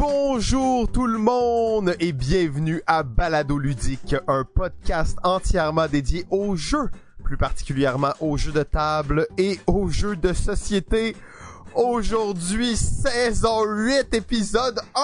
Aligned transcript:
Bonjour 0.00 0.90
tout 0.90 1.06
le 1.06 1.18
monde 1.18 1.94
et 2.00 2.12
bienvenue 2.12 2.82
à 2.86 3.02
Balado 3.02 3.58
Ludique, 3.58 4.16
un 4.26 4.44
podcast 4.44 5.18
entièrement 5.22 5.88
dédié 5.88 6.24
aux 6.30 6.56
jeux, 6.56 6.88
plus 7.22 7.36
particulièrement 7.36 8.14
aux 8.18 8.38
jeux 8.38 8.52
de 8.52 8.62
table 8.62 9.26
et 9.36 9.60
aux 9.66 9.90
jeux 9.90 10.16
de 10.16 10.32
société. 10.32 11.14
Aujourd'hui, 11.74 12.76
saison 12.76 13.62
8, 13.66 14.14
épisode 14.14 14.80
1! 14.94 15.00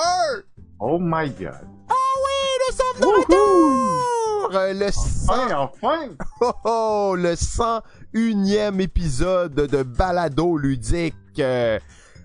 Oh 0.81 0.97
my 0.99 1.29
god. 1.29 1.61
Oh 1.91 2.23
oui, 2.25 2.49
nous 2.67 2.77
sommes 2.79 3.01
de 3.03 3.19
retour! 3.19 4.51
Euh, 4.55 4.73
Le 4.73 4.91
100... 4.91 5.31
Enfin, 5.31 5.57
enfin! 5.59 6.09
Oh, 6.41 6.53
oh, 6.65 7.17
le 7.19 7.35
101e 7.35 8.81
épisode 8.81 9.57
de 9.57 9.83
Balado 9.83 10.57
Ludique. 10.57 11.43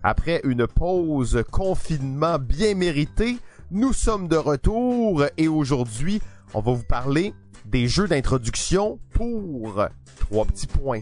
Après 0.04 0.42
une 0.44 0.66
pause 0.68 1.44
confinement 1.52 2.40
bien 2.40 2.74
méritée, 2.76 3.38
nous 3.70 3.94
sommes 3.94 4.28
de 4.28 4.36
retour 4.36 5.24
et 5.38 5.48
aujourd'hui, 5.48 6.22
on 6.54 6.60
va 6.62 6.72
vous 6.74 6.84
parler 6.84 7.34
des 7.66 7.88
jeux 7.88 8.08
d'introduction 8.08 9.00
pour 9.14 9.86
trois 10.20 10.46
petits 10.46 10.68
points. 10.68 11.02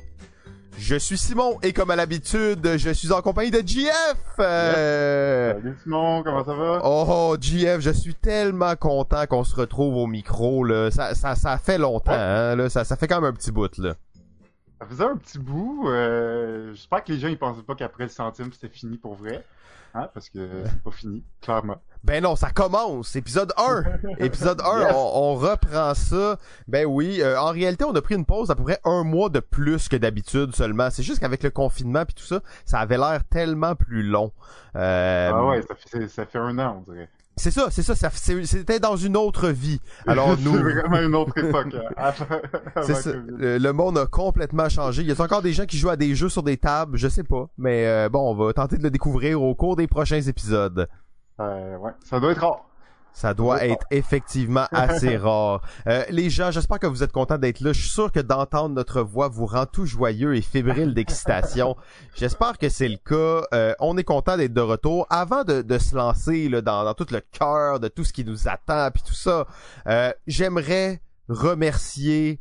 Je 0.77 0.95
suis 0.95 1.17
Simon 1.17 1.57
et 1.61 1.73
comme 1.73 1.91
à 1.91 1.95
l'habitude, 1.97 2.77
je 2.77 2.89
suis 2.91 3.11
en 3.11 3.21
compagnie 3.21 3.51
de 3.51 3.61
GF. 3.65 3.91
Euh, 4.39 5.53
Salut 5.53 5.75
Simon, 5.83 6.23
comment 6.23 6.45
ça 6.45 6.53
va? 6.53 6.81
Oh, 6.85 7.35
GF, 7.39 7.79
je 7.81 7.89
suis 7.91 8.15
tellement 8.15 8.75
content 8.77 9.25
qu'on 9.27 9.43
se 9.43 9.55
retrouve 9.55 9.95
au 9.97 10.07
micro. 10.07 10.63
Là. 10.63 10.89
Ça, 10.91 11.15
ça, 11.15 11.35
ça 11.35 11.57
fait 11.57 11.77
longtemps, 11.77 12.11
Ouais. 12.11 12.17
hein, 12.17 12.55
là. 12.55 12.69
Ça, 12.69 12.85
ça 12.85 12.95
fait 12.95 13.07
quand 13.07 13.19
même 13.19 13.29
un 13.31 13.33
petit 13.33 13.51
bout. 13.51 13.77
Là. 13.77 13.95
Ça 14.79 14.85
faisait 14.87 15.03
un 15.03 15.17
petit 15.17 15.39
bout. 15.39 15.87
euh, 15.89 16.73
J'espère 16.73 17.03
que 17.03 17.11
les 17.11 17.19
gens 17.19 17.27
ils 17.27 17.37
pensaient 17.37 17.63
pas 17.63 17.75
qu'après 17.75 18.03
le 18.05 18.09
centime 18.09 18.51
c'était 18.53 18.73
fini 18.73 18.97
pour 18.97 19.15
vrai. 19.15 19.43
Hein, 19.95 20.07
parce 20.13 20.29
que 20.29 20.47
c'est 20.65 20.83
pas 20.83 20.91
fini, 20.91 21.23
clairement. 21.41 21.77
Ben 22.03 22.23
non, 22.23 22.35
ça 22.35 22.51
commence. 22.51 23.15
Épisode 23.15 23.51
1. 23.57 23.83
Épisode 24.19 24.61
1, 24.61 24.79
Yes. 24.81 24.91
on, 24.93 25.11
on 25.15 25.33
reprend 25.35 25.95
ça. 25.95 26.37
Ben 26.67 26.85
oui, 26.85 27.21
euh, 27.23 27.39
en 27.41 27.49
réalité, 27.51 27.85
on 27.85 27.95
a 27.95 28.01
pris 28.01 28.13
une 28.13 28.23
pause 28.25 28.49
d'à 28.49 28.55
peu 28.55 28.61
près 28.63 28.79
un 28.85 29.03
mois 29.03 29.29
de 29.29 29.39
plus 29.39 29.89
que 29.89 29.95
d'habitude 29.95 30.55
seulement. 30.55 30.91
C'est 30.91 31.01
juste 31.01 31.19
qu'avec 31.19 31.41
le 31.41 31.49
confinement 31.49 32.05
puis 32.05 32.13
tout 32.13 32.23
ça, 32.23 32.39
ça 32.65 32.77
avait 32.79 32.97
l'air 32.99 33.23
tellement 33.31 33.73
plus 33.75 34.03
long. 34.03 34.31
Euh, 34.75 35.31
ah 35.33 35.45
ouais, 35.47 35.63
ça 35.63 35.73
fait, 35.73 36.07
ça 36.07 36.25
fait 36.27 36.37
un 36.39 36.59
an, 36.59 36.83
on 36.87 36.91
dirait. 36.91 37.09
C'est 37.39 37.51
ça, 37.51 37.67
c'est 37.71 37.83
ça, 37.83 37.95
c'était 38.43 38.81
dans 38.81 38.97
une 38.97 39.15
autre 39.15 39.47
vie. 39.47 39.79
Alors 40.05 40.37
nous... 40.43 40.53
c'est 40.57 40.61
vraiment 40.61 40.99
une 40.99 41.15
autre 41.15 41.37
époque. 41.37 41.73
hein, 41.95 42.11
ça. 42.83 43.11
Le, 43.13 43.57
le 43.57 43.73
monde 43.73 43.97
a 43.97 44.05
complètement 44.07 44.67
changé. 44.67 45.03
Il 45.03 45.07
y 45.07 45.11
a 45.13 45.21
encore 45.21 45.41
des 45.41 45.53
gens 45.53 45.65
qui 45.65 45.77
jouent 45.77 45.89
à 45.89 45.95
des 45.95 46.15
jeux 46.15 46.27
sur 46.27 46.43
des 46.43 46.57
tables, 46.57 46.97
je 46.97 47.07
sais 47.07 47.23
pas. 47.23 47.47
Mais 47.57 47.87
euh, 47.87 48.09
bon, 48.09 48.29
on 48.29 48.35
va 48.35 48.51
tenter 48.51 48.77
de 48.77 48.83
le 48.83 48.91
découvrir 48.91 49.41
au 49.41 49.55
cours 49.55 49.77
des 49.77 49.87
prochains 49.87 50.19
épisodes. 50.21 50.89
Euh, 51.39 51.77
ouais, 51.77 51.91
ça 52.03 52.19
doit 52.19 52.33
être 52.33 52.41
rare. 52.41 52.65
Ça 53.13 53.33
doit 53.33 53.65
être 53.65 53.85
effectivement 53.91 54.65
assez 54.71 55.17
rare. 55.17 55.61
Euh, 55.87 56.03
les 56.09 56.29
gens, 56.29 56.51
j'espère 56.51 56.79
que 56.79 56.87
vous 56.87 57.03
êtes 57.03 57.11
contents 57.11 57.37
d'être 57.37 57.59
là. 57.59 57.73
Je 57.73 57.81
suis 57.81 57.89
sûr 57.89 58.11
que 58.11 58.19
d'entendre 58.19 58.75
notre 58.75 59.01
voix 59.01 59.27
vous 59.27 59.45
rend 59.45 59.65
tout 59.65 59.85
joyeux 59.85 60.35
et 60.35 60.41
fébrile 60.41 60.93
d'excitation. 60.93 61.75
J'espère 62.15 62.57
que 62.57 62.69
c'est 62.69 62.87
le 62.87 62.97
cas. 62.97 63.45
Euh, 63.53 63.73
on 63.79 63.97
est 63.97 64.03
content 64.03 64.37
d'être 64.37 64.53
de 64.53 64.61
retour. 64.61 65.05
Avant 65.09 65.43
de, 65.43 65.61
de 65.61 65.77
se 65.77 65.95
lancer 65.95 66.49
là, 66.49 66.61
dans, 66.61 66.83
dans 66.83 66.93
tout 66.93 67.07
le 67.11 67.21
cœur 67.31 67.79
de 67.79 67.87
tout 67.87 68.03
ce 68.03 68.13
qui 68.13 68.23
nous 68.23 68.47
attend 68.47 68.89
puis 68.91 69.03
tout 69.05 69.13
ça, 69.13 69.45
euh, 69.87 70.11
j'aimerais 70.27 71.01
remercier 71.27 72.39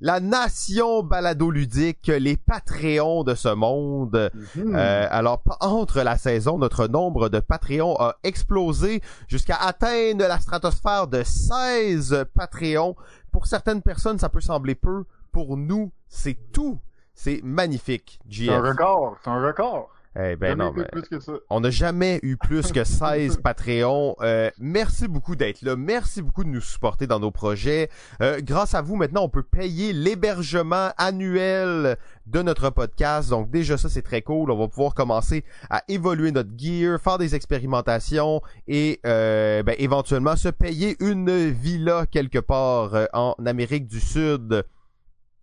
la 0.00 0.20
nation 0.20 1.02
balado-ludique, 1.02 2.06
les 2.08 2.36
Patreons 2.36 3.24
de 3.24 3.34
ce 3.34 3.48
monde. 3.48 4.30
Mhm. 4.56 4.74
Euh, 4.74 5.06
alors, 5.10 5.42
entre 5.60 6.00
la 6.02 6.16
saison, 6.16 6.58
notre 6.58 6.86
nombre 6.86 7.28
de 7.28 7.40
Patreons 7.40 7.96
a 8.00 8.16
explosé 8.22 9.02
jusqu'à 9.28 9.56
atteindre 9.56 10.26
la 10.26 10.38
stratosphère 10.38 11.06
de 11.06 11.22
16 11.22 12.24
Patreons. 12.34 12.96
Pour 13.30 13.46
certaines 13.46 13.82
personnes, 13.82 14.18
ça 14.18 14.28
peut 14.28 14.40
sembler 14.40 14.74
peu. 14.74 15.04
Pour 15.32 15.56
nous, 15.56 15.92
c'est 16.08 16.38
tout. 16.52 16.80
C'est 17.12 17.42
magnifique, 17.44 18.18
c'est 18.30 18.48
un 18.48 18.62
record, 18.62 19.16
c'est 19.22 19.28
un 19.28 19.46
record. 19.46 19.90
Eh 20.18 20.34
ben 20.34 20.48
Jamais 20.48 20.64
non, 20.64 20.72
fait 20.74 20.80
mais 20.80 20.86
plus 20.86 21.02
que 21.08 21.20
ça. 21.20 21.32
on 21.50 21.60
n'a 21.60 21.70
jamais 21.70 22.18
eu 22.24 22.36
plus 22.36 22.72
que 22.72 22.82
16 22.84 23.36
Patreons. 23.44 24.16
Euh, 24.22 24.50
merci 24.58 25.06
beaucoup 25.06 25.36
d'être 25.36 25.62
là. 25.62 25.76
Merci 25.76 26.20
beaucoup 26.20 26.42
de 26.42 26.48
nous 26.48 26.60
supporter 26.60 27.06
dans 27.06 27.20
nos 27.20 27.30
projets. 27.30 27.88
Euh, 28.20 28.40
grâce 28.42 28.74
à 28.74 28.82
vous, 28.82 28.96
maintenant, 28.96 29.22
on 29.22 29.28
peut 29.28 29.44
payer 29.44 29.92
l'hébergement 29.92 30.90
annuel 30.98 31.96
de 32.26 32.42
notre 32.42 32.70
podcast. 32.70 33.30
Donc 33.30 33.50
déjà 33.50 33.78
ça, 33.78 33.88
c'est 33.88 34.02
très 34.02 34.22
cool. 34.22 34.50
On 34.50 34.58
va 34.58 34.66
pouvoir 34.66 34.94
commencer 34.94 35.44
à 35.70 35.84
évoluer 35.86 36.32
notre 36.32 36.50
gear, 36.58 37.00
faire 37.00 37.18
des 37.18 37.36
expérimentations 37.36 38.42
et 38.66 38.98
euh, 39.06 39.62
ben, 39.62 39.76
éventuellement 39.78 40.34
se 40.34 40.48
payer 40.48 40.96
une 40.98 41.50
villa 41.50 42.04
quelque 42.10 42.40
part 42.40 43.06
en 43.12 43.36
Amérique 43.46 43.86
du 43.86 44.00
Sud. 44.00 44.64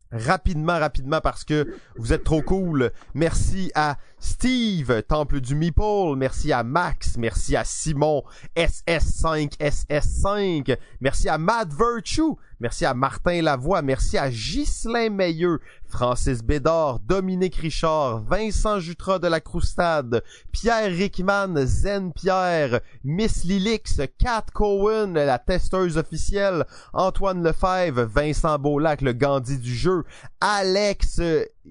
Rapidement, 0.09 0.79
rapidement, 0.79 1.19
parce 1.19 1.43
que 1.43 1.67
vous 1.97 2.13
êtes 2.13 2.23
trop 2.23 2.41
cool. 2.41 2.91
Merci 3.13 3.71
à 3.75 3.97
Steve, 4.27 5.03
Temple 5.07 5.39
du 5.39 5.55
Meeple. 5.55 6.15
Merci 6.17 6.51
à 6.51 6.61
Max. 6.61 7.17
Merci 7.17 7.55
à 7.55 7.63
Simon, 7.63 8.23
SS5, 8.55 9.57
SS5. 9.57 10.77
Merci 10.99 11.29
à 11.29 11.37
Mad 11.37 11.73
Virtue. 11.73 12.35
Merci 12.59 12.85
à 12.85 12.93
Martin 12.93 13.41
Lavoie. 13.41 13.81
Merci 13.81 14.17
à 14.17 14.29
Ghislain 14.29 15.09
Meilleux, 15.09 15.59
Francis 15.85 16.43
Bédard, 16.43 16.99
Dominique 16.99 17.55
Richard, 17.55 18.23
Vincent 18.23 18.79
Jutras 18.79 19.19
de 19.19 19.27
la 19.27 19.39
Croustade, 19.39 20.23
Pierre 20.51 20.91
Rickman, 20.91 21.65
Zen 21.65 22.11
Pierre, 22.11 22.81
Miss 23.03 23.43
Lilix, 23.43 24.01
Kat 24.19 24.45
Cohen, 24.53 25.13
la 25.13 25.39
testeuse 25.39 25.97
officielle, 25.97 26.65
Antoine 26.93 27.43
Lefebvre, 27.43 28.03
Vincent 28.03 28.59
Beaulac, 28.59 29.01
le 29.01 29.13
Gandhi 29.13 29.57
du 29.57 29.73
jeu, 29.73 30.03
Alex 30.41 31.21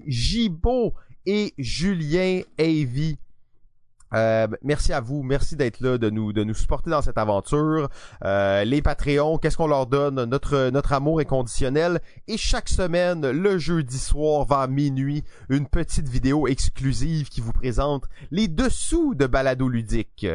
Gibault 0.05 0.93
et 1.27 1.53
Julien 1.59 2.41
Avey. 2.57 3.17
Euh, 4.13 4.47
merci 4.63 4.93
à 4.93 5.01
vous, 5.01 5.21
merci 5.21 5.57
d'être 5.57 5.81
là, 5.81 5.97
de 5.97 6.09
nous 6.09 6.31
de 6.31 6.45
nous 6.45 6.53
supporter 6.53 6.89
dans 6.89 7.01
cette 7.01 7.17
aventure. 7.17 7.89
Euh, 8.23 8.63
les 8.63 8.81
Patreons, 8.81 9.37
qu'est-ce 9.37 9.57
qu'on 9.57 9.67
leur 9.67 9.85
donne? 9.85 10.23
Notre 10.23 10.69
notre 10.69 10.93
amour 10.93 11.19
est 11.19 11.25
conditionnel 11.25 11.99
et 12.29 12.37
chaque 12.37 12.69
semaine, 12.69 13.29
le 13.29 13.57
jeudi 13.57 13.99
soir 13.99 14.45
vers 14.45 14.69
minuit, 14.69 15.25
une 15.49 15.67
petite 15.67 16.07
vidéo 16.07 16.47
exclusive 16.47 17.27
qui 17.27 17.41
vous 17.41 17.51
présente 17.51 18.05
les 18.31 18.47
dessous 18.47 19.13
de 19.13 19.27
balado 19.27 19.67
ludique. 19.67 20.25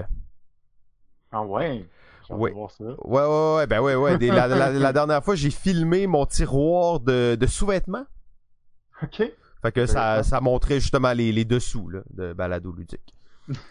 Ah 1.33 1.43
ouais? 1.43 1.87
Ouais. 2.29 2.51
de 2.51 2.55
voir 2.55 2.71
ça. 2.71 2.85
Ouais 3.05 3.23
ouais 3.23 3.57
ouais 3.57 3.67
ben 3.67 3.81
ouais 3.81 3.95
ouais. 3.95 4.19
Des- 4.19 4.29
la, 4.29 4.47
la- 4.49 4.71
la 4.71 4.93
dernière 4.93 5.25
fois, 5.25 5.35
j'ai 5.35 5.51
filmé 5.51 6.07
mon 6.07 6.27
tiroir 6.27 7.01
de 7.01 7.37
de 7.41 7.47
sous-vêtements. 7.47 8.05
Ok. 9.03 9.23
Fait 9.63 9.73
que 9.73 9.87
ça 9.87 10.23
ça 10.23 10.41
montrait 10.41 10.81
justement 10.81 11.13
les 11.13 11.33
les 11.33 11.45
dessous 11.45 11.89
là, 11.89 12.01
de 12.13 12.33
balado 12.33 12.73
ludique. 12.73 13.15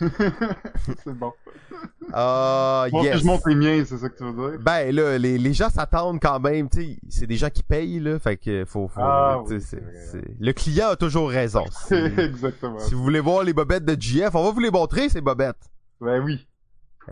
c'est 1.03 1.13
bon. 1.13 1.31
Ah 2.13 2.85
Bon, 2.91 3.03
yes. 3.03 3.13
que 3.13 3.19
je 3.19 3.25
montre 3.25 3.47
les 3.49 3.55
miens, 3.55 3.83
c'est 3.85 3.97
ça 3.97 4.09
que 4.09 4.17
tu 4.17 4.23
veux 4.25 4.51
dire? 4.51 4.59
Ben 4.61 4.93
là, 4.93 5.17
les, 5.17 5.37
les 5.37 5.53
gens 5.53 5.69
s'attendent 5.69 6.19
quand 6.19 6.39
même, 6.41 6.69
tu 6.69 6.81
sais, 6.81 6.97
c'est 7.09 7.25
des 7.27 7.37
gens 7.37 7.49
qui 7.49 7.63
payent 7.63 7.99
là, 7.99 8.19
fait 8.19 8.35
que 8.37 8.65
faut, 8.65 8.87
faut 8.89 8.99
Ah 9.01 9.41
oui, 9.45 9.61
c'est- 9.61 9.81
le 10.39 10.51
client 10.51 10.89
a 10.89 10.95
toujours 10.97 11.29
raison. 11.29 11.63
Exactement. 11.91 12.79
si 12.79 12.93
vous 12.93 13.01
voulez 13.03 13.21
voir 13.21 13.43
les 13.43 13.53
bobettes 13.53 13.85
de 13.85 13.99
GF, 13.99 14.35
on 14.35 14.43
va 14.43 14.51
vous 14.51 14.59
les 14.59 14.71
montrer 14.71 15.07
ces 15.09 15.21
bobettes. 15.21 15.69
Ben 16.01 16.21
oui, 16.21 16.45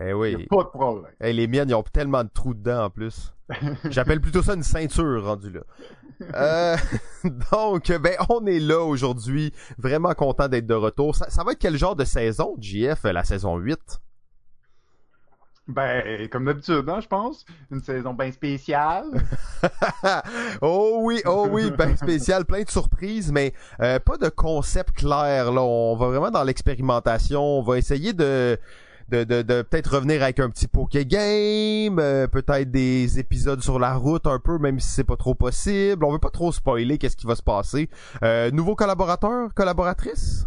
Eh 0.00 0.08
y 0.08 0.10
a 0.10 0.16
oui. 0.16 0.46
pas 0.46 0.64
de 0.64 0.68
problème. 0.68 1.12
Eh, 1.20 1.32
les 1.32 1.46
miennes, 1.46 1.68
ils 1.68 1.74
ont 1.74 1.82
tellement 1.82 2.22
de 2.22 2.30
trous 2.32 2.54
dedans 2.54 2.84
en 2.84 2.90
plus. 2.90 3.34
J'appelle 3.90 4.20
plutôt 4.20 4.42
ça 4.42 4.54
une 4.54 4.62
ceinture 4.62 5.24
rendue 5.24 5.50
là. 5.50 5.62
Euh, 6.34 6.76
donc, 7.52 7.90
ben, 7.90 8.14
on 8.28 8.46
est 8.46 8.60
là 8.60 8.80
aujourd'hui. 8.80 9.52
Vraiment 9.78 10.14
content 10.14 10.48
d'être 10.48 10.66
de 10.66 10.74
retour. 10.74 11.16
Ça, 11.16 11.30
ça 11.30 11.44
va 11.44 11.52
être 11.52 11.58
quel 11.58 11.76
genre 11.76 11.96
de 11.96 12.04
saison, 12.04 12.56
GF, 12.58 13.04
la 13.04 13.24
saison 13.24 13.56
8? 13.56 14.00
Ben, 15.70 16.28
comme 16.30 16.46
d'habitude, 16.46 16.84
hein, 16.88 17.00
je 17.00 17.06
pense. 17.06 17.44
Une 17.70 17.80
saison 17.80 18.12
bien 18.12 18.32
spéciale. 18.32 19.06
oh 20.62 21.00
oui, 21.02 21.22
oh 21.26 21.46
oui, 21.48 21.70
ben 21.70 21.96
spécial, 21.96 22.44
plein 22.44 22.62
de 22.62 22.70
surprises, 22.70 23.30
mais 23.30 23.54
euh, 23.80 24.00
pas 24.00 24.16
de 24.16 24.28
concept 24.28 24.92
clair. 24.92 25.52
Là, 25.52 25.62
on 25.62 25.94
va 25.96 26.08
vraiment 26.08 26.30
dans 26.30 26.42
l'expérimentation. 26.42 27.40
On 27.40 27.62
va 27.62 27.78
essayer 27.78 28.12
de 28.12 28.58
de, 29.10 29.24
de, 29.24 29.42
de 29.42 29.62
peut-être 29.62 29.94
revenir 29.94 30.22
avec 30.22 30.40
un 30.40 30.48
petit 30.48 30.68
poké 30.68 31.04
game, 31.04 31.98
euh, 31.98 32.26
peut-être 32.26 32.70
des 32.70 33.18
épisodes 33.18 33.60
sur 33.60 33.78
la 33.78 33.94
route 33.94 34.26
un 34.26 34.38
peu, 34.38 34.58
même 34.58 34.78
si 34.80 34.88
c'est 34.88 35.04
pas 35.04 35.16
trop 35.16 35.34
possible. 35.34 36.04
On 36.04 36.12
veut 36.12 36.18
pas 36.18 36.30
trop 36.30 36.52
spoiler 36.52 36.98
qu'est-ce 36.98 37.16
qui 37.16 37.26
va 37.26 37.34
se 37.34 37.42
passer. 37.42 37.90
Euh, 38.22 38.50
nouveau 38.50 38.76
collaborateur, 38.76 39.52
collaboratrice? 39.54 40.46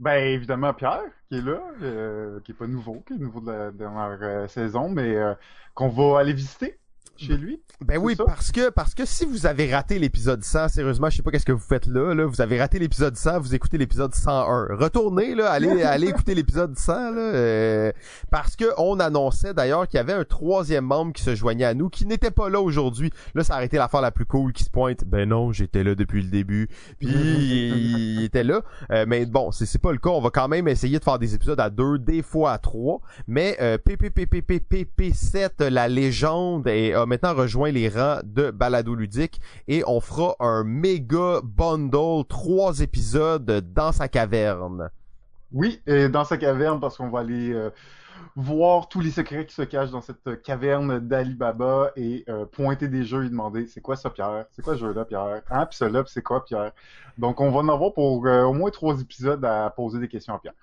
Ben, 0.00 0.24
évidemment, 0.24 0.74
Pierre, 0.74 1.02
qui 1.28 1.38
est 1.38 1.42
là, 1.42 1.60
euh, 1.82 2.40
qui 2.40 2.50
est 2.52 2.54
pas 2.54 2.66
nouveau, 2.66 3.02
qui 3.06 3.14
est 3.14 3.18
nouveau 3.18 3.40
de 3.40 3.50
la 3.52 3.70
dernière 3.70 4.18
euh, 4.22 4.48
saison, 4.48 4.88
mais 4.88 5.16
euh, 5.16 5.34
qu'on 5.74 5.88
va 5.88 6.18
aller 6.20 6.32
visiter. 6.32 6.78
Chez 7.16 7.36
lui? 7.36 7.60
Ben 7.80 7.98
oui, 7.98 8.14
ça? 8.16 8.24
parce 8.24 8.50
que 8.50 8.70
parce 8.70 8.94
que 8.94 9.04
si 9.04 9.24
vous 9.24 9.46
avez 9.46 9.72
raté 9.72 9.98
l'épisode 9.98 10.42
100, 10.42 10.68
sérieusement, 10.68 11.10
je 11.10 11.16
sais 11.16 11.22
pas 11.22 11.30
qu'est-ce 11.30 11.44
que 11.46 11.52
vous 11.52 11.58
faites 11.58 11.86
là, 11.86 12.14
là, 12.14 12.26
vous 12.26 12.40
avez 12.40 12.58
raté 12.60 12.78
l'épisode 12.78 13.16
100, 13.16 13.40
vous 13.40 13.54
écoutez 13.54 13.78
l'épisode 13.78 14.14
101. 14.14 14.68
Retournez 14.76 15.34
là, 15.34 15.50
allez 15.50 15.82
allez 15.84 16.08
écouter 16.08 16.34
l'épisode 16.34 16.76
100 16.76 16.92
là, 17.10 17.20
euh, 17.20 17.92
parce 18.30 18.56
que 18.56 18.64
on 18.78 18.98
annonçait 19.00 19.54
d'ailleurs 19.54 19.86
qu'il 19.86 19.98
y 19.98 20.00
avait 20.00 20.12
un 20.12 20.24
troisième 20.24 20.86
membre 20.86 21.12
qui 21.12 21.22
se 21.22 21.34
joignait 21.34 21.64
à 21.64 21.74
nous 21.74 21.88
qui 21.88 22.06
n'était 22.06 22.30
pas 22.30 22.48
là 22.48 22.60
aujourd'hui. 22.60 23.10
Là, 23.34 23.44
ça 23.44 23.56
a 23.56 23.64
été 23.64 23.76
l'affaire 23.76 24.00
la 24.00 24.10
plus 24.10 24.26
cool 24.26 24.52
qui 24.52 24.64
se 24.64 24.70
pointe. 24.70 25.04
Ben 25.04 25.28
non, 25.28 25.52
j'étais 25.52 25.84
là 25.84 25.94
depuis 25.94 26.22
le 26.22 26.28
début. 26.30 26.68
Puis 26.98 27.08
il, 27.08 28.18
il 28.18 28.24
était 28.24 28.44
là, 28.44 28.62
Euh, 28.90 29.04
mais 29.06 29.26
bon, 29.26 29.52
c'est 29.52 29.66
c'est 29.66 29.80
pas 29.80 29.92
le 29.92 29.98
cas. 29.98 30.10
On 30.10 30.20
va 30.20 30.30
quand 30.30 30.48
même 30.48 30.68
essayer 30.68 30.98
de 30.98 31.04
faire 31.04 31.18
des 31.18 31.34
épisodes 31.34 31.60
à 31.60 31.70
deux, 31.70 31.98
des 31.98 32.22
fois 32.22 32.52
à 32.52 32.58
trois. 32.58 33.00
Mais 33.26 33.56
euh, 33.60 33.78
PPPPPP7, 33.78 35.68
la 35.68 35.88
légende, 35.88 36.66
a 36.94 37.06
maintenant 37.06 37.34
rejoint 37.34 37.70
les 37.70 37.88
rangs 37.88 38.20
de 38.24 38.50
Balado 38.50 38.94
Ludique 38.94 39.40
et 39.68 39.82
on 39.86 40.00
fera 40.00 40.36
un 40.40 40.64
méga 40.64 41.40
bundle, 41.42 42.24
trois 42.28 42.80
épisodes 42.80 43.44
dans 43.74 43.92
sa 43.92 44.08
caverne. 44.08 44.90
Oui, 45.52 45.80
et 45.86 46.08
dans 46.08 46.24
sa 46.24 46.36
caverne, 46.36 46.80
parce 46.80 46.96
qu'on 46.96 47.10
va 47.10 47.20
aller 47.20 47.52
euh, 47.52 47.70
voir 48.34 48.88
tous 48.88 49.00
les 49.00 49.10
secrets 49.10 49.46
qui 49.46 49.54
se 49.54 49.62
cachent 49.62 49.90
dans 49.90 50.00
cette 50.00 50.42
caverne 50.42 50.98
d'Alibaba 50.98 51.92
et 51.96 52.24
euh, 52.28 52.44
pointer 52.44 52.88
des 52.88 53.04
jeux 53.04 53.24
et 53.24 53.28
demander 53.28 53.66
c'est 53.66 53.80
quoi 53.80 53.96
ça, 53.96 54.10
Pierre? 54.10 54.46
C'est 54.50 54.62
quoi 54.62 54.74
ce 54.74 54.80
jeu-là, 54.80 55.04
Pierre? 55.04 55.42
Ah, 55.48 55.66
puis 55.66 55.78
puis 55.78 56.02
c'est 56.06 56.22
quoi, 56.22 56.44
Pierre? 56.44 56.72
Donc, 57.18 57.40
on 57.40 57.50
va 57.50 57.60
en 57.60 57.68
avoir 57.68 57.92
pour 57.92 58.26
euh, 58.26 58.42
au 58.42 58.52
moins 58.52 58.70
trois 58.70 59.00
épisodes 59.00 59.44
à 59.44 59.70
poser 59.70 60.00
des 60.00 60.08
questions 60.08 60.34
à 60.34 60.38
Pierre. 60.38 60.54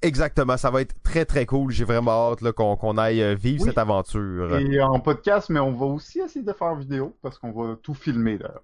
Exactement, 0.00 0.56
ça 0.56 0.70
va 0.70 0.80
être 0.80 0.94
très 1.02 1.24
très 1.24 1.44
cool. 1.44 1.72
J'ai 1.72 1.84
vraiment 1.84 2.30
hâte 2.32 2.40
là, 2.40 2.52
qu'on 2.52 2.76
qu'on 2.76 2.96
aille 2.98 3.20
euh, 3.22 3.34
vivre 3.34 3.62
Oui. 3.62 3.68
cette 3.68 3.78
aventure. 3.78 4.56
Et 4.58 4.80
en 4.80 5.00
podcast, 5.00 5.48
mais 5.50 5.58
on 5.60 5.72
va 5.72 5.86
aussi 5.86 6.20
essayer 6.20 6.44
de 6.44 6.52
faire 6.52 6.74
vidéo 6.76 7.16
parce 7.20 7.36
qu'on 7.38 7.50
va 7.52 7.74
tout 7.82 7.94
filmer 7.94 8.38
d'ailleurs. 8.38 8.62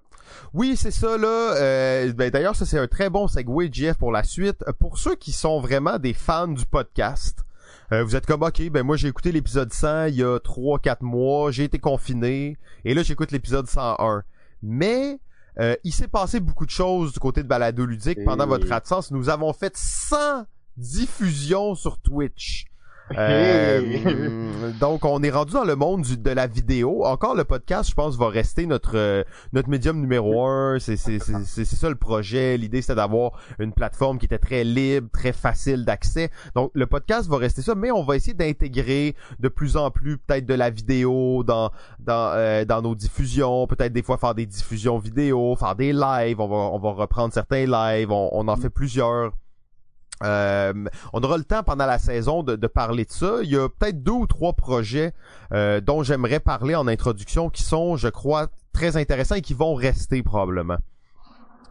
Oui, 0.53 0.77
c'est 0.77 0.91
ça 0.93 1.19
là. 1.19 1.55
Euh, 1.57 2.13
ben, 2.13 2.31
D'ailleurs, 2.31 2.55
ça 2.57 2.65
c'est 2.65 2.79
un 2.79 2.87
très 2.87 3.11
bon 3.11 3.27
segue, 3.29 3.69
Jeff, 3.73 3.99
pour 3.99 4.13
la 4.13 4.23
suite. 4.23 4.65
Pour 4.79 4.97
ceux 4.99 5.17
qui 5.17 5.33
sont 5.33 5.61
vraiment 5.61 5.99
des 5.99 6.15
fans 6.15 6.49
du 6.49 6.65
podcast, 6.67 7.41
euh, 7.93 8.05
vous 8.05 8.15
êtes 8.17 8.27
comme 8.27 8.43
ok, 8.43 8.71
ben 8.71 8.83
moi 8.85 8.97
j'ai 8.97 9.09
écouté 9.09 9.33
l'épisode 9.33 9.73
100 9.73 10.07
il 10.07 10.15
y 10.17 10.23
a 10.23 10.39
3-4 10.39 10.99
mois, 11.03 11.51
j'ai 11.51 11.65
été 11.65 11.79
confiné, 11.79 12.57
et 12.85 12.95
là 12.95 13.03
j'écoute 13.03 13.33
l'épisode 13.33 13.67
101. 13.67 14.23
Mais 14.63 15.19
euh, 15.61 15.75
il 15.85 15.93
s'est 15.93 16.09
passé 16.09 16.41
beaucoup 16.41 16.65
de 16.65 16.71
choses 16.71 17.13
du 17.13 17.19
côté 17.19 17.43
de 17.43 17.49
Balado 17.49 17.85
Ludique 17.85 18.19
Et- 18.19 18.25
pendant 18.25 18.47
votre 18.47 18.71
absence. 18.73 19.11
Nous 19.11 19.29
avons 19.29 19.53
fait 19.53 19.77
100 19.77 20.47
diffusions 20.77 21.75
sur 21.75 21.99
Twitch. 21.99 22.67
Euh, 23.19 24.73
donc 24.81 25.05
on 25.05 25.23
est 25.23 25.31
rendu 25.31 25.53
dans 25.53 25.65
le 25.65 25.77
monde 25.77 26.03
du- 26.03 26.17
de 26.17 26.31
la 26.31 26.47
vidéo. 26.47 27.05
Encore 27.05 27.35
le 27.35 27.45
podcast, 27.45 27.91
je 27.91 27.95
pense, 27.95 28.17
va 28.17 28.31
rester 28.31 28.65
notre 28.65 28.97
euh, 28.97 29.25
notre 29.53 29.69
médium 29.69 30.01
numéro 30.01 30.47
un. 30.47 30.79
C'est 30.79 30.97
c'est 30.97 31.19
c'est 31.19 31.35
c'est 31.45 31.67
c'est 31.67 31.77
ça 31.77 31.91
le 31.91 31.97
projet. 31.97 32.57
L'idée 32.57 32.81
c'était 32.81 32.95
d'avoir 32.95 33.33
une 33.59 33.75
plateforme 33.75 34.19
qui 34.19 34.25
était 34.25 34.39
très 34.39 34.65
libre, 34.65 35.09
très 35.13 35.35
facile 35.35 35.85
d'accès. 35.85 36.31
Donc 36.55 36.71
le 36.75 36.87
podcast 36.87 37.29
va 37.29 37.37
rester 37.37 37.61
ça, 37.61 37.75
mais 37.75 37.91
on 37.91 38.05
va 38.05 38.17
essayer 38.17 38.33
d'intégrer 38.33 39.15
de 39.39 39.49
plus 39.49 39.77
en 39.77 39.91
plus 39.91 40.17
peut-être 40.17 40.47
de 40.47 40.55
la 40.55 40.71
vidéo 40.71 41.45
dans 41.45 41.71
dans 42.01 42.33
euh, 42.35 42.65
dans 42.65 42.81
nos 42.81 42.95
diffusions. 42.95 43.67
Peut-être 43.67 43.93
des 43.93 44.03
fois 44.03 44.17
faire 44.17 44.35
des 44.35 44.47
diffusions 44.47 44.99
vidéo, 44.99 45.57
faire 45.57 45.77
des 45.77 45.93
lives. 45.93 46.41
On 46.41 46.49
va 46.49 46.57
on 46.57 46.79
va 46.79 46.93
reprendre 46.93 47.35
certains 47.35 47.67
lives. 47.67 48.11
On, 48.11 48.31
on 48.33 48.49
en 48.49 48.57
fait 48.57 48.71
plusieurs. 48.71 49.33
Euh, 50.25 50.73
on 51.13 51.23
aura 51.23 51.37
le 51.37 51.45
temps 51.45 51.63
pendant 51.63 51.87
la 51.87 51.99
saison 51.99 52.43
de, 52.43 52.67
parler 52.67 53.05
de 53.05 53.13
ça. 53.13 53.39
Il 53.43 53.51
y 53.51 53.57
a 53.57 53.69
peut-être 53.69 54.03
deux 54.03 54.13
ou 54.13 54.27
trois 54.27 54.55
projets 54.55 55.13
euh, 55.53 55.81
dont 55.81 56.03
j'aimerais 56.03 56.41
parler 56.41 56.75
en 56.75 56.89
introduction 56.89 57.51
qui 57.51 57.63
sont, 57.63 57.97
je 57.97 58.09
crois, 58.09 58.49
très 58.73 58.97
intéressants 58.97 59.37
et 59.37 59.43
qui 59.43 59.55
vont 59.55 59.75
rester 59.75 60.23
probablement. 60.23 60.79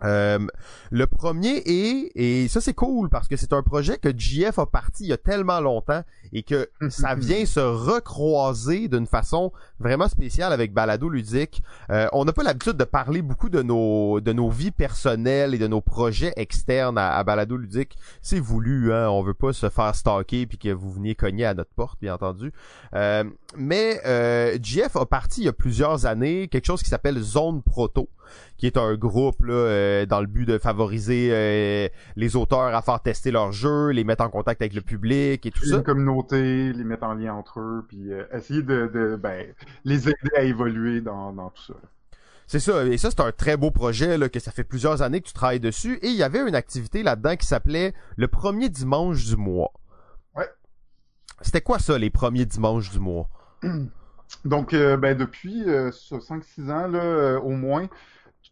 Euh, 0.04 0.40
le 0.92 1.08
premier 1.08 1.58
est, 1.66 2.12
et 2.16 2.48
ça 2.48 2.62
c'est 2.62 2.74
cool 2.74 3.10
parce 3.10 3.28
que 3.28 3.36
c'est 3.38 3.54
un 3.54 3.64
projet 3.64 3.98
que 3.98 4.10
JF 4.16 4.60
a 4.60 4.66
parti 4.66 5.06
il 5.06 5.10
y 5.10 5.14
a 5.14 5.18
tellement 5.18 5.60
longtemps 5.60 6.04
et 6.34 6.44
que 6.44 6.70
ça 6.90 7.16
vient 7.16 7.46
se 7.46 7.60
recroiser 7.60 8.88
d'une 8.88 9.08
façon 9.08 9.52
vraiment 9.80 10.08
spéciale 10.08 10.54
avec 10.54 10.74
Balado 10.74 11.10
Ludique. 11.10 11.64
Euh, 11.90 12.08
on 12.14 12.26
n'a 12.26 12.34
pas 12.34 12.44
l'habitude 12.44 12.78
de 12.78 12.84
parler 12.84 13.22
beaucoup 13.22 13.50
de 13.50 13.62
nos 13.62 14.20
de 14.20 14.34
nos 14.34 14.50
vies 14.50 14.72
personnelles 14.72 15.54
et 15.54 15.58
de 15.58 15.68
nos 15.68 15.82
projets 15.82 16.34
externes 16.36 16.98
à, 16.98 17.16
à 17.16 17.24
Balado 17.24 17.58
Ludique. 17.58 17.98
C'est 18.22 18.40
voulu, 18.40 18.94
hein. 18.94 19.10
On 19.10 19.22
veut 19.24 19.34
pas 19.34 19.54
se 19.54 19.70
faire 19.70 19.96
stalker 19.96 20.46
puis 20.46 20.58
que 20.58 20.70
vous 20.70 20.92
veniez 20.92 21.16
cogner 21.16 21.46
à 21.46 21.54
notre 21.54 21.72
porte, 21.72 22.00
bien 22.02 22.14
entendu. 22.16 22.52
Euh, 22.94 23.24
mais 23.56 24.02
euh, 24.06 24.58
JF 24.62 24.96
a 24.96 25.06
parti 25.06 25.42
il 25.42 25.46
y 25.46 25.50
a 25.50 25.54
plusieurs 25.54 26.06
années 26.06 26.48
quelque 26.48 26.66
chose 26.66 26.84
qui 26.84 26.90
s'appelle 26.90 27.20
Zone 27.20 27.62
Proto, 27.62 28.10
qui 28.58 28.68
est 28.68 28.78
un 28.78 28.96
groupe 28.96 29.44
là, 29.44 29.54
euh, 29.54 30.06
dans 30.06 30.22
le 30.22 30.28
but 30.28 30.46
de 30.46 30.58
favoriser 30.58 31.30
euh, 31.32 31.88
les 32.16 32.36
auteurs 32.36 32.76
à 32.76 32.82
faire 32.82 33.02
tester 33.02 33.32
leurs 33.32 33.52
jeux, 33.52 33.90
les 33.90 34.04
mettre 34.04 34.24
en 34.24 34.30
contact 34.30 34.62
avec 34.62 34.74
le 34.74 34.82
public 34.82 35.46
et 35.46 35.52
tout 35.52 35.66
ça. 35.66 35.78
Une 35.78 35.84
communauté, 35.84 36.74
les 36.74 36.84
mettre 36.84 37.04
en 37.04 37.14
lien 37.14 37.34
entre 37.34 37.60
eux, 37.60 37.86
puis 37.88 38.12
euh, 38.12 38.26
essayer 38.34 38.62
de, 38.62 38.90
de 38.94 39.16
ben, 39.16 39.48
les 39.86 40.08
aider 40.08 40.36
à 40.38 40.44
évoluer 40.44 41.02
dans, 41.02 41.34
dans 41.34 41.50
tout 41.50 41.64
ça. 41.64 41.74
C'est 42.46 42.60
ça, 42.60 42.86
et 42.86 42.98
ça 42.98 43.10
c'est 43.10 43.22
un 43.22 43.32
très 43.32 43.58
beau 43.58 43.72
projet 43.72 44.18
là, 44.18 44.30
que 44.30 44.40
ça 44.40 44.52
fait 44.52 44.64
plusieurs 44.64 45.02
années 45.02 45.22
que 45.22 45.28
tu 45.28 45.34
travailles 45.34 45.60
dessus. 45.60 45.98
Et 46.02 46.10
il 46.10 46.16
y 46.16 46.24
avait 46.24 46.48
une 46.48 46.56
activité 46.56 47.02
là-dedans 47.02 47.36
qui 47.36 47.48
s'appelait 47.48 47.94
le 48.18 48.28
premier 48.28 48.70
dimanche 48.70 49.26
du 49.26 49.38
mois. 49.38 49.72
Ouais. 50.36 50.50
C'était 51.42 51.62
quoi 51.62 51.80
ça, 51.80 51.98
les 51.98 52.10
premiers 52.10 52.46
dimanches 52.46 52.92
du 52.92 53.00
mois? 53.00 53.30
Donc, 54.46 54.74
euh, 54.74 54.98
ben, 54.98 55.18
depuis 55.18 55.64
euh, 55.68 55.90
5-6 55.90 56.72
ans, 56.72 56.88
là, 56.88 57.00
euh, 57.00 57.40
au 57.40 57.52
moins, 57.52 57.88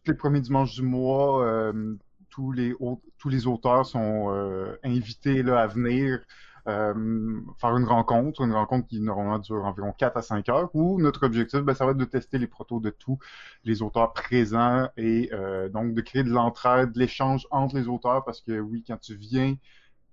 tous 0.04 0.12
les 0.12 0.18
premiers 0.18 0.42
dimanches 0.42 0.74
du 0.74 0.82
mois, 0.82 1.46
euh, 1.46 1.96
tous, 2.30 2.52
les, 2.52 2.74
tous 3.18 3.30
les 3.30 3.48
auteurs 3.48 3.86
sont 3.86 4.28
euh, 4.30 4.76
invités 4.84 5.44
là, 5.44 5.62
à 5.62 5.68
venir 5.68 6.20
euh, 6.68 7.42
faire 7.60 7.76
une 7.76 7.86
rencontre, 7.86 8.42
une 8.42 8.54
rencontre 8.54 8.88
qui 8.88 9.00
normalement 9.00 9.40
dure 9.40 9.66
environ 9.66 9.94
4 9.98 10.18
à 10.18 10.22
5 10.22 10.50
heures, 10.50 10.70
où 10.74 11.00
notre 11.00 11.26
objectif, 11.26 11.62
ben, 11.62 11.74
ça 11.74 11.86
va 11.86 11.92
être 11.92 11.98
de 11.98 12.06
tester 12.06 12.38
les 12.38 12.48
protos 12.48 12.80
de 12.80 12.90
tous 12.90 13.20
les 13.64 13.82
auteurs 13.82 14.14
présents 14.14 14.88
et 14.98 15.30
donc 15.74 15.94
de 15.94 16.02
créer 16.02 16.24
de 16.24 16.30
l'entraide, 16.30 16.92
de 16.92 17.00
l'échange 17.00 17.48
entre 17.52 17.76
les 17.76 17.88
auteurs, 17.88 18.24
parce 18.24 18.42
que 18.42 18.60
oui, 18.60 18.84
quand 18.88 18.98
tu 18.98 19.16
viens 19.16 19.56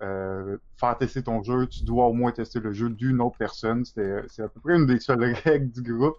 faire 0.00 0.96
tester 0.99 1.23
ton 1.23 1.43
jeu, 1.43 1.67
tu 1.67 1.84
dois 1.84 2.06
au 2.06 2.12
moins 2.14 2.32
tester 2.32 2.61
le 2.61 2.73
jeu 2.73 2.88
d'une 2.88 3.20
autre 3.20 3.37
personne. 3.38 3.84
C'est 3.84 4.43
à 4.43 4.49
peu 4.49 4.61
près 4.61 4.76
une 4.76 4.87
des 4.87 5.00
seules 5.00 5.34
règles 5.44 5.70
du 5.70 5.82
groupe. 5.82 6.17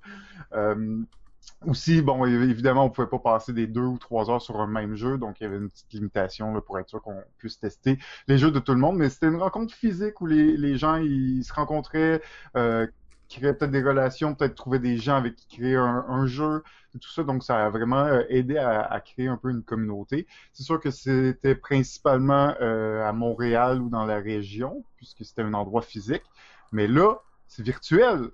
Aussi, 1.65 2.01
bon, 2.01 2.25
évidemment, 2.25 2.85
on 2.85 2.89
pouvait 2.89 3.07
pas 3.07 3.19
passer 3.19 3.51
des 3.51 3.67
deux 3.67 3.81
ou 3.81 3.97
trois 3.97 4.29
heures 4.29 4.41
sur 4.41 4.61
un 4.61 4.67
même 4.67 4.95
jeu, 4.95 5.17
donc 5.17 5.39
il 5.39 5.43
y 5.43 5.45
avait 5.45 5.57
une 5.57 5.69
petite 5.69 5.91
limitation 5.91 6.59
pour 6.61 6.79
être 6.79 6.87
sûr 6.87 7.01
qu'on 7.01 7.21
puisse 7.37 7.59
tester 7.59 7.99
les 8.27 8.37
jeux 8.37 8.51
de 8.51 8.59
tout 8.59 8.73
le 8.73 8.79
monde. 8.79 8.95
Mais 8.97 9.09
c'était 9.09 9.27
une 9.27 9.41
rencontre 9.41 9.73
physique 9.73 10.21
où 10.21 10.25
les, 10.25 10.55
les 10.55 10.77
gens 10.77 10.95
ils 10.95 11.43
se 11.43 11.51
rencontraient, 11.51 12.21
euh, 12.55 12.87
créaient 13.27 13.53
peut-être 13.53 13.71
des 13.71 13.83
relations, 13.83 14.35
peut-être 14.35 14.55
trouver 14.55 14.79
des 14.79 14.97
gens 14.97 15.17
avec 15.17 15.35
qui 15.35 15.57
créer 15.57 15.75
un, 15.75 16.25
jeu, 16.27 16.63
tout 16.93 17.09
ça. 17.09 17.23
Donc, 17.23 17.43
ça 17.43 17.65
a 17.65 17.69
vraiment 17.69 18.05
euh, 18.05 18.23
aidé 18.29 18.57
à, 18.57 18.81
à 18.81 19.01
créer 19.01 19.27
un 19.27 19.37
peu 19.37 19.49
une 19.49 19.63
communauté. 19.63 20.27
C'est 20.53 20.63
sûr 20.63 20.79
que 20.79 20.91
c'était 20.91 21.55
principalement 21.55 22.55
euh, 22.61 23.05
à 23.05 23.11
Montréal 23.11 23.81
ou 23.81 23.89
dans 23.89 24.05
la 24.05 24.19
région, 24.19 24.85
puisque 24.95 25.25
c'était 25.25 25.41
un 25.41 25.53
endroit 25.53 25.81
physique. 25.81 26.23
Mais 26.71 26.87
là, 26.87 27.19
c'est 27.47 27.63
virtuel. 27.63 28.31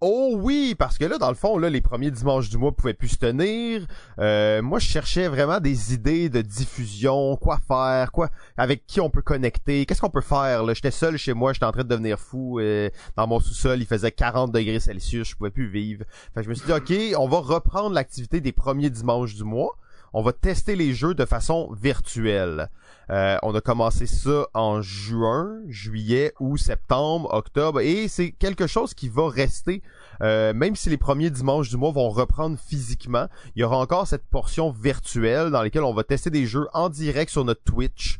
Oh 0.00 0.34
oui, 0.36 0.76
parce 0.78 0.96
que 0.96 1.04
là, 1.04 1.18
dans 1.18 1.28
le 1.28 1.34
fond, 1.34 1.58
là, 1.58 1.68
les 1.68 1.80
premiers 1.80 2.12
dimanches 2.12 2.48
du 2.48 2.56
mois 2.56 2.70
pouvaient 2.70 2.94
plus 2.94 3.08
se 3.08 3.16
tenir. 3.16 3.84
Euh, 4.20 4.62
moi, 4.62 4.78
je 4.78 4.86
cherchais 4.86 5.26
vraiment 5.26 5.58
des 5.58 5.92
idées 5.92 6.28
de 6.28 6.40
diffusion, 6.40 7.36
quoi 7.36 7.58
faire, 7.66 8.12
quoi, 8.12 8.30
avec 8.56 8.86
qui 8.86 9.00
on 9.00 9.10
peut 9.10 9.22
connecter, 9.22 9.86
qu'est-ce 9.86 10.00
qu'on 10.00 10.08
peut 10.08 10.20
faire. 10.20 10.62
Là, 10.62 10.72
j'étais 10.74 10.92
seul 10.92 11.16
chez 11.16 11.34
moi, 11.34 11.52
j'étais 11.52 11.66
en 11.66 11.72
train 11.72 11.82
de 11.82 11.88
devenir 11.88 12.20
fou. 12.20 12.60
euh, 12.60 12.90
dans 13.16 13.26
mon 13.26 13.40
sous-sol, 13.40 13.80
il 13.80 13.86
faisait 13.86 14.12
40 14.12 14.52
degrés 14.52 14.78
Celsius, 14.78 15.30
je 15.30 15.34
pouvais 15.34 15.50
plus 15.50 15.68
vivre. 15.68 16.04
Fait 16.32 16.40
que 16.40 16.44
je 16.44 16.50
me 16.50 16.54
suis 16.54 16.66
dit, 16.66 16.72
ok, 16.72 17.18
on 17.20 17.26
va 17.26 17.38
reprendre 17.38 17.92
l'activité 17.92 18.40
des 18.40 18.52
premiers 18.52 18.90
dimanches 18.90 19.34
du 19.34 19.42
mois. 19.42 19.76
On 20.18 20.22
va 20.22 20.32
tester 20.32 20.74
les 20.74 20.94
jeux 20.94 21.14
de 21.14 21.24
façon 21.24 21.72
virtuelle. 21.80 22.70
Euh, 23.08 23.38
on 23.44 23.54
a 23.54 23.60
commencé 23.60 24.04
ça 24.06 24.48
en 24.52 24.82
juin, 24.82 25.60
juillet 25.68 26.32
ou 26.40 26.56
septembre, 26.56 27.32
octobre, 27.32 27.78
et 27.78 28.08
c'est 28.08 28.32
quelque 28.32 28.66
chose 28.66 28.94
qui 28.94 29.08
va 29.08 29.28
rester 29.28 29.80
euh, 30.20 30.52
même 30.52 30.74
si 30.74 30.90
les 30.90 30.96
premiers 30.96 31.30
dimanches 31.30 31.68
du 31.68 31.76
mois 31.76 31.92
vont 31.92 32.10
reprendre 32.10 32.58
physiquement, 32.58 33.28
il 33.54 33.60
y 33.60 33.62
aura 33.62 33.78
encore 33.78 34.08
cette 34.08 34.26
portion 34.26 34.72
virtuelle 34.72 35.52
dans 35.52 35.62
laquelle 35.62 35.84
on 35.84 35.94
va 35.94 36.02
tester 36.02 36.30
des 36.30 36.46
jeux 36.46 36.66
en 36.72 36.88
direct 36.88 37.30
sur 37.30 37.44
notre 37.44 37.62
Twitch. 37.62 38.18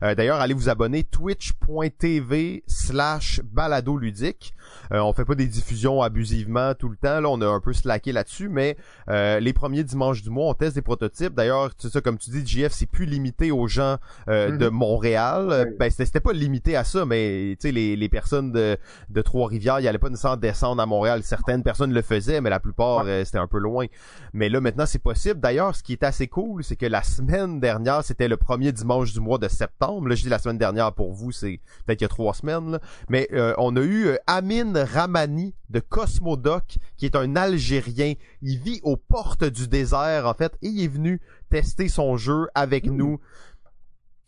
D'ailleurs, 0.00 0.40
allez 0.40 0.54
vous 0.54 0.68
abonner 0.68 1.04
twitch.tv 1.04 2.64
slash 2.66 3.40
balado 3.44 3.96
ludique. 3.96 4.54
on 4.90 5.12
fait 5.12 5.24
pas 5.24 5.34
des 5.34 5.46
diffusions 5.46 6.02
abusivement 6.02 6.74
tout 6.74 6.88
le 6.88 6.96
temps. 6.96 7.20
Là, 7.20 7.28
on 7.28 7.40
a 7.40 7.46
un 7.46 7.60
peu 7.60 7.72
slacké 7.72 8.12
là-dessus, 8.12 8.48
mais 8.48 8.76
les 9.08 9.52
premiers 9.52 9.84
dimanches 9.84 10.22
du 10.22 10.30
mois, 10.30 10.48
on 10.50 10.54
teste 10.54 10.74
des 10.74 10.82
prototypes. 10.82 11.34
D'ailleurs, 11.34 11.70
c'est 11.78 11.90
ça, 11.90 12.00
comme 12.00 12.18
tu 12.18 12.30
dis, 12.30 12.46
JF, 12.46 12.72
c'est 12.72 12.86
plus 12.86 13.06
limité 13.06 13.50
aux 13.50 13.68
gens 13.68 13.96
de 14.26 14.68
mhm. 14.68 14.74
Montréal. 14.74 15.74
Ben, 15.78 15.90
c'était 15.90 16.20
pas 16.20 16.32
limité 16.32 16.76
à 16.76 16.84
ça, 16.84 17.04
mais 17.04 17.56
tu 17.60 17.68
sais, 17.68 17.72
les, 17.72 17.96
les 17.96 18.08
personnes 18.08 18.52
de, 18.52 18.76
de 19.10 19.22
Trois-Rivières, 19.22 19.80
ils 19.80 19.88
allaient 19.88 19.98
pas 19.98 20.10
nécessairement 20.10 20.36
descendre 20.36 20.82
à 20.82 20.86
Montréal. 20.86 21.22
Certaines 21.22 21.62
personnes 21.62 21.92
le 21.92 22.02
faisaient, 22.02 22.40
mais 22.40 22.50
la 22.50 22.60
plupart, 22.60 23.04
euh, 23.06 23.24
c'était 23.24 23.38
un 23.38 23.46
peu 23.46 23.58
loin. 23.58 23.86
Mais 24.32 24.48
là, 24.48 24.60
maintenant, 24.60 24.86
c'est 24.86 24.98
possible. 24.98 25.40
D'ailleurs, 25.40 25.74
ce 25.74 25.82
qui 25.82 25.92
est 25.92 26.02
assez 26.02 26.28
cool, 26.28 26.64
c'est 26.64 26.76
que 26.76 26.86
la 26.86 27.02
semaine 27.02 27.60
dernière, 27.60 28.04
c'était 28.04 28.28
le 28.28 28.36
premier 28.36 28.72
dimanche 28.72 29.12
du 29.12 29.20
mois 29.20 29.38
de 29.38 29.48
septembre. 29.48 29.77
Là, 29.80 30.14
je 30.14 30.22
dis 30.22 30.28
la 30.28 30.38
semaine 30.38 30.58
dernière 30.58 30.92
pour 30.92 31.12
vous, 31.12 31.32
c'est 31.32 31.60
peut-être 31.86 32.00
il 32.00 32.04
y 32.04 32.06
a 32.06 32.08
trois 32.08 32.34
semaines. 32.34 32.78
Mais 33.08 33.28
euh, 33.32 33.54
on 33.58 33.76
a 33.76 33.80
eu 33.80 34.06
euh, 34.06 34.16
Amin 34.26 34.72
Ramani 34.84 35.54
de 35.70 35.80
Cosmodoc, 35.80 36.78
qui 36.96 37.06
est 37.06 37.16
un 37.16 37.36
Algérien. 37.36 38.14
Il 38.42 38.58
vit 38.58 38.80
aux 38.82 38.96
portes 38.96 39.44
du 39.44 39.68
désert, 39.68 40.26
en 40.26 40.34
fait, 40.34 40.52
et 40.62 40.68
il 40.68 40.82
est 40.82 40.88
venu 40.88 41.20
tester 41.50 41.88
son 41.88 42.16
jeu 42.16 42.48
avec 42.54 42.86
mmh. 42.86 42.96
nous. 42.96 43.20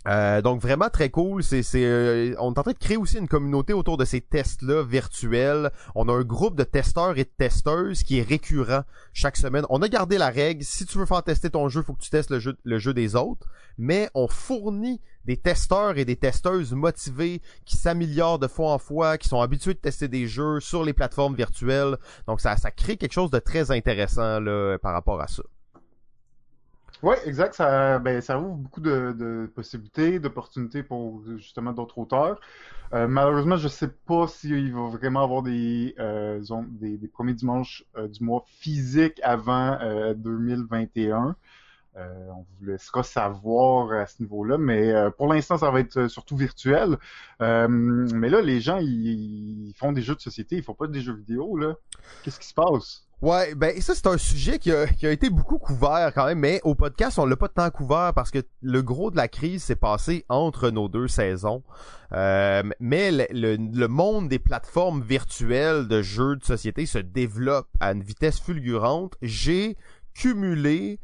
Euh, 0.09 0.41
donc 0.41 0.63
vraiment 0.63 0.89
très 0.89 1.11
cool. 1.11 1.43
Euh, 1.53 2.35
on 2.39 2.55
est 2.55 2.59
en 2.59 2.63
train 2.63 2.73
de 2.73 2.79
créer 2.79 2.97
aussi 2.97 3.19
une 3.19 3.29
communauté 3.29 3.73
autour 3.73 3.99
de 3.99 4.05
ces 4.05 4.21
tests-là 4.21 4.83
virtuels. 4.83 5.71
On 5.95 6.09
a 6.09 6.13
un 6.13 6.23
groupe 6.23 6.57
de 6.57 6.65
testeurs 6.65 7.19
et 7.19 7.25
de 7.25 7.31
testeuses 7.37 8.03
qui 8.03 8.19
est 8.19 8.23
récurrent 8.23 8.83
chaque 9.13 9.37
semaine. 9.37 9.67
On 9.69 9.83
a 9.83 9.89
gardé 9.89 10.17
la 10.17 10.31
règle. 10.31 10.65
Si 10.65 10.87
tu 10.87 10.99
veux 10.99 11.07
faire 11.07 11.23
tester 11.23 11.51
ton 11.51 11.69
jeu, 11.69 11.83
faut 11.83 11.93
que 11.93 12.01
tu 12.01 12.11
testes 12.11 12.31
le 12.31 12.39
jeu, 12.39 12.57
le 12.65 12.79
jeu 12.79 12.95
des 12.95 13.15
autres. 13.15 13.47
Mais 13.77 14.09
on 14.15 14.27
fournit 14.27 15.01
des 15.27 15.37
testeurs 15.37 15.99
et 15.99 16.07
des 16.07 16.17
testeuses 16.17 16.73
motivés 16.73 17.43
qui 17.67 17.77
s'améliorent 17.77 18.39
de 18.39 18.49
fois 18.49 18.73
en 18.73 18.79
fois, 18.79 19.19
qui 19.19 19.29
sont 19.29 19.43
habitués 19.43 19.75
de 19.75 19.79
tester 19.79 20.09
des 20.09 20.27
jeux 20.27 20.61
sur 20.61 20.83
les 20.83 20.95
plateformes 20.95 21.35
virtuelles. 21.35 21.99
Donc 22.27 22.41
ça, 22.41 22.57
ça 22.57 22.71
crée 22.71 22.97
quelque 22.97 23.13
chose 23.13 23.31
de 23.31 23.39
très 23.39 23.71
intéressant 23.71 24.41
là, 24.41 24.79
par 24.79 24.95
rapport 24.95 25.21
à 25.21 25.27
ça. 25.27 25.43
Oui, 27.03 27.17
exact. 27.25 27.55
Ça, 27.55 27.99
ben, 27.99 28.21
ça 28.21 28.39
ouvre 28.39 28.57
beaucoup 28.57 28.81
de, 28.81 29.15
de 29.19 29.51
possibilités, 29.55 30.19
d'opportunités 30.19 30.83
pour 30.83 31.23
justement 31.39 31.73
d'autres 31.73 31.99
auteurs. 31.99 32.41
Euh, 32.93 33.07
malheureusement, 33.07 33.57
je 33.57 33.69
sais 33.69 33.89
pas 33.89 34.27
s'il 34.27 34.75
va 34.75 34.89
vraiment 34.89 35.23
avoir 35.23 35.43
des, 35.43 35.95
euh, 35.99 36.41
des, 36.69 36.99
des, 36.99 37.09
premiers 37.09 37.35
dimanches 37.35 37.85
euh, 37.97 38.09
du 38.09 38.25
mois 38.25 38.45
physiques 38.47 39.21
avant 39.23 39.79
2021. 40.15 41.37
on 41.97 42.47
vous 42.59 42.67
laissera 42.67 43.03
savoir 43.03 43.93
à 43.93 44.07
ce 44.07 44.21
niveau-là, 44.23 44.59
mais 44.59 44.93
pour 45.17 45.33
l'instant, 45.33 45.57
ça 45.59 45.71
va 45.71 45.81
être 45.81 46.09
surtout 46.09 46.37
virtuel. 46.37 46.99
mais 47.41 48.29
là, 48.29 48.41
les 48.43 48.61
gens, 48.61 48.79
ils, 48.79 49.69
ils, 49.69 49.75
font 49.75 49.93
des 49.93 50.03
jeux 50.03 50.17
de 50.17 50.21
société, 50.21 50.57
ils 50.57 50.63
font 50.63 50.75
pas 50.75 50.87
des 50.87 51.01
jeux 51.01 51.15
vidéo. 51.15 51.57
là. 51.57 51.75
Qu'est-ce 52.23 52.41
qui 52.41 52.49
se 52.49 52.55
passe? 52.55 53.10
Ouais, 53.23 53.55
ben 53.55 53.79
ça 53.83 53.95
c'est 53.95 54.07
un 54.07 54.17
sujet 54.17 54.59
qui 54.59 54.73
a, 54.73 54.87
été 55.03 55.29
beaucoup 55.29 55.59
couvert 55.59 56.11
quand 56.15 56.25
même, 56.25 56.39
mais 56.39 56.59
au 56.65 56.75
podcast 56.75 57.19
on 57.19 57.27
l'a 57.27 57.37
pas 57.37 57.49
tant 57.49 57.69
couvert 57.69 58.15
parce 58.15 58.31
que 58.31 58.39
le 58.63 58.81
gros 58.81 59.11
de 59.11 59.17
la 59.19 59.29
crise 59.29 59.63
s'est 59.63 59.77
passé 59.77 60.25
entre 60.31 60.71
nos 60.71 60.89
deux 60.89 61.07
saisons. 61.07 61.63
Euh, 62.13 62.63
mais 62.81 63.11
le, 63.31 63.87
monde 63.89 64.31
des 64.31 64.39
plateformes 64.39 65.03
virtuelles 65.03 65.87
de 65.87 66.01
jeux 66.01 66.37
de 66.37 66.45
société 66.45 66.87
se 66.87 66.97
développe 66.97 67.69
à 67.79 67.93
une 67.93 68.03
vitesse 68.03 68.41
fulgurante. 68.41 69.17
J'ai 69.21 69.77
cumulé 70.15 70.99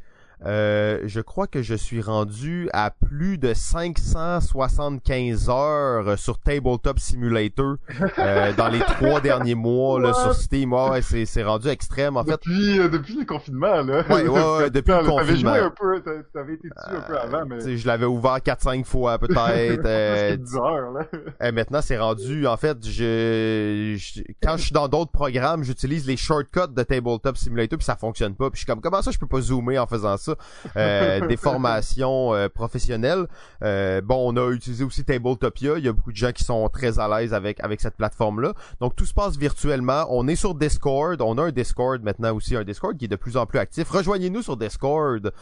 euh, 0.45 1.01
je 1.05 1.21
crois 1.21 1.47
que 1.47 1.63
je 1.63 1.75
suis 1.75 2.03
rendu 2.03 2.69
à 2.75 2.91
plus 2.91 3.39
de 3.39 3.55
575 3.55 5.49
heures 5.49 6.19
sur 6.19 6.39
Tabletop 6.39 6.99
Simulator 6.99 7.77
euh, 8.19 8.53
dans 8.57 8.69
les 8.69 8.81
trois 8.81 9.21
derniers 9.21 9.55
mois 9.55 10.01
là, 10.01 10.13
sur 10.13 10.35
Steam. 10.35 10.73
Ouais, 10.73 11.01
c'est, 11.03 11.25
c'est 11.25 11.43
rendu 11.43 11.69
extrême 11.69 12.17
en 12.17 12.25
fait. 12.25 12.33
Depuis, 12.33 12.79
euh, 12.79 12.89
depuis 12.89 13.19
le 13.19 13.25
confinement 13.25 13.83
là. 13.83 14.05
Ouais, 14.09 14.29
ouais, 14.29 14.71
depuis 14.75 14.93
le 14.93 15.05
confinement. 15.07 15.17
T'avais 15.17 15.37
joué 15.37 15.59
un 15.59 15.71
peu, 15.71 16.03
t'avais 16.33 16.55
été 16.55 16.69
dessus 16.69 16.97
un 16.97 17.01
peu 17.01 17.19
avant, 17.19 17.47
mais. 17.47 17.77
Je 17.77 17.87
l'avais 17.87 18.07
ouvert 18.07 18.39
4-5 18.39 18.85
fois 18.85 19.19
peut-être. 19.19 19.87
euh, 19.87 20.37
10 20.37 20.57
heures 20.57 20.93
là. 20.93 21.07
Et 21.41 21.53
maintenant 21.53 21.81
c'est 21.83 21.99
rendu, 21.99 22.47
en 22.47 22.57
fait, 22.57 22.87
je, 22.87 23.97
quand 24.43 24.57
je 24.57 24.63
suis 24.65 24.73
dans 24.73 24.89
d'autres 24.89 25.13
programmes, 25.13 25.63
j'utilise 25.63 26.07
les 26.07 26.17
shortcuts 26.17 26.73
de 26.75 26.83
Tabletop 26.83 27.37
Simulator 27.37 27.79
puis 27.79 27.85
ça 27.87 27.97
fonctionne 27.97 28.35
pas. 28.35 28.51
Puis 28.51 28.57
je 28.57 28.61
suis 28.61 28.67
comme 28.67 28.81
comment 28.81 29.01
ça 29.03 29.11
je 29.11 29.19
peux 29.19 29.27
pas 29.27 29.41
zoomer 29.41 29.79
en 29.79 29.87
faisant 29.87 30.17
ça 30.17 30.26
euh, 30.77 31.27
des 31.27 31.37
formations 31.37 32.35
euh, 32.35 32.49
professionnelles. 32.49 33.27
Euh, 33.63 34.01
bon, 34.01 34.33
on 34.33 34.37
a 34.37 34.51
utilisé 34.51 34.85
aussi 34.85 35.05
Tabletopia. 35.05 35.79
Il 35.79 35.85
y 35.85 35.89
a 35.89 35.93
beaucoup 35.93 36.13
de 36.13 36.17
gens 36.17 36.33
qui 36.33 36.45
sont 36.45 36.69
très 36.69 36.99
à 36.99 37.09
l'aise 37.09 37.35
avec 37.35 37.61
avec 37.61 37.81
cette 37.81 37.97
plateforme-là. 37.97 38.53
Donc 38.81 38.97
tout 38.97 39.07
se 39.07 39.15
passe 39.15 39.37
virtuellement. 39.37 40.07
On 40.11 40.29
est 40.29 40.37
sur 40.37 40.55
Discord. 40.55 41.21
On 41.21 41.39
a 41.39 41.45
un 41.45 41.53
Discord 41.53 42.03
maintenant 42.03 42.35
aussi, 42.35 42.57
un 42.57 42.65
Discord 42.65 42.97
qui 42.97 43.07
est 43.07 43.09
de 43.09 43.17
plus 43.17 43.37
en 43.37 43.47
plus 43.47 43.59
actif. 43.59 43.89
Rejoignez-nous 43.91 44.43
sur 44.43 44.57
Discord. 44.57 45.33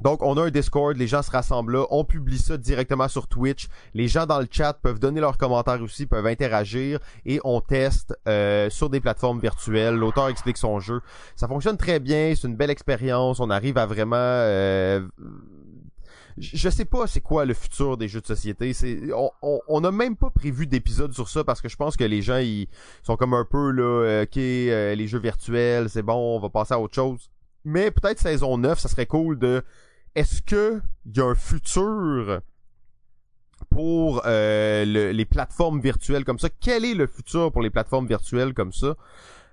Donc, 0.00 0.22
on 0.22 0.36
a 0.36 0.42
un 0.42 0.50
Discord, 0.50 0.96
les 0.96 1.06
gens 1.06 1.22
se 1.22 1.30
rassemblent 1.30 1.74
là, 1.74 1.86
on 1.90 2.04
publie 2.04 2.38
ça 2.38 2.56
directement 2.56 3.08
sur 3.08 3.26
Twitch. 3.26 3.68
Les 3.94 4.08
gens 4.08 4.26
dans 4.26 4.40
le 4.40 4.48
chat 4.50 4.74
peuvent 4.74 4.98
donner 4.98 5.20
leurs 5.20 5.38
commentaires 5.38 5.80
aussi, 5.82 6.06
peuvent 6.06 6.26
interagir 6.26 6.98
et 7.24 7.40
on 7.44 7.60
teste 7.60 8.14
euh, 8.28 8.68
sur 8.70 8.90
des 8.90 9.00
plateformes 9.00 9.40
virtuelles. 9.40 9.94
L'auteur 9.94 10.28
explique 10.28 10.56
son 10.56 10.80
jeu. 10.80 11.00
Ça 11.36 11.48
fonctionne 11.48 11.76
très 11.76 12.00
bien, 12.00 12.34
c'est 12.36 12.48
une 12.48 12.56
belle 12.56 12.70
expérience. 12.70 13.40
On 13.40 13.50
arrive 13.50 13.78
à 13.78 13.86
vraiment 13.86 14.16
euh, 14.16 15.06
je 16.36 16.68
sais 16.68 16.84
pas 16.84 17.06
c'est 17.06 17.20
quoi 17.20 17.44
le 17.44 17.54
futur 17.54 17.96
des 17.96 18.08
jeux 18.08 18.20
de 18.20 18.26
société. 18.26 18.72
On 19.42 19.80
n'a 19.80 19.92
même 19.92 20.16
pas 20.16 20.30
prévu 20.30 20.66
d'épisode 20.66 21.12
sur 21.12 21.28
ça 21.28 21.44
parce 21.44 21.60
que 21.60 21.68
je 21.68 21.76
pense 21.76 21.96
que 21.96 22.04
les 22.04 22.22
gens 22.22 22.38
ils 22.38 22.66
sont 23.04 23.16
comme 23.16 23.34
un 23.34 23.44
peu 23.44 23.70
là 23.70 23.82
euh, 24.04 24.22
OK 24.24 24.36
les 24.36 25.06
jeux 25.06 25.20
virtuels, 25.20 25.88
c'est 25.88 26.02
bon, 26.02 26.36
on 26.36 26.40
va 26.40 26.50
passer 26.50 26.74
à 26.74 26.80
autre 26.80 26.94
chose. 26.94 27.30
Mais 27.64 27.90
peut-être 27.90 28.18
saison 28.18 28.58
9, 28.58 28.78
ça 28.78 28.88
serait 28.88 29.06
cool 29.06 29.38
de 29.38 29.62
est-ce 30.14 30.42
que 30.42 30.80
il 31.06 31.16
y 31.16 31.20
a 31.20 31.24
un 31.24 31.34
futur 31.34 32.40
pour 33.70 34.22
euh, 34.26 34.84
les 34.84 35.24
plateformes 35.24 35.80
virtuelles 35.80 36.24
comme 36.24 36.38
ça? 36.38 36.48
Quel 36.60 36.84
est 36.84 36.94
le 36.94 37.06
futur 37.06 37.52
pour 37.52 37.62
les 37.62 37.70
plateformes 37.70 38.06
virtuelles 38.06 38.54
comme 38.54 38.72
ça? 38.72 38.94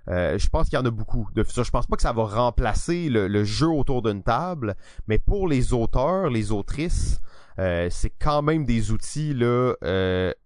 Euh, 0.07 0.37
je 0.37 0.49
pense 0.49 0.69
qu'il 0.69 0.77
y 0.77 0.81
en 0.81 0.85
a 0.85 0.91
beaucoup 0.91 1.27
de 1.33 1.43
futurs. 1.43 1.63
Je 1.63 1.71
pense 1.71 1.87
pas 1.87 1.95
que 1.95 2.01
ça 2.01 2.13
va 2.13 2.23
remplacer 2.23 3.09
le, 3.09 3.43
jeu 3.43 3.67
autour 3.67 4.01
d'une 4.01 4.23
table, 4.23 4.75
mais 5.07 5.19
pour 5.19 5.47
les 5.47 5.73
auteurs, 5.73 6.29
les 6.29 6.51
autrices, 6.51 7.21
euh, 7.61 7.87
c'est 7.89 8.11
quand 8.19 8.41
même 8.41 8.65
des 8.65 8.91
outils 8.91 9.33
là 9.33 9.75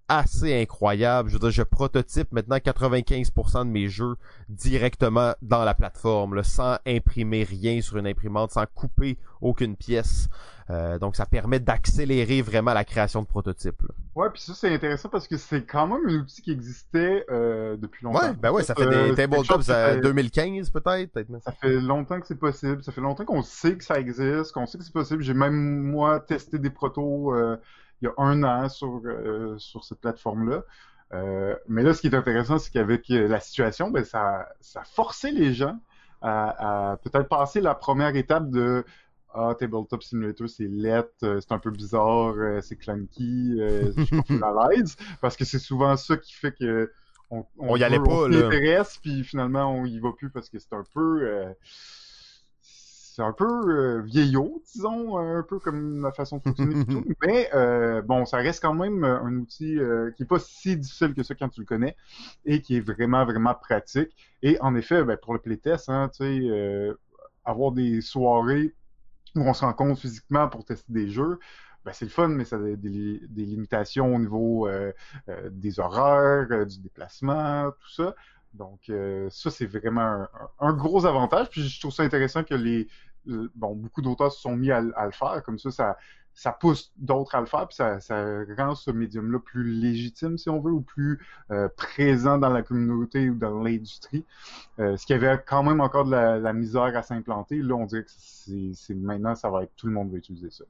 assez 0.08 0.62
incroyables. 0.62 1.30
Je 1.30 1.34
veux 1.34 1.40
dire, 1.40 1.52
je 1.52 1.64
prototype 1.64 2.32
maintenant 2.32 2.58
95% 2.58 3.66
de 3.66 3.72
mes 3.72 3.88
jeux 3.88 4.16
directement 4.50 5.34
dans 5.42 5.64
la 5.64 5.74
plateforme, 5.74 6.36
là, 6.36 6.44
sans 6.44 6.78
imprimer 6.86 7.44
rien 7.44 7.82
sur 7.82 7.98
une 7.98 8.08
imprimante, 8.08 8.52
sans 8.52 8.66
couper 8.74 9.18
aucune 9.42 9.76
pièce. 9.76 10.30
Euh, 10.72 10.98
donc 10.98 11.16
ça 11.16 11.28
permet 11.28 11.60
d'accélérer 11.60 12.42
vraiment 12.42 12.74
la 12.74 12.84
création 12.84 13.22
de 13.22 13.28
prototypes. 13.28 13.84
Là. 13.84 13.90
Ouais, 14.16 14.30
puis 14.32 14.42
ça 14.42 14.56
c'est 14.56 14.74
intéressant 14.74 15.10
parce 15.10 15.28
que 15.28 15.38
c'est 15.38 15.62
quand 15.62 15.86
même 15.86 16.08
un 16.08 16.22
outil 16.22 16.42
qui 16.42 16.52
existait 16.52 17.24
euh, 17.30 17.78
depuis 17.78 18.04
longtemps. 18.04 18.22
Ouais, 18.22 18.34
ben 18.34 18.52
ouais, 18.52 18.64
ça 18.64 18.74
fait 18.74 18.88
des 18.88 19.12
euh, 19.12 19.14
tabletops 19.14 19.70
à 19.70 19.98
2015 19.98 20.72
peut-être. 20.72 21.12
Peut 21.12 21.26
ça 21.40 21.52
fait 21.52 21.80
longtemps 21.80 22.20
que 22.20 22.26
c'est 22.26 22.40
possible, 22.40 22.84
ça 22.84 22.92
fait 22.92 23.02
longtemps 23.02 23.26
qu'on 23.26 23.44
sait 23.44 23.78
que 23.78 23.84
ça 23.84 24.00
existe, 24.00 24.54
qu'on 24.54 24.66
sait 24.66 24.80
que 24.80 24.84
c'est 24.84 24.94
possible. 24.94 25.22
J'ai 25.22 25.36
même 25.36 25.84
moi 25.84 26.20
testé 26.20 26.58
des 26.58 26.72
protos 26.72 27.36
euh, 27.36 27.58
il 28.02 28.06
y 28.06 28.08
a 28.08 28.14
un 28.18 28.42
an 28.44 28.68
sur 28.68 29.02
sur 29.58 29.84
cette 29.84 30.00
plateforme 30.00 30.50
là. 30.50 30.64
Mais 31.70 31.84
là, 31.84 31.94
ce 31.94 32.02
qui 32.02 32.08
est 32.08 32.16
intéressant, 32.16 32.58
c'est 32.58 32.72
qu'avec 32.72 33.06
la 33.08 33.40
situation, 33.40 33.92
ben, 33.92 34.04
ça, 34.04 34.50
ça 34.60 34.82
a 34.82 34.84
forcé 34.84 35.32
les 35.32 35.54
gens 35.54 35.78
à, 36.22 36.92
à 36.92 36.98
peut-être 36.98 37.30
passer 37.30 37.62
la 37.62 37.76
première 37.76 38.16
étape 38.16 38.50
de 38.50 38.84
ah, 39.36 39.54
Tabletop 39.58 40.02
Simulator, 40.02 40.48
c'est 40.48 40.68
lettre, 40.68 41.12
euh, 41.24 41.40
c'est 41.42 41.52
un 41.52 41.60
peu 41.60 41.70
bizarre, 41.70 42.36
euh, 42.38 42.62
c'est 42.62 42.78
clunky, 42.78 43.58
euh, 43.60 43.92
je 43.98 44.04
suis 44.04 44.40
pas 44.40 44.48
à 44.64 44.70
l'aise. 44.70 44.96
Parce 45.22 45.36
que 45.36 45.44
c'est 45.44 45.60
souvent 45.60 45.98
ça 45.98 46.16
qui 46.18 46.34
fait 46.34 46.54
que 46.54 46.92
on, 47.30 47.46
on, 47.58 47.76
y 47.76 47.84
allait 47.84 48.00
pas, 48.00 48.28
on 48.28 48.32
s'intéresse, 48.32 48.98
puis 49.02 49.24
finalement 49.24 49.74
on 49.74 49.86
y 49.86 50.00
va 50.00 50.12
plus 50.14 50.30
parce 50.30 50.50
que 50.50 50.60
c'est 50.60 50.74
un 50.74 50.84
peu 50.94 51.28
c'est 52.62 53.24
un 53.24 53.34
peu 53.34 54.02
vieillot, 54.02 54.62
disons, 54.72 55.18
un 55.18 55.42
peu 55.42 55.58
comme 55.60 56.04
la 56.04 56.12
façon 56.12 56.38
de 56.38 56.44
fonctionner 56.44 56.82
et 56.82 56.86
tout. 56.86 57.04
Mais 57.26 57.50
bon, 58.04 58.26
ça 58.26 58.38
reste 58.38 58.62
quand 58.62 58.76
même 58.76 59.04
un 59.04 59.38
outil 59.38 59.80
qui 60.16 60.24
est 60.24 60.28
pas 60.28 60.38
si 60.40 60.78
difficile 60.78 61.16
que 61.16 61.24
ça 61.24 61.34
quand 61.34 61.50
tu 61.50 61.62
le 61.62 61.66
connais 61.66 61.96
et 62.46 62.62
qui 62.62 62.78
est 62.78 62.82
vraiment, 62.82 63.26
vraiment 63.26 63.56
pratique. 63.56 64.12
Et 64.44 64.62
en 64.62 64.76
effet, 64.76 65.04
ben, 65.04 65.18
pour 65.18 65.34
le 65.34 65.40
playtest, 65.40 65.90
hein, 65.90 66.12
tu 66.16 66.26
sais, 66.26 66.96
avoir 67.44 67.72
des 67.72 68.02
soirées 68.02 68.76
où 69.36 69.42
on 69.42 69.54
se 69.54 69.66
rencontre 69.66 70.00
physiquement 70.00 70.48
pour 70.48 70.66
tester 70.66 70.92
des 70.92 71.10
jeux, 71.10 71.40
ben 71.86 71.94
c'est 71.94 72.06
le 72.06 72.12
fun, 72.12 72.30
mais 72.30 72.46
ça 72.46 72.56
a 72.56 72.60
des, 72.60 73.20
limitations 73.36 74.16
au 74.16 74.20
niveau 74.20 74.68
euh, 74.68 74.92
euh, 75.30 75.50
des 75.52 75.80
horaires, 75.80 76.48
euh, 76.50 76.66
du 76.66 76.80
déplacement, 76.80 77.70
tout 77.72 77.92
ça. 77.92 78.16
Donc 78.54 78.90
ça, 79.32 79.52
c'est 79.52 79.66
vraiment 79.66 80.28
un, 80.60 80.74
gros 80.74 81.06
avantage. 81.06 81.50
Puis 81.50 81.68
je 81.68 81.80
trouve 81.80 81.92
ça 81.92 82.04
intéressant 82.04 82.44
que 82.46 82.56
les 82.56 82.88
bon 83.26 83.76
beaucoup 83.76 84.02
d'auteurs 84.02 84.32
se 84.32 84.40
sont 84.40 84.56
mis 84.56 84.72
à, 84.72 84.80
le 84.80 85.12
faire. 85.12 85.44
Comme 85.44 85.60
ça, 85.60 85.72
ça, 85.72 85.98
ça 86.36 86.52
pousse 86.52 86.92
d'autres 86.98 87.34
à 87.36 87.40
le 87.40 87.46
faire, 87.46 87.68
puis 87.68 87.76
ça, 87.76 88.00
ça 88.02 88.44
rend 88.58 88.76
ce 88.76 88.92
médium-là 88.92 89.40
plus 89.40 89.64
légitime, 89.64 90.38
si 90.38 90.50
on 90.50 90.60
veut, 90.60 90.74
ou 90.74 90.82
plus 90.82 91.20
euh, 91.52 91.70
présent 91.70 92.38
dans 92.38 92.50
la 92.50 92.62
communauté 92.62 93.30
ou 93.30 93.36
dans 93.36 93.64
l'industrie. 93.64 94.26
Euh, 94.80 94.98
ce 94.98 95.06
qui 95.06 95.14
avait 95.14 95.42
quand 95.46 95.64
même 95.64 95.80
encore 95.80 96.06
de 96.06 96.12
la, 96.12 96.38
la 96.38 96.54
misère 96.54 96.96
à 96.96 97.02
s'implanter, 97.02 97.62
là, 97.62 97.76
on 97.76 97.86
dirait 97.86 98.04
que 98.04 98.12
c'est 98.12 98.94
maintenant, 98.94 99.34
ça 99.34 99.50
va 99.50 99.64
être 99.64 99.74
tout 99.78 99.88
le 99.88 99.94
monde 99.94 100.12
va 100.12 100.18
utiliser 100.18 100.52
ça. 100.52 100.66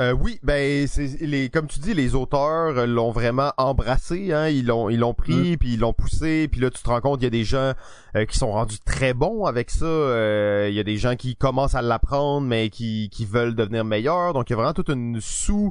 Euh, 0.00 0.12
oui, 0.12 0.40
ben 0.42 0.88
c'est 0.88 1.20
les 1.20 1.48
comme 1.50 1.68
tu 1.68 1.78
dis, 1.78 1.94
les 1.94 2.16
auteurs 2.16 2.84
l'ont 2.84 3.12
vraiment 3.12 3.52
embrassé, 3.58 4.32
hein, 4.32 4.48
ils 4.48 4.66
l'ont 4.66 4.90
ils 4.90 4.98
l'ont 4.98 5.14
pris 5.14 5.52
mm. 5.52 5.56
puis 5.58 5.74
ils 5.74 5.80
l'ont 5.80 5.92
poussé, 5.92 6.48
puis 6.48 6.60
là 6.60 6.70
tu 6.70 6.82
te 6.82 6.88
rends 6.88 7.00
compte 7.00 7.20
il 7.20 7.24
y 7.24 7.26
a 7.28 7.30
des 7.30 7.44
gens 7.44 7.74
euh, 8.16 8.24
qui 8.24 8.36
sont 8.36 8.50
rendus 8.50 8.80
très 8.84 9.14
bons 9.14 9.44
avec 9.44 9.70
ça, 9.70 9.84
euh, 9.84 10.66
il 10.68 10.74
y 10.74 10.80
a 10.80 10.82
des 10.82 10.96
gens 10.96 11.14
qui 11.14 11.36
commencent 11.36 11.76
à 11.76 11.82
l'apprendre 11.82 12.44
mais 12.44 12.70
qui 12.70 13.08
qui 13.10 13.24
veulent 13.24 13.54
devenir 13.54 13.84
meilleurs, 13.84 14.32
donc 14.32 14.50
il 14.50 14.54
y 14.54 14.54
a 14.54 14.56
vraiment 14.56 14.74
toute 14.74 14.88
une 14.88 15.20
sous 15.20 15.70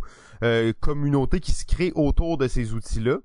communauté 0.81 1.39
qui 1.39 1.51
se 1.51 1.65
crée 1.65 1.93
autour 1.95 2.37
de 2.37 2.49
ces 2.49 2.73
outils-là. 2.73 3.19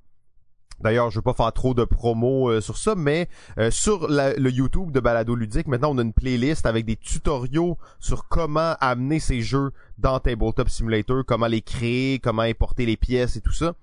D'ailleurs, 0.81 1.11
je 1.11 1.19
vais 1.19 1.23
pas 1.23 1.35
faire 1.35 1.53
trop 1.53 1.75
de 1.75 1.85
promo 1.85 2.51
euh, 2.51 2.61
sur 2.61 2.79
ça, 2.79 2.95
mais 2.95 3.29
euh, 3.59 3.71
sur 3.71 4.07
le 4.09 4.51
YouTube 4.51 4.93
de 4.93 5.01
Balado 5.01 5.35
Ludique, 5.35 5.67
maintenant 5.67 5.91
on 5.93 5.99
a 5.99 6.03
une 6.03 6.13
playlist 6.13 6.67
avec 6.67 6.85
des 6.85 6.97
tutoriaux 6.97 7.77
sur 7.99 8.29
comment 8.29 8.75
amener 8.81 9.19
ces 9.19 9.41
jeux 9.41 9.73
dans 9.99 10.21
Tabletop 10.21 10.69
Simulator, 10.69 11.25
comment 11.27 11.49
les 11.49 11.63
créer, 11.63 12.21
comment 12.21 12.43
importer 12.43 12.87
les 12.87 12.97
pièces 12.97 13.37
et 13.37 13.41
tout 13.41 13.53
ça. 13.53 13.75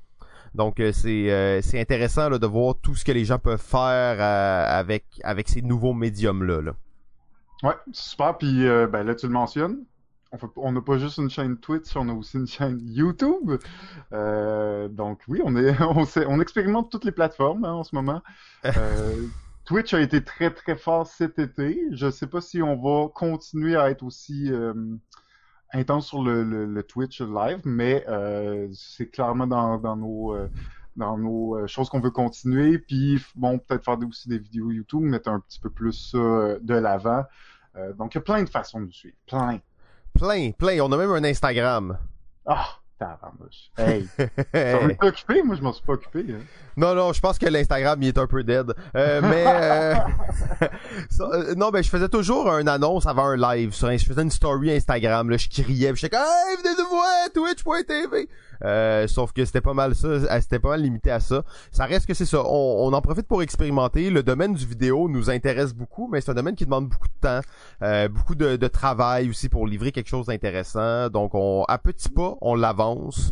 Donc 0.54 0.80
euh, 0.80 0.94
c'est 0.94 1.62
c'est 1.62 1.82
intéressant 1.82 2.30
là, 2.30 2.40
de 2.40 2.48
voir 2.48 2.76
tout 2.82 2.96
ce 2.96 3.04
que 3.04 3.12
les 3.12 3.26
gens 3.26 3.40
peuvent 3.40 3.62
faire 3.62 4.22
avec 4.22 5.04
avec 5.24 5.50
ces 5.50 5.62
nouveaux 5.62 5.94
médiums 5.94 6.44
là. 6.44 6.62
là. 6.62 6.72
Ouais, 7.64 7.76
super. 7.92 8.38
Puis 8.38 8.64
ben 8.64 9.04
là 9.04 9.16
tu 9.16 9.28
le 9.28 9.34
mentionnes, 9.34 9.80
on 10.56 10.72
n'a 10.72 10.82
pas 10.82 10.98
juste 10.98 11.18
une 11.18 11.30
chaîne 11.30 11.58
Twitch, 11.58 11.96
on 11.96 12.10
a 12.10 12.14
aussi 12.14 12.38
une 12.38 12.48
chaîne 12.48 12.80
YouTube. 12.82 13.60
Euh, 14.14 14.88
donc 14.88 15.22
oui, 15.28 15.42
on 15.44 15.56
est, 15.56 15.76
on, 16.28 16.40
expérimente 16.40 16.92
toutes 16.92 17.06
les 17.06 17.12
plateformes 17.12 17.66
hein, 17.66 17.74
en 17.74 17.84
ce 17.84 17.96
moment. 17.96 18.22
Euh, 18.66 19.28
Twitch 19.66 19.94
a 19.94 20.02
été 20.02 20.24
très 20.24 20.50
très 20.52 20.76
fort 20.76 21.06
cet 21.06 21.38
été. 21.38 21.88
Je 21.92 22.08
ne 22.08 22.12
sais 22.12 22.26
pas 22.26 22.42
si 22.42 22.64
on 22.64 22.76
va 22.76 23.10
continuer 23.10 23.76
à 23.76 23.92
être 23.92 24.04
aussi 24.04 24.52
euh, 24.52 24.74
intense 25.72 26.08
sur 26.08 26.24
le, 26.24 26.82
Twitch 26.82 27.22
live, 27.22 27.62
mais 27.64 28.04
c'est 28.74 29.08
clairement 29.12 29.46
dans, 29.46 29.96
nos 29.96 30.36
dans 30.96 31.18
nos 31.18 31.68
choses 31.68 31.90
qu'on 31.90 32.00
veut 32.00 32.10
continuer. 32.10 32.80
Puis 32.80 33.24
bon, 33.36 33.60
peut-être 33.60 33.86
faire 33.86 34.00
aussi 34.08 34.30
des 34.30 34.40
vidéos 34.40 34.72
YouTube, 34.72 35.02
mettre 35.02 35.30
un 35.30 35.40
petit 35.40 35.60
peu 35.60 35.70
plus 35.70 36.14
de 36.16 36.74
l'avant. 36.74 37.24
donc 37.98 38.16
il 38.16 38.18
y 38.18 38.20
a 38.20 38.24
plein 38.24 38.44
de 38.44 38.50
façons 38.50 38.80
de 38.80 38.86
nous 38.86 38.92
suivre, 38.92 39.18
plein. 39.28 39.60
Plein, 40.16 40.52
plein. 40.52 40.80
On 40.80 40.92
a 40.92 40.98
même 40.98 41.12
un 41.12 41.24
Instagram. 41.24 41.98
Ah, 42.46 42.68
tabarnouche. 42.98 43.70
Hey. 43.78 44.08
Va 44.98 45.08
occupé? 45.08 45.44
Moi, 45.44 45.56
je 45.56 45.62
m'en 45.62 45.74
suis 45.74 45.84
pas 45.84 45.94
occupé. 45.94 46.26
Hein. 46.30 46.40
Non, 46.78 46.96
non, 46.96 47.12
je 47.12 47.20
pense 47.20 47.38
que 47.38 47.46
l'Instagram, 47.48 48.02
il 48.02 48.08
est 48.08 48.18
un 48.18 48.28
peu 48.28 48.44
dead. 48.44 48.74
Euh, 48.96 49.22
mais, 49.22 49.44
euh, 49.46 49.96
euh... 51.22 51.56
non, 51.56 51.70
ben, 51.70 51.84
je 51.84 51.90
faisais 51.90 52.10
toujours 52.10 52.48
une 52.50 52.70
annonce 52.70 53.06
avant 53.06 53.28
un 53.28 53.36
live. 53.36 53.74
Sur, 53.74 53.92
je 53.92 54.06
faisais 54.06 54.22
une 54.22 54.32
story 54.32 54.72
Instagram, 54.72 55.30
là, 55.30 55.38
je 55.38 55.50
criais, 55.50 55.94
je 55.96 56.08
comme, 56.08 56.20
hey, 56.20 56.58
venez 56.64 56.76
nous 56.78 56.90
voir, 56.90 57.30
twitch.tv. 57.34 58.30
Euh, 58.64 59.08
sauf 59.08 59.34
que 59.34 59.44
c'était 59.46 59.62
pas 59.62 59.74
mal 59.74 59.96
ça, 59.96 60.08
euh, 60.08 60.40
c'était 60.42 60.60
pas 60.60 60.70
mal 60.70 60.82
limité 60.82 61.12
à 61.12 61.20
ça. 61.20 61.44
Ça 61.72 61.86
reste 61.86 62.06
que 62.06 62.14
c'est 62.14 62.26
ça. 62.26 62.44
On, 62.46 62.94
en 62.94 63.02
profite 63.02 63.28
pour 63.28 63.42
expérimenter. 63.42 64.10
Le 64.10 64.24
domaine 64.24 64.54
du 64.54 64.66
vidéo 64.66 65.10
nous 65.10 65.30
intéresse 65.30 65.74
beaucoup, 65.74 66.08
mais 66.12 66.22
c'est 66.22 66.32
un 66.32 66.36
domaine 66.36 66.56
qui 66.56 66.66
demande 66.66 66.88
beaucoup 66.88 67.08
de 67.08 67.20
temps, 67.22 67.42
euh, 67.82 68.08
beaucoup 68.08 68.36
de, 68.36 68.68
travail 68.68 69.30
aussi 69.30 69.48
pour 69.48 69.68
livrer 69.68 69.92
quelque 69.92 70.08
chose 70.08 70.26
d'intéressant. 70.26 71.10
Donc, 71.10 71.36
on, 71.36 71.64
à 71.68 71.78
petits 71.78 72.10
pas, 72.10 72.36
on 72.42 72.56
l'avance. 72.56 73.32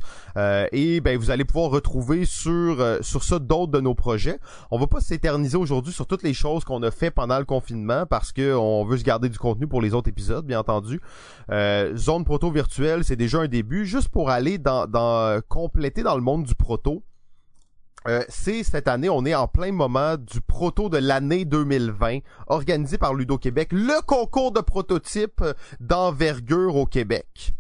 et 0.72 1.02
ben, 1.02 1.18
vous 1.18 1.32
allez 1.32 1.44
pouvoir 1.44 1.72
retrouver 1.72 2.26
sur 2.26 2.78
sur 3.02 3.24
ça 3.24 3.40
d'autres 3.40 3.72
de 3.72 3.80
nos 3.80 3.96
projets. 3.96 4.40
On 4.70 4.80
va 4.80 4.88
pas 4.88 5.02
s'éterniser 5.02 5.58
aujourd'hui 5.58 5.92
sur 5.92 6.06
toutes 6.06 6.24
les 6.24 6.34
choses 6.34 6.64
qu'on 6.64 6.82
a 6.84 6.92
fait 6.92 7.10
pendant 7.10 7.40
le 7.40 7.46
confinement 7.46 8.06
parce 8.06 8.32
que 8.32 8.54
on 8.56 8.86
veut 8.86 8.98
se 8.98 9.04
garder 9.04 9.28
du 9.28 9.40
contenu 9.40 9.68
pour 9.68 9.82
les 9.82 9.94
autres 9.94 10.10
épisodes, 10.10 10.46
bien 10.46 10.60
entendu. 10.60 11.02
Zone 11.50 12.26
proto 12.26 12.52
virtuelle, 12.52 13.04
c'est 13.04 13.16
déjà 13.16 13.40
un 13.40 13.48
début, 13.48 13.86
juste 13.86 14.10
pour 14.10 14.30
aller 14.30 14.58
dans, 14.58 14.88
dans 14.88 15.13
euh, 15.14 15.42
compléter 15.48 16.04
dans 16.04 16.16
le 16.16 16.22
monde 16.22 16.44
du 16.44 16.56
proto. 16.56 17.04
Euh, 18.08 18.24
c'est 18.28 18.64
cette 18.64 18.88
année, 18.88 19.10
on 19.10 19.26
est 19.26 19.34
en 19.34 19.48
plein 19.48 19.72
moment 19.72 20.18
du 20.18 20.42
proto 20.42 20.90
de 20.90 20.98
l'année 20.98 21.46
2020, 21.46 22.20
organisé 22.48 22.98
par 22.98 23.14
Ludo 23.14 23.38
Québec, 23.38 23.70
le 23.72 24.02
concours 24.06 24.52
de 24.52 24.60
prototypes 24.60 25.44
d'envergure 25.80 26.76
au 26.76 26.86
Québec. 26.86 27.54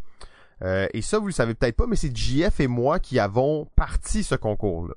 Euh, 0.61 0.87
et 0.93 1.01
ça, 1.01 1.19
vous 1.19 1.27
le 1.27 1.33
savez 1.33 1.53
peut-être 1.53 1.77
pas, 1.77 1.87
mais 1.87 1.95
c'est 1.95 2.15
JF 2.15 2.59
et 2.59 2.67
moi 2.67 2.99
qui 2.99 3.19
avons 3.19 3.67
parti 3.75 4.23
ce 4.23 4.35
concours-là. 4.35 4.95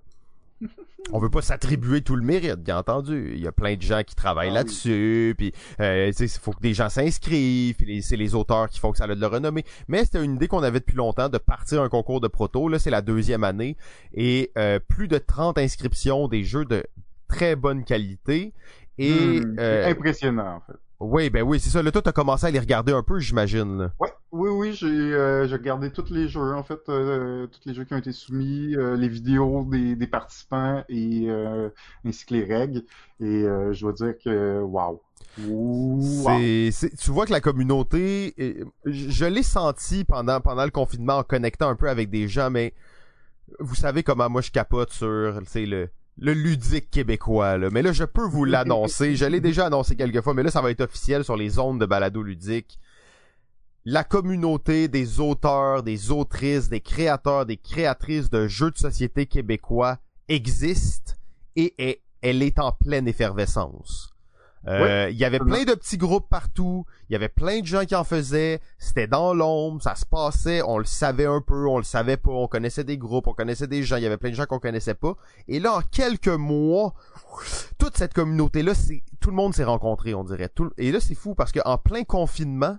On 1.12 1.19
veut 1.19 1.31
pas 1.31 1.42
s'attribuer 1.42 2.03
tout 2.03 2.16
le 2.16 2.23
mérite, 2.23 2.57
bien 2.57 2.79
entendu. 2.79 3.33
Il 3.35 3.40
y 3.40 3.47
a 3.47 3.53
plein 3.53 3.77
de 3.77 3.83
gens 3.83 4.03
qui 4.03 4.14
travaillent 4.14 4.51
ah 4.51 4.55
là-dessus, 4.55 5.35
puis 5.37 5.53
euh, 5.81 6.11
il 6.19 6.29
faut 6.29 6.53
que 6.53 6.61
des 6.61 6.75
gens 6.75 6.88
s'inscrivent, 6.88 7.77
puis 7.77 8.03
c'est 8.03 8.16
les 8.16 8.35
auteurs 8.35 8.69
qui 8.69 8.81
font 8.81 8.92
que 8.92 8.99
ça 8.99 9.05
a 9.05 9.14
de 9.14 9.21
le 9.21 9.27
renommée. 9.27 9.64
Mais 9.88 10.05
c'était 10.05 10.25
une 10.25 10.35
idée 10.35 10.49
qu'on 10.49 10.62
avait 10.62 10.81
depuis 10.81 10.97
longtemps 10.97 11.29
de 11.29 11.38
partir 11.38 11.83
un 11.83 11.88
concours 11.88 12.21
de 12.21 12.29
proto. 12.29 12.69
Là, 12.69 12.79
c'est 12.79 12.90
la 12.90 13.03
deuxième 13.03 13.45
année 13.45 13.77
et 14.14 14.51
euh, 14.59 14.79
plus 14.81 15.09
de 15.09 15.19
30 15.19 15.59
inscriptions 15.59 16.29
des 16.29 16.42
jeux 16.42 16.64
de 16.64 16.85
très 17.29 17.57
bonne 17.57 17.85
qualité. 17.85 18.53
Et 18.99 19.40
hmm, 19.40 19.57
euh, 19.59 19.90
impressionnant 19.90 20.57
en 20.57 20.61
fait. 20.61 20.79
Oui, 20.98 21.28
ben 21.28 21.42
oui, 21.42 21.61
c'est 21.61 21.70
ça. 21.70 21.82
Là, 21.82 21.92
toi, 21.92 22.00
t'as 22.00 22.12
commencé 22.12 22.46
à 22.46 22.50
les 22.50 22.59
regarder 22.59 22.92
un 22.92 23.02
peu, 23.02 23.20
j'imagine. 23.20 23.90
Ouais, 24.00 24.09
oui, 24.32 24.48
oui, 24.50 24.72
j'ai 24.72 24.87
euh, 24.87 25.46
regardé 25.46 25.90
tous 25.90 26.11
les 26.11 26.26
jeux, 26.26 26.54
en 26.54 26.62
fait, 26.62 26.80
euh, 26.88 27.46
tous 27.46 27.61
les 27.66 27.74
jeux 27.74 27.85
qui 27.85 27.92
ont 27.92 27.98
été 27.98 28.12
soumis, 28.12 28.74
euh, 28.74 28.96
les 28.96 29.09
vidéos 29.09 29.64
des, 29.64 29.94
des 29.94 30.06
participants 30.06 30.85
et 30.88 31.26
euh, 31.28 31.68
ainsi 32.04 32.24
que 32.24 32.35
les 32.35 32.44
règles. 32.44 32.82
Et 33.20 33.44
je 33.44 33.80
dois 33.80 33.92
dire 33.92 34.14
que, 34.22 34.61
waouh. 34.61 35.00
Wow. 35.38 36.38
tu 36.98 37.11
vois 37.11 37.26
que 37.26 37.32
la 37.32 37.42
communauté, 37.42 38.35
je 38.87 39.24
l'ai 39.26 39.42
senti 39.42 40.04
pendant 40.04 40.40
pendant 40.40 40.64
le 40.64 40.70
confinement 40.70 41.18
en 41.18 41.22
connectant 41.24 41.68
un 41.68 41.76
peu 41.76 41.90
avec 41.90 42.09
des 42.09 42.26
gens, 42.26 42.48
mais 42.50 42.72
vous 43.61 43.74
savez 43.74 44.02
comment 44.02 44.30
moi 44.30 44.40
je 44.40 44.50
capote 44.50 44.92
sur, 44.92 45.06
le 45.06 45.88
le 46.18 46.33
ludique 46.33 46.90
québécois. 46.90 47.59
Là. 47.59 47.68
Mais 47.70 47.83
là, 47.83 47.92
je 47.92 48.05
peux 48.05 48.26
vous 48.26 48.44
l'annoncer. 48.44 49.16
je 49.16 49.24
l'ai 49.24 49.40
déjà 49.40 49.66
annoncé 49.66 49.96
quelques 49.96 50.22
fois, 50.22 50.35
mais 50.35 50.42
là, 50.42 50.50
ça 50.50 50.62
va 50.62 50.70
être 50.70 50.81
officiel 50.81 51.24
sur 51.24 51.37
les 51.37 51.59
ondes 51.59 51.81
de 51.81 51.87
balado 51.87 52.22
ludique. 52.22 52.79
La 53.85 54.02
communauté 54.02 54.88
des 54.88 55.20
auteurs, 55.20 55.83
des 55.83 56.11
autrices, 56.11 56.68
des 56.68 56.81
créateurs, 56.81 57.46
des 57.46 57.57
créatrices 57.57 58.31
de 58.31 58.48
jeux 58.48 58.72
de 58.72 58.79
société 58.79 59.26
québécois 59.26 59.98
existe 60.29 61.18
et 61.55 62.02
elle 62.20 62.42
est 62.42 62.59
en 62.59 62.72
pleine 62.72 63.07
effervescence. 63.07 64.15
Euh, 64.68 65.09
il 65.11 65.16
y 65.16 65.24
avait 65.24 65.38
plein 65.38 65.64
de 65.64 65.74
petits 65.74 65.96
groupes 65.96 66.29
partout, 66.29 66.87
il 67.09 67.12
y 67.12 67.16
avait 67.16 67.29
plein 67.29 67.61
de 67.61 67.66
gens 67.66 67.85
qui 67.85 67.94
en 67.94 68.02
faisaient, 68.02 68.61
c'était 68.79 69.07
dans 69.07 69.33
l'ombre, 69.33 69.81
ça 69.81 69.94
se 69.94 70.05
passait, 70.05 70.61
on 70.62 70.79
le 70.79 70.85
savait 70.85 71.26
un 71.26 71.40
peu, 71.40 71.68
on 71.68 71.79
le 71.79 71.85
savait 71.85 72.16
pas, 72.16 72.33
on 72.33 72.48
connaissait 72.48 72.83
des 72.83 72.98
groupes, 72.98 73.29
on 73.29 73.33
connaissait 73.33 73.68
des 73.68 73.85
gens, 73.85 73.96
il 73.96 74.02
y 74.02 74.07
avait 74.07 74.16
plein 74.16 74.31
de 74.31 74.35
gens 74.35 74.46
qu'on 74.46 74.59
connaissait 74.59 74.94
pas. 74.94 75.14
Et 75.46 75.61
là, 75.61 75.76
en 75.76 75.83
quelques 75.83 76.26
mois, 76.29 76.94
toute 77.79 77.96
cette 77.96 78.14
communauté-là, 78.14 78.74
c'est 78.74 79.02
tout 79.20 79.31
le 79.31 79.37
monde 79.37 79.55
s'est 79.55 79.64
rencontré, 79.64 80.14
on 80.14 80.24
dirait. 80.24 80.48
Tout, 80.48 80.70
et 80.79 80.90
là, 80.90 81.00
c'est 81.00 81.14
fou 81.14 81.35
parce 81.35 81.52
qu'en 81.52 81.79
plein 81.79 82.02
confinement, 82.02 82.76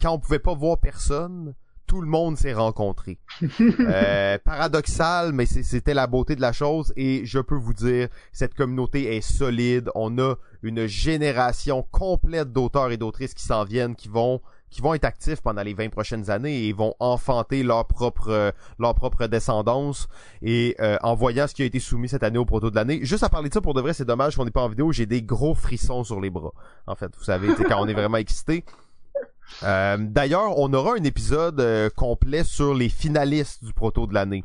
quand 0.00 0.12
on 0.12 0.18
pouvait 0.18 0.38
pas 0.38 0.54
voir 0.54 0.78
personne, 0.78 1.54
tout 1.92 2.00
le 2.00 2.08
monde 2.08 2.38
s'est 2.38 2.54
rencontré. 2.54 3.18
euh, 3.60 4.38
paradoxal, 4.42 5.34
mais 5.34 5.44
c'était 5.44 5.92
la 5.92 6.06
beauté 6.06 6.34
de 6.36 6.40
la 6.40 6.54
chose 6.54 6.90
et 6.96 7.26
je 7.26 7.38
peux 7.38 7.54
vous 7.54 7.74
dire, 7.74 8.08
cette 8.32 8.54
communauté 8.54 9.14
est 9.14 9.20
solide. 9.20 9.90
On 9.94 10.16
a 10.18 10.36
une 10.62 10.86
génération 10.86 11.86
complète 11.90 12.50
d'auteurs 12.50 12.92
et 12.92 12.96
d'autrices 12.96 13.34
qui 13.34 13.44
s'en 13.44 13.64
viennent, 13.64 13.94
qui 13.94 14.08
vont 14.08 14.40
qui 14.70 14.80
vont 14.80 14.94
être 14.94 15.04
actifs 15.04 15.42
pendant 15.42 15.60
les 15.62 15.74
20 15.74 15.90
prochaines 15.90 16.30
années 16.30 16.66
et 16.66 16.72
vont 16.72 16.94
enfanter 16.98 17.62
leur 17.62 17.86
propre 17.86 18.54
leur 18.78 18.94
propre 18.94 19.26
descendance 19.26 20.08
et 20.40 20.74
euh, 20.80 20.96
en 21.02 21.14
voyant 21.14 21.46
ce 21.46 21.52
qui 21.52 21.60
a 21.60 21.66
été 21.66 21.78
soumis 21.78 22.08
cette 22.08 22.22
année 22.22 22.38
au 22.38 22.46
proto 22.46 22.70
de 22.70 22.76
l'année 22.76 23.00
juste 23.02 23.22
à 23.22 23.28
parler 23.28 23.50
de 23.50 23.54
ça 23.54 23.60
pour 23.60 23.74
de 23.74 23.82
vrai 23.82 23.92
c'est 23.92 24.06
dommage 24.06 24.34
qu'on 24.34 24.46
n'est 24.46 24.50
pas 24.50 24.62
en 24.62 24.70
vidéo 24.70 24.90
j'ai 24.90 25.04
des 25.04 25.20
gros 25.20 25.54
frissons 25.54 26.04
sur 26.04 26.22
les 26.22 26.30
bras 26.30 26.54
en 26.86 26.94
fait 26.94 27.14
vous 27.18 27.24
savez 27.24 27.48
quand 27.54 27.82
on 27.82 27.86
est 27.86 27.92
vraiment 27.92 28.16
excité 28.16 28.64
euh, 29.62 29.96
d'ailleurs, 30.00 30.58
on 30.58 30.72
aura 30.72 30.94
un 30.94 31.04
épisode 31.04 31.60
euh, 31.60 31.90
complet 31.94 32.44
sur 32.44 32.74
les 32.74 32.88
finalistes 32.88 33.64
du 33.64 33.72
proto 33.72 34.06
de 34.06 34.14
l'année. 34.14 34.44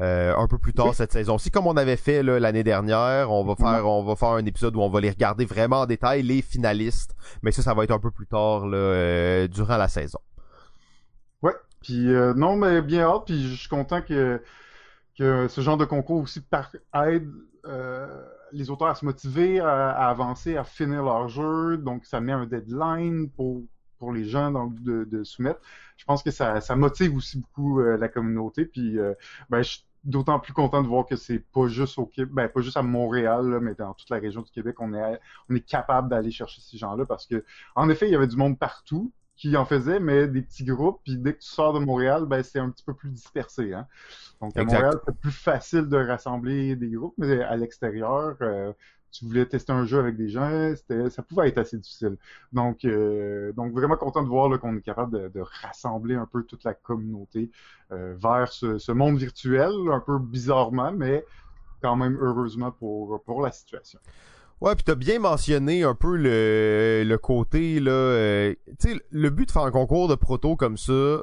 Euh, 0.00 0.32
un 0.36 0.46
peu 0.46 0.58
plus 0.58 0.72
tard 0.72 0.94
cette 0.94 1.10
saison-ci, 1.10 1.50
comme 1.50 1.66
on 1.66 1.76
avait 1.76 1.96
fait 1.96 2.22
l'année 2.22 2.62
dernière, 2.62 3.32
on 3.32 3.44
va 3.44 3.56
faire 3.56 3.84
on 3.84 4.04
va 4.04 4.14
faire 4.14 4.28
un 4.28 4.46
épisode 4.46 4.76
où 4.76 4.80
on 4.80 4.88
va 4.88 5.00
les 5.00 5.10
regarder 5.10 5.44
vraiment 5.44 5.80
en 5.80 5.86
détail 5.86 6.22
les 6.22 6.40
finalistes, 6.40 7.16
mais 7.42 7.50
ça 7.50 7.62
ça 7.62 7.74
va 7.74 7.82
être 7.82 7.90
un 7.90 7.98
peu 7.98 8.12
plus 8.12 8.28
tard 8.28 8.60
durant 8.60 9.76
la 9.76 9.88
saison. 9.88 10.20
Ouais, 11.42 11.56
puis 11.80 12.06
non 12.36 12.54
mais 12.54 12.80
bien 12.80 13.08
hâte, 13.08 13.24
puis 13.26 13.42
je 13.42 13.56
suis 13.56 13.68
content 13.68 14.00
que 14.00 14.40
que 15.18 15.48
ce 15.48 15.60
genre 15.62 15.76
de 15.76 15.84
concours 15.84 16.22
aussi 16.22 16.44
aide 16.94 17.32
les 18.52 18.70
auteurs 18.70 18.88
à 18.88 18.94
se 18.94 19.04
motiver, 19.04 19.58
à, 19.58 20.08
avancer, 20.08 20.56
à 20.56 20.62
finir 20.62 21.02
leur 21.02 21.28
jeu. 21.28 21.76
Donc, 21.76 22.04
ça 22.04 22.20
met 22.20 22.32
un 22.32 22.46
deadline 22.46 23.30
pour 23.30 23.62
pour 23.98 24.12
les 24.12 24.24
gens 24.24 24.50
donc 24.50 24.74
de, 24.82 25.04
de 25.04 25.24
soumettre. 25.24 25.60
Je 25.96 26.04
pense 26.04 26.22
que 26.22 26.30
ça, 26.30 26.60
ça 26.60 26.76
motive 26.76 27.14
aussi 27.16 27.38
beaucoup 27.38 27.80
la 27.80 28.08
communauté. 28.08 28.64
Puis 28.64 28.98
ben, 29.50 29.62
je 29.62 29.78
d'autant 30.04 30.38
plus 30.38 30.52
content 30.52 30.82
de 30.82 30.88
voir 30.88 31.06
que 31.06 31.16
c'est 31.16 31.38
pas 31.38 31.68
juste 31.68 31.98
au 31.98 32.06
Québec, 32.06 32.32
ben, 32.32 32.48
pas 32.48 32.60
juste 32.60 32.76
à 32.76 32.82
Montréal, 32.82 33.58
mais 33.60 33.74
dans 33.74 33.94
toute 33.94 34.10
la 34.10 34.18
région 34.18 34.42
du 34.42 34.50
Québec, 34.50 34.76
on 34.80 34.94
est, 34.94 35.20
on 35.48 35.54
est 35.54 35.66
capable 35.66 36.08
d'aller 36.08 36.30
chercher 36.30 36.60
ces 36.60 36.78
gens-là 36.78 37.04
parce 37.06 37.26
que, 37.26 37.44
en 37.74 37.88
effet, 37.88 38.08
il 38.08 38.12
y 38.12 38.16
avait 38.16 38.26
du 38.26 38.36
monde 38.36 38.58
partout 38.58 39.12
qui 39.36 39.56
en 39.56 39.64
faisait, 39.64 40.00
mais 40.00 40.26
des 40.26 40.42
petits 40.42 40.64
groupes, 40.64 41.00
puis 41.04 41.16
dès 41.16 41.32
que 41.32 41.38
tu 41.38 41.48
sors 41.48 41.72
de 41.72 41.78
Montréal, 41.78 42.24
ben, 42.26 42.42
c'est 42.42 42.58
un 42.58 42.70
petit 42.70 42.84
peu 42.84 42.94
plus 42.94 43.10
dispersé. 43.10 43.72
Hein? 43.72 43.86
Donc, 44.40 44.56
à 44.56 44.64
Montréal, 44.64 44.98
c'est 45.06 45.16
plus 45.16 45.30
facile 45.30 45.88
de 45.88 45.96
rassembler 45.96 46.74
des 46.74 46.90
groupes, 46.90 47.14
mais 47.18 47.42
à 47.42 47.56
l'extérieur, 47.56 48.36
euh, 48.40 48.72
tu 49.10 49.24
voulais 49.24 49.46
tester 49.46 49.72
un 49.72 49.84
jeu 49.84 49.98
avec 49.98 50.16
des 50.16 50.28
gens, 50.28 50.74
ça 51.10 51.22
pouvait 51.22 51.48
être 51.48 51.58
assez 51.58 51.78
difficile. 51.78 52.16
Donc, 52.52 52.84
euh, 52.84 53.52
donc 53.52 53.72
vraiment 53.72 53.96
content 53.96 54.22
de 54.22 54.28
voir 54.28 54.58
qu'on 54.60 54.76
est 54.76 54.82
capable 54.82 55.30
de, 55.30 55.40
rassembler 55.62 56.14
un 56.14 56.26
peu 56.26 56.42
toute 56.44 56.64
la 56.64 56.74
communauté 56.74 57.50
euh, 57.92 58.14
vers 58.18 58.52
ce, 58.52 58.92
monde 58.92 59.16
virtuel, 59.18 59.70
un 59.90 60.00
peu 60.00 60.18
bizarrement, 60.18 60.92
mais 60.92 61.24
quand 61.80 61.96
même 61.96 62.18
heureusement 62.20 62.72
pour, 62.72 63.22
pour 63.24 63.40
la 63.40 63.52
situation. 63.52 63.98
Ouais, 64.60 64.74
puis 64.74 64.82
t'as 64.82 64.96
bien 64.96 65.20
mentionné 65.20 65.84
un 65.84 65.94
peu 65.94 66.16
le, 66.16 67.04
le 67.06 67.18
côté 67.18 67.78
là, 67.78 67.92
euh, 67.92 68.54
tu 68.80 68.90
sais, 68.90 69.00
le 69.10 69.30
but 69.30 69.46
de 69.46 69.52
faire 69.52 69.62
un 69.62 69.70
concours 69.70 70.08
de 70.08 70.16
proto 70.16 70.56
comme 70.56 70.76
ça, 70.76 71.22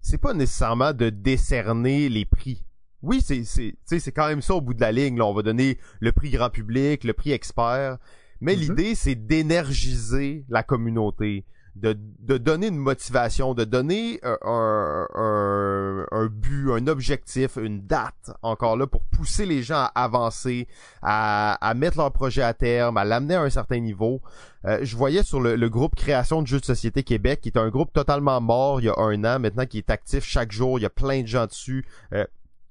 c'est 0.00 0.18
pas 0.18 0.32
nécessairement 0.32 0.94
de 0.94 1.10
décerner 1.10 2.08
les 2.08 2.24
prix 2.24 2.64
oui, 3.02 3.22
c'est 3.24 3.44
c'est 3.44 3.76
c'est 3.84 4.12
quand 4.12 4.28
même 4.28 4.42
ça 4.42 4.54
au 4.54 4.60
bout 4.60 4.74
de 4.74 4.80
la 4.80 4.92
ligne. 4.92 5.16
Là, 5.16 5.26
on 5.26 5.34
va 5.34 5.42
donner 5.42 5.78
le 6.00 6.12
prix 6.12 6.30
grand 6.30 6.50
public, 6.50 7.04
le 7.04 7.12
prix 7.12 7.32
expert, 7.32 7.98
mais 8.40 8.54
mm-hmm. 8.54 8.58
l'idée 8.58 8.94
c'est 8.94 9.14
d'énergiser 9.14 10.44
la 10.48 10.62
communauté, 10.62 11.44
de, 11.76 11.96
de 12.20 12.36
donner 12.36 12.66
une 12.68 12.76
motivation, 12.76 13.54
de 13.54 13.64
donner 13.64 14.20
un, 14.22 15.06
un, 15.14 16.06
un, 16.10 16.26
but, 16.26 16.72
un 16.72 16.86
objectif, 16.88 17.56
une 17.56 17.86
date 17.86 18.32
encore 18.42 18.76
là 18.76 18.86
pour 18.86 19.02
pousser 19.04 19.46
les 19.46 19.62
gens 19.62 19.88
à 19.94 20.04
avancer, 20.04 20.68
à, 21.02 21.54
à 21.66 21.74
mettre 21.74 21.98
leur 21.98 22.12
projet 22.12 22.42
à 22.42 22.54
terme, 22.54 22.96
à 22.96 23.04
l'amener 23.04 23.34
à 23.34 23.42
un 23.42 23.50
certain 23.50 23.78
niveau. 23.78 24.20
Euh, 24.66 24.80
je 24.82 24.94
voyais 24.94 25.22
sur 25.22 25.40
le, 25.40 25.56
le, 25.56 25.68
groupe 25.70 25.94
Création 25.94 26.42
de 26.42 26.46
jeux 26.46 26.60
de 26.60 26.66
société 26.66 27.02
Québec, 27.02 27.40
qui 27.40 27.48
est 27.48 27.58
un 27.58 27.70
groupe 27.70 27.92
totalement 27.94 28.40
mort 28.42 28.80
il 28.80 28.84
y 28.84 28.88
a 28.90 28.98
un 28.98 29.24
an 29.24 29.38
maintenant, 29.38 29.64
qui 29.64 29.78
est 29.78 29.90
actif 29.90 30.24
chaque 30.24 30.52
jour. 30.52 30.78
Il 30.78 30.82
y 30.82 30.86
a 30.86 30.90
plein 30.90 31.22
de 31.22 31.26
gens 31.26 31.46
dessus. 31.46 31.86
Euh, 32.12 32.26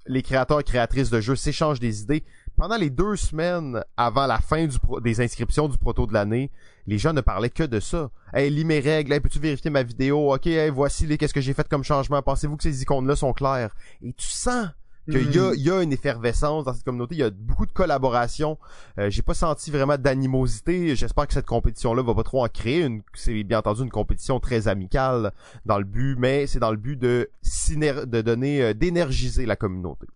les 0.10 0.24
créateurs 0.24 0.60
et 0.60 0.64
créatrices 0.64 1.12
de 1.12 1.22
jeux 1.22 1.36
s'échangent 1.36 1.80
des 1.80 2.02
idées. 2.02 2.24
Pendant 2.58 2.78
les 2.78 2.90
deux 2.90 3.16
semaines 3.16 3.82
avant 3.96 4.26
la 4.26 4.40
fin 4.40 4.68
des 5.02 5.22
inscriptions 5.22 5.70
du 5.70 5.78
proto 5.78 6.08
de 6.08 6.14
l'année, 6.14 6.52
les 6.88 6.98
gens 6.98 7.14
ne 7.14 7.22
parlaient 7.22 7.52
que 7.52 7.64
de 7.64 7.80
ça. 7.80 8.10
Hey, 8.34 8.50
lis 8.50 8.66
mes 8.66 8.80
règles, 8.80 9.14
hey, 9.14 9.20
peux-tu 9.20 9.40
vérifier 9.40 9.70
ma 9.70 9.84
vidéo? 9.84 10.34
Ok, 10.34 10.48
hey, 10.48 10.72
voici 10.72 11.06
les 11.06 11.18
qu'est-ce 11.18 11.34
que 11.34 11.42
j'ai 11.42 11.54
fait 11.54 11.70
comme 11.70 11.84
changement? 11.84 12.22
Pensez-vous 12.24 12.58
que 12.58 12.64
ces 12.64 12.82
icônes-là 12.82 13.16
sont 13.16 13.34
claires? 13.34 13.76
Et 14.02 14.12
tu 14.12 14.28
sens 14.28 14.70
qu'il 15.10 15.36
y, 15.36 15.40
a, 15.40 15.52
mm. 15.52 15.56
y 15.56 15.70
a 15.72 15.82
une 15.82 15.94
effervescence 15.94 16.66
dans 16.66 16.74
cette 16.74 16.84
communauté, 16.84 17.16
il 17.16 17.20
y 17.20 17.24
a 17.24 17.30
beaucoup 17.30 17.66
de 17.66 17.72
collaboration. 17.72 18.58
Euh, 18.98 19.10
j'ai 19.10 19.22
pas 19.22 19.34
senti 19.34 19.72
vraiment 19.72 19.98
d'animosité. 19.98 20.96
J'espère 20.96 21.28
que 21.28 21.34
cette 21.34 21.46
compétition-là 21.46 22.04
va 22.04 22.14
pas 22.16 22.24
trop 22.24 22.44
en 22.44 22.48
créer. 22.48 22.84
Une, 22.84 23.02
c'est 23.14 23.44
bien 23.44 23.60
entendu 23.60 23.82
une 23.84 23.90
compétition 23.90 24.40
très 24.40 24.68
amicale 24.68 25.32
dans 25.66 25.78
le 25.78 25.86
but, 25.86 26.16
mais 26.18 26.48
c'est 26.48 26.60
dans 26.60 26.72
le 26.72 26.78
but 26.78 26.98
de, 26.98 27.30
de 27.70 28.22
donner, 28.22 28.62
euh, 28.62 28.74
d'énergiser 28.74 29.46
la 29.46 29.56
communauté. 29.56 30.08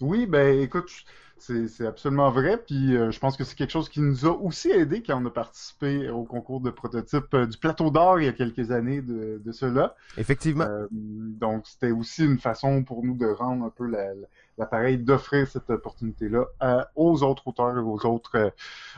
Oui, 0.00 0.26
ben 0.26 0.60
écoute, 0.60 0.90
c'est 1.38 1.86
absolument 1.86 2.30
vrai. 2.30 2.56
Puis 2.56 2.96
euh, 2.96 3.10
je 3.10 3.18
pense 3.18 3.36
que 3.36 3.44
c'est 3.44 3.56
quelque 3.56 3.70
chose 3.70 3.88
qui 3.88 4.00
nous 4.00 4.24
a 4.26 4.30
aussi 4.30 4.70
aidé 4.70 5.02
quand 5.02 5.20
on 5.20 5.26
a 5.26 5.30
participé 5.30 6.08
au 6.08 6.24
concours 6.24 6.60
de 6.60 6.70
prototype 6.70 7.34
euh, 7.34 7.46
du 7.46 7.58
Plateau 7.58 7.90
d'Or 7.90 8.20
il 8.20 8.24
y 8.24 8.28
a 8.28 8.32
quelques 8.32 8.70
années 8.70 9.02
de, 9.02 9.40
de 9.44 9.52
cela. 9.52 9.94
Effectivement. 10.16 10.64
Euh, 10.64 10.86
donc 10.90 11.66
c'était 11.66 11.90
aussi 11.90 12.24
une 12.24 12.38
façon 12.38 12.82
pour 12.82 13.04
nous 13.04 13.14
de 13.16 13.26
rendre 13.26 13.64
un 13.64 13.70
peu 13.70 13.86
l'appareil, 14.56 14.98
d'offrir 14.98 15.46
cette 15.48 15.68
opportunité-là 15.68 16.46
aux 16.94 17.22
autres 17.22 17.48
auteurs 17.48 17.76
et 17.76 17.80
aux 17.80 18.06
autres 18.06 18.52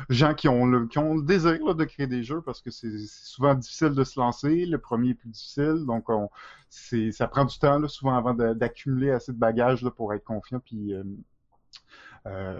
gens 0.08 0.34
qui 0.34 0.48
ont 0.48 0.66
le, 0.66 0.86
qui 0.86 0.98
ont 0.98 1.14
le 1.14 1.22
désir 1.22 1.74
de 1.74 1.84
créer 1.84 2.06
des 2.06 2.22
jeux 2.22 2.42
parce 2.42 2.60
que 2.60 2.70
c'est 2.70 2.98
souvent 3.06 3.54
difficile 3.54 3.90
de 3.90 4.04
se 4.04 4.20
lancer. 4.20 4.66
Le 4.66 4.78
premier 4.78 5.10
est 5.10 5.14
plus 5.14 5.30
difficile. 5.30 5.84
Donc 5.86 6.08
on, 6.10 6.30
ça 6.68 7.26
prend 7.28 7.44
du 7.44 7.58
temps 7.58 7.78
là, 7.78 7.88
souvent 7.88 8.16
avant 8.16 8.34
d'accumuler 8.34 9.10
assez 9.10 9.32
de 9.32 9.38
bagages 9.38 9.82
là, 9.82 9.90
pour 9.90 10.12
être 10.12 10.24
confiant 10.24 10.60
puis 10.60 10.92
euh, 10.92 11.02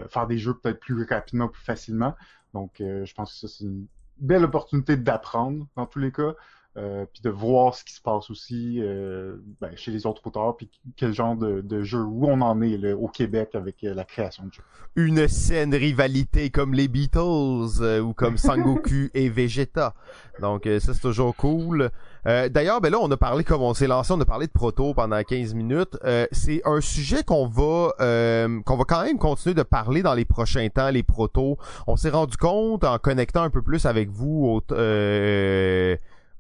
faire 0.09 0.27
des 0.27 0.39
jeux 0.39 0.55
peut-être 0.55 0.81
plus 0.81 1.05
rapidement, 1.05 1.49
plus 1.49 1.63
facilement. 1.63 2.15
Donc, 2.55 2.81
euh, 2.81 3.05
je 3.05 3.15
pense 3.15 3.33
que 3.33 3.49
ça, 3.49 3.55
c'est 3.59 3.65
une 3.65 3.87
belle 4.19 4.45
opportunité 4.45 4.97
d'apprendre 4.97 5.67
dans 5.77 5.87
tous 5.87 5.99
les 5.99 6.13
cas. 6.13 6.35
Euh, 6.79 7.07
puis 7.11 7.23
de 7.23 7.31
voir 7.31 7.75
ce 7.75 7.83
qui 7.85 7.95
se 7.95 8.03
passe 8.03 8.29
aussi 8.29 8.81
euh, 8.83 9.37
ben, 9.63 9.71
chez 9.77 9.91
les 9.91 10.05
autres 10.05 10.21
auteurs, 10.27 10.59
puis 10.59 10.69
quel 10.95 11.15
genre 11.15 11.35
de, 11.35 11.63
de, 11.63 11.83
jeu, 11.83 12.03
où 12.03 12.27
on 12.27 12.43
en 12.43 12.61
est 12.61 12.93
au 12.93 13.09
Québec 13.09 13.55
avec 13.55 13.83
euh, 13.83 13.95
la 13.95 14.05
création 14.05 14.45
de 14.45 14.53
jeux. 14.53 14.63
Une 14.95 15.27
saine 15.27 15.75
rivalité 15.75 16.51
comme 16.51 16.75
les 16.75 16.89
Beatles 16.89 18.01
ou 18.03 18.13
comme 18.13 18.37
Sangoku 18.37 19.09
et 19.15 19.31
Vegeta. 19.31 19.95
Donc 20.41 20.65
ça 20.65 20.93
c'est 20.93 21.01
toujours 21.01 21.35
cool. 21.37 21.91
D'ailleurs, 22.25 22.81
ben 22.81 22.91
là 22.91 22.99
on 23.01 23.11
a 23.11 23.17
parlé 23.17 23.45
comme 23.45 23.63
on 23.63 23.73
s'est 23.73 23.87
lancé, 23.87 24.13
on 24.13 24.21
a 24.21 24.25
parlé 24.25 24.47
de 24.47 24.53
proto 24.53 24.93
pendant 24.95 25.23
15 25.23 25.55
minutes. 25.55 25.97
c'est 26.33 26.63
un 26.65 26.81
sujet 26.81 27.23
qu'on 27.25 27.47
va 27.47 27.93
qu'on 28.65 28.77
va 28.77 28.85
quand 28.85 29.03
même 29.03 29.19
continuer 29.19 29.55
de 29.55 29.63
parler 29.63 30.03
dans 30.03 30.15
les 30.15 30.25
prochains 30.25 30.69
temps, 30.69 30.91
les 30.91 31.03
protos. 31.03 31.59
On 31.87 31.97
s'est 31.97 32.11
rendu 32.11 32.37
compte 32.39 32.85
en 32.85 32.99
connectant 32.99 33.43
un 33.43 33.51
peu 33.51 33.63
plus 33.63 33.85
avec 33.87 34.09
vous 34.11 34.47
au, 34.47 34.61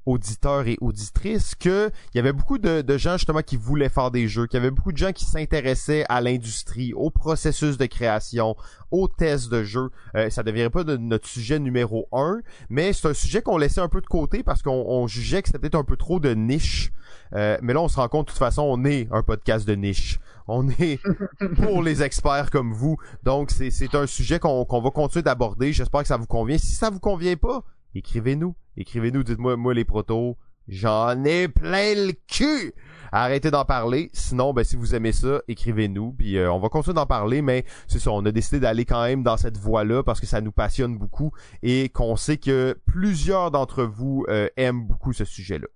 auditeurs 0.07 0.67
et 0.69 0.79
auditrices 0.81 1.55
que 1.55 1.91
il 2.15 2.17
y 2.17 2.21
avait 2.21 2.33
beaucoup 2.33 2.59
de, 2.59 2.97
gens 2.97 3.19
justement 3.19 3.43
qui 3.43 3.57
voulaient 3.57 3.89
faire 3.89 4.11
des 4.11 4.29
jeux, 4.29 4.47
qu'il 4.47 4.59
y 4.59 4.63
avait 4.63 4.71
beaucoup 4.71 4.93
de 4.93 4.97
gens 4.97 5.13
qui 5.13 5.25
s'intéressaient 5.25 6.05
à 6.09 6.21
l'industrie, 6.21 6.95
au 6.95 7.11
processus 7.11 7.77
de 7.77 7.87
création, 7.87 8.57
aux 8.91 9.09
tests 9.09 9.51
de 9.51 9.65
jeux. 9.65 9.91
Euh, 10.15 10.31
ça 10.31 10.43
ne 10.43 10.47
deviendrait 10.47 10.71
pas 10.71 10.85
de 10.85 10.97
notre 10.97 11.27
sujet 11.27 11.59
numéro 11.59 12.09
un, 12.13 12.41
mais 12.71 12.93
c'est 12.93 13.09
un 13.09 13.15
sujet 13.15 13.43
qu'on 13.43 13.59
laissait 13.59 13.81
un 13.81 13.89
peu 13.89 14.01
de 14.01 14.07
côté 14.07 14.43
parce 14.43 14.63
qu'on 14.63 15.07
jugeait 15.07 15.43
que 15.43 15.49
c'était 15.49 15.59
peut-être 15.59 15.75
un 15.75 15.85
peu 15.85 15.97
trop 15.97 16.21
de 16.21 16.33
niche. 16.35 16.93
Euh, 17.35 17.59
mais 17.61 17.73
là, 17.73 17.81
on 17.81 17.89
se 17.89 17.97
rend 17.97 18.09
compte, 18.09 18.27
de 18.27 18.31
toute 18.31 18.39
façon, 18.39 18.63
on 18.63 18.85
est 18.85 19.09
un 19.11 19.23
podcast 19.23 19.67
de 19.67 19.75
niche. 19.75 20.21
On 20.49 20.69
est 20.69 21.01
pour 21.63 21.83
les 21.83 22.03
experts 22.03 22.51
comme 22.51 22.73
vous. 22.73 22.97
Donc, 23.25 23.51
c'est 23.51 23.95
un 23.95 24.07
sujet 24.07 24.39
qu'on 24.39 24.65
va 24.65 24.91
continuer 24.91 25.23
d'aborder. 25.23 25.73
J'espère 25.73 26.03
que 26.03 26.09
ça 26.09 26.17
vous 26.17 26.27
convient. 26.27 26.59
Si 26.59 26.75
ça 26.75 26.91
vous 26.91 27.01
convient 27.01 27.37
pas, 27.37 27.65
écrivez-nous. 27.99 28.55
Écrivez-nous, 28.77 29.23
dites-moi, 29.23 29.57
moi 29.57 29.75
les 29.75 29.85
protos, 29.85 30.37
j'en 30.69 31.25
ai 31.25 31.49
plein 31.49 31.95
le 31.95 32.13
cul. 32.27 32.75
Arrêtez 33.13 33.51
d'en 33.51 33.65
parler. 33.65 34.11
Sinon, 34.13 34.53
ben 34.53 34.65
si 34.65 34.77
vous 34.77 34.95
aimez 34.95 35.13
ça, 35.13 35.41
écrivez-nous. 35.49 36.13
Puis 36.13 36.37
euh, 36.37 36.53
on 36.53 36.59
va 36.59 36.69
continuer 36.69 36.95
d'en 36.95 37.07
parler, 37.07 37.41
mais 37.41 37.65
c'est 37.87 37.99
ça. 37.99 38.11
On 38.11 38.25
a 38.27 38.33
décidé 38.33 38.61
d'aller 38.61 38.85
quand 38.85 39.03
même 39.03 39.23
dans 39.23 39.37
cette 39.37 39.57
voie-là 39.57 40.03
parce 40.03 40.21
que 40.21 40.27
ça 40.27 40.41
nous 40.41 40.53
passionne 40.53 40.99
beaucoup 40.99 41.33
et 41.63 41.89
qu'on 41.89 42.17
sait 42.17 42.37
que 42.37 42.79
plusieurs 42.85 43.51
d'entre 43.51 43.85
vous 43.85 44.25
euh, 44.29 44.49
aiment 44.57 44.87
beaucoup 44.87 45.13
ce 45.13 45.25
sujet-là. 45.25 45.69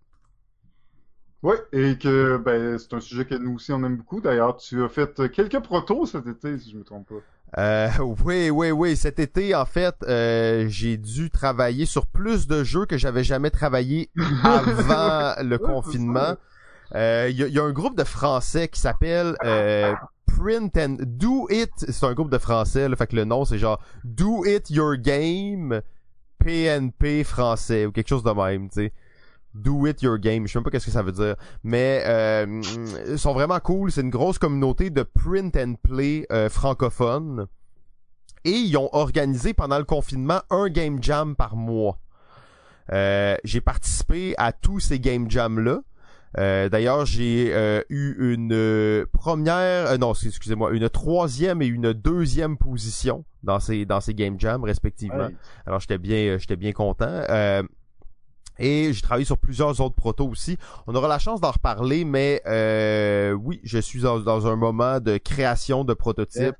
Oui, 1.42 1.56
et 1.72 1.96
que 1.96 2.36
ben, 2.36 2.76
c'est 2.78 2.92
un 2.92 3.00
sujet 3.00 3.24
que 3.24 3.34
nous 3.34 3.54
aussi 3.54 3.72
on 3.72 3.82
aime 3.84 3.96
beaucoup. 3.96 4.20
D'ailleurs, 4.20 4.56
tu 4.56 4.82
as 4.82 4.88
fait 4.88 5.30
quelques 5.30 5.60
protos 5.60 6.06
cet 6.06 6.26
été, 6.26 6.58
si 6.58 6.70
je 6.70 6.76
me 6.76 6.84
trompe 6.84 7.08
pas. 7.08 7.14
Euh, 7.58 7.88
oui, 8.24 8.50
oui, 8.50 8.70
oui. 8.70 8.96
Cet 8.96 9.18
été, 9.18 9.54
en 9.54 9.64
fait, 9.64 9.96
euh, 10.02 10.66
j'ai 10.68 10.96
dû 10.96 11.30
travailler 11.30 11.86
sur 11.86 12.06
plus 12.06 12.46
de 12.46 12.62
jeux 12.62 12.86
que 12.86 12.96
j'avais 12.98 13.24
jamais 13.24 13.50
travaillé 13.50 14.10
avant 14.44 15.34
le 15.42 15.56
confinement. 15.56 16.36
Il 16.92 16.96
euh, 16.96 17.30
y, 17.30 17.58
a 17.58 17.62
un 17.62 17.72
groupe 17.72 17.96
de 17.96 18.04
Français 18.04 18.68
qui 18.68 18.80
s'appelle 18.80 19.36
euh, 19.44 19.94
Print 20.26 20.76
and 20.76 20.96
Do 21.00 21.46
It. 21.48 21.70
C'est 21.76 22.04
un 22.04 22.14
groupe 22.14 22.30
de 22.30 22.38
Français, 22.38 22.88
là, 22.88 22.96
fait 22.96 23.06
que 23.06 23.16
le 23.16 23.24
nom 23.24 23.44
c'est 23.44 23.58
genre 23.58 23.80
Do 24.02 24.44
It 24.44 24.70
Your 24.70 24.96
Game 24.96 25.82
PNP 26.40 27.22
français 27.22 27.86
ou 27.86 27.92
quelque 27.92 28.08
chose 28.08 28.24
de 28.24 28.30
même, 28.32 28.68
tu 28.70 28.86
sais. 28.86 28.92
Do 29.54 29.86
It 29.86 30.02
Your 30.02 30.18
Game. 30.18 30.46
Je 30.46 30.52
sais 30.52 30.58
même 30.58 30.64
pas 30.64 30.70
qu'est-ce 30.70 30.86
que 30.86 30.92
ça 30.92 31.02
veut 31.02 31.12
dire. 31.12 31.36
Mais 31.64 32.02
euh, 32.06 32.62
ils 33.08 33.18
sont 33.18 33.32
vraiment 33.32 33.58
cool. 33.60 33.90
C'est 33.90 34.02
une 34.02 34.10
grosse 34.10 34.38
communauté 34.38 34.90
de 34.90 35.02
print 35.02 35.56
and 35.56 35.74
play 35.82 36.26
euh, 36.32 36.48
francophone. 36.48 37.46
Et 38.44 38.52
ils 38.52 38.76
ont 38.76 38.88
organisé 38.92 39.52
pendant 39.52 39.78
le 39.78 39.84
confinement 39.84 40.40
un 40.50 40.68
game 40.68 41.02
jam 41.02 41.36
par 41.36 41.56
mois. 41.56 41.98
Euh, 42.92 43.36
j'ai 43.44 43.60
participé 43.60 44.34
à 44.38 44.52
tous 44.52 44.80
ces 44.80 44.98
game 44.98 45.30
jams-là. 45.30 45.80
Euh, 46.38 46.68
d'ailleurs, 46.68 47.06
j'ai 47.06 47.50
euh, 47.52 47.82
eu 47.88 48.32
une 48.32 49.04
première, 49.12 49.98
non, 49.98 50.12
excusez-moi, 50.12 50.70
une 50.72 50.88
troisième 50.88 51.60
et 51.60 51.66
une 51.66 51.92
deuxième 51.92 52.56
position 52.56 53.24
dans 53.42 53.58
ces 53.58 53.84
dans 53.84 54.00
ces 54.00 54.14
game 54.14 54.38
jams 54.38 54.62
respectivement. 54.62 55.28
Alors 55.66 55.80
j'étais 55.80 55.98
bien, 55.98 56.38
j'étais 56.38 56.56
bien 56.56 56.72
content. 56.72 57.24
Et 58.60 58.92
j'ai 58.92 59.00
travaillé 59.00 59.24
sur 59.24 59.38
plusieurs 59.38 59.80
autres 59.80 59.94
protos 59.94 60.28
aussi. 60.28 60.58
On 60.86 60.94
aura 60.94 61.08
la 61.08 61.18
chance 61.18 61.40
d'en 61.40 61.50
reparler, 61.50 62.04
mais 62.04 62.42
euh, 62.46 63.32
oui, 63.32 63.60
je 63.64 63.78
suis 63.78 64.02
dans, 64.02 64.46
un 64.46 64.56
moment 64.56 65.00
de 65.00 65.16
création 65.16 65.84
de 65.84 65.94
prototypes. 65.94 66.54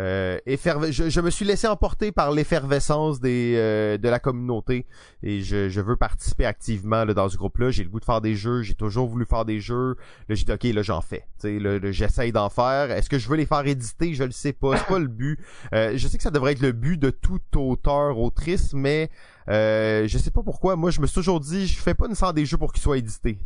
Euh, 0.00 0.38
je, 0.46 1.10
je, 1.10 1.20
me 1.20 1.28
suis 1.28 1.44
laissé 1.44 1.66
emporter 1.66 2.10
par 2.10 2.32
l'effervescence 2.32 3.20
des 3.20 3.54
euh, 3.56 3.98
de 3.98 4.08
la 4.08 4.18
communauté 4.18 4.86
et 5.22 5.42
je, 5.42 5.68
je 5.68 5.80
veux 5.82 5.96
participer 5.96 6.46
activement 6.46 7.04
là, 7.04 7.12
dans 7.12 7.28
ce 7.28 7.36
groupe-là. 7.36 7.70
J'ai 7.70 7.84
le 7.84 7.90
goût 7.90 8.00
de 8.00 8.04
faire 8.06 8.22
des 8.22 8.34
jeux, 8.34 8.62
j'ai 8.62 8.74
toujours 8.74 9.08
voulu 9.08 9.26
faire 9.26 9.44
des 9.44 9.60
jeux. 9.60 9.96
Là, 10.28 10.34
j'ai 10.34 10.44
dit 10.44 10.52
ok, 10.52 10.64
là 10.64 10.82
j'en 10.82 11.02
fais. 11.02 11.26
j'essaye 11.42 12.32
d'en 12.32 12.48
faire. 12.48 12.90
Est-ce 12.90 13.10
que 13.10 13.18
je 13.18 13.28
veux 13.28 13.36
les 13.36 13.46
faire 13.46 13.66
éditer? 13.66 14.14
Je 14.14 14.24
le 14.24 14.30
sais 14.30 14.54
pas. 14.54 14.78
C'est 14.78 14.86
pas 14.86 14.98
le 14.98 15.08
but. 15.08 15.38
Euh, 15.74 15.92
je 15.96 16.08
sais 16.08 16.16
que 16.16 16.22
ça 16.22 16.30
devrait 16.30 16.52
être 16.52 16.62
le 16.62 16.72
but 16.72 16.96
de 16.96 17.10
tout 17.10 17.40
auteur 17.56 18.18
autrice, 18.18 18.72
mais 18.72 19.10
euh, 19.48 20.08
je 20.08 20.16
sais 20.16 20.30
pas 20.30 20.42
pourquoi. 20.42 20.76
Moi, 20.76 20.90
je 20.90 21.00
me 21.00 21.06
suis 21.06 21.14
toujours 21.14 21.40
dit, 21.40 21.66
je 21.66 21.78
fais 21.78 21.94
pas 21.94 22.08
nécessairement 22.08 22.32
des 22.32 22.46
jeux 22.46 22.56
pour 22.56 22.72
qu'ils 22.72 22.82
soient 22.82 22.98
édités. 22.98 23.38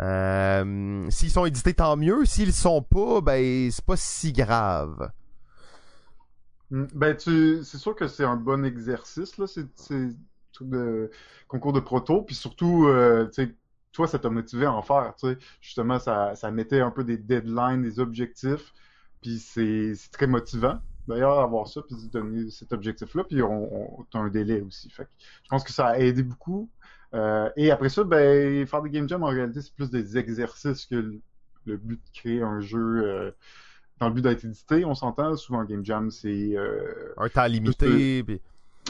Euh, 0.00 1.06
s'ils 1.10 1.30
sont 1.30 1.44
édités, 1.44 1.74
tant 1.74 1.96
mieux. 1.96 2.24
S'ils 2.24 2.52
sont 2.52 2.82
pas, 2.82 3.20
ben 3.20 3.70
c'est 3.70 3.84
pas 3.84 3.96
si 3.96 4.32
grave. 4.32 5.10
Hmm, 6.70 6.84
ben 6.94 7.16
tu, 7.16 7.64
c'est 7.64 7.78
sûr 7.78 7.94
que 7.94 8.08
c'est 8.08 8.24
un 8.24 8.36
bon 8.36 8.64
exercice 8.64 9.38
là, 9.38 9.46
c'est, 9.46 9.66
de 10.60 11.10
concours 11.46 11.72
de 11.72 11.80
proto, 11.80 12.22
puis 12.22 12.34
surtout, 12.34 12.86
euh, 12.88 13.26
tu 13.26 13.44
sais, 13.44 13.54
toi 13.92 14.06
ça 14.06 14.18
t'a 14.18 14.28
motivé 14.28 14.66
à 14.66 14.72
en 14.72 14.82
faire, 14.82 15.14
tu 15.18 15.28
sais, 15.28 15.38
justement 15.60 15.98
ça, 15.98 16.34
ça 16.34 16.50
mettait 16.50 16.80
un 16.80 16.90
peu 16.90 17.04
des 17.04 17.16
deadlines, 17.16 17.82
des 17.82 18.00
objectifs, 18.00 18.74
puis 19.22 19.38
c'est, 19.38 19.94
très 20.12 20.26
motivant 20.26 20.80
d'ailleurs 21.06 21.38
avoir 21.40 21.68
ça 21.68 21.80
puis 21.82 21.96
se 21.96 22.06
donner 22.08 22.50
cet 22.50 22.72
objectif-là, 22.72 23.24
puis 23.24 23.42
on, 23.42 24.00
on 24.00 24.04
t'as 24.10 24.18
un 24.18 24.28
délai 24.28 24.60
aussi, 24.60 24.90
fait 24.90 25.08
je 25.44 25.48
pense 25.48 25.64
que 25.64 25.72
ça 25.72 25.86
a 25.88 25.98
aidé 25.98 26.22
beaucoup. 26.22 26.70
Euh, 27.14 27.50
et 27.56 27.70
après 27.70 27.88
ça, 27.88 28.04
ben, 28.04 28.66
faire 28.66 28.82
des 28.82 28.90
game 28.90 29.08
jams, 29.08 29.22
en 29.22 29.28
réalité, 29.28 29.62
c'est 29.62 29.74
plus 29.74 29.90
des 29.90 30.18
exercices 30.18 30.86
que 30.86 30.96
le, 31.64 31.76
but 31.76 31.96
de 31.96 32.10
créer 32.18 32.42
un 32.42 32.60
jeu 32.60 33.02
euh, 33.04 33.30
dans 34.00 34.08
le 34.08 34.14
but 34.14 34.22
d'être 34.22 34.44
édité. 34.44 34.84
On 34.84 34.94
s'entend, 34.94 35.36
souvent, 35.36 35.64
game 35.64 35.84
jam, 35.84 36.10
c'est... 36.10 36.56
Euh, 36.56 37.12
un 37.16 37.28
temps 37.28 37.46
limité, 37.46 38.22
puis... 38.22 38.40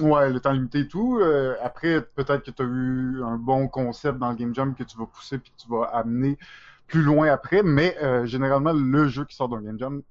Ouais, 0.01 0.31
le 0.31 0.38
temps 0.38 0.53
limité 0.53 0.81
et 0.81 0.88
tout. 0.88 1.21
après, 1.61 2.03
peut-être 2.03 2.44
que 2.44 2.51
tu 2.53 2.62
as 2.62 2.66
eu 2.66 3.23
un 3.25 3.37
bon 3.37 3.66
concept 3.66 4.18
dans 4.18 4.31
le 4.31 4.37
game 4.37 4.55
jam 4.55 4.75
que 4.75 4.85
tu 4.85 4.97
vas 4.97 5.07
pousser 5.07 5.38
puis 5.38 5.51
que 5.51 5.61
tu 5.61 5.68
vas 5.68 5.87
amener 5.87 6.38
plus 6.87 7.03
loin 7.03 7.33
après, 7.33 7.64
mais 7.64 7.97
généralement, 8.25 8.73
le 8.73 9.09
jeu 9.09 9.25
qui 9.25 9.35
sort 9.35 9.49
d'un 9.49 9.61
game 9.61 9.77
jam, 9.77 10.03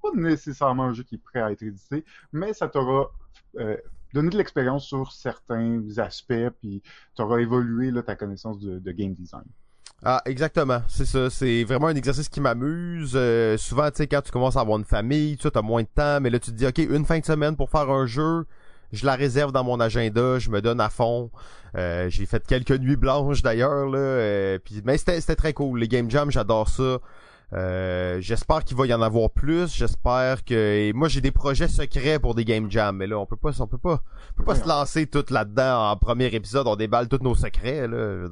pas 0.00 0.08
nécessairement 0.14 0.84
un 0.84 0.92
jeu 0.94 1.02
qui 1.02 1.16
est 1.16 1.22
prêt 1.22 1.42
à 1.42 1.52
être 1.52 1.62
édité, 1.62 2.06
mais 2.32 2.54
ça 2.54 2.68
t'aura 2.68 3.10
donner 4.14 4.30
de 4.30 4.38
l'expérience 4.38 4.86
sur 4.86 5.12
certains 5.12 5.82
aspects, 5.98 6.50
puis 6.60 6.82
tu 7.14 7.22
auras 7.22 7.38
évolué 7.38 7.90
là, 7.90 8.02
ta 8.02 8.14
connaissance 8.14 8.60
de, 8.60 8.92
game 8.92 9.12
design. 9.14 9.44
Ah, 10.02 10.20
exactement. 10.26 10.82
C'est 10.88 11.06
ça. 11.06 11.30
C'est 11.30 11.64
vraiment 11.64 11.88
un 11.88 11.96
exercice 11.96 12.28
qui 12.28 12.40
m'amuse. 12.40 13.12
Euh, 13.14 13.56
souvent, 13.56 13.90
tu 13.90 13.98
sais, 13.98 14.06
quand 14.06 14.22
tu 14.22 14.30
commences 14.30 14.56
à 14.56 14.60
avoir 14.60 14.78
une 14.78 14.84
famille, 14.84 15.36
tu 15.36 15.48
as 15.54 15.62
moins 15.62 15.82
de 15.82 15.88
temps, 15.94 16.20
mais 16.20 16.30
là, 16.30 16.38
tu 16.38 16.50
te 16.50 16.56
dis, 16.56 16.66
OK, 16.66 16.78
une 16.78 17.04
fin 17.04 17.18
de 17.18 17.24
semaine 17.24 17.56
pour 17.56 17.70
faire 17.70 17.90
un 17.90 18.06
jeu, 18.06 18.46
je 18.92 19.06
la 19.06 19.14
réserve 19.14 19.52
dans 19.52 19.64
mon 19.64 19.80
agenda, 19.80 20.38
je 20.38 20.50
me 20.50 20.60
donne 20.60 20.80
à 20.80 20.88
fond. 20.88 21.30
Euh, 21.76 22.08
j'ai 22.08 22.26
fait 22.26 22.46
quelques 22.46 22.78
nuits 22.78 22.96
blanches 22.96 23.42
d'ailleurs, 23.42 23.86
là. 23.88 23.98
Euh, 23.98 24.58
puis, 24.62 24.82
mais 24.84 24.96
c'était 24.98 25.36
très 25.36 25.52
cool. 25.52 25.80
Les 25.80 25.88
game 25.88 26.10
jams, 26.10 26.30
j'adore 26.30 26.68
ça. 26.68 26.98
Euh, 27.52 28.20
j'espère 28.20 28.64
qu'il 28.64 28.76
va 28.76 28.86
y 28.86 28.94
en 28.94 29.02
avoir 29.02 29.30
plus. 29.30 29.74
J'espère 29.74 30.44
que 30.44 30.92
moi 30.92 31.08
j'ai 31.08 31.20
des 31.20 31.30
projets 31.30 31.68
secrets 31.68 32.18
pour 32.18 32.34
des 32.34 32.44
game 32.44 32.70
jams, 32.70 32.96
mais 32.96 33.06
là 33.06 33.18
on 33.18 33.26
peut 33.26 33.36
pas, 33.36 33.50
on 33.60 33.66
peut 33.66 33.78
pas, 33.78 34.02
on 34.32 34.36
peut 34.36 34.44
pas 34.44 34.56
se 34.56 34.66
lancer 34.66 35.06
tout 35.06 35.24
là-dedans 35.30 35.90
en 35.90 35.96
premier 35.96 36.26
épisode. 36.26 36.66
On 36.66 36.74
déballe 36.74 37.06
tous 37.08 37.22
nos 37.22 37.34
secrets 37.34 37.86
là. 37.86 38.28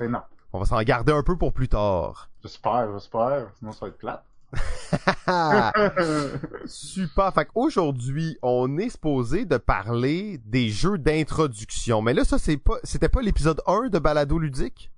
non. 0.00 0.20
On 0.52 0.58
va 0.58 0.64
s'en 0.64 0.80
garder 0.82 1.12
un 1.12 1.22
peu 1.22 1.36
pour 1.36 1.52
plus 1.52 1.68
tard. 1.68 2.30
J'espère, 2.42 2.92
j'espère. 2.92 3.50
Sinon 3.58 3.72
ça 3.72 3.86
va 3.86 3.88
être 3.88 3.98
plate. 3.98 4.24
Super. 6.66 7.34
Fait 7.34 7.48
aujourd'hui, 7.54 8.38
on 8.42 8.78
est 8.78 8.90
supposé 8.90 9.44
de 9.44 9.56
parler 9.56 10.38
des 10.44 10.68
jeux 10.68 10.98
d'introduction. 10.98 12.02
Mais 12.02 12.14
là, 12.14 12.24
ça, 12.24 12.38
c'est 12.38 12.56
pas, 12.56 12.76
c'était 12.84 13.08
pas 13.08 13.22
l'épisode 13.22 13.60
1 13.66 13.88
de 13.88 13.98
Balado 13.98 14.38
Ludique? 14.38 14.92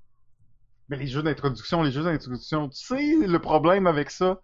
Mais 0.88 0.96
les 0.96 1.06
jeux 1.06 1.22
d'introduction, 1.22 1.82
les 1.82 1.92
jeux 1.92 2.02
d'introduction, 2.02 2.68
tu 2.68 2.78
sais 2.78 3.26
le 3.26 3.38
problème 3.38 3.86
avec 3.86 4.10
ça? 4.10 4.40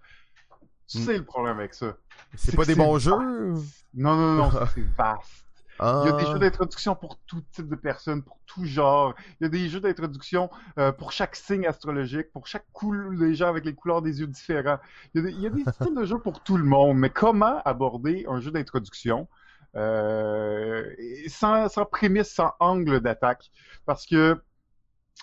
Tu 0.89 0.99
hmm. 0.99 1.03
sais 1.03 1.19
le 1.19 1.25
problème 1.25 1.59
avec 1.59 1.75
ça. 1.75 1.97
C'est 2.35 2.55
pas 2.55 2.65
des 2.65 2.75
bons 2.75 2.99
jeux? 2.99 3.55
Non, 3.95 4.17
non, 4.17 4.35
non, 4.35 4.51
c'est 4.75 4.85
vaste. 4.97 5.44
Il 5.81 6.07
y 6.07 6.09
a 6.09 6.13
des 6.13 6.25
ah. 6.27 6.33
jeux 6.33 6.39
d'introduction 6.39 6.95
pour 6.95 7.19
tout 7.27 7.43
type 7.51 7.69
de 7.69 7.75
personnes, 7.75 8.23
pour 8.23 8.39
tout 8.47 8.65
genre. 8.65 9.15
Il 9.41 9.45
y 9.45 9.47
a 9.47 9.49
des 9.49 9.69
jeux 9.69 9.81
d'introduction 9.81 10.49
euh, 10.79 10.93
pour 10.93 11.13
chaque 11.13 11.35
signe 11.35 11.67
astrologique, 11.67 12.31
pour 12.33 12.47
chaque 12.47 12.67
couleur, 12.73 13.11
les 13.11 13.35
gens 13.35 13.49
avec 13.49 13.65
les 13.65 13.75
couleurs 13.75 14.01
des 14.01 14.21
yeux 14.21 14.29
différents. 14.29 14.79
Il 15.15 15.23
y 15.23 15.25
a 15.25 15.27
des, 15.27 15.33
il 15.33 15.41
y 15.41 15.47
a 15.47 15.51
des 15.51 15.65
styles 15.73 15.95
de 15.95 16.05
jeux 16.05 16.19
pour 16.19 16.43
tout 16.43 16.57
le 16.57 16.65
monde. 16.65 16.99
Mais 16.99 17.11
comment 17.11 17.61
aborder 17.65 18.25
un 18.29 18.41
jeu 18.41 18.53
d'introduction 18.53 19.29
euh, 19.75 20.89
sans, 21.27 21.69
sans 21.69 21.85
prémisse, 21.85 22.33
sans 22.33 22.53
angle 22.61 23.01
d'attaque? 23.01 23.51
Parce 23.85 24.07
que 24.07 24.41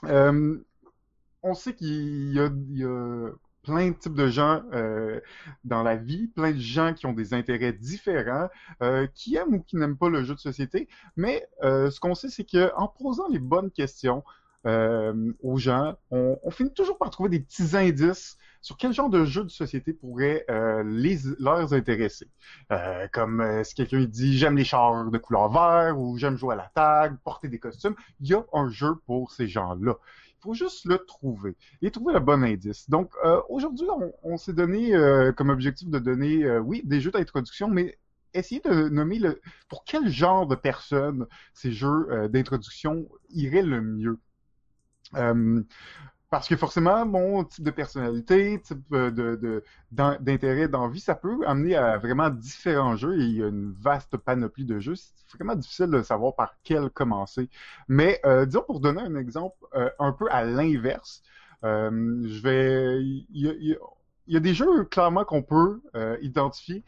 euh, 0.06 0.58
on 1.44 1.54
sait 1.54 1.74
qu'il 1.74 2.34
y, 2.34 2.40
a, 2.40 2.50
plein 3.64 3.90
de 3.90 3.96
types 3.96 4.16
de 4.16 4.28
gens 4.28 4.64
euh, 4.74 5.20
dans 5.64 5.84
la 5.84 5.96
vie, 5.96 6.28
plein 6.28 6.52
de 6.52 6.60
gens 6.60 6.94
qui 6.94 7.06
ont 7.06 7.14
des 7.14 7.34
intérêts 7.34 7.74
différents, 7.74 8.50
euh, 8.82 9.08
qui 9.14 9.36
aiment 9.36 9.56
ou 9.56 9.60
qui 9.62 9.76
n'aiment 9.78 9.98
pas 9.98 10.10
le 10.10 10.24
jeu 10.24 10.36
de 10.36 10.40
société. 10.40 10.88
Mais 11.16 11.48
euh, 11.64 11.90
ce 11.92 12.00
qu'on 12.00 12.16
sait, 12.16 12.30
c'est 12.30 12.46
qu'en 12.46 12.88
posant 12.88 13.28
les 13.30 13.40
bonnes 13.40 13.72
questions 13.72 14.24
aux 14.64 15.58
gens, 15.58 15.96
on, 16.12 16.38
finit 16.52 16.72
toujours 16.72 17.00
par 17.00 17.10
trouver 17.10 17.30
des 17.30 17.40
petits 17.40 17.76
indices 17.76 18.38
sur 18.62 18.78
quel 18.78 18.94
genre 18.94 19.10
de 19.10 19.26
jeu 19.26 19.44
de 19.44 19.50
société 19.50 19.92
pourrait 19.92 20.46
les, 20.86 21.18
leur 21.40 21.74
intéresser. 21.74 22.28
comme 23.12 23.64
si 23.64 23.74
quelqu'un 23.74 24.02
dit 24.02 24.38
j'aime 24.38 24.58
les 24.58 24.64
chars 24.64 25.10
de 25.10 25.18
couleur 25.18 25.50
vert 25.50 26.00
ou 26.00 26.16
j'aime 26.20 26.38
jouer 26.38 26.54
à 26.54 26.58
la 26.58 26.72
tag, 26.76 27.18
porter 27.24 27.48
des 27.48 27.58
costumes, 27.58 27.96
il 28.20 28.28
y 28.28 28.36
a 28.36 28.46
un 28.54 28.70
jeu 28.70 28.94
pour 29.08 29.32
ces 29.32 29.48
gens-là 29.48 29.96
faut 30.42 30.54
juste 30.54 30.86
le 30.86 30.98
trouver 31.06 31.56
et 31.82 31.92
trouver 31.92 32.14
le 32.14 32.20
bon 32.20 32.44
indice. 32.44 32.90
Donc 32.90 33.14
euh, 33.24 33.42
aujourd'hui, 33.50 33.88
on, 34.24 34.38
s'est 34.38 34.54
donné 34.54 34.96
euh, 34.96 35.32
comme 35.32 35.50
objectif 35.50 35.90
de 35.90 36.00
donner, 36.00 36.44
euh, 36.44 36.60
oui, 36.60 36.82
des 36.84 37.00
jeux 37.00 37.12
d'introduction, 37.12 37.68
mais 37.68 37.98
essayer 38.34 38.62
de 38.62 38.90
nommer 38.90 39.20
le 39.20 39.42
pour 39.70 39.84
quel 39.84 40.10
genre 40.10 40.48
de 40.48 40.56
personnes 40.56 41.28
ces 41.54 41.72
jeux 41.72 42.30
d'introduction 42.30 43.08
iraient 43.30 43.62
le 43.62 43.82
mieux. 43.82 44.20
Parce 46.32 46.48
que 46.48 46.56
forcément, 46.56 47.06
mon 47.06 47.44
type 47.44 47.66
de 47.66 47.72
personnalité, 47.72 48.62
type 48.62 48.80
euh, 48.94 49.12
de, 49.12 49.64
d'intérêt, 49.92 50.70
d'envie, 50.70 51.02
ça 51.02 51.14
peut 51.14 51.46
amener 51.46 51.76
à 51.76 51.98
vraiment 51.98 52.30
différents 52.30 52.96
jeux 52.96 53.20
et 53.20 53.26
il 53.26 53.36
y 53.36 53.44
a 53.44 53.48
une 53.48 53.74
vaste 53.74 54.16
panoplie 54.16 54.64
de 54.64 54.80
jeux. 54.80 54.96
C'est 54.96 55.36
vraiment 55.36 55.56
difficile 55.56 55.88
de 55.88 56.02
savoir 56.02 56.34
par 56.34 56.56
quel 56.64 56.90
commencer. 56.90 57.50
Mais 57.90 58.22
euh, 58.26 58.46
disons 58.46 58.64
pour 58.66 58.80
donner 58.80 59.02
un 59.02 59.16
exemple 59.16 59.58
euh, 59.76 59.90
un 60.00 60.14
peu 60.14 60.28
à 60.32 60.46
l'inverse, 60.46 61.22
je 61.64 62.42
vais, 62.42 63.04
il 63.04 63.78
y, 64.28 64.38
a, 64.38 64.40
des 64.40 64.54
jeux 64.54 64.86
clairement 64.86 65.26
qu'on 65.26 65.44
peut 65.44 65.82
identifier 66.22 66.84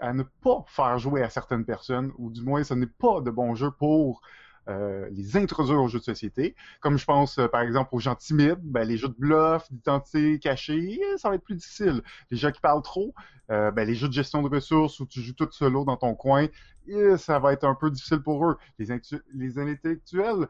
à 0.00 0.12
ne 0.12 0.22
pas 0.22 0.64
faire 0.68 0.98
jouer 0.98 1.22
à 1.22 1.30
certaines 1.30 1.64
personnes, 1.64 2.12
ou 2.18 2.30
du 2.30 2.42
moins 2.42 2.62
ce 2.62 2.74
n'est 2.74 2.86
pas 2.86 3.20
de 3.22 3.30
bons 3.30 3.54
jeux 3.54 3.72
pour 3.72 4.20
euh, 4.68 5.08
les 5.10 5.36
introduire 5.36 5.82
aux 5.82 5.88
jeux 5.88 5.98
de 5.98 6.04
société. 6.04 6.54
Comme 6.80 6.96
je 6.96 7.04
pense, 7.04 7.38
euh, 7.38 7.48
par 7.48 7.62
exemple, 7.62 7.90
aux 7.92 7.98
gens 7.98 8.14
timides, 8.14 8.60
ben, 8.62 8.86
les 8.86 8.96
jeux 8.96 9.08
de 9.08 9.16
bluff, 9.18 9.70
d'identité 9.72 10.38
cachée, 10.38 11.00
eh, 11.00 11.18
ça 11.18 11.28
va 11.28 11.34
être 11.34 11.42
plus 11.42 11.56
difficile. 11.56 12.00
Les 12.30 12.36
gens 12.36 12.52
qui 12.52 12.60
parlent 12.60 12.82
trop, 12.82 13.12
euh, 13.50 13.72
ben, 13.72 13.86
les 13.86 13.94
jeux 13.94 14.06
de 14.06 14.12
gestion 14.12 14.40
de 14.40 14.48
ressources 14.48 15.00
où 15.00 15.06
tu 15.06 15.20
joues 15.20 15.34
tout 15.34 15.48
solo 15.50 15.84
dans 15.84 15.96
ton 15.96 16.14
coin, 16.14 16.46
eh, 16.86 17.16
ça 17.16 17.40
va 17.40 17.52
être 17.52 17.64
un 17.64 17.74
peu 17.74 17.90
difficile 17.90 18.20
pour 18.20 18.46
eux. 18.46 18.56
Les, 18.78 18.86
les 19.34 19.58
intellectuels, 19.58 20.46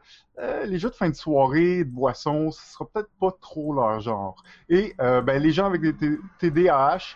les 0.65 0.77
jeux 0.77 0.89
de 0.89 0.95
fin 0.95 1.09
de 1.09 1.15
soirée, 1.15 1.83
de 1.83 1.89
boisson, 1.89 2.51
ce 2.51 2.73
sera 2.73 2.87
peut-être 2.87 3.09
pas 3.19 3.31
trop 3.41 3.73
leur 3.73 3.99
genre. 3.99 4.43
Et 4.69 4.95
ben, 4.97 5.41
les 5.41 5.51
gens 5.51 5.65
avec 5.65 5.81
des 5.81 6.19
TDAH, 6.39 7.15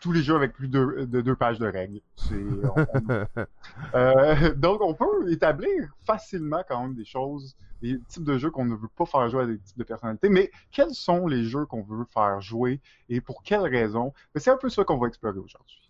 tous 0.00 0.12
les 0.12 0.22
jeux 0.22 0.36
avec 0.36 0.52
plus 0.52 0.68
de, 0.68 1.04
deux 1.04 1.34
pages 1.34 1.58
de 1.58 1.66
règles. 1.66 2.00
Euh, 3.94 4.54
donc, 4.54 4.80
on 4.82 4.94
peut 4.94 5.30
établir 5.30 5.88
facilement 6.04 6.62
quand 6.68 6.82
même 6.82 6.94
des 6.94 7.04
choses, 7.04 7.56
des 7.80 7.98
types 8.08 8.24
de 8.24 8.36
jeux 8.36 8.50
qu'on 8.50 8.64
ne 8.64 8.74
veut 8.74 8.88
pas 8.96 9.06
faire 9.06 9.28
jouer 9.28 9.42
à 9.44 9.46
des 9.46 9.58
types 9.58 9.78
de 9.78 9.84
personnalités, 9.84 10.28
mais 10.28 10.50
quels 10.70 10.94
sont 10.94 11.26
les 11.26 11.44
jeux 11.44 11.64
qu'on 11.64 11.82
veut 11.82 12.04
faire 12.12 12.40
jouer 12.40 12.80
et 13.08 13.20
pour 13.20 13.42
quelles 13.42 13.62
raisons? 13.62 14.12
C'est 14.36 14.50
un 14.50 14.56
peu 14.56 14.68
ça 14.68 14.84
qu'on 14.84 14.98
va 14.98 15.08
explorer 15.08 15.38
aujourd'hui. 15.38 15.80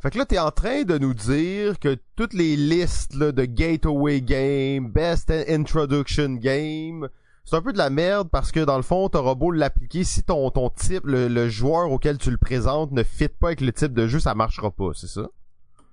Fait 0.00 0.10
que 0.10 0.18
là, 0.18 0.26
t'es 0.26 0.38
en 0.38 0.50
train 0.50 0.82
de 0.82 0.96
nous 0.96 1.14
dire 1.14 1.78
que 1.80 1.96
toutes 2.14 2.32
les 2.32 2.54
listes 2.54 3.16
de 3.16 3.44
Gateway 3.44 4.20
Game, 4.20 4.90
Best 4.90 5.30
Introduction 5.30 6.34
Game, 6.34 7.08
c'est 7.48 7.56
un 7.56 7.62
peu 7.62 7.72
de 7.72 7.78
la 7.78 7.88
merde 7.88 8.28
parce 8.30 8.52
que 8.52 8.60
dans 8.60 8.76
le 8.76 8.82
fond, 8.82 9.08
t'auras 9.08 9.34
beau 9.34 9.50
l'appliquer, 9.50 10.04
si 10.04 10.22
ton, 10.22 10.50
ton 10.50 10.68
type, 10.68 11.04
le, 11.06 11.48
joueur 11.48 11.90
auquel 11.90 12.18
tu 12.18 12.30
le 12.30 12.36
présentes 12.36 12.92
ne 12.92 13.02
fit 13.02 13.28
pas 13.28 13.48
avec 13.48 13.62
le 13.62 13.72
type 13.72 13.94
de 13.94 14.06
jeu, 14.06 14.20
ça 14.20 14.34
marchera 14.34 14.70
pas, 14.70 14.90
c'est 14.94 15.06
ça? 15.06 15.22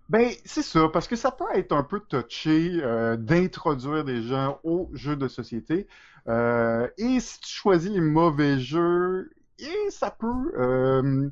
Ben, 0.09 0.31
c'est 0.43 0.63
ça, 0.63 0.89
parce 0.91 1.07
que 1.07 1.15
ça 1.15 1.31
peut 1.31 1.45
être 1.53 1.71
un 1.71 1.83
peu 1.83 2.01
touché 2.01 2.81
euh, 2.83 3.15
d'introduire 3.15 4.03
des 4.03 4.21
gens 4.23 4.59
aux 4.65 4.89
jeux 4.93 5.15
de 5.15 5.29
société. 5.29 5.87
Euh, 6.27 6.89
et 6.97 7.21
si 7.21 7.39
tu 7.39 7.49
choisis 7.49 7.89
les 7.89 8.01
mauvais 8.01 8.59
jeux, 8.59 9.31
et 9.57 9.89
ça 9.91 10.11
peut 10.11 10.51
euh, 10.57 11.29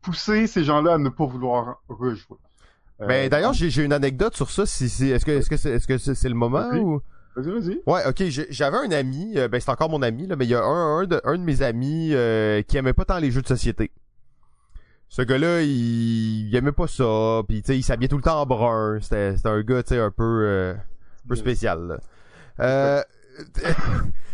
pousser 0.00 0.46
ces 0.46 0.64
gens-là 0.64 0.94
à 0.94 0.98
ne 0.98 1.10
pas 1.10 1.26
vouloir 1.26 1.82
rejouer. 1.90 2.38
ben 2.98 3.28
d'ailleurs 3.28 3.52
j'ai 3.52 3.84
une 3.84 3.92
anecdote 3.92 4.34
sur 4.34 4.50
ça. 4.50 4.64
Si, 4.64 4.86
est-ce 5.10 5.26
que 5.26 5.32
est-ce 5.32 5.50
que 5.50 5.58
c'est 5.58 5.72
est-ce 5.72 5.86
que 5.86 5.98
c'est 5.98 6.28
le 6.28 6.34
moment 6.34 6.70
ou? 6.72 7.02
Vas-y, 7.38 7.50
vas-y. 7.50 7.82
Ouais, 7.86 8.00
ok. 8.06 8.22
J'avais 8.50 8.76
un 8.76 8.90
ami, 8.92 9.34
ben 9.34 9.60
c'est 9.60 9.70
encore 9.70 9.90
mon 9.90 10.02
ami 10.02 10.26
là, 10.26 10.36
mais 10.36 10.44
il 10.44 10.50
y 10.50 10.54
a 10.54 10.62
un, 10.62 10.98
un, 10.98 11.06
de, 11.06 11.20
un 11.24 11.38
de 11.38 11.42
mes 11.42 11.62
amis 11.62 12.08
qui 12.66 12.76
aimait 12.76 12.92
pas 12.92 13.04
tant 13.04 13.18
les 13.18 13.30
jeux 13.30 13.42
de 13.42 13.48
société 13.48 13.90
ce 15.08 15.22
gars-là, 15.22 15.62
il... 15.62 16.48
il 16.48 16.56
aimait 16.56 16.72
pas 16.72 16.86
ça, 16.86 17.42
puis 17.48 17.62
tu 17.62 17.68
sais, 17.68 17.78
il 17.78 17.82
s'habillait 17.82 18.08
tout 18.08 18.16
le 18.16 18.22
temps 18.22 18.40
en 18.40 18.46
brun. 18.46 18.98
C'était, 19.00 19.34
un 19.44 19.62
gars, 19.62 19.82
tu 19.82 19.90
sais, 19.90 20.00
un 20.00 20.10
peu, 20.10 20.42
euh, 20.44 20.74
un 20.74 21.28
peu 21.28 21.34
spécial. 21.34 21.80
Là. 21.88 21.98
Euh... 22.60 23.02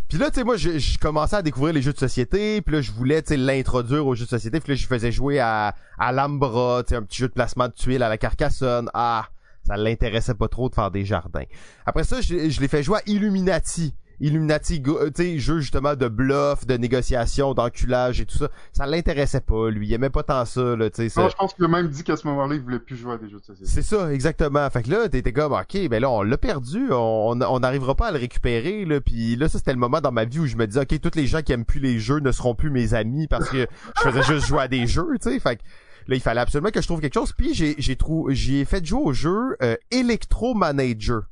puis 0.09 0.19
là, 0.19 0.31
tu 0.31 0.41
sais, 0.41 0.45
moi, 0.45 0.57
je, 0.57 0.99
commençais 0.99 1.37
à 1.37 1.43
découvrir 1.43 1.75
les 1.75 1.83
jeux 1.83 1.93
de 1.93 1.99
société, 1.99 2.61
puis 2.63 2.75
là, 2.75 2.81
je 2.81 2.91
voulais, 2.91 3.23
tu 3.23 3.29
sais, 3.29 3.37
l'introduire 3.37 4.07
aux 4.07 4.15
jeux 4.15 4.25
de 4.25 4.31
société, 4.31 4.61
puis 4.61 4.73
là, 4.73 4.77
je 4.77 4.87
faisais 4.87 5.13
jouer 5.13 5.39
à, 5.39 5.75
à 5.99 6.13
Lambra, 6.13 6.83
tu 6.83 6.91
sais, 6.91 6.97
un 6.97 7.03
petit 7.03 7.19
jeu 7.19 7.29
de 7.29 7.35
placement 7.35 7.69
de 7.69 7.75
tuiles 7.75 8.03
à 8.03 8.09
la 8.09 8.19
Carcassonne. 8.19 8.91
Ah, 8.95 9.29
ça 9.65 9.77
l'intéressait 9.77 10.35
pas 10.35 10.49
trop 10.49 10.69
de 10.69 10.75
faire 10.75 10.91
des 10.91 11.05
jardins. 11.05 11.45
Après 11.87 12.05
ça, 12.05 12.21
je, 12.21 12.51
je 12.51 12.61
l'ai 12.61 12.69
fait 12.69 12.83
jouer 12.83 12.99
à 12.99 13.03
Illuminati. 13.07 13.95
Illuminati, 14.21 14.81
euh, 14.87 15.11
tu 15.11 15.23
sais, 15.23 15.39
jeu 15.39 15.61
justement 15.61 15.97
de 15.97 16.07
bluff, 16.09 16.67
de 16.67 16.77
négociation, 16.77 17.53
d'enculage 17.53 18.21
et 18.21 18.27
tout 18.27 18.39
ça. 18.39 18.49
Ça 18.73 18.87
l'intéressait 18.87 19.41
pas, 19.41 19.71
lui. 19.71 19.89
Il 19.89 19.93
aimait 19.93 20.11
pas 20.11 20.23
tant 20.23 20.45
ça, 20.45 20.77
là, 20.77 20.89
tu 20.89 21.09
sais. 21.09 21.29
Je 21.29 21.37
pense 21.37 21.55
qu'il 21.55 21.65
a 21.65 21.69
même 21.69 21.89
dit 21.89 22.05
qu'à 22.05 22.17
ce 22.17 22.27
moment-là, 22.29 22.55
il 22.55 22.61
voulait 22.61 22.79
plus 22.79 22.97
jouer 22.97 23.15
à 23.15 23.19
des 23.19 23.29
jeux 23.29 23.41
de 23.41 23.45
société. 23.45 23.69
C'est 23.69 23.83
ça, 23.83 24.13
exactement. 24.13 24.69
Fait 24.71 24.85
que 24.85 24.91
là, 24.91 25.09
t'étais 25.09 25.33
comme, 25.33 25.53
ok, 25.53 25.89
ben 25.89 26.01
là, 26.01 26.11
on 26.11 26.23
l'a 26.23 26.39
perdu, 26.39 26.87
on 26.93 27.35
n'arrivera 27.35 27.95
pas 27.97 28.09
à 28.09 28.13
le 28.13 28.19
récupérer, 28.19 28.85
là. 28.85 29.01
Puis 29.01 29.37
là, 29.37 29.49
ça, 29.49 29.59
c'était 29.59 29.73
le 29.73 29.79
moment 29.79 30.01
dans 30.01 30.13
ma 30.13 30.25
vie 30.25 30.39
où 30.39 30.47
je 30.47 30.57
me 30.57 30.67
disais, 30.67 30.83
ok, 30.83 31.01
tous 31.01 31.17
les 31.17 31.27
gens 31.27 31.43
qui 31.43 31.53
aiment 31.53 31.65
plus 31.65 31.81
les 31.81 31.99
jeux 31.99 32.21
ne 32.21 32.31
seront 32.31 32.55
plus 32.55 32.71
mes 32.71 32.95
amis 32.95 33.27
parce 33.27 33.49
que 33.51 33.67
je 33.97 34.11
faisais 34.11 34.23
juste 34.23 34.47
jouer 34.47 34.63
à 34.63 34.69
des 34.69 34.87
jeux, 34.87 35.09
tu 35.21 35.31
sais. 35.31 35.41
Fait 35.41 35.57
que 35.57 35.63
là, 36.07 36.17
il 36.17 36.21
fallait 36.21 36.41
absolument 36.41 36.71
que 36.71 36.81
je 36.81 36.87
trouve 36.87 37.01
quelque 37.01 37.15
chose. 37.15 37.33
Puis 37.33 37.55
j'ai, 37.55 37.75
j'ai 37.79 37.97
trouvé, 37.97 38.35
j'ai 38.35 38.65
fait 38.65 38.85
jouer 38.85 39.03
au 39.03 39.13
jeu 39.13 39.57
euh, 39.63 39.77
Electro 39.91 40.55
Manager 40.55 41.23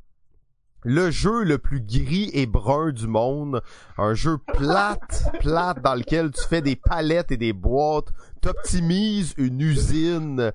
le 0.85 1.11
jeu 1.11 1.44
le 1.44 1.58
plus 1.58 1.80
gris 1.80 2.30
et 2.32 2.46
brun 2.46 2.92
du 2.92 3.06
monde, 3.06 3.62
un 3.98 4.14
jeu 4.14 4.38
plate, 4.38 5.24
plate 5.40 5.80
dans 5.82 5.94
lequel 5.94 6.30
tu 6.32 6.42
fais 6.46 6.62
des 6.62 6.76
palettes 6.76 7.30
et 7.30 7.37
des 7.37 7.52
boîtes, 7.52 8.08
t'optimises 8.40 9.35
une 9.37 9.61
usine 9.61 10.52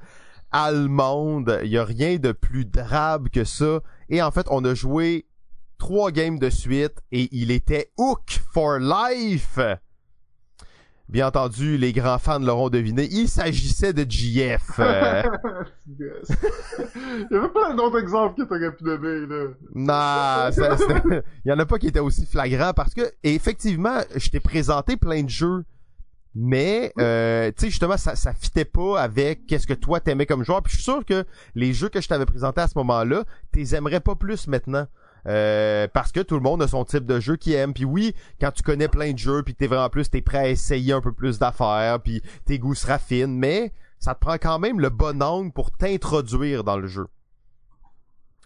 allemande, 0.52 1.60
il 1.64 1.70
y 1.70 1.78
a 1.78 1.86
rien 1.86 2.18
de 2.18 2.32
plus 2.32 2.66
drabe 2.66 3.30
que 3.30 3.44
ça. 3.44 3.82
Et 4.10 4.22
en 4.22 4.32
fait, 4.32 4.48
on 4.50 4.64
a 4.66 4.74
joué 4.74 5.28
trois 5.78 6.12
games 6.12 6.40
de 6.40 6.50
suite 6.50 7.04
et 7.12 7.30
il 7.32 7.52
était 7.52 7.92
hook 7.98 8.42
for 8.52 8.80
life. 8.80 9.60
Bien 11.10 11.28
entendu, 11.28 11.78
les 11.78 11.94
grands 11.94 12.20
fans 12.20 12.40
l'auront 12.40 12.70
deviné, 12.70 13.08
il 13.10 13.30
s'agissait 13.30 13.94
de 13.94 14.06
GF. 14.10 14.62
Euh. 14.80 15.24
il 15.88 17.28
y 17.32 17.36
avait 17.36 17.48
plein 17.48 17.76
d'autres 17.76 18.00
exemples 18.00 18.44
que 18.44 18.48
t'aurais 18.48 18.76
pu 18.76 18.84
donner, 18.84 19.26
là. 19.26 19.46
Non, 19.74 20.52
ça, 20.52 20.76
il 21.46 21.50
y 21.50 21.52
en 21.54 21.60
a 21.60 21.66
pas 21.66 21.80
qui 21.80 21.88
étaient 21.88 22.02
aussi 22.02 22.26
flagrants 22.26 22.74
parce 22.74 22.94
que, 22.94 23.10
effectivement, 23.24 24.02
je 24.18 24.30
t'ai 24.30 24.42
présenté 24.42 24.98
plein 24.98 25.24
de 25.24 25.30
jeux, 25.30 25.64
mais, 26.36 26.92
euh, 27.00 27.52
tu 27.56 27.62
sais, 27.62 27.70
justement, 27.70 27.96
ça, 27.96 28.18
ça 28.18 28.34
fitait 28.34 28.66
pas 28.66 29.02
avec 29.02 29.46
qu'est-ce 29.46 29.66
que 29.66 29.74
toi 29.74 30.02
t'aimais 30.02 30.26
comme 30.26 30.44
joueur. 30.44 30.62
Puis 30.62 30.72
je 30.72 30.76
suis 30.76 30.84
sûr 30.84 31.06
que 31.06 31.24
les 31.56 31.74
jeux 31.74 31.90
que 31.90 32.02
je 32.02 32.10
t'avais 32.10 32.26
présentés 32.26 32.62
à 32.62 32.68
ce 32.68 32.78
moment-là, 32.80 33.24
t'es 33.54 33.76
aimerais 33.76 34.02
pas 34.02 34.16
plus 34.16 34.48
maintenant. 34.48 34.88
Euh, 35.28 35.88
parce 35.92 36.12
que 36.12 36.22
tout 36.22 36.36
le 36.36 36.42
monde 36.42 36.62
a 36.62 36.68
son 36.68 36.86
type 36.86 37.06
de 37.06 37.20
jeu 37.20 37.36
qu'il 37.36 37.54
aime. 37.54 37.74
Puis 37.74 37.86
oui, 37.86 38.16
quand 38.40 38.52
tu 38.52 38.64
connais 38.64 38.88
plein 38.88 39.12
de 39.12 39.18
jeux, 39.18 39.44
puis 39.44 39.54
que 39.54 39.60
t'es 39.60 39.68
vraiment 39.68 39.90
plus, 39.90 40.10
t'es 40.10 40.22
prêt 40.22 40.38
à 40.38 40.50
essayer 40.50 40.94
un 40.94 41.02
peu 41.02 41.12
plus 41.12 41.40
d'affaires, 41.40 42.00
puis 42.02 42.22
tes 42.46 42.60
goûts 42.60 42.76
se 42.76 42.88
raffinent, 42.88 43.38
mais 43.38 43.74
ça 44.00 44.14
te 44.16 44.20
prend 44.20 44.38
quand 44.38 44.60
même 44.60 44.80
le 44.80 44.90
bon 44.90 45.22
angle 45.22 45.52
pour 45.52 45.72
t'introduire 45.72 46.64
dans 46.64 46.78
le 46.78 46.88
jeu. 46.88 47.08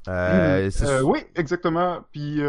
Euh, 0.07 0.69
hmm. 0.69 0.83
euh 0.85 1.01
oui, 1.03 1.19
exactement. 1.35 1.99
Puis 2.11 2.41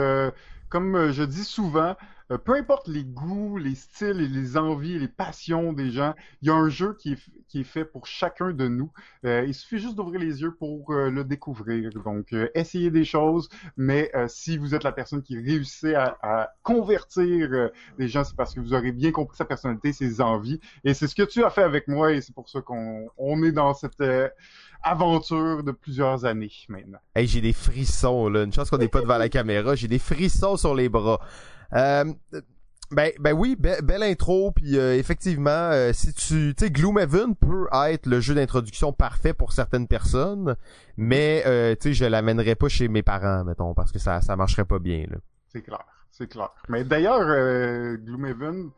comme 0.70 1.12
je 1.12 1.22
dis 1.22 1.44
souvent, 1.44 1.94
euh, 2.32 2.38
peu 2.38 2.54
importe 2.54 2.88
les 2.88 3.04
goûts, 3.04 3.58
les 3.58 3.74
styles 3.74 4.20
et 4.20 4.28
les 4.28 4.56
envies, 4.56 4.98
les 4.98 5.08
passions 5.08 5.72
des 5.72 5.90
gens, 5.90 6.14
il 6.40 6.48
y 6.48 6.50
a 6.50 6.54
un 6.54 6.68
jeu 6.68 6.96
qui 6.98 7.12
est, 7.12 7.18
qui 7.48 7.60
est 7.60 7.64
fait 7.64 7.84
pour 7.84 8.06
chacun 8.06 8.52
de 8.52 8.68
nous. 8.68 8.90
Euh, 9.24 9.44
il 9.46 9.54
suffit 9.54 9.78
juste 9.78 9.96
d'ouvrir 9.96 10.20
les 10.20 10.40
yeux 10.40 10.54
pour 10.54 10.92
euh, 10.92 11.10
le 11.10 11.24
découvrir. 11.24 11.90
Donc, 12.04 12.34
essayez 12.54 12.90
des 12.90 13.04
choses, 13.04 13.48
mais 13.76 14.10
si 14.28 14.56
vous 14.56 14.74
êtes 14.74 14.84
la 14.84 14.92
personne 14.92 15.22
qui 15.22 15.36
réussit 15.36 15.94
à, 15.94 16.16
à 16.22 16.50
convertir 16.62 17.70
des 17.98 18.08
gens, 18.08 18.24
c'est 18.24 18.36
parce 18.36 18.54
que 18.54 18.60
vous 18.60 18.74
aurez 18.74 18.92
bien 18.92 19.12
compris 19.12 19.36
sa 19.36 19.44
personnalité, 19.44 19.92
ses 19.92 20.20
envies. 20.20 20.60
Et 20.84 20.94
c'est 20.94 21.06
ce 21.06 21.14
que 21.14 21.22
tu 21.22 21.44
as 21.44 21.50
fait 21.50 21.62
avec 21.62 21.88
moi 21.88 22.12
et 22.12 22.20
c'est 22.20 22.34
pour 22.34 22.48
ça 22.48 22.60
qu'on 22.60 23.08
on 23.16 23.42
est 23.42 23.52
dans 23.52 23.74
cette 23.74 24.02
aventure 24.82 25.62
de 25.62 25.72
plusieurs 25.72 26.24
années 26.24 26.50
maintenant. 26.68 26.98
Hey, 27.14 27.26
j'ai 27.26 27.40
des 27.40 27.52
frissons 27.52 28.28
là. 28.28 28.44
Une 28.44 28.52
chance 28.52 28.70
qu'on 28.70 28.78
n'est 28.78 28.88
pas 28.88 29.00
devant 29.00 29.18
la 29.18 29.28
caméra. 29.28 29.74
J'ai 29.74 29.88
des 29.88 29.98
frissons 29.98 30.56
sur 30.56 30.74
les 30.74 30.88
bras. 30.88 31.20
Euh, 31.74 32.04
ben, 32.92 33.10
ben 33.18 33.32
oui, 33.32 33.56
belle 33.56 34.02
intro, 34.02 34.52
puis 34.52 34.76
euh, 34.76 34.94
effectivement, 34.98 35.50
euh, 35.50 35.92
si 35.94 36.12
tu, 36.12 36.54
tu 36.54 36.66
sais, 36.66 36.70
Gloomhaven 36.70 37.34
peut 37.34 37.66
être 37.72 38.04
le 38.04 38.20
jeu 38.20 38.34
d'introduction 38.34 38.92
parfait 38.92 39.32
pour 39.32 39.52
certaines 39.52 39.88
personnes, 39.88 40.56
mais 40.98 41.42
euh, 41.46 41.74
tu 41.74 41.88
sais, 41.88 41.94
je 41.94 42.04
l'amènerais 42.04 42.54
pas 42.54 42.68
chez 42.68 42.88
mes 42.88 43.02
parents, 43.02 43.44
mettons, 43.44 43.72
parce 43.72 43.92
que 43.92 43.98
ça, 43.98 44.20
ça 44.20 44.36
marcherait 44.36 44.66
pas 44.66 44.78
bien 44.78 45.06
là. 45.08 45.16
C'est 45.48 45.62
clair, 45.62 45.84
c'est 46.10 46.26
clair. 46.26 46.50
Mais 46.68 46.84
d'ailleurs, 46.84 47.24
Gloomhaven 47.96 48.70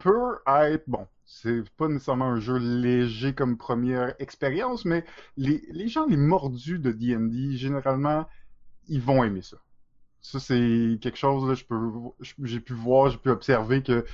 peut 0.00 0.38
être 0.46 0.84
bon. 0.88 1.06
C'est 1.24 1.62
pas 1.76 1.86
nécessairement 1.86 2.32
un 2.32 2.40
jeu 2.40 2.58
léger 2.58 3.32
comme 3.32 3.56
première 3.56 4.14
expérience, 4.18 4.84
mais 4.84 5.04
les, 5.36 5.62
les 5.70 5.86
gens 5.86 6.06
les 6.06 6.16
mordus 6.16 6.80
de 6.80 6.90
D&D 6.90 7.56
généralement, 7.56 8.26
ils 8.88 9.00
vont 9.00 9.22
aimer 9.22 9.42
ça. 9.42 9.56
Ça, 10.22 10.38
c'est 10.38 10.98
quelque 11.00 11.18
chose, 11.18 11.48
là, 11.48 11.54
je 11.54 11.64
peux, 11.64 11.90
j'ai 12.44 12.60
pu 12.60 12.74
voir, 12.74 13.10
j'ai 13.10 13.18
pu 13.18 13.28
observer 13.30 13.82
que 13.82 14.04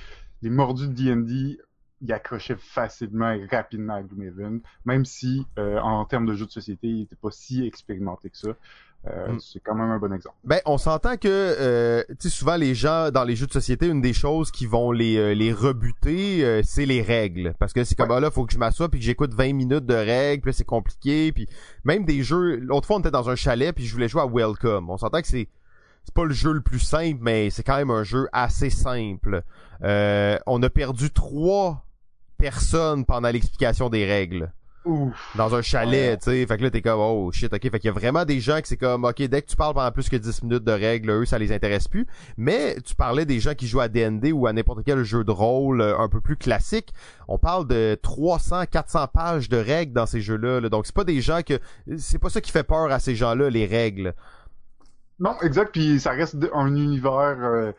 les 0.41 0.49
mordus 0.49 0.87
de 0.87 0.93
D&D, 0.93 1.59
ils 2.01 2.13
accrochaient 2.13 2.57
facilement 2.57 3.31
et 3.31 3.45
rapidement 3.45 3.93
à 3.93 4.01
Gloomhaven, 4.01 4.61
même 4.85 5.05
si, 5.05 5.45
euh, 5.57 5.79
en 5.79 6.05
termes 6.05 6.25
de 6.25 6.33
jeu 6.33 6.45
de 6.45 6.51
société, 6.51 6.87
il 6.87 6.99
n'était 7.01 7.15
pas 7.15 7.29
si 7.29 7.65
expérimenté 7.65 8.29
que 8.29 8.37
ça. 8.37 8.49
Euh, 9.07 9.33
mm. 9.33 9.39
C'est 9.39 9.59
quand 9.59 9.75
même 9.75 9.89
un 9.89 9.97
bon 9.97 10.11
exemple. 10.13 10.35
Ben, 10.43 10.59
on 10.65 10.77
s'entend 10.77 11.15
que, 11.15 11.27
euh, 11.27 12.03
tu 12.09 12.15
sais, 12.19 12.29
souvent 12.29 12.57
les 12.57 12.75
gens 12.75 13.11
dans 13.11 13.23
les 13.23 13.35
jeux 13.35 13.47
de 13.47 13.53
société, 13.53 13.87
une 13.87 14.01
des 14.01 14.13
choses 14.13 14.51
qui 14.51 14.65
vont 14.65 14.91
les 14.91 15.17
euh, 15.17 15.33
les 15.33 15.53
rebuter, 15.53 16.61
c'est 16.63 16.85
les 16.85 17.01
règles, 17.01 17.53
parce 17.59 17.71
que 17.71 17.83
c'est 17.83 17.95
comme 17.95 18.11
ah, 18.11 18.19
là, 18.19 18.29
faut 18.29 18.45
que 18.45 18.51
je 18.51 18.57
m'assoie 18.57 18.89
puis 18.89 18.99
que 18.99 19.05
j'écoute 19.05 19.33
20 19.33 19.53
minutes 19.53 19.85
de 19.85 19.93
règles, 19.93 20.43
puis 20.43 20.53
c'est 20.53 20.65
compliqué, 20.65 21.31
puis 21.31 21.47
même 21.85 22.03
des 22.03 22.23
jeux. 22.23 22.57
L'autre 22.57 22.87
fois, 22.87 22.97
on 22.97 22.99
était 22.99 23.11
dans 23.11 23.29
un 23.29 23.35
chalet 23.35 23.73
puis 23.73 23.85
je 23.85 23.93
voulais 23.93 24.09
jouer 24.09 24.21
à 24.21 24.27
Welcome. 24.27 24.89
On 24.89 24.97
s'entend 24.97 25.21
que 25.21 25.27
c'est 25.27 25.47
c'est 26.09 26.15
pas 26.15 26.25
le 26.25 26.33
jeu 26.33 26.53
le 26.53 26.61
plus 26.61 26.79
simple, 26.79 27.19
mais 27.21 27.51
c'est 27.51 27.61
quand 27.61 27.77
même 27.77 27.91
un 27.91 28.03
jeu 28.03 28.27
assez 28.33 28.71
simple. 28.71 29.43
Euh, 29.83 30.39
on 30.47 30.61
a 30.63 30.69
perdu 30.69 31.11
trois 31.11 31.85
personnes 32.39 33.05
pendant 33.05 33.29
l'explication 33.29 33.89
des 33.89 34.05
règles. 34.05 34.51
Ouf. 34.85 35.13
Dans 35.35 35.53
un 35.53 35.61
chalet, 35.61 36.17
tu 36.17 36.31
sais. 36.31 36.47
Fait 36.47 36.57
que 36.57 36.63
là, 36.63 36.71
t'es 36.71 36.81
comme, 36.81 36.99
oh 36.99 37.31
shit, 37.31 37.53
ok. 37.53 37.61
Fait 37.61 37.79
qu'il 37.79 37.85
y 37.85 37.89
a 37.89 37.91
vraiment 37.91 38.25
des 38.25 38.39
gens 38.39 38.59
qui 38.59 38.69
c'est 38.69 38.77
comme, 38.77 39.05
ok, 39.05 39.21
dès 39.21 39.43
que 39.43 39.47
tu 39.47 39.55
parles 39.55 39.75
pendant 39.75 39.91
plus 39.91 40.09
que 40.09 40.15
10 40.15 40.41
minutes 40.41 40.63
de 40.63 40.71
règles, 40.71 41.11
eux, 41.11 41.25
ça 41.25 41.37
les 41.37 41.51
intéresse 41.51 41.87
plus. 41.87 42.07
Mais 42.37 42.77
tu 42.83 42.95
parlais 42.95 43.25
des 43.25 43.39
gens 43.39 43.53
qui 43.53 43.67
jouent 43.67 43.81
à 43.81 43.87
D&D 43.87 44.31
ou 44.31 44.47
à 44.47 44.53
n'importe 44.53 44.83
quel 44.83 45.03
jeu 45.03 45.23
de 45.23 45.31
rôle 45.31 45.81
euh, 45.81 45.99
un 45.99 46.09
peu 46.09 46.21
plus 46.21 46.37
classique. 46.37 46.91
On 47.27 47.37
parle 47.37 47.67
de 47.67 47.99
300, 48.01 48.63
400 48.71 49.07
pages 49.13 49.47
de 49.47 49.57
règles 49.57 49.93
dans 49.93 50.07
ces 50.07 50.21
jeux-là. 50.21 50.59
Là. 50.59 50.69
Donc, 50.69 50.87
c'est 50.87 50.95
pas 50.95 51.03
des 51.03 51.21
gens 51.21 51.41
que, 51.43 51.59
c'est 51.97 52.17
pas 52.17 52.29
ça 52.29 52.41
qui 52.41 52.51
fait 52.51 52.63
peur 52.63 52.91
à 52.91 52.97
ces 52.97 53.13
gens-là, 53.13 53.51
les 53.51 53.67
règles. 53.67 54.15
Non, 55.19 55.35
exact. 55.41 55.71
Puis 55.71 55.99
ça 55.99 56.11
reste 56.11 56.37
un 56.53 56.75
univers 56.75 57.37
euh, 57.41 57.71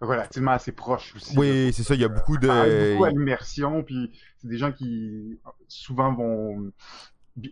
relativement 0.00 0.52
assez 0.52 0.72
proche 0.72 1.14
aussi. 1.16 1.38
Oui, 1.38 1.72
c'est 1.72 1.82
ça. 1.82 1.94
Il 1.94 2.00
y 2.00 2.04
a 2.04 2.08
beaucoup 2.08 2.36
de. 2.36 2.48
Il 2.48 2.96
beaucoup 2.96 3.10
d'immersion. 3.10 3.82
Puis 3.82 4.12
c'est 4.38 4.48
des 4.48 4.58
gens 4.58 4.72
qui 4.72 5.38
souvent 5.68 6.12
vont 6.12 6.72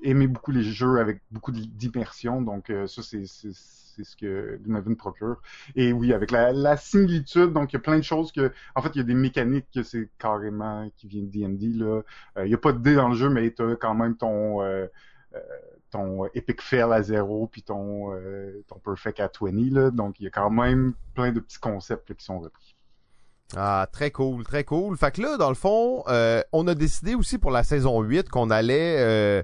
aimer 0.03 0.27
beaucoup 0.27 0.51
les 0.51 0.63
jeux 0.63 0.99
avec 0.99 1.23
beaucoup 1.31 1.53
d'immersion. 1.53 2.43
Donc 2.43 2.71
euh, 2.71 2.87
ça, 2.87 3.03
c'est 3.03 3.25
c'est 3.27 4.05
ce 4.05 4.15
que 4.15 4.59
Gloomhaven 4.63 4.95
procure. 4.95 5.41
Et 5.75 5.91
oui, 5.93 6.13
avec 6.13 6.31
la, 6.31 6.53
la, 6.53 6.77
similitude, 6.77 7.55
donc 7.55 7.73
il 7.73 7.77
y 7.77 7.79
a 7.79 7.81
plein 7.81 7.97
de 7.97 8.03
choses 8.03 8.31
que, 8.31 8.53
en 8.75 8.83
fait, 8.83 8.91
il 8.95 8.99
y 8.99 9.01
a 9.01 9.05
des 9.05 9.15
mécaniques 9.15 9.69
que 9.75 9.83
c'est 9.83 10.11
carrément 10.19 10.91
qui 10.99 11.09
viennent 11.09 11.31
de 11.31 11.57
D&D 11.57 11.79
là. 11.79 12.03
Euh, 12.37 12.45
il 12.45 12.51
y 12.51 12.55
a 12.55 12.59
pas 12.59 12.73
de 12.73 12.79
dés 12.79 12.95
dans 12.95 13.09
le 13.09 13.15
jeu, 13.15 13.31
mais 13.31 13.51
tu 13.53 13.63
as 13.63 13.77
quand 13.77 13.95
même 13.95 14.15
ton 14.15 14.61
ton 15.91 16.27
Epic 16.35 16.63
Fail 16.63 16.93
à 16.93 17.03
zéro 17.03 17.47
puis 17.47 17.63
ton, 17.63 18.13
euh, 18.13 18.65
ton 18.69 18.79
Perfect 18.79 19.21
à 19.21 19.31
20. 19.41 19.53
Là. 19.73 19.91
Donc, 19.91 20.21
il 20.21 20.25
y 20.25 20.27
a 20.27 20.31
quand 20.31 20.51
même 20.51 20.95
plein 21.15 21.33
de 21.33 21.41
petits 21.41 21.59
concepts 21.59 22.15
qui 22.15 22.25
sont 22.25 22.41
repris. 22.41 22.77
Ah, 23.57 23.87
très 23.93 24.11
cool, 24.11 24.45
très 24.45 24.65
cool. 24.65 24.97
Fait 24.97 25.13
que 25.13 25.23
là, 25.23 25.37
dans 25.37 25.49
le 25.49 25.55
fond, 25.55 26.03
euh, 26.09 26.43
on 26.53 26.67
a 26.67 26.75
décidé 26.75 27.15
aussi 27.15 27.39
pour 27.39 27.51
la 27.51 27.63
saison 27.63 28.01
8 28.03 28.29
qu'on 28.29 28.51
allait 28.51 28.97
euh, 28.99 29.43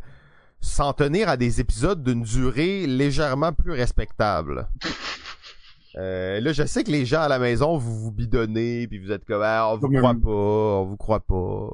s'en 0.60 0.92
tenir 0.92 1.28
à 1.28 1.36
des 1.36 1.60
épisodes 1.60 2.02
d'une 2.02 2.22
durée 2.22 2.86
légèrement 2.86 3.52
plus 3.52 3.72
respectable. 3.72 4.68
là, 5.94 6.52
je 6.52 6.66
sais 6.66 6.82
que 6.82 6.90
les 6.90 7.06
gens 7.06 7.22
à 7.22 7.28
la 7.28 7.38
maison, 7.38 7.76
vous 7.76 7.96
vous 7.96 8.10
bidonnez, 8.10 8.88
puis 8.88 8.98
vous 8.98 9.12
êtes 9.12 9.24
comme, 9.24 9.42
ah, 9.44 9.68
on 9.70 9.76
vous 9.76 9.88
croit 9.88 10.14
pas, 10.14 10.30
on 10.30 10.84
vous 10.84 10.96
croit 10.96 11.20
pas. 11.20 11.70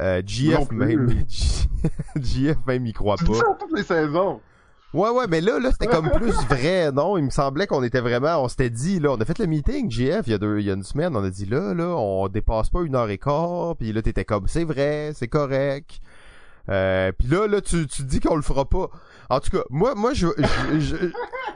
Euh, 0.00 0.22
GF 0.24 0.70
même, 0.70 1.24
GF 2.16 2.56
même 2.66 2.86
y 2.86 2.92
croit 2.92 3.16
pas. 3.16 3.54
toutes 3.58 3.76
les 3.76 3.82
saisons. 3.82 4.40
Ouais, 4.94 5.08
ouais, 5.08 5.26
mais 5.26 5.40
là, 5.40 5.58
là, 5.58 5.70
c'était 5.72 5.86
comme 5.86 6.10
plus 6.10 6.32
vrai, 6.48 6.92
non? 6.92 7.16
Il 7.16 7.24
me 7.24 7.30
semblait 7.30 7.66
qu'on 7.66 7.82
était 7.82 8.00
vraiment, 8.00 8.42
on 8.42 8.48
s'était 8.48 8.70
dit, 8.70 9.00
là, 9.00 9.12
on 9.12 9.16
a 9.20 9.24
fait 9.24 9.38
le 9.38 9.46
meeting, 9.46 9.90
GF, 9.90 10.26
il 10.26 10.30
y 10.30 10.34
a 10.34 10.38
deux, 10.38 10.60
il 10.60 10.66
y 10.66 10.70
a 10.70 10.74
une 10.74 10.82
semaine, 10.82 11.16
on 11.16 11.24
a 11.24 11.30
dit, 11.30 11.46
là, 11.46 11.72
là, 11.72 11.96
on 11.96 12.28
dépasse 12.28 12.68
pas 12.68 12.82
une 12.82 12.94
heure 12.94 13.08
et 13.08 13.16
quart, 13.16 13.76
puis 13.76 13.92
là, 13.92 14.02
t'étais 14.02 14.26
comme, 14.26 14.48
c'est 14.48 14.64
vrai, 14.64 15.12
c'est 15.14 15.28
correct. 15.28 16.00
Euh, 16.68 17.10
puis 17.18 17.26
là, 17.28 17.46
là, 17.46 17.60
tu, 17.60 17.86
tu 17.86 18.02
dis 18.02 18.20
qu'on 18.20 18.36
le 18.36 18.42
fera 18.42 18.66
pas. 18.68 18.90
En 19.30 19.40
tout 19.40 19.50
cas, 19.50 19.64
moi, 19.70 19.94
moi, 19.94 20.12
je, 20.12 20.26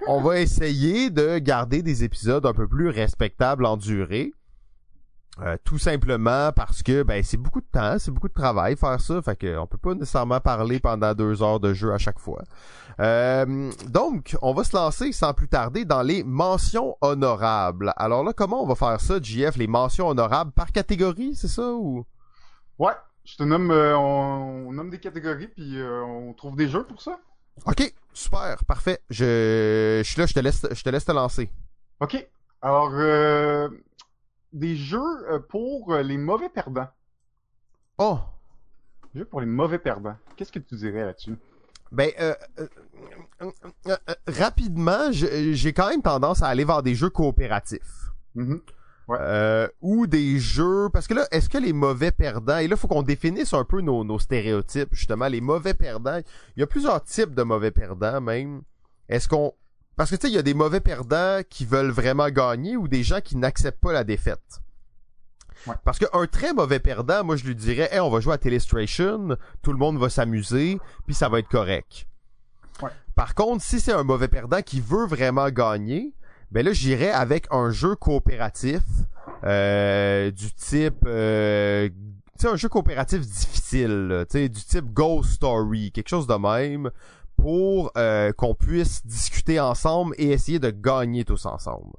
on 0.09 0.21
va 0.23 0.41
essayer 0.41 1.11
de 1.11 1.39
garder 1.39 1.83
des 1.83 2.05
épisodes 2.05 2.47
un 2.47 2.55
peu 2.55 2.67
plus 2.67 2.89
respectables 2.89 3.67
en 3.67 3.77
durée. 3.77 4.33
Euh, 5.43 5.59
tout 5.65 5.77
simplement 5.77 6.51
parce 6.53 6.83
que 6.83 7.03
ben 7.03 7.23
c'est 7.23 7.37
beaucoup 7.37 7.61
de 7.61 7.67
temps, 7.71 7.99
c'est 7.99 8.11
beaucoup 8.11 8.29
de 8.29 8.33
travail 8.33 8.75
faire 8.75 8.99
ça, 8.99 9.21
fait 9.21 9.37
que 9.37 9.59
on 9.59 9.67
peut 9.67 9.77
pas 9.77 9.93
nécessairement 9.93 10.41
parler 10.41 10.81
pendant 10.81 11.13
deux 11.13 11.43
heures 11.43 11.61
de 11.61 11.75
jeu 11.75 11.93
à 11.93 11.99
chaque 11.99 12.19
fois. 12.19 12.43
Euh, 13.01 13.71
donc, 13.89 14.35
on 14.41 14.55
va 14.55 14.65
se 14.65 14.75
lancer 14.75 15.13
sans 15.13 15.35
plus 15.35 15.49
tarder 15.49 15.85
dans 15.85 16.01
les 16.01 16.25
mentions 16.25 16.97
honorables. 17.03 17.93
Alors 17.99 18.25
là, 18.25 18.33
comment 18.33 18.63
on 18.63 18.67
va 18.67 18.75
faire 18.75 18.99
ça, 18.99 19.21
JF, 19.21 19.57
les 19.57 19.67
mentions 19.67 20.09
honorables 20.09 20.53
par 20.53 20.73
catégorie, 20.73 21.35
c'est 21.35 21.49
ça 21.49 21.71
ou? 21.71 22.07
Ouais, 22.79 22.95
je 23.25 23.37
te 23.37 23.43
nomme, 23.43 23.71
euh, 23.71 23.95
on, 23.99 24.73
nomme 24.73 24.89
des 24.89 25.01
catégories 25.01 25.49
puis 25.49 25.77
on 25.83 26.33
trouve 26.33 26.57
des 26.57 26.69
jeux 26.69 26.85
pour 26.85 27.03
ça. 27.03 27.21
Ok, 27.67 27.93
super, 28.15 28.65
parfait. 28.65 29.01
Je, 29.11 30.01
je 30.03 30.11
suis 30.11 30.19
là, 30.19 30.27
je 30.27 30.33
te 30.33 30.41
laisse, 30.41 30.67
je 30.71 30.83
te 30.83 30.89
laisse 30.89 31.05
te 31.05 31.13
lancer. 31.13 31.51
Ok. 32.01 32.27
Alors, 32.63 32.91
des 34.53 34.77
jeux 34.77 35.31
euh, 35.31 35.39
pour 35.39 35.93
euh, 35.93 36.03
les 36.03 36.17
mauvais 36.17 36.49
perdants. 36.49 36.89
Oh! 37.99 38.19
Jeux 39.15 39.25
pour 39.25 39.41
les 39.41 39.47
mauvais 39.47 39.79
perdants. 39.79 40.17
Qu'est-ce 40.37 40.53
que 40.53 40.59
tu 40.59 40.77
dirais 40.77 41.05
là-dessus? 41.05 41.37
Ben, 41.93 42.11
euh, 42.21 42.35
rapidement, 44.27 45.11
j'ai 45.13 45.73
quand 45.73 45.89
même 45.89 46.03
tendance 46.03 46.43
à 46.43 46.49
aller 46.49 46.65
vers 46.65 46.83
des 46.83 46.95
jeux 46.95 47.11
coopératifs. 47.11 48.11
Mm-hmm. 48.35 49.71
ou 49.81 50.07
des 50.07 50.39
jeux 50.39 50.91
parce 50.93 51.07
que 51.07 51.15
là 51.15 51.27
est-ce 51.31 51.49
que 51.49 51.57
les 51.57 51.73
mauvais 51.73 52.11
perdants 52.11 52.59
et 52.59 52.69
là 52.69 52.75
il 52.75 52.77
faut 52.77 52.87
qu'on 52.87 53.03
définisse 53.03 53.55
un 53.55 53.65
peu 53.65 53.81
nos, 53.81 54.05
nos, 54.05 54.19
stéréotypes 54.19 54.91
justement 54.93 55.29
les 55.29 55.41
mauvais 55.41 55.73
perdants 55.73 56.21
il 56.55 56.61
y 56.61 56.63
a 56.63 56.67
plusieurs 56.67 57.03
types 57.03 57.35
de 57.35 57.43
mauvais 57.43 57.71
perdants 57.71 58.21
même 58.21 58.61
est-ce 59.09 59.27
qu'on 59.27 59.55
parce 59.97 60.11
que 60.11 60.17
tu 60.17 60.27
sais, 60.27 60.33
il 60.33 60.35
y 60.35 60.39
a 60.39 60.43
des 60.43 60.55
mauvais 60.55 60.81
perdants 60.81 61.41
qui 61.49 61.65
veulent 61.65 61.91
vraiment 61.91 62.29
gagner 62.29 62.77
ou 62.77 62.87
des 62.87 63.03
gens 63.03 63.21
qui 63.21 63.37
n'acceptent 63.37 63.81
pas 63.81 63.93
la 63.93 64.05
défaite. 64.05 64.61
Ouais. 65.67 65.75
Parce 65.85 65.99
qu'un 65.99 66.27
très 66.27 66.53
mauvais 66.53 66.81
perdant, 66.81 67.25
moi 67.25 67.37
je 67.37 67.45
lui 67.45 67.55
dirais, 67.55 67.89
hey, 67.91 68.01
on 68.01 68.11
va 68.11 68.21
jouer 68.21 68.35
à 68.35 68.39
Telestration, 68.39 69.37
tout 69.63 69.73
le 69.73 69.79
monde 69.79 69.99
va 69.99 70.11
s'amuser, 70.11 70.79
puis 71.07 71.15
ça 71.15 71.29
va 71.29 71.39
être 71.39 71.49
correct. 71.49 72.07
Ouais. 72.83 72.91
Par 73.15 73.35
contre, 73.35 73.65
si 73.65 73.81
c'est 73.81 73.93
un 73.93 74.05
mauvais 74.05 74.29
perdant 74.29 74.61
qui 74.61 74.81
veut 74.81 75.07
vraiment 75.07 75.49
gagner, 75.49 76.13
ben 76.51 76.65
là 76.65 76.73
j'irais 76.73 77.11
avec 77.11 77.47
un 77.51 77.71
jeu 77.71 77.97
coopératif 77.97 78.83
euh, 79.45 80.31
du 80.31 80.53
type 80.53 81.05
euh, 81.07 81.89
tu 81.89 82.43
sais 82.43 82.49
un 82.49 82.57
jeu 82.57 82.69
coopératif 82.69 83.21
difficile, 83.21 84.27
tu 84.31 84.39
sais 84.39 84.49
du 84.49 84.63
type 84.63 84.93
Ghost 84.93 85.31
Story, 85.31 85.91
quelque 85.91 86.09
chose 86.09 86.27
de 86.27 86.35
même 86.35 86.91
pour 87.37 87.93
euh, 87.97 88.33
qu'on 88.33 88.55
puisse 88.55 89.07
discuter 89.07 89.61
ensemble 89.61 90.15
et 90.19 90.31
essayer 90.31 90.59
de 90.59 90.71
gagner 90.71 91.25
tous 91.25 91.47
ensemble. 91.47 91.97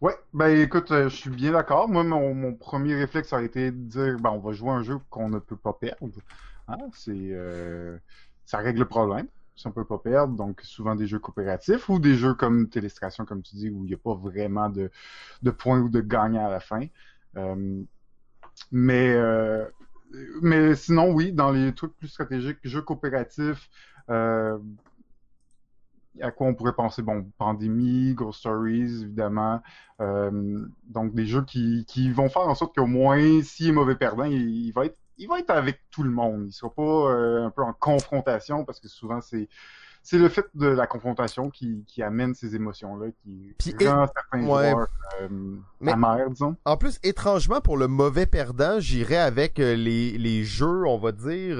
Ouais, 0.00 0.14
ben 0.32 0.56
écoute, 0.56 0.92
euh, 0.92 1.08
je 1.08 1.16
suis 1.16 1.30
bien 1.30 1.52
d'accord. 1.52 1.88
Moi, 1.88 2.04
mon, 2.04 2.54
premier 2.54 2.94
réflexe 2.94 3.32
aurait 3.32 3.46
été 3.46 3.72
de 3.72 3.76
dire, 3.76 4.16
ben 4.20 4.30
on 4.30 4.38
va 4.38 4.52
jouer 4.52 4.70
un 4.70 4.82
jeu 4.82 4.98
qu'on 5.10 5.28
ne 5.28 5.38
peut 5.38 5.56
pas 5.56 5.72
perdre. 5.72 6.08
Hein, 6.68 6.78
c'est, 6.92 7.10
euh, 7.14 7.98
ça 8.44 8.58
règle 8.58 8.80
le 8.80 8.84
problème 8.84 9.26
si 9.56 9.66
on 9.66 9.72
peut 9.72 9.84
pas 9.84 9.98
perdre. 9.98 10.36
Donc 10.36 10.60
souvent 10.62 10.94
des 10.94 11.08
jeux 11.08 11.18
coopératifs 11.18 11.88
ou 11.88 11.98
des 11.98 12.14
jeux 12.14 12.34
comme 12.34 12.68
Télestration, 12.68 13.24
comme 13.24 13.42
tu 13.42 13.56
dis, 13.56 13.70
où 13.70 13.84
il 13.84 13.88
n'y 13.88 13.94
a 13.94 13.98
pas 13.98 14.14
vraiment 14.14 14.68
de, 14.68 14.90
de 15.42 15.50
points 15.50 15.80
ou 15.80 15.88
de 15.88 16.00
gagnants 16.00 16.46
à 16.46 16.50
la 16.50 16.60
fin. 16.60 16.86
mais 18.70 19.16
mais 20.42 20.74
sinon, 20.74 21.12
oui, 21.12 21.32
dans 21.32 21.50
les 21.50 21.74
trucs 21.74 21.96
plus 21.96 22.08
stratégiques, 22.08 22.58
jeux 22.64 22.82
coopératifs, 22.82 23.68
euh, 24.10 24.58
à 26.20 26.30
quoi 26.30 26.48
on 26.48 26.54
pourrait 26.54 26.74
penser? 26.74 27.02
Bon, 27.02 27.30
Pandémie, 27.38 28.14
Ghost 28.14 28.40
Stories, 28.40 29.02
évidemment. 29.02 29.62
Euh, 30.00 30.66
donc 30.84 31.14
des 31.14 31.26
jeux 31.26 31.44
qui, 31.44 31.84
qui 31.86 32.10
vont 32.10 32.28
faire 32.28 32.42
en 32.42 32.54
sorte 32.54 32.74
qu'au 32.74 32.86
moins, 32.86 33.42
s'il 33.42 33.68
est 33.68 33.72
mauvais 33.72 33.96
perdant, 33.96 34.24
il, 34.24 34.72
va 34.72 34.86
être 34.86 34.98
il 35.18 35.28
va 35.28 35.38
être 35.38 35.50
avec 35.50 35.80
tout 35.90 36.02
le 36.02 36.10
monde. 36.10 36.46
Il 36.46 36.52
sera 36.52 36.72
pas 36.72 36.82
euh, 36.82 37.46
un 37.46 37.50
peu 37.50 37.62
en 37.62 37.72
confrontation 37.72 38.64
parce 38.64 38.80
que 38.80 38.88
souvent 38.88 39.20
c'est 39.20 39.48
c'est 40.02 40.16
le 40.18 40.28
fait 40.28 40.46
de 40.54 40.68
la 40.68 40.86
confrontation 40.86 41.50
qui, 41.50 41.84
qui 41.86 42.02
amène 42.02 42.32
ces 42.32 42.54
émotions-là, 42.54 43.08
qui 43.58 43.72
rend 43.86 44.06
certains 44.06 44.42
joueurs 44.42 44.86
amers, 45.86 46.30
disons. 46.30 46.56
En 46.64 46.76
plus, 46.78 46.98
étrangement, 47.02 47.60
pour 47.60 47.76
le 47.76 47.88
mauvais 47.88 48.24
perdant, 48.24 48.80
j'irais 48.80 49.18
avec 49.18 49.58
les, 49.58 50.16
les 50.16 50.44
jeux, 50.44 50.86
on 50.86 50.96
va 50.96 51.12
dire, 51.12 51.58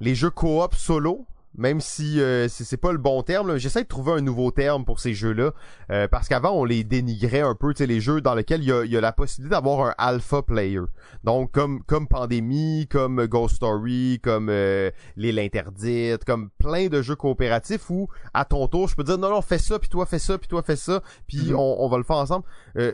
les 0.00 0.14
jeux 0.14 0.30
coop 0.30 0.74
solo, 0.74 1.26
même 1.58 1.80
si 1.80 2.20
euh, 2.20 2.46
c'est 2.48 2.76
pas 2.76 2.92
le 2.92 2.98
bon 2.98 3.22
terme, 3.22 3.58
j'essaie 3.58 3.82
de 3.82 3.88
trouver 3.88 4.12
un 4.12 4.20
nouveau 4.20 4.52
terme 4.52 4.84
pour 4.84 5.00
ces 5.00 5.12
jeux-là, 5.12 5.52
euh, 5.90 6.06
parce 6.06 6.28
qu'avant 6.28 6.52
on 6.52 6.64
les 6.64 6.84
dénigrait 6.84 7.40
un 7.40 7.56
peu, 7.56 7.74
tu 7.74 7.78
sais, 7.78 7.86
les 7.86 8.00
jeux 8.00 8.20
dans 8.20 8.34
lesquels 8.34 8.62
il 8.62 8.68
y 8.68 8.72
a, 8.72 8.84
y 8.84 8.96
a, 8.96 9.00
la 9.00 9.10
possibilité 9.10 9.56
d'avoir 9.56 9.88
un 9.88 9.94
alpha 9.98 10.42
player. 10.42 10.82
Donc 11.24 11.50
comme 11.50 11.82
comme 11.82 12.06
Pandémie, 12.06 12.86
comme 12.88 13.26
Ghost 13.26 13.56
Story, 13.56 14.20
comme 14.22 14.48
euh, 14.50 14.92
l'île 15.16 15.40
interdite, 15.40 16.24
comme 16.24 16.50
plein 16.58 16.86
de 16.86 17.02
jeux 17.02 17.16
coopératifs 17.16 17.90
où 17.90 18.08
à 18.34 18.44
ton 18.44 18.68
tour 18.68 18.88
je 18.88 18.94
peux 18.94 19.04
dire 19.04 19.18
non 19.18 19.30
non 19.30 19.42
fais 19.42 19.58
ça 19.58 19.80
puis 19.80 19.88
toi 19.88 20.06
fais 20.06 20.20
ça 20.20 20.38
puis 20.38 20.46
toi 20.46 20.62
fais 20.62 20.76
ça 20.76 21.02
puis 21.26 21.50
mm-hmm. 21.50 21.56
on, 21.56 21.84
on, 21.84 21.88
va 21.88 21.98
le 21.98 22.04
faire 22.04 22.18
ensemble. 22.18 22.44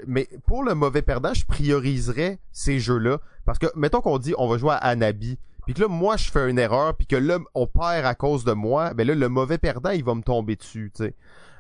mais 0.07 0.27
pour 0.47 0.63
le 0.63 0.75
mauvais 0.75 1.03
perdant, 1.03 1.35
je 1.35 1.45
prioriserais 1.45 2.39
ces 2.53 2.79
jeux-là 2.79 3.19
parce 3.45 3.59
que 3.59 3.67
mettons 3.77 4.01
qu'on 4.01 4.19
dit 4.19 4.33
on 4.39 4.49
va 4.49 4.57
jouer 4.57 4.73
à 4.73 4.77
Anabi 4.77 5.39
puis 5.65 5.75
que 5.75 5.83
là 5.83 5.89
moi 5.89 6.17
je 6.17 6.31
fais 6.31 6.49
une 6.51 6.59
erreur 6.59 6.95
puis 6.97 7.07
que 7.07 7.17
là 7.17 7.39
on 7.55 7.67
perd 7.67 8.07
à 8.07 8.15
cause 8.15 8.45
de 8.45 8.53
moi 8.53 8.95
ben 8.95 9.07
là 9.07 9.15
le 9.15 9.29
mauvais 9.29 9.59
perdant 9.59 9.91
il 9.91 10.05
va 10.05 10.15
me 10.15 10.23
tomber 10.23 10.57
dessus 10.57 10.93
tu 10.95 11.05
sais. 11.05 11.15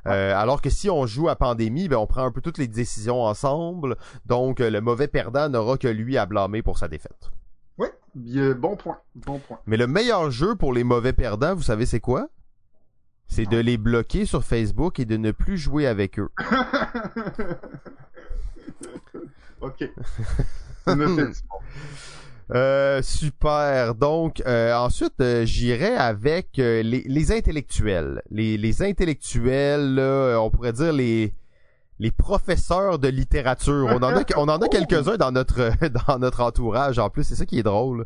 Euh, 0.06 0.36
alors 0.36 0.60
que 0.60 0.68
si 0.68 0.90
on 0.90 1.06
joue 1.06 1.28
à 1.28 1.36
pandémie 1.36 1.88
ben 1.88 1.96
on 1.96 2.06
prend 2.06 2.24
un 2.24 2.30
peu 2.30 2.40
toutes 2.40 2.58
les 2.58 2.68
décisions 2.68 3.22
ensemble 3.22 3.96
donc 4.26 4.60
euh, 4.60 4.70
le 4.70 4.80
mauvais 4.80 5.08
perdant 5.08 5.48
n'aura 5.48 5.78
que 5.78 5.88
lui 5.88 6.18
à 6.18 6.26
blâmer 6.26 6.62
pour 6.62 6.78
sa 6.78 6.88
défaite. 6.88 7.30
Oui 7.78 7.88
bon 8.54 8.76
point 8.76 8.98
bon 9.14 9.38
point. 9.38 9.58
Mais 9.66 9.76
le 9.76 9.86
meilleur 9.86 10.30
jeu 10.30 10.54
pour 10.54 10.72
les 10.72 10.84
mauvais 10.84 11.12
perdants 11.12 11.54
vous 11.54 11.62
savez 11.62 11.86
c'est 11.86 12.00
quoi? 12.00 12.28
C'est 13.26 13.46
de 13.46 13.56
les 13.56 13.78
bloquer 13.78 14.26
sur 14.26 14.44
Facebook 14.44 15.00
et 15.00 15.06
de 15.06 15.16
ne 15.16 15.30
plus 15.32 15.56
jouer 15.56 15.86
avec 15.86 16.18
eux. 16.18 16.30
Ok 19.64 19.88
Euh, 22.52 23.00
super. 23.02 23.94
Donc, 23.94 24.42
euh, 24.46 24.74
ensuite, 24.74 25.14
euh, 25.20 25.46
j'irai 25.46 25.96
avec 25.96 26.56
les, 26.56 26.82
les, 26.82 27.32
intellectuels. 27.32 28.22
Les, 28.30 28.58
les 28.58 28.82
intellectuels, 28.82 29.98
on 29.98 30.50
pourrait 30.50 30.72
dire 30.72 30.92
les 30.92 31.34
les 32.00 32.10
professeurs 32.10 32.98
de 32.98 33.06
littérature. 33.06 33.86
On 33.88 34.02
en 34.02 34.16
a, 34.16 34.24
on 34.36 34.48
en 34.48 34.58
a 34.58 34.68
quelques-uns 34.70 35.16
dans 35.16 35.30
notre 35.30 35.70
dans 36.08 36.18
notre 36.18 36.42
entourage. 36.42 36.98
En 36.98 37.08
plus, 37.08 37.24
c'est 37.24 37.36
ça 37.36 37.46
qui 37.46 37.60
est 37.60 37.62
drôle. 37.62 38.04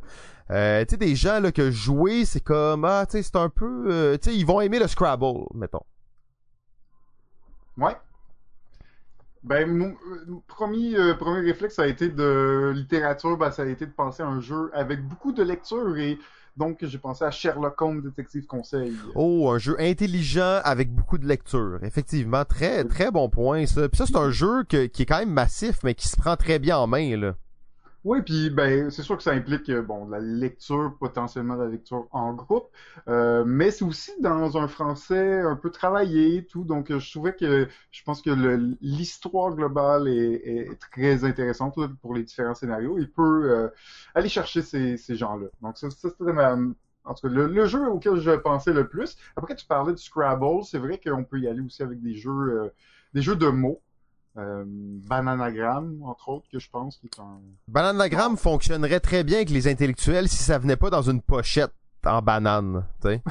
tu 0.51 0.55
sais, 0.55 0.97
des 0.99 1.17
gens 1.17 1.41
là 1.41 1.51
que 1.53 1.71
jouer, 1.71 2.25
c'est 2.25 2.41
comme 2.41 2.85
ah, 2.85 3.07
tu 3.07 3.13
sais, 3.13 3.23
c'est 3.23 3.37
un 3.37 3.49
peu, 3.49 4.19
tu 4.23 4.31
sais, 4.31 4.37
ils 4.37 4.47
vont 4.47 4.61
aimer 4.61 4.79
le 4.79 4.87
Scrabble, 4.87 5.47
mettons. 5.55 5.85
Ouais. 7.77 7.97
Ben, 9.45 9.71
mon 9.71 9.91
euh, 9.91 10.41
premier, 10.47 10.97
euh, 10.97 11.15
premier 11.15 11.41
réflexe, 11.41 11.77
ça 11.77 11.83
a 11.83 11.87
été 11.87 12.09
de 12.09 12.73
littérature, 12.75 13.37
ben, 13.37 13.51
ça 13.51 13.63
a 13.63 13.67
été 13.67 13.87
de 13.87 13.93
penser 13.93 14.23
à 14.23 14.27
un 14.27 14.41
jeu 14.41 14.71
avec 14.75 15.07
beaucoup 15.07 15.33
de 15.33 15.43
lecture 15.43 15.97
et 15.97 16.19
donc 16.57 16.79
j'ai 16.83 16.99
pensé 16.99 17.25
à 17.25 17.31
Sherlock 17.31 17.81
Holmes 17.81 18.03
Détective 18.03 18.47
Conseil. 18.47 18.93
Oh, 19.15 19.49
un 19.51 19.59
jeu 19.59 19.77
intelligent 19.79 20.61
avec 20.65 20.93
beaucoup 20.93 21.19
de 21.19 21.27
lecture. 21.27 21.79
Effectivement, 21.83 22.45
très 22.45 22.83
très 22.85 23.13
bon 23.13 23.29
point 23.29 23.65
ça. 23.67 23.89
Puis 23.89 23.99
ça 23.99 24.07
c'est 24.07 24.17
un 24.17 24.31
jeu 24.31 24.65
qui 24.65 24.77
est 24.77 25.07
quand 25.07 25.21
même 25.21 25.33
massif 25.33 25.79
mais 25.85 25.95
qui 25.95 26.09
se 26.09 26.17
prend 26.17 26.35
très 26.35 26.59
bien 26.59 26.77
en 26.77 26.89
main 26.89 27.17
là. 27.17 27.35
Oui, 28.05 28.23
puis 28.23 28.49
ben 28.49 28.91
c'est 28.91 29.03
sûr 29.03 29.17
que 29.17 29.23
ça 29.25 29.33
implique 29.33 29.69
euh, 29.71 29.83
bon 29.83 30.07
la 30.09 30.21
lecture, 30.21 30.97
potentiellement 31.01 31.57
la 31.57 31.67
lecture 31.67 32.07
en 32.13 32.33
groupe, 32.33 32.71
euh, 33.09 33.45
mais 33.45 33.71
c'est 33.73 33.85
aussi 33.85 34.13
dans 34.21 34.57
un 34.57 34.69
français 34.69 35.41
un 35.41 35.57
peu 35.57 35.71
travaillé 35.71 36.47
tout. 36.47 36.65
Donc 36.65 36.91
euh, 36.91 37.01
je 37.01 37.11
trouvais 37.11 37.35
que 37.35 37.69
je 37.91 38.03
pense 38.05 38.23
que 38.23 38.31
l'histoire 38.81 39.53
globale 39.55 40.07
est, 40.09 40.79
très 40.93 41.25
intéressante 41.25 41.75
pour 42.01 42.15
les 42.15 42.23
différents 42.23 42.55
scénarios. 42.55 42.99
Il 42.99 43.11
peut 43.11 43.71
aller 44.15 44.29
chercher 44.29 44.63
ces, 44.63 44.97
gens-là. 45.17 45.49
Donc 45.63 45.77
ça, 45.79 45.91
c'était 45.91 46.33
ma 46.33 46.57
en 47.05 47.15
tout 47.15 47.29
cas, 47.29 47.35
le, 47.35 47.67
jeu 47.67 47.89
auquel 47.89 48.21
je 48.21 48.31
pensais 48.33 48.73
le 48.73 48.87
plus. 48.89 49.17
Après, 49.37 49.55
tu 49.57 49.67
parlais 49.67 49.95
du 49.95 50.03
Scrabble. 50.03 50.63
C'est 50.65 50.79
vrai 50.79 51.01
qu'on 51.01 51.25
peut 51.25 51.41
y 51.41 51.49
aller 51.49 51.61
aussi 51.61 51.83
avec 51.83 52.01
des 52.03 52.15
jeux, 52.15 52.73
des 53.15 53.23
jeux 53.23 53.37
de 53.37 53.49
mots. 53.49 53.83
Euh, 54.37 54.63
Bananagram, 54.67 56.01
entre 56.05 56.29
autres, 56.29 56.47
que 56.53 56.59
je 56.59 56.69
pense 56.71 56.97
qui 56.99 57.07
est 57.07 57.19
un... 57.21 57.39
Bananagram 57.67 58.37
fonctionnerait 58.37 59.01
très 59.01 59.25
bien 59.25 59.37
avec 59.39 59.51
les 59.51 59.67
intellectuels 59.69 60.29
si 60.29 60.37
ça 60.43 60.59
venait 60.59 60.77
pas 60.77 60.91
dans 60.91 61.03
une 61.03 61.21
pochette 61.23 61.73
en 62.07 62.23
banane, 62.23 62.85
tu 63.03 63.09
sais. 63.09 63.23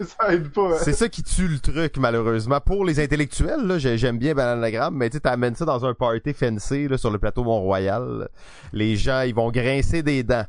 ça 0.18 0.34
aide 0.34 0.48
pas. 0.50 0.74
hein. 0.74 0.78
C'est 0.80 0.92
ça 0.92 1.08
qui 1.08 1.22
tue 1.22 1.46
le 1.46 1.60
truc, 1.60 1.96
malheureusement. 1.98 2.60
Pour 2.60 2.84
les 2.84 2.98
intellectuels, 2.98 3.64
là, 3.66 3.78
j'ai- 3.78 3.96
j'aime 3.96 4.18
bien 4.18 4.34
Bananagram, 4.34 4.94
mais 4.94 5.08
tu 5.10 5.20
t'amènes 5.20 5.54
ça 5.54 5.64
dans 5.64 5.84
un 5.86 5.94
party 5.94 6.32
fancy, 6.34 6.88
là, 6.88 6.98
sur 6.98 7.10
le 7.10 7.18
plateau 7.18 7.44
Mont-Royal. 7.44 8.28
Les 8.72 8.96
gens, 8.96 9.20
ils 9.22 9.34
vont 9.34 9.50
grincer 9.52 10.02
des 10.02 10.24
dents. 10.24 10.46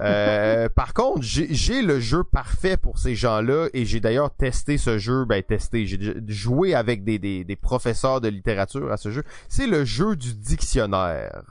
Euh, 0.00 0.68
par 0.68 0.94
contre, 0.94 1.20
j'ai 1.22 1.82
le 1.82 2.00
jeu 2.00 2.24
parfait 2.24 2.76
pour 2.76 2.98
ces 2.98 3.14
gens-là 3.14 3.68
et 3.72 3.84
j'ai 3.84 4.00
d'ailleurs 4.00 4.34
testé 4.34 4.78
ce 4.78 4.98
jeu, 4.98 5.24
ben 5.24 5.42
testé, 5.42 5.86
j'ai 5.86 5.98
joué 6.28 6.74
avec 6.74 7.04
des, 7.04 7.18
des, 7.18 7.44
des 7.44 7.56
professeurs 7.56 8.20
de 8.20 8.28
littérature 8.28 8.90
à 8.92 8.96
ce 8.96 9.10
jeu. 9.10 9.22
C'est 9.48 9.66
le 9.66 9.84
jeu 9.84 10.16
du 10.16 10.34
dictionnaire. 10.34 11.42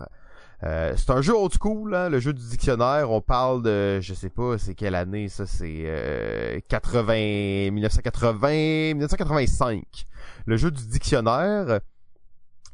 Euh, 0.64 0.94
c'est 0.96 1.10
un 1.10 1.22
jeu 1.22 1.34
old 1.34 1.52
school, 1.54 1.94
hein, 1.94 2.10
le 2.10 2.20
jeu 2.20 2.32
du 2.32 2.42
dictionnaire. 2.48 3.12
On 3.12 3.20
parle 3.20 3.64
de, 3.64 4.00
je 4.00 4.14
sais 4.14 4.30
pas, 4.30 4.58
c'est 4.58 4.76
quelle 4.76 4.96
année 4.96 5.28
ça, 5.28 5.46
c'est 5.46 5.84
euh, 5.86 6.60
80, 6.70 7.72
1980, 7.72 8.94
1985. 8.94 10.06
Le 10.46 10.58
jeu 10.58 10.72
du 10.72 10.86
dictionnaire, 10.88 11.80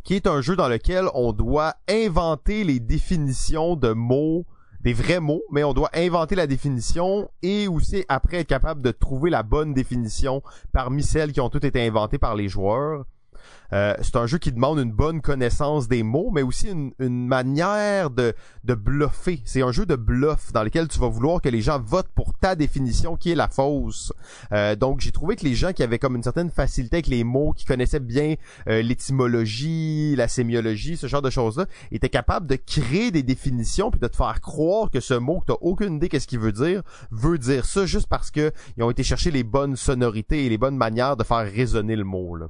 qui 0.03 0.14
est 0.14 0.28
un 0.28 0.41
jeu 0.41 0.55
dans 0.55 0.68
lequel 0.68 1.05
on 1.16 1.34
doit 1.34 1.76
inventer 1.89 2.64
les 2.64 2.80
définitions 2.80 3.76
de 3.76 3.91
mots, 3.91 4.45
des 4.82 4.93
vrais 4.93 5.19
mots, 5.19 5.43
mais 5.51 5.63
on 5.63 5.73
doit 5.73 5.89
inventer 5.93 6.36
la 6.36 6.47
définition 6.47 7.30
et 7.41 7.67
aussi 7.67 8.05
après 8.07 8.38
être 8.38 8.47
capable 8.47 8.82
de 8.82 8.91
trouver 8.91 9.30
la 9.30 9.43
bonne 9.43 9.73
définition 9.73 10.41
parmi 10.71 11.03
celles 11.03 11.32
qui 11.32 11.41
ont 11.41 11.49
toutes 11.49 11.65
été 11.65 11.86
inventées 11.86 12.17
par 12.17 12.36
les 12.36 12.47
joueurs. 12.47 13.05
Euh, 13.74 13.93
c'est 14.01 14.15
un 14.15 14.26
jeu 14.26 14.38
qui 14.38 14.51
demande 14.51 14.80
une 14.80 14.91
bonne 14.91 15.22
connaissance 15.22 15.88
des 15.88 16.03
mots, 16.03 16.32
mais 16.32 16.41
aussi 16.41 16.70
une, 16.70 17.28
manière 17.28 18.09
de, 18.09 18.34
de 18.63 18.74
bluffer. 18.74 19.41
C'est 19.45 19.61
un 19.61 19.72
jeu 19.72 19.86
de 19.86 19.95
bluff 19.95 20.51
dans 20.53 20.63
lequel 20.63 20.88
tu 20.88 20.99
vas 20.99 21.07
vouloir 21.07 21.41
que 21.41 21.49
les 21.49 21.61
gens 21.61 21.80
votent 21.80 22.09
pour 22.15 22.34
ta 22.34 22.55
définition 22.55 23.15
qui 23.15 23.32
est 23.32 23.36
la 23.36 23.47
fausse. 23.47 24.13
Euh, 24.51 24.76
donc 24.76 25.01
j'ai 25.01 25.11
trouvé 25.11 25.36
que 25.36 25.45
les 25.45 25.55
gens 25.55 25.74
qui 25.74 25.84
avaient 25.84 25.99
comme 25.99 26.15
une 26.15 26.24
certaine 26.24 26.49
facilité 26.49 26.97
avec 26.97 27.07
les 27.07 27.24
mots, 27.24 27.53
qui 27.53 27.65
connaissaient 27.65 27.99
bien 27.99 28.36
euh, 28.67 28.82
l'étymologie, 28.82 30.15
la 30.15 30.28
sémiologie, 30.28 30.97
ce 30.97 31.07
genre 31.07 31.22
de 31.22 31.30
choses-là, 31.30 31.65
étaient 31.91 32.09
capables 32.09 32.47
de 32.47 32.55
créer 32.55 33.11
des 33.11 33.24
définitions 33.24 33.91
puis 33.91 33.99
de 33.99 34.07
te 34.07 34.15
faire 34.15 34.41
croire 34.41 34.89
que 34.89 34.99
ce 34.99 35.13
mot 35.13 35.39
que 35.39 35.45
t'as 35.47 35.57
aucune 35.61 35.95
idée 35.95 36.09
qu'est-ce 36.09 36.28
qu'il 36.28 36.39
veut 36.39 36.51
dire, 36.51 36.82
veut 37.11 37.38
dire 37.38 37.65
ça 37.65 37.86
juste 37.86 38.07
parce 38.07 38.32
que 38.32 38.51
ils 38.78 38.84
ont 38.84 38.89
été 38.89 39.03
chercher 39.03 39.32
les 39.32 39.43
bonnes 39.43 39.76
sonorités 39.76 40.45
et 40.45 40.49
les 40.49 40.57
bonnes 40.57 40.78
manières 40.78 41.17
de 41.17 41.24
faire 41.24 41.49
résonner 41.51 41.95
le 41.95 42.03
mot 42.03 42.36
là. 42.36 42.47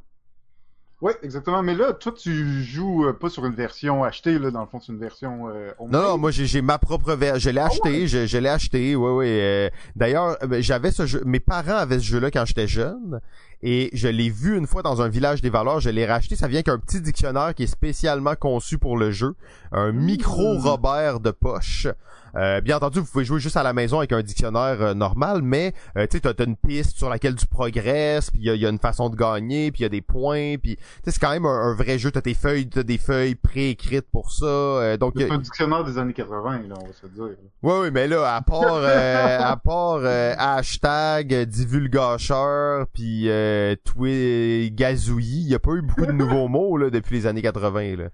Ouais, 1.02 1.16
exactement. 1.24 1.64
Mais 1.64 1.76
là, 1.76 1.94
toi, 1.94 2.12
tu 2.12 2.62
joues 2.64 3.06
euh, 3.06 3.14
pas 3.14 3.30
sur 3.30 3.46
une 3.46 3.54
version 3.54 4.04
achetée, 4.04 4.38
là, 4.38 4.52
dans 4.52 4.60
le 4.60 4.68
fond, 4.68 4.82
c'est 4.82 4.92
une 4.92 5.00
version 5.00 5.48
euh, 5.48 5.72
Non, 5.80 6.02
non, 6.02 6.18
moi 6.18 6.32
j'ai 6.32 6.62
ma 6.62 6.78
propre 6.78 7.14
version. 7.14 7.40
Je 7.40 7.50
l'ai 7.52 7.62
acheté, 7.62 8.08
je, 8.08 8.26
je 8.26 8.38
l'ai 8.38 8.50
acheté, 8.50 8.98
oui, 8.98 9.12
oui. 9.12 9.26
euh, 9.30 9.70
D'ailleurs, 9.96 10.36
euh, 10.44 10.48
ben, 10.48 10.62
j'avais 10.62 10.92
ce 10.92 11.06
jeu. 11.06 11.22
Mes 11.26 11.40
parents 11.40 11.78
avaient 11.78 12.00
ce 12.00 12.04
jeu-là 12.04 12.32
quand 12.32 12.44
j'étais 12.46 12.68
jeune, 12.68 13.22
et 13.62 13.90
je 13.94 14.10
l'ai 14.10 14.30
vu 14.30 14.58
une 14.58 14.68
fois 14.68 14.82
dans 14.82 15.02
un 15.02 15.08
village 15.08 15.42
des 15.42 15.50
valeurs. 15.50 15.80
Je 15.80 15.90
l'ai 15.90 16.06
racheté. 16.06 16.36
Ça 16.36 16.50
vient 16.50 16.64
qu'un 16.64 16.78
petit 16.78 17.00
dictionnaire 17.00 17.56
qui 17.56 17.64
est 17.64 17.68
spécialement 17.68 18.36
conçu 18.36 18.78
pour 18.78 18.98
le 18.98 19.12
jeu, 19.12 19.36
un 19.72 19.94
micro 19.94 20.58
Robert 20.58 21.22
de 21.22 21.32
poche. 21.32 21.88
Euh, 22.36 22.62
bien 22.62 22.78
entendu, 22.78 23.00
vous 23.00 23.06
pouvez 23.06 23.26
jouer 23.26 23.40
juste 23.40 23.58
à 23.58 23.64
la 23.64 23.74
maison 23.74 23.98
avec 24.00 24.12
un 24.12 24.22
dictionnaire 24.22 24.82
euh, 24.82 24.94
normal, 24.94 25.42
mais 25.42 25.74
euh, 25.98 26.06
tu 26.08 26.18
sais, 26.18 26.22
t'as 26.22 26.34
t'as 26.34 26.46
une 26.46 26.56
piste 26.56 26.98
sur 26.98 27.10
laquelle 27.10 27.36
tu 27.36 27.48
progresses, 27.48 28.32
puis 28.32 28.40
il 28.44 28.54
y 28.54 28.60
y 28.60 28.66
a 28.66 28.70
une 28.70 28.80
façon 28.80 29.10
de 29.10 29.16
gagner, 29.16 29.72
puis 29.72 29.82
il 29.82 29.84
y 29.84 29.86
a 29.86 29.90
des 29.90 30.02
points, 30.02 30.58
puis 30.58 30.78
c'est 31.06 31.18
quand 31.20 31.32
même 31.32 31.46
un, 31.46 31.72
un 31.72 31.74
vrai 31.76 31.98
jeu. 31.98 32.12
T'as 32.12 32.22
tes 32.22 32.34
feuilles, 32.34 32.68
t'as 32.70 32.84
des 32.84 32.98
feuilles 32.98 33.36
préécrites 33.36 34.10
pour 34.12 34.32
ça. 34.32 34.46
euh, 34.46 34.98
donc 34.98 35.14
C'est 35.18 35.32
un 35.32 35.38
dictionnaire 35.38 35.84
des 35.84 35.98
années 35.98 36.14
80, 36.14 36.60
là, 36.68 36.76
on 36.82 36.86
va 36.86 36.94
se 36.94 37.08
dire. 37.08 37.24
oui, 37.64 37.74
oui, 37.82 37.92
mais 37.92 38.08
là, 38.08 38.36
à 38.36 38.42
part, 38.42 38.74
euh, 38.74 39.40
à 39.42 39.58
part 39.58 40.00
euh, 40.04 40.34
hashtag 40.38 41.34
divulgacheur 41.46 42.88
puis 42.94 43.30
euh, 43.30 43.76
twi 43.84 44.72
gazouillis, 44.72 45.44
il 45.46 45.50
y 45.50 45.56
a 45.56 45.60
pas 45.60 45.72
eu 45.72 45.82
beaucoup 45.82 46.06
de 46.06 46.12
nouveaux 46.12 46.48
mots 46.50 46.78
là 46.78 46.90
depuis 46.90 47.16
les 47.16 47.26
années 47.28 47.42
80 47.42 47.96
là. 47.98 48.10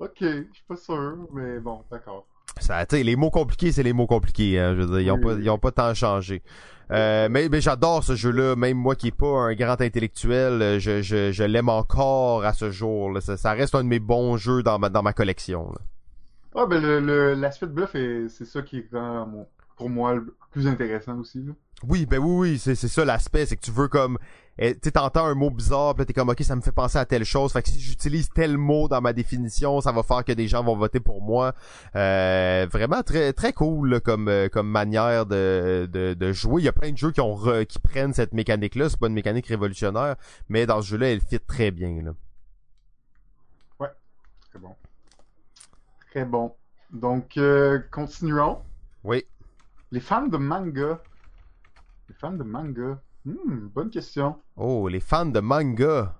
Ok, 0.00 0.18
je 0.20 0.26
suis 0.52 0.64
pas 0.68 0.76
sûr, 0.76 1.16
mais 1.34 1.58
bon, 1.58 1.80
d'accord. 1.90 2.24
Ça, 2.60 2.84
les 2.92 3.16
mots 3.16 3.30
compliqués, 3.30 3.72
c'est 3.72 3.82
les 3.82 3.92
mots 3.92 4.06
compliqués, 4.06 4.58
hein, 4.58 4.74
je 4.76 4.82
veux 4.82 4.86
dire, 4.86 5.00
ils 5.00 5.10
ont 5.10 5.20
pas, 5.20 5.34
oui. 5.34 5.40
ils 5.42 5.50
ont 5.50 5.58
pas 5.58 5.70
tant 5.72 5.94
changé. 5.94 6.42
Euh, 6.90 7.28
mais 7.30 7.48
mais 7.50 7.60
j'adore 7.60 8.02
ce 8.02 8.14
jeu-là, 8.16 8.56
même 8.56 8.78
moi 8.78 8.94
qui 8.96 9.08
est 9.08 9.16
pas 9.16 9.26
un 9.26 9.54
grand 9.54 9.78
intellectuel, 9.80 10.62
euh, 10.62 10.78
je, 10.78 11.02
je, 11.02 11.32
je 11.32 11.44
l'aime 11.44 11.68
encore 11.68 12.44
à 12.44 12.54
ce 12.54 12.70
jour. 12.70 13.12
Là. 13.12 13.20
Ça, 13.20 13.36
ça 13.36 13.52
reste 13.52 13.74
un 13.74 13.84
de 13.84 13.88
mes 13.88 13.98
bons 13.98 14.36
jeux 14.38 14.62
dans 14.62 14.78
ma 14.78 14.88
dans 14.88 15.02
ma 15.02 15.12
collection. 15.12 15.70
Là. 15.70 15.80
Ah, 16.54 16.66
ben, 16.66 16.80
le- 16.82 17.00
le- 17.00 17.34
l'aspect 17.34 17.66
de 17.66 17.72
bluff, 17.72 17.94
est- 17.94 18.28
c'est 18.28 18.46
ça 18.46 18.62
qui 18.62 18.78
est 18.78 18.88
pour 19.76 19.90
moi 19.90 20.14
le 20.14 20.34
plus 20.50 20.66
intéressant 20.66 21.18
aussi, 21.18 21.42
là. 21.42 21.52
Oui, 21.86 22.06
ben 22.06 22.18
oui, 22.18 22.50
oui, 22.52 22.58
c'est 22.58 22.74
c'est 22.74 22.88
ça 22.88 23.04
l'aspect, 23.04 23.46
c'est 23.46 23.56
que 23.56 23.64
tu 23.64 23.70
veux 23.70 23.86
comme, 23.88 24.18
tu 24.58 24.80
sais, 24.82 24.90
t'entends 24.92 25.26
un 25.26 25.34
mot 25.34 25.50
bizarre, 25.50 25.94
puis 25.94 26.04
t'es 26.04 26.12
comme, 26.12 26.28
ok, 26.28 26.42
ça 26.42 26.56
me 26.56 26.60
fait 26.60 26.72
penser 26.72 26.98
à 26.98 27.06
telle 27.06 27.24
chose, 27.24 27.52
fait 27.52 27.62
que 27.62 27.68
si 27.68 27.80
j'utilise 27.80 28.28
tel 28.28 28.58
mot 28.58 28.88
dans 28.88 29.00
ma 29.00 29.12
définition, 29.12 29.80
ça 29.80 29.92
va 29.92 30.02
faire 30.02 30.24
que 30.24 30.32
des 30.32 30.48
gens 30.48 30.64
vont 30.64 30.76
voter 30.76 31.00
pour 31.00 31.22
moi. 31.22 31.54
Euh, 31.96 32.66
vraiment 32.70 33.02
très 33.02 33.32
très 33.32 33.52
cool 33.52 33.90
là, 33.90 34.00
comme 34.00 34.28
euh, 34.28 34.48
comme 34.48 34.68
manière 34.68 35.26
de, 35.26 35.88
de 35.92 36.14
de 36.14 36.32
jouer. 36.32 36.62
Il 36.62 36.64
y 36.64 36.68
a 36.68 36.72
plein 36.72 36.90
de 36.92 36.98
jeux 36.98 37.12
qui 37.12 37.20
ont 37.20 37.34
re- 37.36 37.66
qui 37.66 37.78
prennent 37.78 38.12
cette 38.12 38.32
mécanique 38.32 38.74
là, 38.74 38.88
c'est 38.88 38.98
pas 38.98 39.06
une 39.06 39.14
mécanique 39.14 39.46
révolutionnaire, 39.46 40.16
mais 40.48 40.66
dans 40.66 40.82
ce 40.82 40.88
jeu-là, 40.88 41.12
elle 41.12 41.20
fit 41.20 41.40
très 41.40 41.70
bien 41.70 42.02
là. 42.02 42.12
Très 44.50 44.58
bon. 44.58 44.74
Très 46.10 46.24
bon. 46.24 46.54
Donc, 46.90 47.36
euh, 47.36 47.80
continuons. 47.90 48.62
Oui. 49.04 49.26
Les 49.90 50.00
fans 50.00 50.26
de 50.26 50.38
manga. 50.38 51.00
Les 52.08 52.14
fans 52.14 52.32
de 52.32 52.42
manga. 52.42 52.98
Hmm, 53.24 53.68
bonne 53.74 53.90
question. 53.90 54.36
Oh, 54.56 54.88
les 54.88 55.00
fans 55.00 55.26
de 55.26 55.40
manga. 55.40 56.14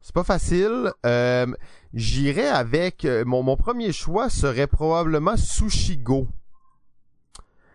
C'est 0.00 0.14
pas 0.14 0.24
facile. 0.24 0.92
Euh, 1.04 1.46
J'irais 1.92 2.48
avec 2.48 3.04
euh, 3.04 3.24
mon 3.24 3.42
mon 3.42 3.56
premier 3.56 3.92
choix 3.92 4.30
serait 4.30 4.68
probablement 4.68 5.36
Sushigo. 5.36 6.28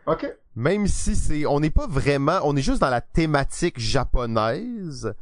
Ok. 0.05 0.25
Même 0.55 0.87
si 0.87 1.15
c'est, 1.15 1.45
on 1.45 1.59
n'est 1.59 1.69
pas 1.69 1.87
vraiment, 1.87 2.39
on 2.43 2.55
est 2.55 2.61
juste 2.61 2.79
dans 2.79 2.89
la 2.89 3.01
thématique 3.01 3.77
japonaise, 3.77 5.13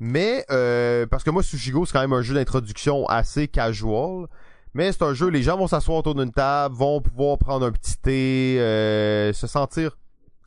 mais 0.00 0.44
euh, 0.50 1.06
parce 1.06 1.22
que 1.22 1.30
moi 1.30 1.44
Sushigo 1.44 1.86
c'est 1.86 1.92
quand 1.92 2.00
même 2.00 2.12
un 2.12 2.22
jeu 2.22 2.34
d'introduction 2.34 3.06
assez 3.06 3.46
casual, 3.46 4.26
mais 4.74 4.90
c'est 4.90 5.02
un 5.02 5.14
jeu, 5.14 5.28
les 5.28 5.44
gens 5.44 5.56
vont 5.56 5.68
s'asseoir 5.68 5.98
autour 5.98 6.16
d'une 6.16 6.32
table, 6.32 6.74
vont 6.74 7.00
pouvoir 7.00 7.38
prendre 7.38 7.64
un 7.64 7.70
petit 7.70 7.96
thé, 7.96 8.56
euh, 8.58 9.32
se 9.32 9.46
sentir 9.46 9.96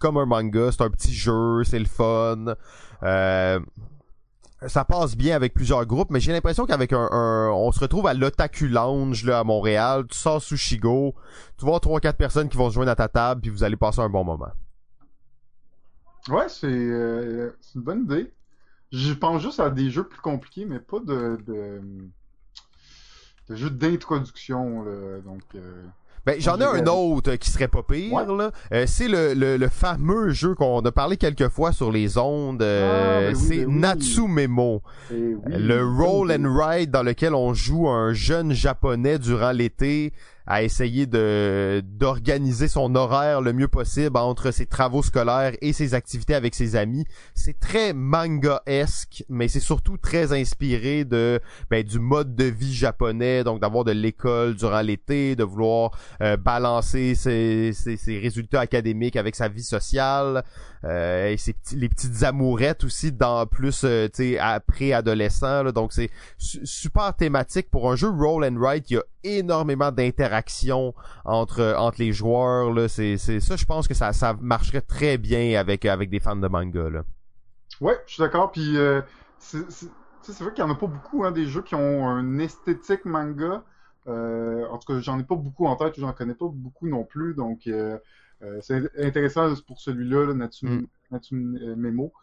comme 0.06 0.18
un 0.18 0.28
manga, 0.28 0.72
c'est 0.72 0.84
un 0.84 0.91
petit 0.91 1.16
jeu, 1.16 1.64
c'est 1.64 1.80
le 1.80 1.86
fun. 1.86 2.53
Euh, 3.01 3.60
ça 4.68 4.86
passe 4.86 5.18
bien 5.18 5.36
avec 5.36 5.56
plusieurs 5.56 5.84
groupes, 5.88 6.12
mais 6.12 6.20
j'ai 6.20 6.32
l'impression 6.32 6.68
qu'avec 6.68 6.93
un, 6.93 7.49
on 7.51 7.72
se 7.72 7.80
retrouve 7.80 8.06
à 8.06 8.14
l'Otaku 8.14 8.68
Lounge 8.68 9.26
là 9.26 9.39
à 9.39 9.43
Montréal, 9.43 10.06
tu 10.08 10.16
sors 10.16 10.43
Sushigo, 10.43 11.16
tu 11.58 11.66
avoir 11.66 11.82
trois 11.82 11.99
quatre 11.99 12.18
personnes 12.18 12.49
qui 12.49 12.56
vont 12.56 12.70
se 12.70 12.76
joindre 12.76 12.91
à 12.91 12.95
ta 12.95 13.08
table 13.08 13.41
puis 13.41 13.49
vous 13.49 13.64
allez 13.64 13.78
passer 13.78 13.99
un 13.99 14.10
bon 14.10 14.24
moment. 14.24 14.51
Ouais, 16.30 16.49
c'est 16.49 16.68
euh, 16.68 17.58
une 17.74 17.82
bonne 17.82 18.03
idée. 18.03 18.32
Je 18.91 19.14
pense 19.14 19.41
juste 19.41 19.60
à 19.60 19.72
des 19.72 19.89
jeux 19.89 20.08
plus 20.08 20.22
compliqués, 20.22 20.66
mais 20.66 20.80
pas 20.80 20.99
de, 20.99 21.39
de, 21.47 21.82
de 23.49 23.56
jeux 23.56 23.72
d'introduction. 23.72 24.86
Donc, 25.26 25.41
euh, 25.56 25.84
Ben, 26.26 26.36
j'en 26.39 26.59
ai 26.59 26.63
un 26.63 26.86
autre 26.88 27.32
euh, 27.34 27.38
qui 27.38 27.49
serait 27.51 27.67
pas 27.67 27.84
pire, 27.84 28.11
Ouais. 28.13 28.26
là. 28.26 28.51
Euh, 28.73 28.86
c'est 28.88 29.07
le, 29.07 29.34
le, 29.36 29.57
le 29.57 29.67
fameux 29.69 30.32
jeu 30.32 30.55
qu'on 30.55 30.80
a 30.82 30.91
parlé 30.91 31.17
quelques 31.17 31.49
fois 31.49 31.71
sur 31.71 31.91
les 31.91 32.17
ondes. 32.17 32.61
euh, 32.63 33.28
Ah, 33.28 33.32
ben 33.32 33.36
oui, 33.38 33.45
c'est 33.47 33.57
ben 33.65 33.67
oui. 33.67 33.80
Natsumemo. 33.80 34.82
oui, 35.11 35.36
le 35.45 35.84
roll 35.86 36.32
and 36.32 36.45
ride 36.59 36.89
dans 36.91 37.03
lequel 37.03 37.34
on 37.36 37.53
joue 37.53 37.88
un 37.89 38.13
jeune 38.13 38.53
japonais 38.53 39.19
durant 39.19 39.51
l'été 39.51 40.13
à 40.48 40.64
essayer 40.64 41.06
de 41.06 41.82
d'organiser 41.86 42.68
son 42.68 42.96
horaire 42.96 43.41
le 43.41 43.54
mieux 43.54 43.68
possible 43.68 44.18
entre 44.18 44.52
ses 44.52 44.66
travaux 44.66 45.04
scolaires 45.04 45.54
et 45.62 45.74
ses 45.74 45.93
activités 45.93 46.36
avec 46.36 46.56
ses 46.56 46.76
amis. 46.76 47.06
C'est 47.34 47.60
très 47.60 47.93
manga-esque, 47.93 49.24
mais 49.30 49.48
c'est 49.48 49.60
surtout 49.60 49.98
très 49.98 50.34
inspiré 50.34 51.06
de 51.06 51.39
ben, 51.70 51.84
du 51.84 52.00
mode 52.00 52.36
de 52.36 52.46
vie 52.46 52.74
japonais, 52.74 53.43
donc 53.43 53.62
d'avoir 53.62 53.84
de 53.84 53.91
l'école 53.91 54.56
durant 54.56 54.82
l'été, 54.82 55.36
de 55.36 55.43
vouloir 55.43 55.91
euh, 56.22 56.38
balancer 56.38 57.16
ses, 57.16 57.74
ses, 57.74 57.98
ses 57.98 58.20
résultats 58.20 58.60
académiques 58.60 59.16
avec 59.16 59.36
sa 59.36 59.48
vie 59.48 59.64
sociale, 59.64 60.43
euh, 60.86 61.29
et 61.29 61.38
ses 61.38 61.55
les 61.73 61.89
petites 61.89 62.23
amourettes 62.23 62.83
aussi 62.83 63.11
dans 63.11 63.45
plus 63.45 63.83
euh, 63.83 64.07
tu 64.07 64.36
sais 64.36 64.39
là. 65.63 65.71
donc 65.71 65.91
c'est 65.93 66.09
su- 66.38 66.65
super 66.65 67.15
thématique 67.15 67.69
pour 67.71 67.91
un 67.91 67.95
jeu 67.95 68.09
roll 68.09 68.45
and 68.45 68.55
write 68.57 68.89
il 68.91 68.95
y 68.95 68.97
a 68.97 69.03
énormément 69.23 69.91
d'interactions 69.91 70.93
entre 71.25 71.75
entre 71.77 71.99
les 71.99 72.13
joueurs 72.13 72.71
là 72.71 72.88
c'est 72.88 73.17
c'est 73.17 73.39
ça 73.39 73.55
je 73.55 73.65
pense 73.65 73.88
que 73.88 73.93
ça 73.93 74.13
ça 74.13 74.36
marcherait 74.39 74.81
très 74.81 75.17
bien 75.17 75.59
avec 75.59 75.86
avec 75.86 76.09
des 76.09 76.19
fans 76.19 76.36
de 76.36 76.47
manga 76.47 76.89
là 76.89 77.03
Ouais, 77.81 77.97
je 78.07 78.13
suis 78.13 78.21
d'accord. 78.21 78.51
Puis 78.51 78.77
euh, 78.77 79.01
c'est- 79.38 79.65
vrai 80.39 80.53
qu'il 80.53 80.63
n'y 80.63 80.71
en 80.71 80.73
a 80.73 80.77
pas 80.77 80.88
beaucoup, 80.88 81.23
hein, 81.25 81.31
des 81.31 81.45
jeux 81.45 81.61
qui 81.61 81.75
ont 81.75 82.07
un 82.07 82.38
esthétique 82.39 83.05
manga. 83.05 83.63
Euh, 84.07 84.65
en 84.71 84.77
tout 84.77 84.93
cas, 84.93 84.99
j'en 84.99 85.19
ai 85.19 85.23
pas 85.23 85.36
beaucoup 85.36 85.65
en 85.67 85.75
tête, 85.75 85.95
j'en 85.99 86.13
connais 86.13 86.36
pas 86.36 86.47
beaucoup 86.47 86.88
non 86.88 87.03
plus, 87.03 87.33
donc 87.33 87.67
euh, 87.67 87.97
euh, 87.97 87.97
c'est 88.61 88.89
intéressant 88.97 89.53
pour 89.67 89.79
celui-là, 89.79 90.27
là, 90.27 90.33
Natsume, 90.33 90.88
mm. 91.11 91.75
Memo, 91.75 92.13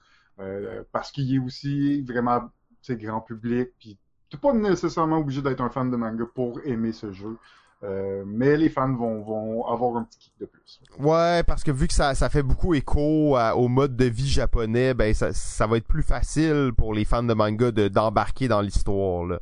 parce 0.93 1.11
qu'il 1.11 1.35
est 1.35 1.39
aussi 1.39 2.03
vraiment 2.03 2.51
grand 2.91 3.21
public, 3.21 3.71
puis 3.79 3.99
t'es 4.31 4.39
pas 4.39 4.53
nécessairement 4.53 5.19
obligé 5.19 5.43
d'être 5.43 5.61
un 5.61 5.71
fan 5.71 5.91
de 5.91 5.97
manga 5.97 6.25
pour 6.35 6.61
aimer 6.65 6.93
ce 6.93 7.13
jeu. 7.13 7.37
Euh, 7.85 8.23
mais 8.25 8.57
les 8.57 8.69
fans 8.69 8.95
vont, 8.95 9.23
vont, 9.23 9.67
avoir 9.67 9.97
un 9.97 10.05
petit 10.05 10.19
kick 10.19 10.35
de 10.39 10.47
plus. 10.47 10.81
Ouais, 11.01 11.43
parce 11.43 11.65
que 11.65 11.73
vu 11.73 11.89
que 11.89 11.95
ça, 11.95 12.15
ça 12.15 12.29
fait 12.29 12.45
beaucoup 12.45 12.75
écho 12.75 13.37
au 13.37 13.69
mode 13.69 13.97
de 13.97 14.05
vie 14.05 14.29
japonais, 14.29 14.95
ben 14.95 15.13
ça, 15.15 15.33
ça 15.33 15.67
va 15.67 15.79
être 15.79 15.89
plus 15.89 16.05
facile 16.05 16.71
pour 16.77 16.95
les 16.95 17.05
fans 17.05 17.25
de 17.25 17.35
manga 17.35 17.73
de, 17.73 17.89
d'embarquer 17.89 18.47
dans 18.47 18.61
l'histoire. 18.61 19.25
Là. 19.25 19.41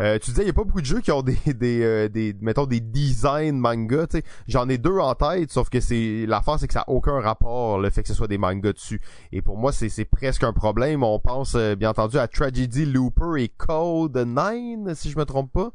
Euh, 0.00 0.18
tu 0.18 0.30
disais, 0.30 0.42
il 0.42 0.46
n'y 0.46 0.50
a 0.50 0.54
pas 0.54 0.64
beaucoup 0.64 0.80
de 0.80 0.86
jeux 0.86 1.00
qui 1.00 1.12
ont 1.12 1.22
des, 1.22 1.38
des, 1.46 1.82
euh, 1.82 2.08
des 2.08 2.34
mettons, 2.40 2.66
des 2.66 2.80
designs 2.80 3.58
manga, 3.58 4.06
tu 4.06 4.18
sais. 4.18 4.24
J'en 4.46 4.68
ai 4.68 4.78
deux 4.78 4.98
en 4.98 5.14
tête, 5.14 5.50
sauf 5.50 5.68
que 5.68 5.80
c'est, 5.80 6.24
l'affaire, 6.26 6.58
c'est 6.58 6.66
que 6.66 6.72
ça 6.74 6.80
n'a 6.80 6.88
aucun 6.88 7.20
rapport, 7.20 7.78
le 7.78 7.90
fait 7.90 8.02
que 8.02 8.08
ce 8.08 8.14
soit 8.14 8.28
des 8.28 8.38
mangas 8.38 8.72
dessus. 8.72 9.00
Et 9.32 9.42
pour 9.42 9.56
moi, 9.56 9.72
c'est, 9.72 9.88
c'est 9.88 10.04
presque 10.04 10.44
un 10.44 10.52
problème. 10.52 11.02
On 11.02 11.18
pense, 11.18 11.56
bien 11.56 11.90
entendu, 11.90 12.18
à 12.18 12.28
Tragedy 12.28 12.86
Looper 12.86 13.42
et 13.42 13.48
Code 13.48 14.16
9, 14.16 14.94
si 14.94 15.10
je 15.10 15.18
me 15.18 15.24
trompe 15.24 15.52
pas. 15.52 15.72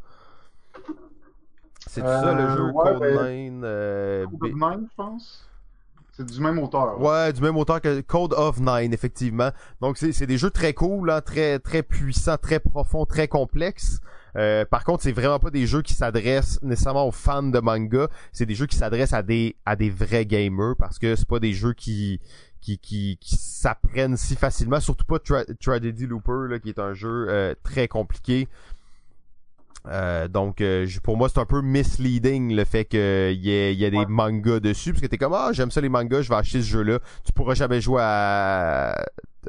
C'est 1.88 2.02
ça 2.02 2.34
le 2.34 2.48
jeu 2.50 2.72
Code 2.72 3.02
9 3.02 3.62
euh, 3.64 4.26
Code 4.40 4.56
9, 4.56 4.80
je 4.82 4.96
pense. 4.96 5.50
C'est 6.16 6.26
du 6.28 6.40
même 6.40 6.60
auteur. 6.60 7.02
Ouais. 7.02 7.34
du 7.34 7.42
même 7.42 7.58
auteur 7.58 7.82
que 7.82 8.02
Code 8.02 8.34
of 8.34 8.60
Nine, 8.60 8.94
effectivement. 8.94 9.50
Donc 9.82 9.98
c'est 9.98 10.28
des 10.28 10.38
jeux 10.38 10.52
très 10.52 10.74
cool, 10.74 11.10
hein, 11.10 11.22
très 11.22 11.58
très 11.58 11.82
puissants, 11.82 12.38
très 12.38 12.60
profonds, 12.60 13.06
très 13.06 13.28
complexes. 13.28 14.00
Euh, 14.36 14.64
par 14.64 14.84
contre, 14.84 15.04
c'est 15.04 15.12
vraiment 15.12 15.40
pas 15.40 15.50
des 15.50 15.66
jeux 15.66 15.82
qui 15.82 15.96
s'adressent 15.96 16.62
nécessairement 16.62 17.08
aux 17.08 17.12
fans 17.12 17.42
de 17.42 17.60
manga. 17.60 18.10
C'est 18.32 18.46
des 18.46 18.54
jeux 18.54 18.68
qui 18.68 18.78
s'adressent 18.78 19.14
à 19.14 19.24
des 19.24 19.56
à 19.66 19.76
des 19.76 19.90
vrais 19.90 20.26
gamers 20.28 20.76
parce 20.78 21.00
que 21.00 21.16
c'est 21.16 21.28
pas 21.28 21.40
des 21.40 21.54
jeux 21.54 21.74
qui 21.74 22.20
qui 22.62 22.78
qui, 22.78 23.18
s'apprennent 23.36 24.16
si 24.16 24.36
facilement. 24.36 24.80
Surtout 24.80 25.06
pas 25.06 25.18
Tragedy 25.20 26.06
Looper 26.06 26.48
là, 26.48 26.60
qui 26.60 26.70
est 26.70 26.80
un 26.80 26.94
jeu 26.94 27.26
euh, 27.30 27.56
très 27.64 27.88
compliqué. 27.88 28.48
Euh, 29.88 30.30
donc 30.30 30.62
euh, 30.62 30.88
pour 31.04 31.18
moi 31.18 31.28
c'est 31.28 31.40
un 31.40 31.46
peu 31.46 31.62
misleading 31.62 32.56
le 32.56 32.64
fait 32.64 32.86
qu'il 32.86 33.00
y 33.00 33.52
ait, 33.52 33.76
y 33.76 33.84
a 33.84 33.90
des 33.90 34.06
mangas 34.06 34.62
dessus 34.62 34.94
parce 34.94 35.02
que 35.02 35.08
t'es 35.08 35.18
comme 35.18 35.34
ah 35.34 35.50
j'aime 35.52 35.72
ça 35.72 35.82
les 35.82 35.90
mangas 35.90 36.22
je 36.22 36.30
vais 36.30 36.36
acheter 36.36 36.62
ce 36.62 36.68
jeu 36.68 36.84
là 36.84 37.00
tu 37.26 37.34
pourras 37.34 37.54
jamais 37.54 37.82
jouer 37.82 38.02
à 38.02 38.96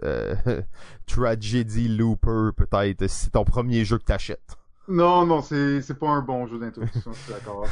euh, 0.02 0.34
Tragedy 1.06 1.86
Looper 1.86 2.50
peut-être 2.56 3.06
si 3.06 3.26
c'est 3.26 3.30
ton 3.30 3.44
premier 3.44 3.84
jeu 3.84 3.96
que 3.98 4.02
t'achètes. 4.02 4.56
Non 4.88 5.24
non 5.24 5.40
c'est 5.40 5.80
c'est 5.82 5.94
pas 5.96 6.08
un 6.08 6.22
bon 6.22 6.48
jeu 6.48 6.58
d'introduction 6.58 7.12
je 7.12 7.18
suis 7.18 7.32
d'accord. 7.32 7.68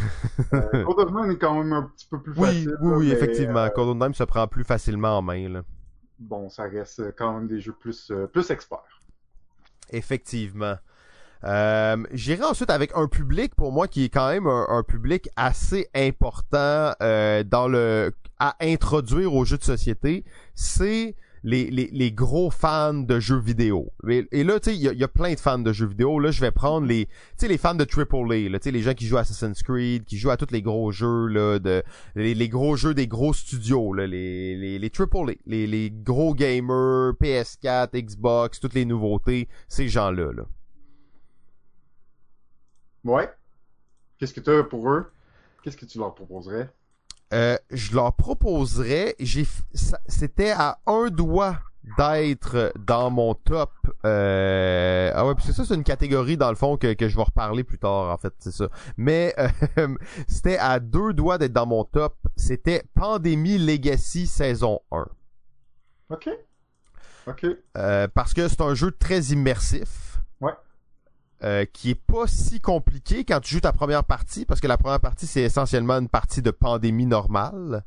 Code 0.53 1.01
of 1.01 1.13
Nine 1.13 1.33
est 1.33 1.39
quand 1.39 1.59
même 1.59 1.73
un 1.73 1.83
petit 1.83 2.07
peu 2.07 2.21
plus 2.23 2.33
facile 2.33 2.77
oui 2.81 2.93
oui 2.93 3.11
effectivement. 3.11 3.69
Code 3.71 3.89
of 3.89 3.97
Nine 3.97 4.15
se 4.15 4.23
prend 4.23 4.47
plus 4.47 4.63
facilement 4.63 5.19
en 5.19 5.23
main 5.23 5.49
là. 5.49 5.63
bon 6.21 6.49
ça 6.49 6.63
reste 6.63 7.13
quand 7.17 7.33
même 7.35 7.49
des 7.49 7.59
jeux 7.61 7.75
plus 7.75 8.13
plus 8.33 8.49
experts. 8.53 9.01
Effectivement 9.91 10.77
euh, 11.45 11.97
J'irai 12.13 12.45
ensuite 12.45 12.71
avec 12.71 12.93
un 12.95 13.09
public 13.09 13.55
pour 13.55 13.73
moi 13.73 13.89
qui 13.89 14.05
est 14.05 14.09
quand 14.09 14.29
même 14.31 14.47
un, 14.47 14.83
public 14.83 15.29
assez 15.37 15.89
important 15.95 16.93
euh, 17.03 17.43
dans 17.45 17.69
le 17.69 18.13
à 18.39 18.57
introduire 18.61 19.35
aux 19.35 19.45
jeux 19.45 19.59
de 19.59 19.63
société. 19.63 20.25
C'est 20.55 21.15
les, 21.45 21.71
les, 21.71 21.89
les, 21.93 22.13
gros 22.13 22.51
fans 22.51 22.95
de 22.95 23.21
jeux 23.21 23.39
vidéo. 23.39 23.93
Et, 24.09 24.45
là, 24.45 24.61
tu 24.61 24.71
sais, 24.71 24.77
il 24.77 24.83
y, 24.83 25.05
a, 25.05 25.09
plein 25.09 25.35
de 25.35 25.41
fans 25.41 25.59
de 25.59 25.73
jeux 25.73 25.87
vidéo. 25.87 26.19
Là, 26.19 26.31
je 26.31 26.41
vais 26.41 26.51
prendre 26.51 26.87
les, 26.87 27.09
tu 27.39 27.49
les 27.49 27.59
fans 27.59 27.75
de 27.75 27.85
AAA, 27.85 28.49
là, 28.49 28.59
tu 28.59 28.71
les 28.71 28.83
gens 28.83 28.95
qui 28.95 29.07
jouent 29.07 29.19
à 29.19 29.21
Assassin's 29.21 29.63
Creed, 29.63 30.05
qui 30.05 30.19
jouent 30.19 30.31
à 30.31 30.37
tous 30.37 30.53
les 30.53 30.63
gros 30.63 30.93
jeux, 30.93 31.27
là, 31.27 31.59
de, 31.59 31.83
les, 32.15 32.49
gros 32.49 32.77
jeux 32.77 32.95
des 32.95 33.09
gros 33.09 33.33
studios, 33.33 33.93
là, 33.93 34.07
les, 34.07 34.57
les, 34.57 34.79
les 34.79 34.93
AAA, 34.97 35.35
les, 35.47 35.67
les 35.67 35.91
gros 35.91 36.35
gamers, 36.35 37.13
PS4, 37.21 37.91
Xbox, 38.01 38.61
toutes 38.61 38.75
les 38.75 38.85
nouveautés, 38.85 39.49
ces 39.69 39.89
gens-là, 39.89 40.33
là. 40.33 40.45
Ouais. 43.05 43.31
Qu'est-ce 44.19 44.33
que 44.33 44.41
tu 44.41 44.51
as 44.51 44.63
pour 44.63 44.89
eux? 44.91 45.11
Qu'est-ce 45.63 45.77
que 45.77 45.87
tu 45.87 45.99
leur 45.99 46.15
proposerais? 46.15 46.71
Euh, 47.33 47.57
je 47.71 47.95
leur 47.95 48.15
proposerais, 48.15 49.17
j'ai, 49.19 49.47
c'était 50.07 50.51
à 50.51 50.79
un 50.87 51.09
doigt 51.09 51.59
d'être 51.97 52.73
dans 52.79 53.11
mon 53.11 53.35
top. 53.35 53.73
Euh, 54.05 55.11
ah 55.15 55.27
ouais, 55.27 55.35
parce 55.35 55.47
que 55.47 55.53
ça 55.53 55.65
c'est 55.65 55.75
une 55.75 55.83
catégorie 55.83 56.37
dans 56.37 56.51
le 56.51 56.57
fond 56.57 56.77
que, 56.77 56.93
que 56.93 57.09
je 57.09 57.17
vais 57.17 57.23
reparler 57.23 57.65
plus 57.65 57.79
tard 57.79 58.11
en 58.11 58.19
fait, 58.19 58.35
c'est 58.39 58.53
ça. 58.53 58.69
Mais 58.99 59.35
euh, 59.79 59.89
c'était 60.29 60.59
à 60.59 60.79
deux 60.79 61.15
doigts 61.15 61.39
d'être 61.39 61.55
dans 61.55 61.67
mon 61.67 61.85
top. 61.85 62.17
C'était 62.37 62.85
Pandémie 62.95 63.59
Legacy 63.59 64.27
saison 64.27 64.81
1. 64.93 65.07
Ok. 66.11 66.29
Ok. 67.27 67.47
Euh, 67.79 68.09
parce 68.09 68.35
que 68.35 68.47
c'est 68.49 68.61
un 68.61 68.75
jeu 68.75 68.91
très 68.93 69.21
immersif. 69.21 70.19
Euh, 71.45 71.65
qui 71.65 71.91
est 71.91 71.95
pas 71.97 72.29
si 72.29 72.61
compliqué 72.61 73.25
quand 73.25 73.41
tu 73.41 73.55
joues 73.55 73.61
ta 73.61 73.73
première 73.73 74.05
partie, 74.05 74.45
parce 74.45 74.61
que 74.61 74.69
la 74.69 74.79
première 74.79 75.01
partie, 75.01 75.27
c'est 75.27 75.43
essentiellement 75.43 75.99
une 75.99 76.09
partie 76.09 76.41
de 76.41 76.53
pandémie 76.53 77.07
normale. 77.07 77.85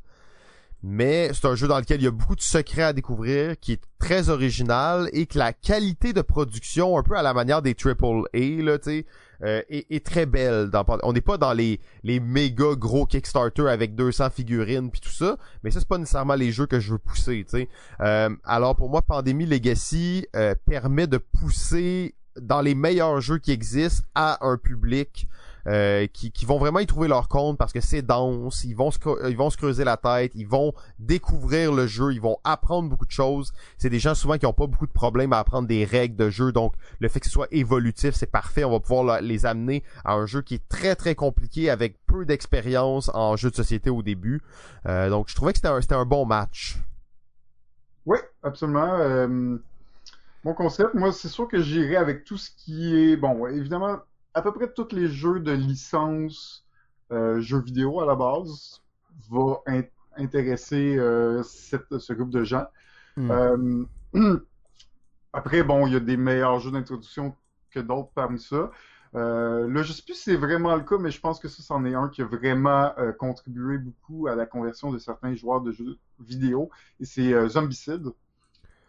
Mais 0.82 1.30
c'est 1.32 1.46
un 1.46 1.54
jeu 1.54 1.66
dans 1.66 1.78
lequel 1.78 2.02
il 2.02 2.04
y 2.04 2.06
a 2.06 2.10
beaucoup 2.10 2.36
de 2.36 2.42
secrets 2.42 2.82
à 2.82 2.92
découvrir, 2.92 3.58
qui 3.58 3.72
est 3.72 3.82
très 3.98 4.28
original 4.28 5.08
et 5.14 5.24
que 5.24 5.38
la 5.38 5.54
qualité 5.54 6.12
de 6.12 6.20
production, 6.20 6.98
un 6.98 7.02
peu 7.02 7.16
à 7.16 7.22
la 7.22 7.32
manière 7.32 7.62
des 7.62 7.74
AAA, 7.74 8.62
là, 8.62 8.78
tu 8.78 8.90
sais, 8.90 9.06
euh, 9.42 9.62
est, 9.70 10.04
très 10.04 10.26
belle. 10.26 10.70
on 11.02 11.12
n'est 11.14 11.22
pas 11.22 11.38
dans 11.38 11.54
les, 11.54 11.80
les 12.02 12.20
méga 12.20 12.74
gros 12.74 13.06
Kickstarter 13.06 13.68
avec 13.70 13.94
200 13.94 14.30
figurines 14.30 14.90
puis 14.90 15.00
tout 15.00 15.08
ça, 15.08 15.38
mais 15.62 15.70
ça 15.70 15.80
c'est 15.80 15.88
pas 15.88 15.98
nécessairement 15.98 16.34
les 16.34 16.52
jeux 16.52 16.66
que 16.66 16.78
je 16.78 16.92
veux 16.92 16.98
pousser. 16.98 17.46
Euh, 18.00 18.30
alors 18.44 18.76
pour 18.76 18.90
moi, 18.90 19.00
Pandémie 19.00 19.46
Legacy 19.46 20.26
permet 20.66 21.06
de 21.06 21.18
pousser 21.18 22.14
dans 22.40 22.60
les 22.60 22.74
meilleurs 22.74 23.20
jeux 23.20 23.38
qui 23.38 23.52
existent 23.52 24.06
à 24.14 24.46
un 24.46 24.56
public 24.56 25.28
euh, 25.68 26.06
qui, 26.06 26.30
qui, 26.30 26.46
vont 26.46 26.58
vraiment 26.58 26.78
y 26.78 26.86
trouver 26.86 27.08
leur 27.08 27.26
compte 27.26 27.58
parce 27.58 27.72
que 27.72 27.80
c'est 27.80 28.00
dense, 28.00 28.62
ils 28.62 28.76
vont, 28.76 28.92
se, 28.92 28.98
ils 29.28 29.36
vont 29.36 29.50
se 29.50 29.56
creuser 29.56 29.82
la 29.82 29.96
tête, 29.96 30.30
ils 30.36 30.46
vont 30.46 30.72
découvrir 31.00 31.72
le 31.72 31.88
jeu, 31.88 32.12
ils 32.12 32.20
vont 32.20 32.38
apprendre 32.44 32.88
beaucoup 32.88 33.04
de 33.06 33.10
choses. 33.10 33.52
C'est 33.76 33.90
des 33.90 33.98
gens 33.98 34.14
souvent 34.14 34.38
qui 34.38 34.46
ont 34.46 34.52
pas 34.52 34.68
beaucoup 34.68 34.86
de 34.86 34.92
problèmes 34.92 35.32
à 35.32 35.40
apprendre 35.40 35.66
des 35.66 35.84
règles 35.84 36.14
de 36.14 36.30
jeu, 36.30 36.52
donc 36.52 36.74
le 37.00 37.08
fait 37.08 37.18
que 37.18 37.26
ce 37.26 37.32
soit 37.32 37.48
évolutif, 37.50 38.14
c'est 38.14 38.30
parfait. 38.30 38.62
On 38.62 38.70
va 38.70 38.78
pouvoir 38.78 39.20
les 39.20 39.44
amener 39.44 39.82
à 40.04 40.14
un 40.14 40.26
jeu 40.26 40.40
qui 40.40 40.54
est 40.54 40.68
très 40.68 40.94
très 40.94 41.16
compliqué 41.16 41.68
avec 41.68 41.96
peu 42.06 42.24
d'expérience 42.24 43.10
en 43.12 43.34
jeu 43.34 43.50
de 43.50 43.56
société 43.56 43.90
au 43.90 44.02
début. 44.02 44.42
Euh, 44.86 45.10
donc 45.10 45.28
je 45.28 45.34
trouvais 45.34 45.52
que 45.52 45.58
c'était 45.58 45.94
un, 45.94 45.98
un 45.98 46.04
bon 46.04 46.26
match. 46.26 46.78
Oui, 48.04 48.18
absolument. 48.44 48.98
Euh, 49.00 49.58
mon 50.46 50.54
concept, 50.54 50.94
moi, 50.94 51.10
c'est 51.10 51.26
sûr 51.26 51.48
que 51.48 51.60
j'irai 51.60 51.96
avec 51.96 52.22
tout 52.22 52.36
ce 52.36 52.52
qui 52.52 52.94
est, 52.94 53.16
bon, 53.16 53.48
évidemment, 53.48 53.98
à 54.32 54.42
peu 54.42 54.52
près 54.52 54.72
tous 54.72 54.94
les 54.94 55.08
jeux 55.08 55.40
de 55.40 55.50
licence 55.50 56.64
euh, 57.10 57.40
jeux 57.40 57.58
vidéo 57.60 58.00
à 58.00 58.06
la 58.06 58.14
base 58.14 58.80
va 59.28 59.60
intéresser 60.16 60.96
euh, 60.98 61.42
ce 61.42 62.12
groupe 62.12 62.30
de 62.30 62.44
gens. 62.44 62.64
Hmm. 63.16 63.86
Euh, 64.14 64.36
après, 65.32 65.64
bon, 65.64 65.88
il 65.88 65.94
y 65.94 65.96
a 65.96 66.00
des 66.00 66.16
meilleurs 66.16 66.60
jeux 66.60 66.70
d'introduction 66.70 67.34
que 67.72 67.80
d'autres 67.80 68.10
parmi 68.14 68.38
ça. 68.38 68.70
là, 69.12 69.82
je 69.82 69.92
sais 69.92 70.02
plus 70.02 70.14
si 70.14 70.30
c'est 70.30 70.36
vraiment 70.36 70.76
le 70.76 70.82
cas, 70.82 70.98
mais 70.98 71.10
je 71.10 71.20
pense 71.20 71.40
que 71.40 71.48
ça, 71.48 71.60
c'en 71.64 71.84
est 71.84 71.94
un 71.94 72.08
qui 72.08 72.22
a 72.22 72.24
vraiment 72.24 72.92
contribué 73.18 73.78
beaucoup 73.78 74.28
à 74.28 74.36
la 74.36 74.46
conversion 74.46 74.92
de 74.92 74.98
certains 74.98 75.34
joueurs 75.34 75.60
de 75.60 75.72
jeux 75.72 75.98
vidéo. 76.20 76.70
Et 77.00 77.04
c'est 77.04 77.48
Zombicide. 77.48 78.12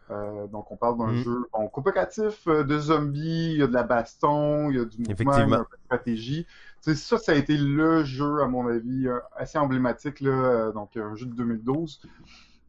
Euh, 0.09 0.47
donc, 0.47 0.71
on 0.71 0.77
parle 0.77 0.97
d'un 0.97 1.11
mm. 1.11 1.23
jeu 1.23 1.49
coopératif 1.71 2.47
euh, 2.47 2.63
de 2.63 2.79
zombies, 2.79 3.51
il 3.51 3.57
y 3.57 3.63
a 3.63 3.67
de 3.67 3.73
la 3.73 3.83
baston, 3.83 4.69
il 4.69 4.77
y 4.77 4.79
a 4.79 4.85
du 4.85 4.97
mouvement, 4.99 5.33
il 5.33 5.49
y 5.49 5.53
a 5.53 5.57
de 5.59 5.65
stratégie. 5.85 6.47
ça, 6.81 7.17
ça 7.17 7.31
a 7.33 7.35
été 7.35 7.57
le 7.57 8.03
jeu, 8.03 8.41
à 8.41 8.47
mon 8.47 8.67
avis, 8.67 9.07
euh, 9.07 9.19
assez 9.35 9.57
emblématique, 9.57 10.21
là, 10.21 10.71
donc 10.71 10.95
un 10.95 11.15
jeu 11.15 11.25
de 11.25 11.33
2012, 11.33 12.01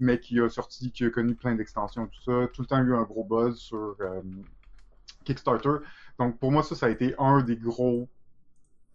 mais 0.01 0.19
qui 0.19 0.41
a 0.41 0.49
sorti, 0.49 0.91
qui 0.91 1.05
a 1.05 1.11
connu 1.11 1.35
plein 1.35 1.55
d'extensions, 1.55 2.07
tout 2.07 2.23
ça. 2.23 2.49
Tout 2.53 2.63
le 2.63 2.67
temps 2.67 2.83
eu 2.83 2.95
un 2.95 3.03
gros 3.03 3.25
buzz 3.25 3.57
sur 3.57 3.97
Kickstarter. 5.25 5.85
Donc, 6.19 6.39
pour 6.39 6.51
moi, 6.51 6.63
ça, 6.63 6.75
ça 6.75 6.87
a 6.87 6.89
été 6.89 7.15
un 7.19 7.43
des 7.43 7.57
gros, 7.57 8.09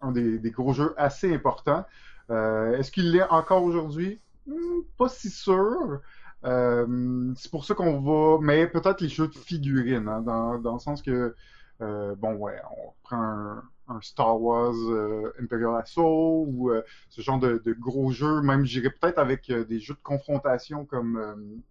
un 0.02 0.12
des, 0.12 0.40
gros 0.52 0.74
jeux 0.74 0.94
assez 0.98 1.34
importants. 1.34 1.86
Est-ce 2.30 2.92
qu'il 2.92 3.12
l'est 3.12 3.24
encore 3.30 3.64
aujourd'hui? 3.64 4.20
Hmm, 4.48 4.82
pas 4.98 5.08
si 5.08 5.30
sûr. 5.30 6.02
Euh, 6.46 7.34
c'est 7.38 7.50
pour 7.52 7.66
ça 7.66 7.74
qu'on 7.74 8.02
va, 8.02 8.40
mais 8.42 8.68
peut-être 8.68 9.02
les 9.02 9.10
jeux 9.10 9.28
de 9.28 9.36
figurines, 9.36 10.08
hein, 10.08 10.22
dans, 10.22 10.60
dans, 10.60 10.74
le 10.74 10.80
sens 10.80 11.02
que, 11.02 11.36
euh, 11.82 12.16
bon, 12.16 12.34
ouais, 12.36 12.60
on 12.78 12.92
prend 13.04 13.18
un, 13.18 14.02
Star 14.02 14.42
Wars 14.42 14.74
euh, 14.74 15.34
Imperial 15.42 15.76
Assault 15.76 16.46
ou 16.48 16.72
ce 17.10 17.22
genre 17.22 17.40
de, 17.40 17.62
gros 17.80 18.12
jeux, 18.12 18.42
même 18.42 18.66
j'irais 18.66 18.90
peut-être 18.90 19.20
avec 19.20 19.52
des 19.52 19.80
jeux 19.80 19.94
de 19.94 20.00
confrontation 20.02 20.86
comme 20.86 21.62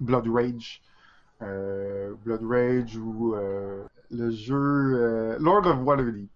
Blood 0.00 0.28
Rage. 0.28 0.82
Blood 1.40 2.42
Rage 2.42 2.96
ou 2.96 3.34
le 4.10 4.30
jeu 4.30 5.38
Lord 5.38 5.66
of 5.66 5.78
Waterdeep. 5.82 6.30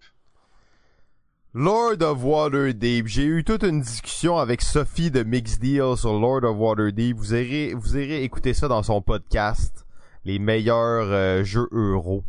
Lord 1.59 2.03
of 2.03 2.23
Waterdeep. 2.23 3.07
J'ai 3.07 3.25
eu 3.25 3.43
toute 3.43 3.63
une 3.63 3.81
discussion 3.81 4.37
avec 4.37 4.61
Sophie 4.61 5.09
de 5.09 5.23
Mix 5.23 5.57
Deal 5.57 5.97
sur 5.97 6.13
Lord 6.13 6.43
of 6.43 6.55
Waterdeep. 6.55 7.17
Vous 7.17 7.33
irez, 7.33 7.73
vous 7.73 7.97
irez 7.97 8.21
écouter 8.23 8.53
ça 8.53 8.67
dans 8.67 8.83
son 8.83 9.01
podcast. 9.01 9.83
Les 10.23 10.37
meilleurs 10.37 11.07
euh, 11.09 11.43
jeux 11.43 11.67
euros. 11.71 12.23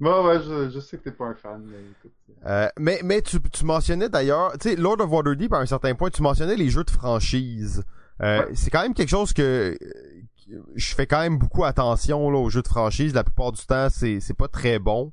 Bon, 0.00 0.26
ouais, 0.26 0.40
je, 0.42 0.70
je 0.70 0.80
sais 0.80 0.98
que 0.98 1.04
t'es 1.04 1.12
pas 1.12 1.26
un 1.26 1.34
fan, 1.34 1.62
mais 1.70 1.76
écoute. 1.78 2.12
Euh, 2.46 2.68
mais 2.80 3.00
mais 3.04 3.22
tu, 3.22 3.40
tu 3.40 3.64
mentionnais 3.64 4.08
d'ailleurs, 4.08 4.50
tu 4.58 4.70
sais, 4.70 4.74
Lord 4.74 5.00
of 5.02 5.08
Waterdeep 5.08 5.52
à 5.52 5.58
un 5.58 5.66
certain 5.66 5.94
point, 5.94 6.10
tu 6.10 6.22
mentionnais 6.22 6.56
les 6.56 6.68
jeux 6.68 6.82
de 6.82 6.90
franchise. 6.90 7.84
Euh, 8.22 8.40
Ouais. 8.40 8.46
C'est 8.54 8.70
quand 8.70 8.82
même 8.82 8.94
quelque 8.94 9.10
chose 9.10 9.32
que 9.32 9.78
que 9.78 10.52
je 10.74 10.94
fais 10.96 11.06
quand 11.06 11.20
même 11.20 11.38
beaucoup 11.38 11.62
attention 11.64 12.28
là, 12.28 12.38
aux 12.38 12.50
jeux 12.50 12.62
de 12.62 12.66
franchise. 12.68 13.14
La 13.14 13.22
plupart 13.22 13.52
du 13.52 13.64
temps, 13.64 13.86
c'est 13.88 14.18
c'est 14.18 14.34
pas 14.36 14.48
très 14.48 14.80
bon. 14.80 15.12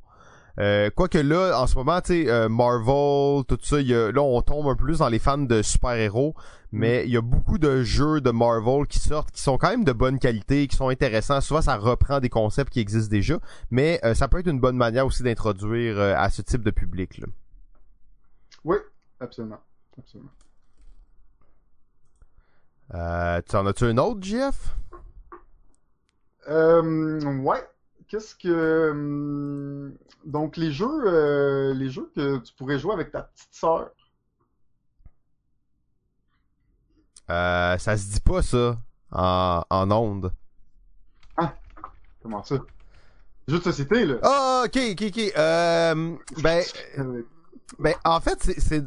Euh, 0.59 0.89
Quoique 0.95 1.17
là, 1.17 1.59
en 1.59 1.67
ce 1.67 1.75
moment, 1.75 1.99
tu 2.01 2.23
sais, 2.23 2.29
euh, 2.29 2.47
Marvel, 2.49 3.43
tout 3.45 3.57
ça, 3.61 3.79
il 3.81 3.87
y 3.87 3.93
a, 3.93 4.11
là, 4.11 4.21
on 4.21 4.41
tombe 4.41 4.67
un 4.67 4.75
peu 4.75 4.85
plus 4.85 4.99
dans 4.99 5.09
les 5.09 5.19
fans 5.19 5.37
de 5.37 5.61
super-héros, 5.61 6.33
mais 6.71 7.03
il 7.05 7.11
y 7.11 7.17
a 7.17 7.21
beaucoup 7.21 7.57
de 7.57 7.83
jeux 7.83 8.21
de 8.21 8.31
Marvel 8.31 8.87
qui 8.87 8.99
sortent, 8.99 9.31
qui 9.31 9.41
sont 9.41 9.57
quand 9.57 9.69
même 9.69 9.83
de 9.83 9.91
bonne 9.91 10.19
qualité, 10.19 10.67
qui 10.67 10.75
sont 10.75 10.89
intéressants. 10.89 11.41
Souvent, 11.41 11.61
ça 11.61 11.75
reprend 11.75 12.19
des 12.19 12.29
concepts 12.29 12.71
qui 12.71 12.79
existent 12.79 13.11
déjà, 13.11 13.39
mais 13.69 13.99
euh, 14.03 14.13
ça 14.13 14.27
peut 14.27 14.39
être 14.39 14.47
une 14.47 14.59
bonne 14.59 14.77
manière 14.77 15.05
aussi 15.05 15.23
d'introduire 15.23 15.99
à 15.99 16.29
ce 16.29 16.41
type 16.41 16.63
de 16.63 16.71
public. 16.71 17.17
Là. 17.17 17.27
Oui, 18.63 18.77
absolument. 19.19 19.59
absolument. 19.97 20.31
Euh, 22.93 23.41
tu 23.49 23.55
en 23.55 23.65
as-tu 23.65 23.85
un 23.85 23.97
autre, 23.97 24.21
Jeff? 24.21 24.75
Euh, 26.47 27.19
ouais. 27.39 27.63
Qu'est-ce 28.15 28.33
que 28.33 28.91
hum, 28.91 29.93
donc 30.23 30.55
les 30.55 30.71
jeux 30.71 31.03
euh, 31.05 31.73
les 31.73 31.89
jeux 31.89 32.09
que 32.15 32.37
tu 32.37 32.53
pourrais 32.53 32.79
jouer 32.79 32.93
avec 32.93 33.11
ta 33.11 33.23
petite 33.23 33.53
sœur? 33.53 33.89
Euh, 37.29 37.77
ça 37.77 37.97
se 37.97 38.13
dit 38.13 38.21
pas 38.21 38.41
ça 38.41 38.77
en, 39.11 39.63
en 39.69 39.91
onde. 39.91 40.31
Comment 42.21 42.41
ça? 42.45 42.55
Jeux 43.49 43.57
de 43.57 43.63
société 43.63 44.05
là. 44.05 44.15
Ah, 44.23 44.63
ok, 44.65 44.79
ok, 44.91 45.03
ok. 45.07 45.33
Euh, 45.37 46.15
ben, 46.41 46.63
ben, 47.79 47.95
en 48.05 48.21
fait, 48.21 48.41
c'est... 48.57 48.85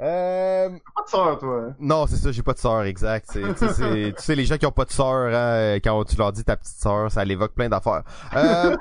euh, 0.00 0.68
Pas 0.68 1.02
de 1.04 1.08
sœur 1.08 1.38
toi. 1.38 1.62
hein? 1.68 1.76
non, 1.78 2.06
c'est 2.06 2.16
ça, 2.16 2.32
j'ai 2.32 2.42
pas 2.42 2.52
de 2.54 2.58
sœur, 2.58 2.82
exact. 2.84 3.30
Tu 3.58 4.14
sais, 4.18 4.34
les 4.34 4.44
gens 4.44 4.56
qui 4.58 4.66
ont 4.66 4.72
pas 4.72 4.84
de 4.84 4.90
sœur, 4.92 5.34
hein, 5.34 5.76
quand 5.82 6.04
tu 6.04 6.16
leur 6.16 6.32
dis 6.32 6.44
ta 6.44 6.56
petite 6.56 6.76
sœur, 6.78 7.10
ça 7.10 7.24
l'évoque 7.24 7.52
plein 7.54 7.68
d'affaires. 7.68 8.02
Euh, 8.36 8.76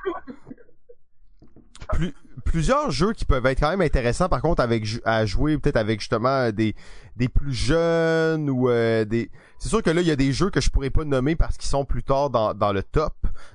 plus- 1.93 2.13
plusieurs 2.45 2.91
jeux 2.91 3.13
qui 3.13 3.25
peuvent 3.25 3.45
être 3.45 3.59
quand 3.59 3.69
même 3.69 3.81
intéressants, 3.81 4.29
par 4.29 4.41
contre, 4.41 4.61
avec 4.61 4.85
à 5.05 5.25
jouer 5.25 5.57
peut-être 5.57 5.77
avec 5.77 5.99
justement 5.99 6.51
des 6.51 6.75
des 7.15 7.27
plus 7.29 7.53
jeunes 7.53 8.49
ou 8.49 8.69
euh, 8.69 9.05
des. 9.05 9.29
C'est 9.59 9.69
sûr 9.69 9.83
que 9.83 9.89
là, 9.91 10.01
il 10.01 10.07
y 10.07 10.11
a 10.11 10.15
des 10.15 10.33
jeux 10.33 10.49
que 10.49 10.59
je 10.59 10.69
pourrais 10.69 10.89
pas 10.89 11.03
nommer 11.05 11.35
parce 11.35 11.57
qu'ils 11.57 11.69
sont 11.69 11.85
plus 11.85 12.03
tard 12.03 12.29
dans, 12.29 12.53
dans 12.53 12.73
le 12.73 12.83
top, 12.83 13.13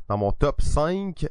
dans 0.09 0.17
mon 0.17 0.33
top 0.33 0.63
5. 0.63 1.27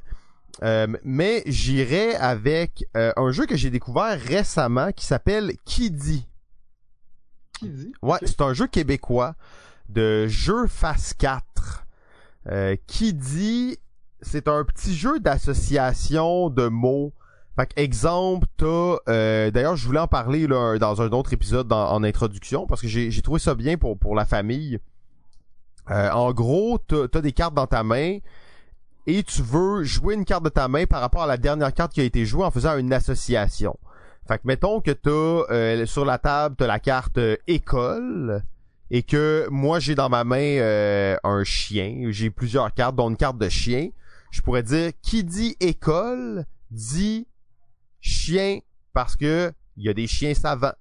Euh, 0.63 0.87
mais 1.03 1.43
j'irai 1.45 2.15
avec 2.15 2.85
euh, 2.95 3.11
un 3.15 3.31
jeu 3.31 3.45
que 3.45 3.55
j'ai 3.55 3.69
découvert 3.69 4.19
récemment 4.19 4.91
qui 4.91 5.05
s'appelle 5.05 5.53
Kiddy. 5.65 6.27
Dit 7.61 7.91
Ouais, 8.01 8.17
c'est 8.23 8.41
un 8.41 8.53
jeu 8.53 8.67
québécois 8.67 9.35
de 9.89 10.27
jeu 10.27 10.67
Phase 10.67 11.13
4. 11.13 11.85
Euh, 12.49 12.75
c'est 14.21 14.47
un 14.47 14.63
petit 14.63 14.95
jeu 14.95 15.19
d'association 15.19 16.49
de 16.49 16.67
mots. 16.67 17.13
Fait 17.55 17.67
que, 17.67 17.79
exemple, 17.81 18.47
t'as 18.57 18.97
euh, 19.09 19.51
d'ailleurs 19.51 19.75
je 19.75 19.85
voulais 19.85 19.99
en 19.99 20.07
parler 20.07 20.47
là, 20.47 20.77
dans 20.77 21.01
un 21.01 21.09
autre 21.09 21.33
épisode 21.33 21.67
dans- 21.67 21.91
en 21.91 22.03
introduction 22.03 22.67
parce 22.67 22.81
que 22.81 22.87
j'ai 22.87 23.09
j'ai 23.09 23.21
trouvé 23.21 23.39
ça 23.39 23.55
bien 23.55 23.77
pour, 23.77 23.97
pour 23.97 24.15
la 24.15 24.25
famille. 24.25 24.79
Euh, 25.89 26.11
en 26.11 26.33
gros, 26.33 26.77
t'as 26.79 27.05
as 27.13 27.21
des 27.21 27.31
cartes 27.31 27.53
dans 27.55 27.65
ta 27.67 27.83
main 27.83 28.17
et 29.07 29.23
tu 29.23 29.41
veux 29.41 29.83
jouer 29.83 30.15
une 30.15 30.25
carte 30.25 30.43
de 30.43 30.49
ta 30.49 30.67
main 30.67 30.85
par 30.85 30.99
rapport 30.99 31.23
à 31.23 31.27
la 31.27 31.37
dernière 31.37 31.73
carte 31.73 31.93
qui 31.93 32.01
a 32.01 32.03
été 32.03 32.25
jouée 32.25 32.43
en 32.43 32.51
faisant 32.51 32.77
une 32.77 32.91
association. 32.91 33.79
Fait 34.27 34.37
que 34.37 34.43
mettons 34.43 34.81
que 34.81 34.91
t'as 34.91 35.53
euh, 35.53 35.85
sur 35.85 36.03
la 36.03 36.17
table 36.17 36.57
t'as 36.57 36.67
la 36.67 36.79
carte 36.79 37.17
euh, 37.17 37.37
école 37.47 38.43
et 38.91 39.03
que 39.03 39.47
moi 39.49 39.79
j'ai 39.79 39.95
dans 39.95 40.09
ma 40.09 40.25
main 40.25 40.57
euh, 40.59 41.15
un 41.23 41.45
chien, 41.45 42.09
j'ai 42.09 42.29
plusieurs 42.29 42.73
cartes 42.73 42.97
dont 42.97 43.09
une 43.09 43.15
carte 43.15 43.37
de 43.37 43.47
chien. 43.47 43.89
Je 44.29 44.41
pourrais 44.41 44.63
dire 44.63 44.91
qui 45.01 45.23
dit 45.23 45.55
école 45.61 46.45
dit 46.69 47.27
chien 48.01 48.59
parce 48.93 49.15
que 49.15 49.53
il 49.77 49.85
y 49.85 49.89
a 49.89 49.93
des 49.93 50.07
chiens 50.07 50.33
savants. 50.33 50.73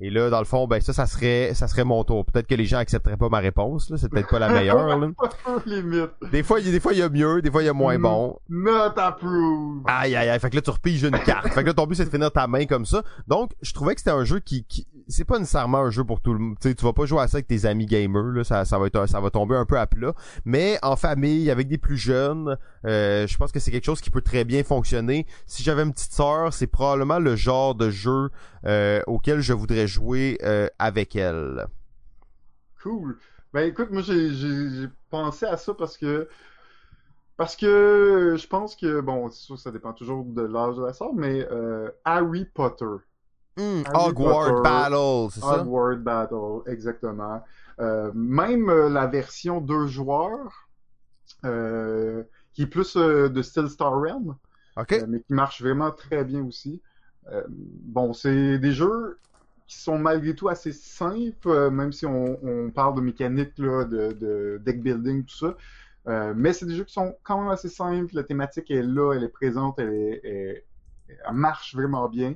Et 0.00 0.10
là, 0.10 0.30
dans 0.30 0.38
le 0.38 0.44
fond, 0.44 0.68
ben 0.68 0.80
ça, 0.80 0.92
ça 0.92 1.06
serait, 1.06 1.52
ça 1.54 1.66
serait 1.66 1.82
mon 1.84 2.04
tour. 2.04 2.24
Peut-être 2.24 2.46
que 2.46 2.54
les 2.54 2.66
gens 2.66 2.78
accepteraient 2.78 3.16
pas 3.16 3.28
ma 3.28 3.38
réponse. 3.38 3.90
Là, 3.90 3.96
c'est 3.96 4.08
peut-être 4.08 4.28
pas 4.28 4.38
la 4.38 4.48
meilleure. 4.48 4.86
là. 4.98 5.08
Limite. 5.66 6.10
Des 6.30 6.42
fois, 6.44 6.60
il 6.60 6.66
y 6.66 6.68
a- 6.68 6.72
des 6.72 6.78
fois, 6.80 6.92
il 6.92 6.98
y 7.00 7.02
a 7.02 7.08
mieux, 7.08 7.42
des 7.42 7.50
fois, 7.50 7.62
il 7.62 7.66
y 7.66 7.68
a 7.68 7.72
moins 7.72 7.98
Mm. 7.98 8.02
bon. 8.02 8.38
Not 8.48 8.92
approved. 8.96 9.82
Aïe, 9.88 10.14
aïe, 10.14 10.28
aïe. 10.28 10.38
Fait 10.38 10.50
que 10.50 10.56
là, 10.56 10.62
tu 10.62 10.70
repiges 10.70 11.02
une 11.02 11.18
carte. 11.18 11.48
fait 11.48 11.62
que 11.62 11.66
là, 11.66 11.74
ton 11.74 11.86
but, 11.86 11.96
c'est 11.96 12.04
de 12.04 12.10
finir 12.10 12.30
ta 12.30 12.46
main 12.46 12.64
comme 12.66 12.86
ça. 12.86 13.02
Donc, 13.26 13.50
je 13.60 13.72
trouvais 13.72 13.94
que 13.94 14.00
c'était 14.00 14.12
un 14.12 14.24
jeu 14.24 14.38
qui, 14.38 14.64
qui... 14.64 14.86
c'est 15.08 15.24
pas 15.24 15.38
nécessairement 15.38 15.78
un 15.78 15.90
jeu 15.90 16.04
pour 16.04 16.20
tout 16.20 16.32
le 16.34 16.38
monde. 16.38 16.56
Tu 16.60 16.74
vas 16.82 16.92
pas 16.92 17.06
jouer 17.06 17.20
à 17.20 17.28
ça 17.28 17.38
avec 17.38 17.46
tes 17.46 17.64
amis 17.64 17.86
gamers, 17.86 18.22
là. 18.22 18.44
Ça, 18.44 18.78
va 18.78 19.30
tomber 19.30 19.56
un 19.56 19.64
peu 19.64 19.78
à 19.78 19.86
plat. 19.86 20.12
Mais 20.44 20.78
en 20.82 20.96
famille, 20.96 21.50
avec 21.50 21.68
des 21.68 21.78
plus 21.78 21.96
jeunes, 21.96 22.56
euh, 22.84 23.26
je 23.26 23.36
pense 23.36 23.50
que 23.50 23.58
c'est 23.58 23.70
quelque 23.70 23.86
chose 23.86 24.00
qui 24.00 24.10
peut 24.10 24.20
très 24.20 24.44
bien 24.44 24.62
fonctionner. 24.62 25.26
Si 25.46 25.62
j'avais 25.62 25.82
une 25.82 25.92
petite 25.92 26.12
sœur, 26.12 26.52
c'est 26.52 26.66
probablement 26.66 27.18
le 27.18 27.36
genre 27.36 27.74
de 27.74 27.90
jeu, 27.90 28.30
euh, 28.66 29.00
auquel 29.06 29.40
je 29.40 29.52
voudrais 29.54 29.86
jouer, 29.86 30.38
euh, 30.42 30.68
avec 30.78 31.16
elle. 31.16 31.66
Cool. 32.82 33.18
Ben 33.54 33.66
écoute, 33.66 33.90
moi 33.90 34.02
j'ai 34.02 34.88
pensé 35.10 35.46
à 35.46 35.56
ça 35.56 35.72
parce 35.72 35.96
que 35.96 36.28
parce 37.38 37.56
que 37.56 38.36
je 38.38 38.46
pense 38.46 38.76
que 38.76 39.00
bon, 39.00 39.30
c'est 39.30 39.42
sûr 39.42 39.58
ça 39.58 39.70
dépend 39.70 39.94
toujours 39.94 40.24
de 40.24 40.42
l'âge 40.42 40.76
de 40.76 40.84
la 40.84 40.92
sœur, 40.92 41.14
mais 41.14 41.48
Harry 42.04 42.44
Potter. 42.44 42.84
Hmm, 43.58 43.82
Hogwarts 43.94 44.44
Potter. 44.46 44.62
Battle, 44.62 45.30
c'est 45.32 45.40
ça? 45.40 45.56
Hogwarts 45.62 45.96
Battle, 45.98 46.62
exactement. 46.66 47.42
Euh, 47.80 48.10
même 48.14 48.68
euh, 48.70 48.88
la 48.88 49.06
version 49.06 49.60
deux 49.60 49.86
joueurs, 49.86 50.68
euh, 51.44 52.22
qui 52.54 52.62
est 52.62 52.66
plus 52.66 52.96
euh, 52.96 53.28
de 53.28 53.42
style 53.42 53.68
Star 53.68 53.92
Realm, 53.92 54.36
mais 55.08 55.20
qui 55.20 55.34
marche 55.34 55.62
vraiment 55.62 55.90
très 55.90 56.24
bien 56.24 56.44
aussi. 56.44 56.82
Bon, 57.48 58.12
c'est 58.14 58.58
des 58.58 58.72
jeux 58.72 59.18
qui 59.66 59.78
sont 59.78 59.98
malgré 59.98 60.34
tout 60.34 60.48
assez 60.48 60.72
simples, 60.72 61.70
même 61.70 61.92
si 61.92 62.06
on, 62.06 62.38
on 62.42 62.70
parle 62.70 62.94
de 62.96 63.00
mécanique, 63.02 63.52
là, 63.58 63.84
de, 63.84 64.12
de 64.12 64.62
deck 64.64 64.82
building, 64.82 65.24
tout 65.24 65.36
ça. 65.36 65.56
Euh, 66.08 66.32
mais 66.36 66.54
c'est 66.54 66.64
des 66.66 66.74
jeux 66.74 66.84
qui 66.84 66.94
sont 66.94 67.14
quand 67.22 67.38
même 67.40 67.50
assez 67.50 67.68
simples. 67.68 68.14
La 68.14 68.24
thématique 68.24 68.70
est 68.70 68.82
là, 68.82 69.12
elle 69.14 69.24
est 69.24 69.28
présente, 69.28 69.78
elle, 69.78 69.92
est, 69.92 70.20
elle- 70.24 70.62
elle 71.08 71.34
marche 71.34 71.74
vraiment 71.74 72.08
bien. 72.08 72.34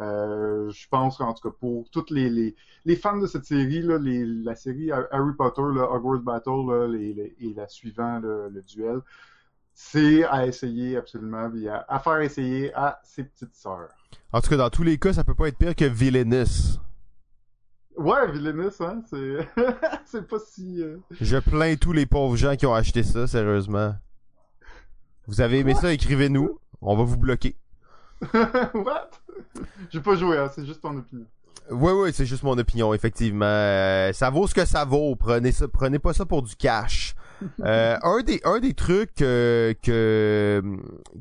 Euh, 0.00 0.70
je 0.70 0.88
pense 0.88 1.20
en 1.20 1.32
tout 1.34 1.48
cas 1.48 1.54
pour 1.60 1.88
toutes 1.90 2.10
les, 2.10 2.28
les, 2.28 2.56
les 2.84 2.96
fans 2.96 3.16
de 3.18 3.26
cette 3.28 3.44
série, 3.44 3.80
là, 3.82 3.96
les, 3.98 4.24
la 4.24 4.56
série 4.56 4.90
Harry 4.90 5.32
Potter, 5.38 5.62
là, 5.72 5.88
Hogwarts 5.90 6.18
Battle 6.22 6.50
là, 6.68 6.86
les- 6.88 7.12
les- 7.14 7.36
et 7.40 7.54
la 7.54 7.68
suivante, 7.68 8.24
le 8.24 8.60
duel, 8.62 8.98
c'est 9.72 10.24
à 10.24 10.46
essayer 10.46 10.96
absolument, 10.96 11.48
puis 11.50 11.68
à, 11.68 11.84
à 11.88 11.98
faire 12.00 12.18
essayer 12.20 12.74
à 12.74 13.00
ses 13.04 13.22
petites 13.24 13.54
sœurs. 13.54 13.88
En 14.32 14.40
tout 14.40 14.50
cas, 14.50 14.56
dans 14.56 14.70
tous 14.70 14.82
les 14.82 14.98
cas, 14.98 15.12
ça 15.12 15.22
peut 15.22 15.34
pas 15.36 15.46
être 15.48 15.58
pire 15.58 15.76
que 15.76 15.84
Villainous. 15.84 16.78
Ouais, 17.96 18.30
Villainous, 18.32 18.80
hein, 18.80 19.00
c'est 19.08 19.48
c'est 20.04 20.26
pas 20.26 20.38
si. 20.40 20.82
euh, 20.82 20.96
Je 21.20 21.36
plains 21.38 21.76
tous 21.76 21.92
les 21.92 22.06
pauvres 22.06 22.36
gens 22.36 22.56
qui 22.56 22.66
ont 22.66 22.74
acheté 22.74 23.04
ça, 23.04 23.28
sérieusement. 23.28 23.94
Vous 25.28 25.40
avez 25.40 25.60
aimé 25.60 25.74
ça, 25.74 25.92
écrivez-nous. 25.92 26.58
On 26.80 26.96
va 26.96 27.04
vous 27.04 27.16
bloquer. 27.16 27.56
What? 28.74 29.10
J'ai 29.90 30.00
pas 30.00 30.16
joué, 30.16 30.38
hein, 30.38 30.50
c'est 30.54 30.64
juste 30.66 30.80
ton 30.80 30.96
opinion. 30.96 31.26
Oui, 31.70 31.92
oui, 31.92 32.10
c'est 32.12 32.26
juste 32.26 32.42
mon 32.42 32.58
opinion, 32.58 32.92
effectivement. 32.92 33.46
Euh, 33.46 34.12
ça 34.12 34.28
vaut 34.30 34.46
ce 34.46 34.54
que 34.54 34.64
ça 34.66 34.84
vaut. 34.84 35.16
Prenez 35.16 35.50
ça, 35.52 35.66
prenez 35.66 35.98
pas 35.98 36.12
ça 36.12 36.26
pour 36.26 36.42
du 36.42 36.54
cash. 36.56 37.14
Euh, 37.64 37.98
un 38.02 38.22
des 38.22 38.40
un 38.44 38.60
des 38.60 38.72
trucs 38.74 39.20
euh, 39.20 39.74
que 39.82 40.62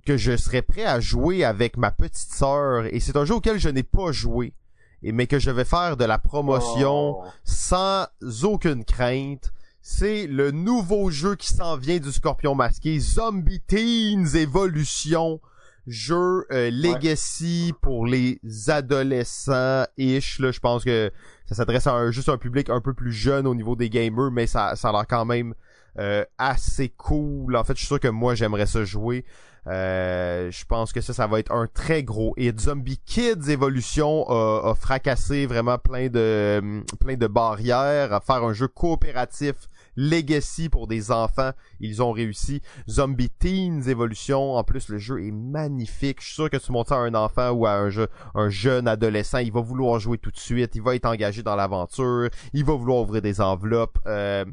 que 0.05 0.15
je 0.15 0.37
serais 0.37 0.61
prêt 0.61 0.85
à 0.85 0.99
jouer 1.01 1.43
avec 1.43 1.75
ma 1.75 1.89
petite 1.91 2.31
sœur 2.31 2.85
et 2.85 2.99
c'est 3.01 3.17
un 3.17 3.25
jeu 3.25 3.33
auquel 3.33 3.59
je 3.59 3.67
n'ai 3.67 3.83
pas 3.83 4.11
joué 4.11 4.53
et 5.01 5.11
mais 5.11 5.25
que 5.27 5.39
je 5.39 5.49
vais 5.49 5.65
faire 5.65 5.97
de 5.97 6.05
la 6.05 6.19
promotion 6.19 7.17
Oh. 7.17 7.23
sans 7.43 8.05
aucune 8.43 8.85
crainte. 8.85 9.51
C'est 9.81 10.27
le 10.27 10.51
nouveau 10.51 11.09
jeu 11.09 11.35
qui 11.35 11.47
s'en 11.51 11.75
vient 11.77 11.97
du 11.97 12.11
Scorpion 12.11 12.53
masqué, 12.55 12.99
Zombie 12.99 13.59
Teens 13.61 14.35
Evolution, 14.35 15.41
jeu 15.87 16.45
euh, 16.51 16.69
Legacy 16.71 17.73
pour 17.81 18.05
les 18.05 18.39
adolescents 18.67 19.85
ish. 19.97 20.39
Là, 20.39 20.51
je 20.51 20.59
pense 20.59 20.83
que 20.83 21.11
ça 21.45 21.55
s'adresse 21.55 21.87
à 21.87 21.93
un, 21.93 22.11
juste 22.11 22.29
un 22.29 22.37
public 22.37 22.69
un 22.69 22.81
peu 22.81 22.93
plus 22.93 23.11
jeune 23.11 23.47
au 23.47 23.55
niveau 23.55 23.75
des 23.75 23.89
gamers, 23.89 24.31
mais 24.31 24.47
ça, 24.47 24.75
ça 24.75 24.89
a 24.89 24.91
l'air 24.91 25.07
quand 25.07 25.25
même 25.25 25.53
euh, 25.99 26.23
assez 26.37 26.89
cool. 26.89 27.55
En 27.55 27.63
fait, 27.63 27.73
je 27.73 27.79
suis 27.79 27.87
sûr 27.87 27.99
que 27.99 28.07
moi 28.07 28.35
j'aimerais 28.35 28.65
ça 28.65 28.83
jouer. 28.83 29.25
Euh, 29.67 30.51
je 30.51 30.65
pense 30.65 30.91
que 30.91 30.99
ça, 30.99 31.13
ça 31.13 31.25
va 31.27 31.39
être 31.39 31.51
un 31.53 31.67
très 31.67 32.03
gros 32.03 32.33
hit. 32.37 32.59
Zombie 32.59 32.99
Kids 33.05 33.49
Evolution 33.49 34.25
a, 34.27 34.71
a 34.71 34.75
fracassé 34.75 35.45
vraiment 35.45 35.77
plein 35.77 36.09
de 36.09 36.83
plein 36.99 37.15
de 37.15 37.27
barrières 37.27 38.11
à 38.11 38.19
faire 38.19 38.43
un 38.43 38.51
jeu 38.51 38.67
coopératif 38.67 39.55
Legacy 39.95 40.69
pour 40.69 40.87
des 40.87 41.11
enfants, 41.11 41.51
ils 41.79 42.01
ont 42.01 42.11
réussi. 42.11 42.61
Zombie 42.89 43.29
Teens 43.29 43.87
Evolution, 43.87 44.55
en 44.55 44.63
plus 44.63 44.89
le 44.89 44.97
jeu 44.97 45.25
est 45.25 45.31
magnifique. 45.31 46.21
Je 46.21 46.25
suis 46.25 46.35
sûr 46.35 46.49
que 46.49 46.57
tu 46.57 46.71
montes 46.71 46.89
ça 46.89 46.95
à 46.95 46.99
un 46.99 47.13
enfant 47.13 47.51
ou 47.51 47.65
à 47.65 47.73
un, 47.73 47.89
jeu, 47.89 48.07
un 48.35 48.49
jeune 48.49 48.87
adolescent, 48.87 49.39
il 49.39 49.51
va 49.51 49.61
vouloir 49.61 49.99
jouer 49.99 50.17
tout 50.17 50.31
de 50.31 50.39
suite, 50.39 50.75
il 50.75 50.81
va 50.81 50.95
être 50.95 51.05
engagé 51.05 51.43
dans 51.43 51.55
l'aventure, 51.55 52.29
il 52.53 52.65
va 52.65 52.73
vouloir 52.73 53.01
ouvrir 53.01 53.21
des 53.21 53.41
enveloppes. 53.41 53.99
Euh, 54.05 54.45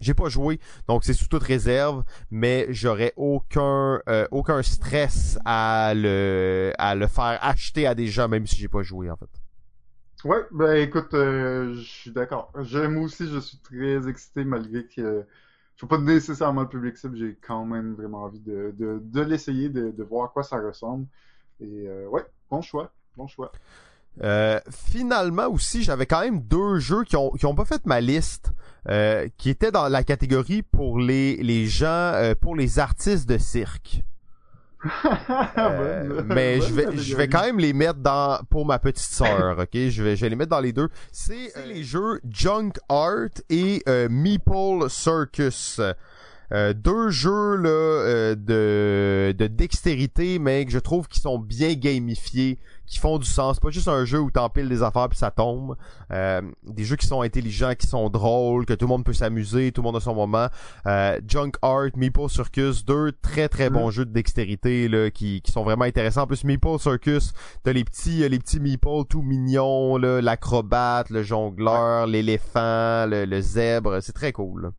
j'ai 0.00 0.14
pas 0.14 0.28
joué, 0.28 0.60
donc 0.86 1.04
c'est 1.04 1.14
sous 1.14 1.28
toute 1.28 1.42
réserve, 1.42 2.04
mais 2.30 2.66
j'aurais 2.68 3.14
aucun 3.16 4.00
euh, 4.08 4.62
stress 4.62 5.38
à 5.44 5.92
le 5.94 6.72
à 6.78 6.94
le 6.94 7.06
faire 7.06 7.38
acheter 7.40 7.86
à 7.86 7.94
des 7.94 8.06
gens 8.08 8.28
même 8.28 8.46
si 8.46 8.56
j'ai 8.56 8.68
pas 8.68 8.82
joué 8.82 9.10
en 9.10 9.16
fait. 9.16 9.43
Ouais, 10.24 10.38
ben 10.52 10.76
écoute, 10.76 11.12
euh, 11.12 11.74
je 11.74 11.82
suis 11.82 12.10
d'accord. 12.10 12.50
Moi 12.54 13.02
aussi, 13.04 13.28
je 13.28 13.38
suis 13.38 13.58
très 13.58 14.08
excité 14.08 14.44
malgré 14.44 14.86
que 14.86 15.24
je 15.74 15.78
suis 15.78 15.86
pas 15.86 15.98
nécessairement 15.98 16.62
le 16.62 16.68
public 16.68 16.96
cible. 16.96 17.16
J'ai 17.16 17.36
quand 17.46 17.64
même 17.66 17.94
vraiment 17.94 18.22
envie 18.22 18.40
de, 18.40 18.74
de, 18.74 19.20
l'essayer, 19.20 19.68
de, 19.68 20.02
voir 20.02 20.26
à 20.26 20.28
quoi 20.28 20.42
ça 20.42 20.58
ressemble. 20.58 21.06
Et 21.60 21.86
euh, 21.88 22.06
ouais, 22.08 22.24
bon 22.50 22.62
choix, 22.62 22.90
bon 23.16 23.26
choix. 23.26 23.52
Euh, 24.22 24.60
finalement 24.70 25.48
aussi, 25.48 25.82
j'avais 25.82 26.06
quand 26.06 26.20
même 26.20 26.40
deux 26.40 26.78
jeux 26.78 27.02
qui 27.04 27.16
ont 27.16 27.30
qui 27.30 27.46
pas 27.54 27.64
fait 27.64 27.84
ma 27.84 28.00
liste, 28.00 28.52
euh, 28.88 29.28
qui 29.36 29.50
étaient 29.50 29.72
dans 29.72 29.88
la 29.88 30.04
catégorie 30.04 30.62
pour 30.62 31.00
les 31.00 31.36
les 31.42 31.66
gens, 31.66 32.12
euh, 32.14 32.34
pour 32.40 32.54
les 32.54 32.78
artistes 32.78 33.28
de 33.28 33.38
cirque. 33.38 34.04
Euh, 35.56 36.22
mais 36.26 36.60
je 36.60 36.72
vais 36.74 36.96
je 36.96 37.16
vais 37.16 37.28
quand 37.28 37.42
même 37.42 37.58
les 37.58 37.72
mettre 37.72 38.00
dans 38.00 38.40
pour 38.50 38.66
ma 38.66 38.78
petite 38.78 39.04
sœur, 39.06 39.58
ok? 39.58 39.70
Je 39.72 40.02
vais 40.02 40.16
je 40.16 40.22
vais 40.22 40.28
les 40.28 40.36
mettre 40.36 40.50
dans 40.50 40.60
les 40.60 40.72
deux. 40.72 40.88
C'est 41.12 41.52
les 41.66 41.82
jeux 41.82 42.20
Junk 42.28 42.72
Art 42.88 43.28
et 43.50 43.82
euh, 43.88 44.08
Meeple 44.10 44.88
Circus. 44.88 45.80
Euh, 46.52 46.72
deux 46.72 47.10
jeux 47.10 47.56
là 47.56 47.68
euh, 47.68 48.34
de, 48.34 49.34
de 49.36 49.46
dextérité, 49.46 50.38
mais 50.38 50.64
que 50.64 50.70
je 50.70 50.78
trouve 50.78 51.08
qui 51.08 51.20
sont 51.20 51.38
bien 51.38 51.72
gamifiés, 51.74 52.58
qui 52.86 52.98
font 52.98 53.18
du 53.18 53.26
sens. 53.26 53.60
Pas 53.60 53.70
juste 53.70 53.88
un 53.88 54.04
jeu 54.04 54.20
où 54.20 54.30
t'empiles 54.30 54.68
des 54.68 54.82
affaires 54.82 55.08
puis 55.08 55.18
ça 55.18 55.30
tombe. 55.30 55.76
Euh, 56.10 56.42
des 56.62 56.84
jeux 56.84 56.96
qui 56.96 57.06
sont 57.06 57.22
intelligents, 57.22 57.74
qui 57.74 57.86
sont 57.86 58.08
drôles, 58.08 58.66
que 58.66 58.74
tout 58.74 58.86
le 58.86 58.90
monde 58.90 59.04
peut 59.04 59.12
s'amuser, 59.12 59.72
tout 59.72 59.82
le 59.82 59.86
monde 59.86 59.96
a 59.96 60.00
son 60.00 60.14
moment. 60.14 60.48
Junk 61.26 61.52
Art, 61.62 61.90
Meeple 61.96 62.28
Circus, 62.28 62.84
deux 62.84 63.12
très 63.12 63.48
très 63.48 63.70
bons 63.70 63.88
mm. 63.88 63.92
jeux 63.92 64.04
de 64.04 64.12
dextérité 64.12 64.88
là, 64.88 65.10
qui, 65.10 65.40
qui 65.42 65.52
sont 65.52 65.64
vraiment 65.64 65.84
intéressants. 65.84 66.22
En 66.22 66.26
plus, 66.26 66.44
Meeple 66.44 66.78
Circus, 66.78 67.32
t'as 67.62 67.72
les 67.72 67.84
petits 67.84 68.28
les 68.28 68.38
petits 68.38 68.60
Meeple 68.60 69.04
tout 69.08 69.22
mignons, 69.22 69.96
l'acrobate, 69.96 71.10
le 71.10 71.22
jongleur, 71.22 72.06
l'éléphant, 72.06 73.06
le, 73.06 73.24
le, 73.24 73.40
zèbre, 73.40 74.02
c'est 74.02 74.12
très 74.12 74.32
cool. 74.32 74.72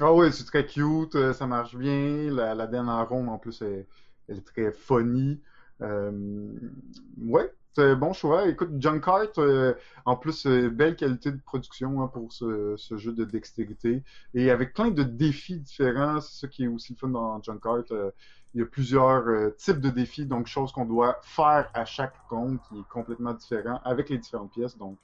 Ah 0.00 0.12
oui, 0.12 0.32
c'est 0.32 0.44
très 0.44 0.64
cute, 0.64 1.14
euh, 1.14 1.32
ça 1.32 1.46
marche 1.46 1.76
bien. 1.76 2.30
La, 2.30 2.54
la 2.54 2.66
dernière 2.66 3.06
ronde, 3.08 3.28
en 3.28 3.38
plus, 3.38 3.60
elle, 3.60 3.86
est 4.28 4.44
très 4.44 4.72
funny. 4.72 5.40
Euh, 5.82 6.52
ouais, 7.18 7.50
c'est 7.72 7.96
bon 7.96 8.12
choix. 8.12 8.48
Écoute, 8.48 8.70
Junkart, 8.78 9.38
euh, 9.38 9.74
en 10.04 10.16
plus, 10.16 10.46
euh, 10.46 10.70
belle 10.70 10.96
qualité 10.96 11.30
de 11.30 11.40
production 11.40 12.02
hein, 12.02 12.08
pour 12.08 12.32
ce, 12.32 12.74
ce, 12.76 12.96
jeu 12.96 13.12
de 13.12 13.24
dextérité. 13.24 14.02
Et 14.34 14.50
avec 14.50 14.74
plein 14.74 14.90
de 14.90 15.02
défis 15.02 15.58
différents, 15.58 16.20
c'est 16.20 16.40
ça 16.40 16.48
qui 16.48 16.64
est 16.64 16.68
aussi 16.68 16.92
le 16.92 16.98
fun 16.98 17.08
dans 17.08 17.42
Junkart. 17.42 17.84
Euh, 17.92 18.10
il 18.54 18.60
y 18.60 18.62
a 18.64 18.66
plusieurs 18.66 19.54
types 19.58 19.78
de 19.78 19.90
défis, 19.90 20.26
donc 20.26 20.48
choses 20.48 20.72
qu'on 20.72 20.84
doit 20.84 21.20
faire 21.22 21.70
à 21.72 21.84
chaque 21.84 22.16
ronde 22.28 22.58
qui 22.68 22.80
est 22.80 22.88
complètement 22.88 23.32
différent 23.32 23.80
avec 23.84 24.08
les 24.08 24.18
différentes 24.18 24.50
pièces. 24.50 24.76
Donc, 24.76 24.98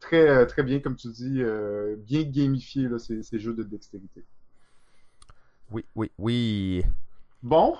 très, 0.00 0.46
très 0.46 0.62
bien, 0.62 0.80
comme 0.80 0.96
tu 0.96 1.08
dis, 1.08 1.40
euh, 1.42 1.94
bien 1.98 2.22
gamifié, 2.22 2.88
là, 2.88 2.98
ces, 2.98 3.22
ces, 3.22 3.38
jeux 3.38 3.54
de 3.54 3.62
dextérité. 3.62 4.24
Oui, 5.70 5.84
oui, 5.94 6.10
oui. 6.18 6.82
Bon, 7.42 7.76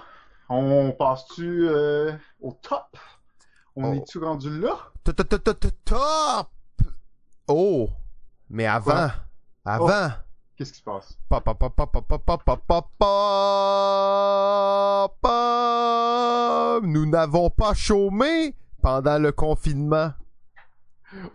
on 0.59 0.93
passe-tu 0.93 1.69
euh, 1.69 2.13
au 2.41 2.53
top? 2.53 2.97
On 3.77 3.91
oh. 3.91 3.95
est-tu 3.95 4.19
rendu 4.19 4.61
là? 4.61 4.77
Top! 5.85 6.49
Oh! 7.47 7.89
Mais 8.49 8.67
avant, 8.67 9.11
avant. 9.65 10.09
Oh. 10.09 10.11
Qu'est-ce 10.57 10.73
qui 10.73 10.79
se 10.81 10.85
passe? 10.85 11.17
Nous 16.83 17.07
n'avons 17.07 17.51
pas 17.51 17.75
chômé 17.75 18.55
pendant 18.83 19.19
le 19.19 19.33
confinement. 19.33 20.13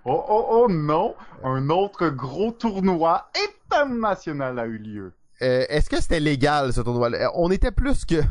Oh, 0.05 0.23
oh, 0.27 0.47
oh 0.51 0.67
non! 0.69 1.15
Un 1.43 1.69
autre 1.69 2.09
gros 2.09 2.51
tournoi 2.51 3.29
international 3.71 4.59
a 4.59 4.65
eu 4.65 4.77
lieu. 4.77 5.13
Euh, 5.41 5.65
Est-ce 5.69 5.89
que 5.89 5.99
c'était 5.99 6.19
légal, 6.19 6.71
ce 6.71 6.81
tournoi 6.81 7.09
-là? 7.09 7.31
On 7.33 7.49
était 7.51 7.71
plus 7.71 8.05
que... 8.05 8.21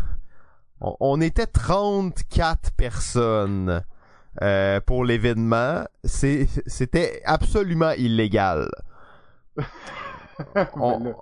On, 0.81 0.97
on 1.01 1.21
était 1.21 1.47
34 1.47 2.73
personnes 2.73 3.83
euh, 4.43 4.81
pour 4.81 5.05
l'événement. 5.05 5.85
C'était 6.05 7.23
absolument 7.25 7.93
illégal. 7.93 8.69
on... 10.77 11.15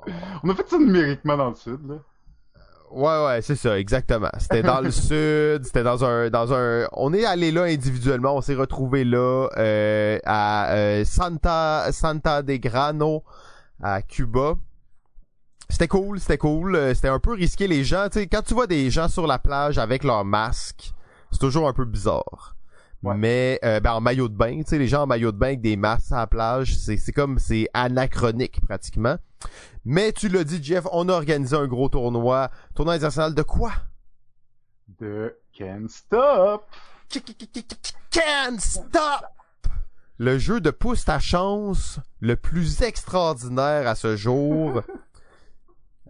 on 0.43 0.49
a 0.49 0.55
fait 0.55 0.69
ça 0.69 0.79
numériquement 0.79 1.37
dans 1.37 1.51
le 1.51 1.55
sud, 1.55 1.81
là. 1.87 1.97
Ouais, 2.93 3.25
ouais, 3.25 3.41
c'est 3.41 3.57
ça, 3.57 3.79
exactement. 3.79 4.31
C'était 4.39 4.63
dans 4.63 4.81
le 4.81 4.91
sud, 4.91 5.65
c'était 5.65 5.83
dans 5.83 6.05
un, 6.05 6.29
dans 6.29 6.53
un. 6.53 6.87
On 6.93 7.15
est 7.15 7.25
allé 7.25 7.51
là 7.51 7.63
individuellement, 7.63 8.37
on 8.37 8.43
s'est 8.43 8.55
retrouvé 8.55 9.05
là 9.05 9.49
euh, 9.57 10.19
à 10.25 10.73
euh, 10.73 11.05
Santa, 11.05 11.91
Santa 11.91 12.43
de 12.43 12.57
Grano 12.57 13.25
à 13.83 14.03
Cuba. 14.03 14.57
C'était 15.73 15.89
cool, 15.89 16.20
c'était 16.20 16.37
cool. 16.37 16.77
Euh, 16.77 16.93
c'était 16.93 17.09
un 17.09 17.18
peu 17.18 17.33
risqué 17.33 17.66
les 17.66 17.83
gens. 17.83 18.07
Tu 18.11 18.20
sais, 18.20 18.27
quand 18.27 18.43
tu 18.43 18.53
vois 18.53 18.66
des 18.66 18.91
gens 18.91 19.09
sur 19.09 19.27
la 19.27 19.39
plage 19.39 19.79
avec 19.79 20.05
leur 20.05 20.23
masque, 20.23 20.93
c'est 21.31 21.39
toujours 21.39 21.66
un 21.66 21.73
peu 21.73 21.87
bizarre. 21.87 22.57
Mais 23.03 23.59
euh, 23.64 23.81
ben, 23.81 23.95
en 23.95 24.01
maillot 24.03 24.29
de 24.29 24.37
bain, 24.37 24.59
tu 24.59 24.64
sais, 24.66 24.79
les 24.79 24.87
gens 24.87 25.05
en 25.05 25.07
maillot 25.07 25.33
de 25.33 25.39
bain 25.39 25.47
avec 25.47 25.62
des 25.62 25.77
masques 25.77 26.12
à 26.12 26.18
la 26.18 26.27
plage, 26.27 26.77
c'est, 26.77 26.99
c'est 26.99 27.12
comme 27.12 27.39
c'est 27.39 27.68
anachronique 27.73 28.61
pratiquement. 28.61 29.16
Mais 29.87 30.12
tu 30.12 30.29
l'as 30.29 30.45
dit, 30.45 30.62
Jeff, 30.62 30.85
on 30.93 31.09
a 31.09 31.12
organisé 31.14 31.57
un 31.57 31.66
gros 31.66 31.89
tournoi. 31.89 32.51
Tournoi 32.75 32.95
international 32.95 33.35
de 33.35 33.43
quoi? 33.43 33.73
De 35.01 35.35
Can't 35.59 35.89
Stop! 35.89 36.66
Can't 38.11 38.61
Stop! 38.61 39.25
Le 40.18 40.39
jeu 40.39 40.61
de 40.61 40.70
pousse 40.70 41.07
ta 41.07 41.18
chance 41.18 41.99
le 42.20 42.37
plus 42.37 42.83
extraordinaire 42.83 43.89
à 43.89 43.95
ce 43.95 44.16
jour. 44.16 44.83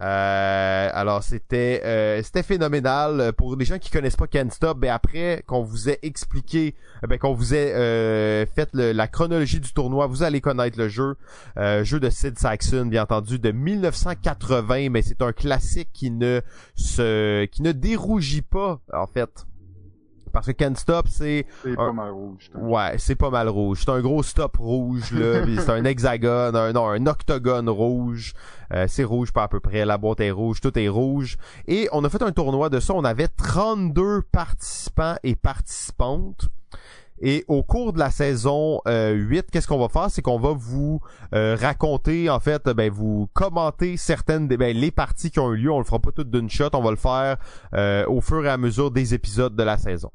Euh, 0.02 0.90
alors 0.92 1.22
c'était 1.22 1.80
euh, 1.84 2.22
c'était 2.24 2.42
phénoménal 2.42 3.32
pour 3.34 3.54
les 3.54 3.64
gens 3.64 3.78
qui 3.78 3.88
connaissent 3.88 4.16
pas 4.16 4.26
Can't 4.26 4.50
Stop. 4.50 4.78
Ben 4.78 4.90
après 4.90 5.44
qu'on 5.46 5.62
vous 5.62 5.88
ait 5.88 6.00
expliqué, 6.02 6.74
ben 7.08 7.18
qu'on 7.18 7.34
vous 7.34 7.54
ait 7.54 7.72
euh, 7.72 8.44
fait 8.46 8.68
la 8.74 9.06
chronologie 9.06 9.60
du 9.60 9.72
tournoi, 9.72 10.08
vous 10.08 10.24
allez 10.24 10.40
connaître 10.40 10.76
le 10.76 10.88
jeu, 10.88 11.16
euh, 11.56 11.84
jeu 11.84 12.00
de 12.00 12.10
Sid 12.10 12.36
Saxon 12.36 12.86
bien 12.86 13.04
entendu 13.04 13.38
de 13.38 13.52
1980, 13.52 14.90
mais 14.90 15.02
c'est 15.02 15.22
un 15.22 15.32
classique 15.32 15.90
qui 15.92 16.10
ne 16.10 16.40
se 16.74 17.44
qui 17.44 17.62
ne 17.62 17.70
dérougit 17.70 18.42
pas 18.42 18.80
en 18.92 19.06
fait. 19.06 19.46
Parce 20.32 20.46
que 20.46 20.52
Can't 20.52 20.76
Stop, 20.76 21.06
c'est... 21.08 21.46
C'est 21.62 21.76
pas 21.76 21.92
mal 21.92 22.10
rouge. 22.10 22.50
Ouais, 22.54 22.94
c'est 22.98 23.14
pas 23.14 23.30
mal 23.30 23.48
rouge. 23.48 23.82
C'est 23.84 23.90
un 23.90 24.00
gros 24.00 24.22
stop 24.22 24.56
rouge, 24.56 25.12
là. 25.12 25.44
c'est 25.58 25.70
un 25.70 25.84
hexagone, 25.84 26.56
un, 26.56 26.72
non, 26.72 26.88
un 26.88 27.06
octogone 27.06 27.68
rouge. 27.68 28.32
Euh, 28.72 28.86
c'est 28.88 29.04
rouge 29.04 29.32
pas 29.32 29.44
à 29.44 29.48
peu 29.48 29.60
près. 29.60 29.84
La 29.84 29.98
boîte 29.98 30.20
est 30.20 30.30
rouge, 30.30 30.60
tout 30.60 30.76
est 30.78 30.88
rouge. 30.88 31.36
Et 31.68 31.88
on 31.92 32.04
a 32.04 32.08
fait 32.08 32.22
un 32.22 32.32
tournoi 32.32 32.68
de 32.70 32.80
ça. 32.80 32.94
On 32.94 33.04
avait 33.04 33.28
32 33.28 34.22
participants 34.32 35.16
et 35.22 35.34
participantes. 35.34 36.48
Et 37.24 37.44
au 37.46 37.62
cours 37.62 37.92
de 37.92 38.00
la 38.00 38.10
saison 38.10 38.80
euh, 38.88 39.12
8, 39.12 39.46
qu'est-ce 39.52 39.68
qu'on 39.68 39.78
va 39.78 39.88
faire? 39.88 40.10
C'est 40.10 40.22
qu'on 40.22 40.40
va 40.40 40.52
vous 40.56 41.00
euh, 41.34 41.56
raconter, 41.58 42.28
en 42.28 42.40
fait, 42.40 42.68
ben 42.68 42.90
vous 42.90 43.28
commenter 43.32 43.96
certaines 43.96 44.48
des 44.48 44.56
ben, 44.56 44.76
les 44.76 44.90
parties 44.90 45.30
qui 45.30 45.38
ont 45.38 45.52
eu 45.52 45.56
lieu. 45.56 45.70
On 45.70 45.78
le 45.78 45.84
fera 45.84 46.00
pas 46.00 46.10
toutes 46.10 46.32
d'une 46.32 46.50
shot, 46.50 46.70
on 46.72 46.82
va 46.82 46.90
le 46.90 46.96
faire 46.96 47.36
euh, 47.74 48.04
au 48.08 48.20
fur 48.20 48.44
et 48.44 48.48
à 48.48 48.56
mesure 48.56 48.90
des 48.90 49.14
épisodes 49.14 49.54
de 49.54 49.62
la 49.62 49.78
saison. 49.78 50.10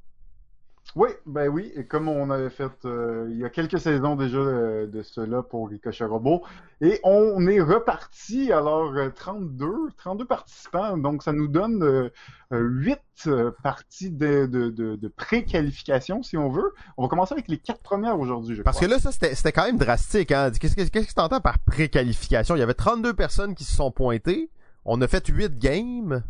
Oui, 0.97 1.09
ben 1.27 1.47
oui, 1.47 1.71
et 1.75 1.85
comme 1.85 2.07
on 2.07 2.31
avait 2.31 2.49
fait 2.49 2.71
euh, 2.85 3.27
il 3.29 3.37
y 3.37 3.45
a 3.45 3.49
quelques 3.51 3.79
saisons 3.79 4.15
déjà 4.15 4.39
euh, 4.39 4.87
de 4.87 5.03
cela 5.03 5.43
pour 5.43 5.69
Ricochet 5.69 6.05
Robot, 6.05 6.41
et 6.81 6.99
on 7.03 7.45
est 7.45 7.61
reparti 7.61 8.51
alors 8.51 8.93
32, 9.13 9.67
32 9.95 10.25
participants, 10.25 10.97
donc 10.97 11.21
ça 11.21 11.33
nous 11.33 11.47
donne 11.47 12.09
8 12.51 13.29
parties 13.61 14.09
de, 14.09 14.47
de, 14.47 14.69
de, 14.71 14.95
de 14.95 15.07
pré-qualification 15.07 16.23
si 16.23 16.35
on 16.35 16.49
veut. 16.49 16.73
On 16.97 17.03
va 17.03 17.09
commencer 17.09 17.33
avec 17.33 17.47
les 17.47 17.59
quatre 17.59 17.81
premières 17.81 18.19
aujourd'hui, 18.19 18.55
je 18.55 18.63
Parce 18.63 18.77
crois. 18.77 18.87
que 18.87 18.93
là, 18.93 18.99
ça 18.99 19.11
c'était 19.11 19.51
quand 19.51 19.65
même 19.65 19.77
drastique. 19.77 20.31
Hein? 20.31 20.49
Qu'est-ce 20.59 20.75
que 20.75 20.81
qu'est-ce 20.81 21.07
que 21.07 21.13
t'entends 21.13 21.41
par 21.41 21.59
pré-qualification? 21.59 22.55
Il 22.55 22.59
y 22.59 22.63
avait 22.63 22.73
32 22.73 23.13
personnes 23.13 23.53
qui 23.53 23.65
se 23.65 23.75
sont 23.75 23.91
pointées. 23.91 24.49
On 24.83 24.99
a 25.01 25.07
fait 25.07 25.27
8 25.27 25.59
games. 25.59 26.23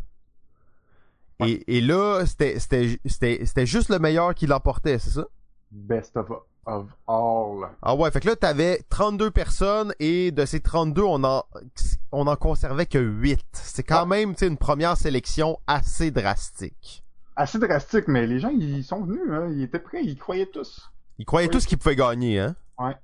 Et, 1.46 1.78
et 1.78 1.82
là, 1.82 2.24
c'était 2.26 3.66
juste 3.66 3.90
le 3.90 4.00
meilleur 4.00 4.34
qui 4.34 4.48
l'emportait, 4.48 4.98
c'est 4.98 5.12
ça? 5.12 5.26
Best 5.72 6.18
of, 6.18 6.30
of 6.66 6.88
all. 7.08 7.70
Ah 7.82 7.96
ouais, 7.96 8.10
fait 8.12 8.20
que 8.20 8.28
là, 8.28 8.36
t'avais 8.36 8.82
32 8.90 9.32
personnes 9.32 9.94
et 10.00 10.32
de 10.32 10.46
ces 10.46 10.60
32, 10.60 11.02
on 11.04 11.24
en, 11.24 11.44
on 12.12 12.28
en 12.28 12.36
conservait 12.36 12.86
que 12.86 12.98
8. 12.98 13.40
C'est 13.54 13.84
quand 13.84 14.06
même, 14.06 14.34
tu 14.34 14.40
sais, 14.40 14.48
une 14.48 14.58
première 14.58 14.98
sélection 14.98 15.60
assez 15.68 16.10
drastique. 16.12 17.04
Assez 17.36 17.60
drastique, 17.60 18.08
mais 18.08 18.26
les 18.26 18.40
gens, 18.40 18.50
ils 18.50 18.84
sont 18.84 19.04
venus, 19.04 19.32
hein. 19.32 19.48
Ils 19.52 19.64
étaient 19.64 19.80
prêts, 19.80 20.04
ils 20.04 20.18
croyaient 20.18 20.48
tous. 20.48 20.92
Ils 21.20 21.26
croyaient 21.26 21.50
tous 21.50 21.66
qu'ils 21.66 21.78
pouvaient 21.78 21.96
gagner, 21.96 22.40
hein? 22.40 22.56
Ouais. 22.80 22.96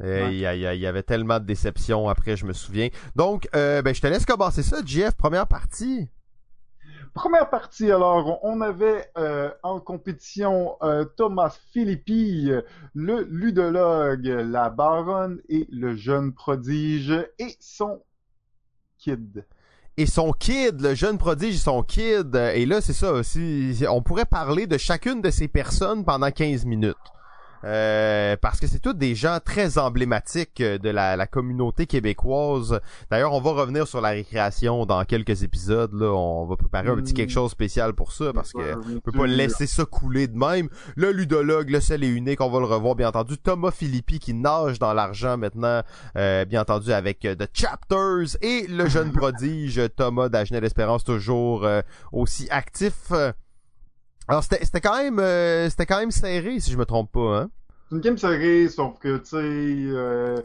Il 0.00 0.32
y, 0.32 0.40
y, 0.40 0.86
avait 0.86 1.02
tellement 1.02 1.38
de 1.38 1.44
déceptions 1.44 2.08
après, 2.08 2.36
je 2.36 2.44
me 2.44 2.52
souviens. 2.52 2.88
Donc, 3.14 3.48
euh, 3.54 3.82
ben, 3.82 3.94
je 3.94 4.00
te 4.00 4.06
laisse 4.08 4.24
commencer 4.24 4.62
ça, 4.62 4.78
Jeff, 4.84 5.14
première 5.14 5.46
partie. 5.46 6.08
Première 7.14 7.50
partie, 7.50 7.90
alors, 7.90 8.38
on 8.42 8.62
avait 8.62 9.10
euh, 9.18 9.50
en 9.62 9.80
compétition 9.80 10.76
euh, 10.82 11.04
Thomas 11.04 11.54
Philippi, 11.72 12.50
le 12.94 13.22
ludologue, 13.24 14.24
la 14.24 14.70
baronne 14.70 15.40
et 15.50 15.68
le 15.70 15.94
jeune 15.94 16.32
prodige 16.32 17.12
et 17.38 17.56
son 17.60 18.02
kid. 18.98 19.44
Et 19.98 20.06
son 20.06 20.32
kid, 20.32 20.80
le 20.80 20.94
jeune 20.94 21.18
prodige 21.18 21.56
et 21.56 21.58
son 21.58 21.82
kid. 21.82 22.34
Et 22.34 22.64
là, 22.64 22.80
c'est 22.80 22.94
ça 22.94 23.12
aussi. 23.12 23.84
On 23.90 24.00
pourrait 24.00 24.24
parler 24.24 24.66
de 24.66 24.78
chacune 24.78 25.20
de 25.20 25.30
ces 25.30 25.48
personnes 25.48 26.04
pendant 26.04 26.30
15 26.30 26.64
minutes. 26.64 26.96
Euh, 27.64 28.36
parce 28.40 28.60
que 28.60 28.66
c'est 28.66 28.78
tous 28.78 28.92
des 28.92 29.14
gens 29.14 29.38
très 29.44 29.78
emblématiques 29.78 30.62
de 30.62 30.90
la, 30.90 31.16
la 31.16 31.26
communauté 31.26 31.86
québécoise. 31.86 32.80
D'ailleurs, 33.10 33.32
on 33.32 33.40
va 33.40 33.52
revenir 33.52 33.86
sur 33.86 34.00
la 34.00 34.10
récréation 34.10 34.86
dans 34.86 35.04
quelques 35.04 35.42
épisodes. 35.42 35.92
Là, 35.94 36.12
on 36.12 36.46
va 36.46 36.56
préparer 36.56 36.88
un 36.88 36.96
petit 36.96 37.14
quelque 37.14 37.30
chose 37.30 37.50
spécial 37.50 37.92
pour 37.94 38.12
ça 38.12 38.32
parce 38.32 38.52
que 38.52 38.74
on 38.74 39.00
peut 39.00 39.12
pas 39.12 39.26
laisser 39.26 39.66
ça 39.66 39.84
couler 39.84 40.28
de 40.28 40.36
même. 40.36 40.68
Le 40.96 41.12
ludologue, 41.12 41.70
le 41.70 41.80
seul 41.80 42.04
et 42.04 42.08
unique, 42.08 42.40
on 42.40 42.50
va 42.50 42.58
le 42.60 42.66
revoir 42.66 42.94
bien 42.94 43.08
entendu. 43.08 43.38
Thomas 43.38 43.70
Philippi 43.70 44.18
qui 44.18 44.34
nage 44.34 44.78
dans 44.78 44.92
l'argent 44.92 45.36
maintenant, 45.36 45.82
euh, 46.16 46.44
bien 46.44 46.62
entendu 46.62 46.92
avec 46.92 47.20
The 47.20 47.48
Chapters 47.52 48.36
et 48.40 48.66
le 48.66 48.88
jeune 48.88 49.12
prodige 49.12 49.80
Thomas 49.96 50.28
d'Agenel 50.28 50.64
Espérance 50.64 51.04
toujours 51.04 51.64
euh, 51.64 51.82
aussi 52.12 52.48
actif. 52.50 53.12
Alors 54.28 54.44
c'était 54.44 54.80
quand 54.80 54.96
même 54.96 55.18
euh, 55.18 55.68
c'était 55.68 55.86
quand 55.86 55.98
même 55.98 56.10
serré 56.10 56.60
si 56.60 56.70
je 56.70 56.78
me 56.78 56.84
trompe 56.84 57.10
pas 57.12 57.40
hein. 57.40 57.50
C'est 57.88 57.96
une 57.96 58.00
game 58.00 58.18
serrée 58.18 58.68
sauf 58.68 58.98
que 58.98 59.18
tu 59.18 59.26
sais 59.26 59.96
euh, 59.96 60.40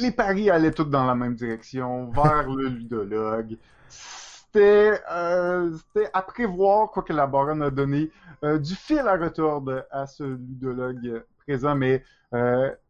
les 0.00 0.10
paris 0.10 0.50
allaient 0.50 0.72
tous 0.72 0.84
dans 0.84 1.04
la 1.04 1.14
même 1.14 1.34
direction 1.34 2.10
vers 2.10 2.50
le 2.50 2.68
ludologue. 2.68 3.56
C'était 3.88 5.00
euh, 5.10 5.72
c'était 5.76 6.10
à 6.12 6.22
prévoir 6.22 6.90
quoi 6.90 7.02
que 7.02 7.12
la 7.12 7.26
baronne 7.26 7.62
a 7.62 7.70
donné 7.70 8.10
euh, 8.44 8.58
du 8.58 8.74
fil 8.74 9.00
à 9.00 9.16
retordre 9.16 9.84
à 9.90 10.06
ce 10.06 10.24
ludologue 10.24 11.24
présent 11.38 11.74
mais 11.74 12.02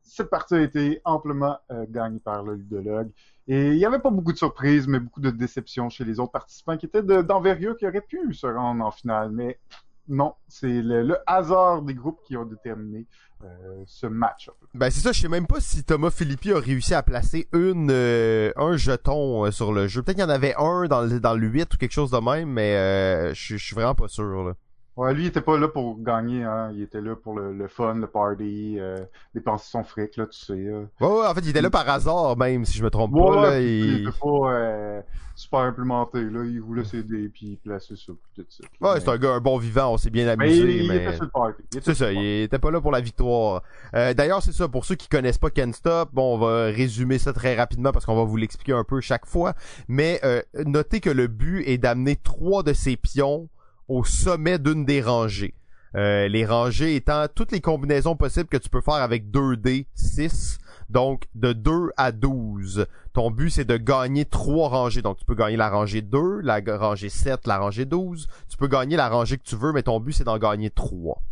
cette 0.02 0.30
partie 0.30 0.54
a 0.54 0.60
été 0.60 1.00
amplement 1.04 1.58
gagnée 1.90 2.18
par 2.18 2.42
le 2.42 2.54
ludologue. 2.54 3.10
Et 3.46 3.68
il 3.68 3.76
n'y 3.76 3.84
avait 3.86 4.00
pas 4.00 4.10
beaucoup 4.10 4.32
de 4.32 4.36
surprises, 4.36 4.88
mais 4.88 4.98
beaucoup 4.98 5.20
de 5.20 5.30
déceptions 5.30 5.88
chez 5.88 6.04
les 6.04 6.18
autres 6.18 6.32
participants 6.32 6.76
qui 6.76 6.86
étaient 6.86 7.02
d'envergure 7.02 7.76
qui 7.76 7.86
auraient 7.86 8.00
pu 8.00 8.34
se 8.34 8.48
rendre 8.48 8.84
en 8.84 8.90
finale. 8.90 9.30
Mais 9.30 9.60
non, 10.08 10.34
c'est 10.48 10.82
le, 10.82 11.02
le, 11.02 11.18
hasard 11.26 11.82
des 11.82 11.94
groupes 11.94 12.20
qui 12.24 12.36
ont 12.36 12.46
déterminé 12.46 13.06
euh, 13.44 13.82
ce 13.86 14.06
match. 14.06 14.50
Ben 14.74 14.90
c'est 14.90 15.00
ça, 15.00 15.12
je 15.12 15.20
sais 15.20 15.28
même 15.28 15.46
pas 15.46 15.60
si 15.60 15.84
Thomas 15.84 16.10
Philippi 16.10 16.52
a 16.52 16.58
réussi 16.58 16.94
à 16.94 17.02
placer 17.02 17.48
une 17.52 17.90
euh, 17.90 18.52
un 18.56 18.76
jeton 18.76 19.44
euh, 19.44 19.50
sur 19.50 19.72
le 19.72 19.86
jeu. 19.86 20.02
Peut-être 20.02 20.16
qu'il 20.16 20.24
y 20.24 20.26
en 20.26 20.30
avait 20.30 20.54
un 20.56 20.86
dans 20.86 21.02
le, 21.02 21.20
dans 21.20 21.34
le 21.34 21.46
8 21.46 21.74
ou 21.74 21.76
quelque 21.76 21.92
chose 21.92 22.10
de 22.10 22.18
même, 22.18 22.50
mais 22.50 22.74
euh, 22.74 23.34
je 23.34 23.56
suis 23.56 23.74
vraiment 23.74 23.94
pas 23.94 24.08
sûr. 24.08 24.44
Là. 24.44 24.54
Ouais, 24.98 25.14
lui, 25.14 25.22
il 25.22 25.26
était 25.28 25.40
pas 25.40 25.56
là 25.56 25.68
pour 25.68 26.02
gagner, 26.02 26.42
hein. 26.42 26.72
Il 26.74 26.82
était 26.82 27.00
là 27.00 27.14
pour 27.14 27.38
le, 27.38 27.52
le 27.52 27.68
fun, 27.68 27.94
le 27.94 28.08
party, 28.08 28.78
euh, 28.80 28.96
dépenser 29.32 29.68
son 29.70 29.84
fric, 29.84 30.16
là, 30.16 30.26
tu 30.26 30.36
sais. 30.36 30.54
Euh. 30.54 30.86
Ouais, 31.00 31.06
ouais, 31.06 31.26
en 31.28 31.34
fait, 31.34 31.42
il 31.42 31.50
était 31.50 31.62
là 31.62 31.70
par 31.70 31.88
hasard, 31.88 32.36
même, 32.36 32.64
si 32.64 32.76
je 32.76 32.82
me 32.82 32.90
trompe 32.90 33.14
ouais, 33.14 33.22
pas, 33.22 33.42
là. 33.42 33.60
Il... 33.60 33.66
Il... 33.68 34.08
était 34.08 34.18
pas 34.20 34.50
euh, 34.50 35.00
super 35.36 35.60
implémenté, 35.60 36.20
là. 36.24 36.44
Il 36.44 36.60
roulait 36.60 36.82
ses 36.82 37.04
dés, 37.04 37.28
puis 37.28 37.46
il 37.46 37.56
plaçait 37.58 37.94
ça, 37.94 38.12
puis 38.12 38.42
tout 38.42 38.44
ça. 38.48 38.64
Ouais, 38.80 38.94
mais... 38.94 39.00
c'est 39.00 39.08
un 39.08 39.18
gars, 39.18 39.34
un 39.34 39.40
bon 39.40 39.56
vivant, 39.56 39.92
on 39.92 39.98
s'est 39.98 40.10
bien 40.10 40.26
amusé, 40.26 40.64
mais... 40.64 40.76
Il, 40.78 40.88
mais... 40.88 40.96
il 40.96 41.02
était 41.02 41.14
sur 41.14 41.24
le 41.26 41.30
party. 41.30 41.62
C'est 41.80 41.94
ça, 41.94 42.10
il 42.10 42.42
était 42.42 42.58
pas 42.58 42.72
là 42.72 42.80
pour 42.80 42.90
la 42.90 43.00
victoire. 43.00 43.62
Euh, 43.94 44.14
D'ailleurs, 44.14 44.42
c'est 44.42 44.50
ça, 44.50 44.66
pour 44.66 44.84
ceux 44.84 44.96
qui 44.96 45.06
connaissent 45.06 45.38
pas 45.38 45.50
Ken 45.50 45.72
Stop, 45.72 46.08
bon, 46.12 46.34
on 46.34 46.38
va 46.38 46.64
résumer 46.64 47.18
ça 47.18 47.32
très 47.32 47.54
rapidement 47.54 47.92
parce 47.92 48.04
qu'on 48.04 48.16
va 48.16 48.24
vous 48.24 48.36
l'expliquer 48.36 48.72
un 48.72 48.82
peu 48.82 49.00
chaque 49.00 49.26
fois. 49.26 49.54
Mais 49.86 50.18
euh, 50.24 50.42
notez 50.66 50.98
que 50.98 51.10
le 51.10 51.28
but 51.28 51.62
est 51.68 51.78
d'amener 51.78 52.16
trois 52.16 52.64
de 52.64 52.72
ses 52.72 52.96
pions 52.96 53.48
au 53.88 54.04
sommet 54.04 54.58
d'une 54.58 54.84
des 54.84 55.02
rangées. 55.02 55.54
Euh, 55.94 56.28
les 56.28 56.44
rangées 56.44 56.96
étant 56.96 57.26
toutes 57.34 57.50
les 57.50 57.60
combinaisons 57.60 58.14
possibles 58.14 58.48
que 58.48 58.58
tu 58.58 58.68
peux 58.68 58.82
faire 58.82 58.94
avec 58.94 59.30
2D 59.30 59.86
6. 59.94 60.58
Donc, 60.90 61.24
de 61.34 61.52
2 61.52 61.90
à 61.96 62.12
12. 62.12 62.86
Ton 63.12 63.30
but, 63.30 63.50
c'est 63.50 63.64
de 63.64 63.76
gagner 63.76 64.24
trois 64.24 64.68
rangées. 64.68 65.02
Donc, 65.02 65.18
tu 65.18 65.24
peux 65.24 65.34
gagner 65.34 65.56
la 65.56 65.68
rangée 65.68 66.00
2, 66.00 66.40
la 66.40 66.60
rangée 66.78 67.10
7, 67.10 67.46
la 67.46 67.58
rangée 67.58 67.84
12. 67.84 68.26
Tu 68.48 68.56
peux 68.56 68.68
gagner 68.68 68.96
la 68.96 69.08
rangée 69.08 69.36
que 69.36 69.42
tu 69.42 69.56
veux, 69.56 69.72
mais 69.72 69.82
ton 69.82 70.00
but, 70.00 70.12
c'est 70.12 70.24
d'en 70.24 70.38
gagner 70.38 70.70
trois. 70.70 71.22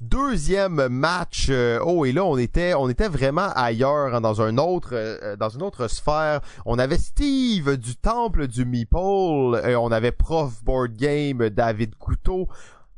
Deuxième 0.00 0.86
match, 0.86 1.48
euh, 1.50 1.80
oh 1.84 2.04
et 2.04 2.12
là 2.12 2.24
on 2.24 2.38
était 2.38 2.72
on 2.72 2.88
était 2.88 3.08
vraiment 3.08 3.50
ailleurs 3.56 4.14
hein, 4.14 4.20
dans 4.20 4.40
un 4.40 4.56
autre 4.56 4.90
euh, 4.92 5.34
dans 5.34 5.48
une 5.48 5.62
autre 5.62 5.88
sphère. 5.88 6.40
On 6.66 6.78
avait 6.78 6.98
Steve 6.98 7.76
du 7.76 7.96
temple 7.96 8.46
du 8.46 8.64
Meeple, 8.64 9.60
et 9.66 9.74
on 9.74 9.90
avait 9.90 10.12
Prof 10.12 10.62
Board 10.62 10.92
Game 10.92 11.50
David 11.50 11.96
Couteau, 11.96 12.46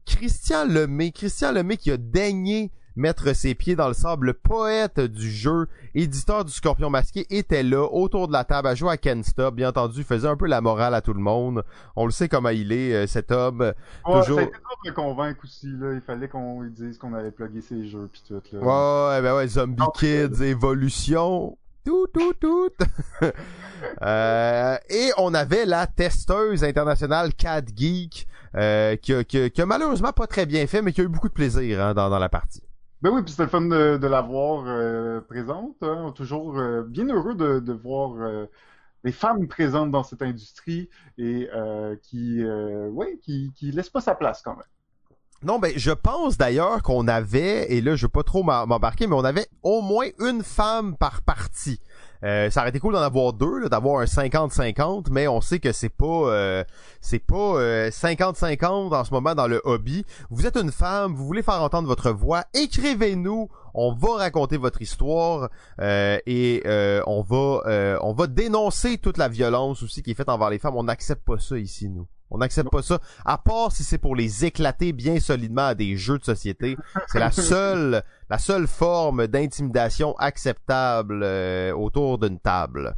Christian 0.05 0.67
Lemay, 0.67 1.11
Christian 1.11 1.53
Lemay 1.53 1.79
qui 1.79 1.91
a 1.91 1.97
daigné 1.97 2.71
mettre 2.97 3.35
ses 3.35 3.55
pieds 3.55 3.77
dans 3.77 3.89
le 3.89 3.95
sable, 3.95 4.27
le 4.27 4.33
poète 4.35 5.01
du 5.01 5.31
jeu, 5.31 5.69
éditeur 5.95 6.45
du 6.45 6.53
Scorpion 6.53 6.91
Masqué, 6.91 7.27
était 7.31 7.63
là, 7.63 7.87
autour 7.91 8.29
de 8.29 8.33
la 8.33 8.45
table, 8.45 8.69
à 8.69 8.75
jouer 8.75 8.91
à 8.91 8.97
Ken 8.97 9.23
Stop. 9.23 9.55
Bien 9.55 9.71
entendu, 9.71 9.99
il 9.99 10.05
faisait 10.05 10.29
un 10.29 10.37
peu 10.37 10.47
la 10.47 10.61
morale 10.61 10.95
à 10.95 11.01
tout 11.01 11.15
le 11.15 11.21
monde. 11.21 11.65
On 11.97 12.05
le 12.05 12.13
sait 12.13 12.29
comment 12.29 12.51
il 12.51 12.73
est, 12.73 12.95
euh, 12.95 13.07
cet 13.07 13.33
homme. 13.33 13.61
Ouais, 13.61 14.21
toujours... 14.21 14.39
ça 14.39 14.45
a 14.45 14.49
été 14.49 14.91
de 14.91 14.95
convaincre 14.95 15.41
aussi, 15.45 15.69
là. 15.79 15.93
Il 15.95 16.01
fallait 16.01 16.29
qu'on 16.29 16.65
dise 16.65 16.99
qu'on 16.99 17.15
allait 17.15 17.31
plugger 17.31 17.61
ses 17.61 17.87
jeux, 17.87 18.09
pis 18.13 18.23
tout, 18.27 18.43
là. 18.53 18.61
Ouais, 18.61 19.23
ben 19.23 19.37
ouais, 19.37 19.49
Zombie 19.49 19.77
Donc, 19.77 19.95
Kids, 19.99 20.43
Évolution. 20.43 21.57
Tout, 21.85 22.07
tout, 22.13 22.35
tout. 22.35 22.71
euh, 24.03 24.77
et 24.91 25.11
on 25.17 25.33
avait 25.33 25.65
la 25.65 25.87
testeuse 25.87 26.63
internationale 26.63 27.33
Cat 27.35 27.63
Geek, 27.75 28.29
euh, 28.55 28.97
qui, 28.97 29.15
a, 29.15 29.25
qui, 29.25 29.39
a, 29.39 29.51
qui, 29.51 29.63
a, 29.63 29.67
malheureusement 29.67 30.13
pas 30.13 30.27
très 30.27 30.45
bien 30.45 30.67
fait, 30.67 30.83
mais 30.83 30.93
qui 30.93 31.01
a 31.01 31.05
eu 31.05 31.09
beaucoup 31.09 31.29
de 31.29 31.35
plaisir 31.35 31.83
hein, 31.83 31.95
dans, 31.95 32.11
dans 32.11 32.19
la 32.19 32.29
partie. 32.29 32.63
Ben 33.03 33.11
oui, 33.11 33.23
puis 33.23 33.31
c'était 33.31 33.45
le 33.45 33.49
fun 33.49 33.63
de, 33.63 34.07
la 34.07 34.21
voir 34.21 34.65
euh, 34.67 35.23
présente. 35.23 35.77
Hein. 35.83 36.13
Toujours 36.15 36.59
euh, 36.59 36.83
bien 36.83 37.07
heureux 37.07 37.35
de, 37.35 37.73
voir 37.73 38.13
euh, 38.21 38.47
les 39.05 39.13
femmes 39.13 39.49
présentes 39.49 39.91
dans 39.91 40.03
cette 40.03 40.21
industrie 40.21 40.91
et 41.17 41.49
euh, 41.55 41.97
qui, 42.03 42.45
ouais, 42.45 43.19
qui 43.25 43.73
laissent 43.73 43.91
pas 43.91 44.03
sa 44.03 44.15
place 44.15 44.43
quand 44.43 44.55
même. 44.55 44.67
Non, 45.43 45.59
ben 45.59 45.73
je 45.75 45.91
pense 45.91 46.37
d'ailleurs 46.37 46.83
qu'on 46.83 47.09
avait, 47.09 47.73
et 47.73 47.81
là 47.81 47.97
je 47.97 48.05
veux 48.05 48.11
pas 48.11 48.23
trop 48.23 48.43
m'embarquer, 48.43 49.07
mais 49.07 49.15
on 49.15 49.25
avait 49.25 49.47
au 49.63 49.81
moins 49.81 50.09
une 50.19 50.43
femme 50.43 50.99
par 50.99 51.23
partie. 51.23 51.81
Euh, 52.25 52.51
ça 52.51 52.61
aurait 52.61 52.71
été 52.71 52.79
cool 52.81 52.95
d'en 52.95 53.01
avoir 53.01 53.33
deux, 53.33 53.69
d'avoir 53.69 54.01
un 54.01 54.05
50-50, 54.05 55.07
mais 55.11 55.29
on 55.29 55.41
sait 55.41 55.59
que 55.59 55.73
c'est 55.73 55.89
pas 55.89 56.05
euh, 56.05 56.65
c'est 57.01 57.19
pas 57.19 57.89
50-50 57.89 58.95
en 58.95 59.05
ce 59.05 59.13
moment 59.13 59.35
dans 59.35 59.47
le 59.47 59.61
hobby. 59.65 60.05
Vous 60.31 60.47
êtes 60.47 60.57
une 60.57 60.73
femme, 60.73 61.15
vous 61.15 61.27
voulez 61.27 61.43
faire 61.43 61.63
entendre 61.63 61.89
votre 61.89 62.11
voix, 62.11 62.45
écrivez-nous, 62.55 63.49
on 63.75 63.95
va 63.95 64.17
raconter 64.17 64.57
votre 64.57 64.83
histoire 64.83 65.49
euh, 65.81 66.19
et 66.27 66.63
on 67.07 67.23
va 67.23 67.99
on 68.03 68.13
va 68.13 68.27
dénoncer 68.27 68.99
toute 68.99 69.17
la 69.17 69.29
violence 69.29 69.83
aussi 69.83 70.03
qui 70.03 70.11
est 70.11 70.15
faite 70.15 70.29
envers 70.29 70.51
les 70.51 70.59
femmes. 70.59 70.77
On 70.77 70.85
n'accepte 70.85 71.25
pas 71.25 71.39
ça 71.39 71.59
ici, 71.59 71.89
nous. 71.89 72.07
On 72.31 72.39
n'accepte 72.39 72.71
pas 72.71 72.83
ça, 72.83 73.01
à 73.25 73.39
part 73.39 73.73
si 73.73 73.83
c'est 73.83 73.99
pour 73.99 74.15
les 74.15 74.45
éclater 74.45 74.93
bien 74.93 75.19
solidement 75.19 75.67
à 75.67 75.75
des 75.75 75.97
jeux 75.97 76.19
de 76.19 76.25
société. 76.25 76.77
C'est 77.09 77.19
la 77.19 77.31
seule, 77.33 78.03
la 78.29 78.39
seule 78.39 78.67
forme 78.67 79.27
d'intimidation 79.27 80.17
acceptable 80.19 81.23
euh, 81.23 81.73
autour 81.73 82.19
d'une 82.19 82.39
table. 82.39 82.95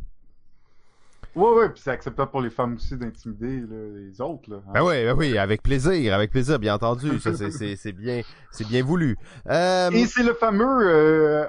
Ouais, 1.35 1.49
ouais, 1.49 1.69
puis 1.71 1.81
c'est 1.83 1.91
acceptable 1.91 2.31
pour 2.31 2.43
les 2.43 2.51
femmes 2.51 2.75
aussi 2.75 2.95
d'intimider 2.95 3.63
les 3.71 4.21
autres. 4.21 4.51
Là, 4.51 4.59
Ben 4.75 4.83
oui, 4.85 5.03
ben 5.03 5.17
oui, 5.17 5.39
avec 5.39 5.63
plaisir, 5.63 6.13
avec 6.13 6.31
plaisir, 6.31 6.59
bien 6.59 6.75
entendu. 6.75 7.19
Ça, 7.21 7.35
c'est, 7.35 7.51
c'est, 7.51 7.77
c'est 7.77 7.93
bien, 7.93 8.21
c'est 8.51 8.67
bien 8.67 8.85
voulu. 8.85 9.17
Euh... 9.49 9.91
Et 9.93 10.05
c'est 10.05 10.25
le 10.25 10.35
fameux 10.35 10.83
euh, 10.83 11.47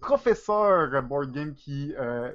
professeur 0.00 1.02
board 1.02 1.32
game 1.32 1.54
qui 1.54 1.92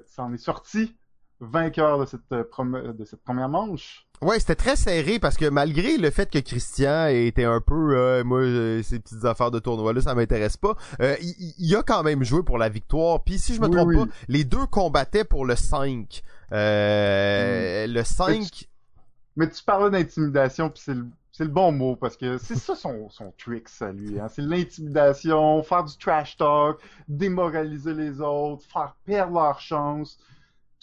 s'en 0.08 0.34
est 0.34 0.38
sorti 0.38 0.98
vainqueur 1.40 2.00
de 2.00 2.06
cette, 2.06 2.30
de 2.30 3.06
cette 3.06 3.24
première 3.24 3.50
manche. 3.50 4.05
Ouais, 4.22 4.40
c'était 4.40 4.56
très 4.56 4.76
serré 4.76 5.20
parce 5.20 5.36
que 5.36 5.46
malgré 5.46 5.98
le 5.98 6.10
fait 6.10 6.30
que 6.30 6.40
Christian 6.40 7.08
était 7.08 7.44
un 7.44 7.62
peu 7.62 7.98
euh, 7.98 8.24
moi 8.24 8.40
euh, 8.40 8.82
ces 8.82 9.00
petites 9.00 9.26
affaires 9.26 9.52
de 9.52 9.60
tournoi 9.60 9.94
là, 9.94 10.02
ça 10.02 10.16
m'intéresse 10.16 10.58
pas. 10.58 10.76
Euh, 11.02 11.16
il, 11.58 11.76
a 11.76 11.84
quand 11.84 12.04
même 12.04 12.24
joué 12.24 12.44
pour 12.44 12.58
la 12.58 12.70
victoire. 12.70 13.24
Puis 13.24 13.38
si 13.40 13.56
je 13.56 13.62
me 13.62 13.68
trompe 13.68 13.94
pas, 13.94 14.14
les 14.28 14.44
deux 14.44 14.66
combattaient 14.68 15.26
pour 15.26 15.46
le 15.46 15.56
5. 15.56 16.22
Euh, 16.52 17.88
hmm. 17.88 17.92
le 17.92 18.04
5 18.04 18.70
mais 19.38 19.50
tu, 19.50 19.64
parles 19.64 19.92
d'intimidation 19.92 20.70
puis 20.70 20.82
c'est 20.86 20.94
le 20.94 21.06
c'est 21.32 21.44
le 21.44 21.50
bon 21.50 21.74
mot 21.74 21.98
parce 21.98 22.16
que 22.16 22.38
c'est 22.38 22.56
ça 22.56 22.76
son, 22.76 23.10
son 23.10 23.34
trick, 23.38 23.68
ça 23.68 23.92
lui. 23.92 24.18
Hein? 24.18 24.30
C'est 24.30 24.42
l'intimidation, 24.42 25.62
faire 25.64 25.84
du 25.84 25.98
trash 25.98 26.38
talk, 26.38 26.80
démoraliser 27.10 27.94
les 27.94 28.22
autres, 28.22 28.64
faire 28.72 28.96
perdre 29.06 29.34
leur 29.34 29.60
chance 29.60 30.18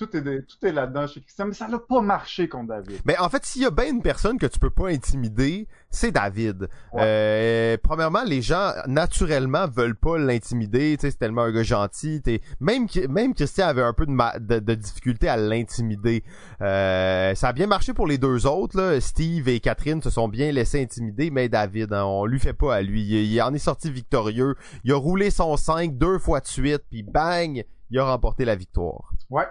tout 0.07 0.16
est, 0.16 0.42
tout 0.42 0.66
est 0.66 0.72
là-dedans 0.72 1.07
chez 1.07 1.20
Christian, 1.20 1.46
mais 1.46 1.55
ça 1.55 1.68
n'a 1.68 1.78
pas 1.78 2.00
marché 2.00 2.48
contre 2.48 2.68
David. 2.68 3.00
Mais 3.05 3.16
en 3.18 3.28
fait, 3.28 3.44
s'il 3.44 3.62
y 3.62 3.66
a 3.66 3.70
bien 3.70 3.86
une 3.88 4.03
personne 4.03 4.38
que 4.38 4.46
tu 4.46 4.59
peux 4.59 4.70
pas 4.70 4.88
intimider, 4.88 5.68
c'est 5.90 6.11
David. 6.11 6.68
Euh, 6.94 7.76
premièrement, 7.82 8.24
les 8.24 8.42
gens 8.42 8.72
naturellement 8.86 9.66
veulent 9.68 9.96
pas 9.96 10.18
l'intimider, 10.18 10.96
tu 10.96 11.03
sais, 11.03 11.11
c'est 11.12 11.18
tellement 11.18 11.42
un 11.42 11.53
gars 11.53 11.62
gentil. 11.62 12.22
Même 12.61 12.86
même 13.09 13.34
Christian 13.34 13.66
avait 13.66 13.82
un 13.82 13.92
peu 13.92 14.07
de, 14.07 14.59
de, 14.59 14.74
difficulté 14.74 15.28
à 15.28 15.36
l'intimider. 15.36 16.24
Euh, 16.61 17.34
ça 17.34 17.48
a 17.48 17.53
bien 17.53 17.66
marché 17.66 17.92
pour 17.92 18.07
les 18.07 18.18
deux 18.18 18.46
autres. 18.46 18.76
Là. 18.76 19.00
Steve 19.00 19.48
et 19.48 19.61
Catherine 19.61 20.03
se 20.03 20.11
sont 20.11 20.28
bien 20.28 20.50
laissés 20.53 20.82
intimider, 20.82 21.30
mais 21.30 21.48
David, 21.48 21.92
hein, 21.92 22.05
on 22.05 22.24
lui 22.24 22.38
fait 22.38 22.53
pas 22.53 22.74
à 22.74 22.82
lui. 22.82 23.03
Il, 23.03 23.32
il 23.32 23.42
en 23.42 23.53
est 23.55 23.59
sorti 23.59 23.90
victorieux. 23.90 24.57
Il 24.84 24.92
a 24.92 24.96
roulé 24.96 25.30
son 25.30 25.57
5 25.57 25.96
deux 25.96 26.18
fois 26.18 26.40
de 26.40 26.46
suite, 26.46 26.82
puis 26.90 27.03
bang, 27.03 27.64
il 27.90 27.98
a 27.98 28.05
remporté 28.05 28.44
la 28.44 28.57
victoire. 28.57 29.12
Ouais. 29.30 29.44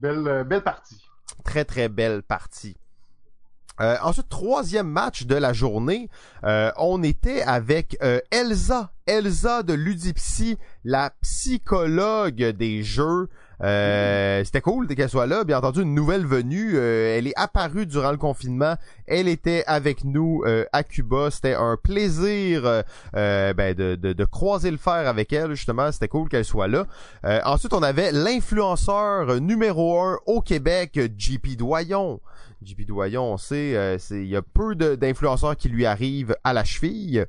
Belle, 0.00 0.26
euh, 0.26 0.44
belle 0.44 0.62
partie. 0.62 1.00
Très, 1.44 1.64
très 1.64 1.88
belle 1.88 2.22
partie. 2.22 2.76
Euh, 3.80 3.96
ensuite, 4.02 4.28
troisième 4.28 4.88
match 4.88 5.24
de 5.24 5.34
la 5.34 5.52
journée, 5.52 6.08
euh, 6.44 6.70
on 6.76 7.02
était 7.02 7.42
avec 7.42 7.98
Elsa, 8.30 8.92
Elsa 9.06 9.64
de 9.64 9.72
Ludipsy, 9.72 10.58
la 10.84 11.10
psychologue 11.22 12.44
des 12.50 12.84
jeux. 12.84 13.28
Euh, 13.62 14.42
c'était 14.44 14.60
cool 14.60 14.86
qu'elle 14.88 15.08
soit 15.08 15.26
là. 15.26 15.44
Bien 15.44 15.58
entendu, 15.58 15.82
une 15.82 15.94
nouvelle 15.94 16.26
venue. 16.26 16.72
Euh, 16.74 17.16
elle 17.16 17.26
est 17.26 17.36
apparue 17.36 17.86
durant 17.86 18.10
le 18.10 18.16
confinement. 18.16 18.76
Elle 19.06 19.28
était 19.28 19.64
avec 19.66 20.04
nous 20.04 20.42
euh, 20.46 20.64
à 20.72 20.82
Cuba. 20.82 21.30
C'était 21.30 21.54
un 21.54 21.76
plaisir 21.76 22.82
ben, 23.12 23.74
de, 23.74 23.94
de, 23.96 24.12
de, 24.12 24.24
croiser 24.24 24.70
le 24.70 24.76
fer 24.76 25.08
avec 25.08 25.32
elle, 25.32 25.54
justement. 25.54 25.92
C'était 25.92 26.08
cool 26.08 26.28
qu'elle 26.28 26.44
soit 26.44 26.68
là. 26.68 26.86
ensuite, 27.44 27.72
on 27.72 27.82
avait 27.82 28.12
l'influenceur 28.12 29.40
numéro 29.40 30.00
un 30.00 30.18
au 30.26 30.40
Québec, 30.40 30.98
JP 31.16 31.56
Doyon. 31.56 32.20
JP 32.62 32.86
Doyon, 32.86 33.34
on 33.34 33.36
sait, 33.36 33.98
il 34.10 34.26
y 34.26 34.36
a 34.36 34.42
peu 34.42 34.74
d'influenceurs 34.74 35.56
qui 35.56 35.68
lui 35.68 35.86
arrivent 35.86 36.36
à 36.44 36.52
la 36.52 36.64
cheville. 36.64 37.26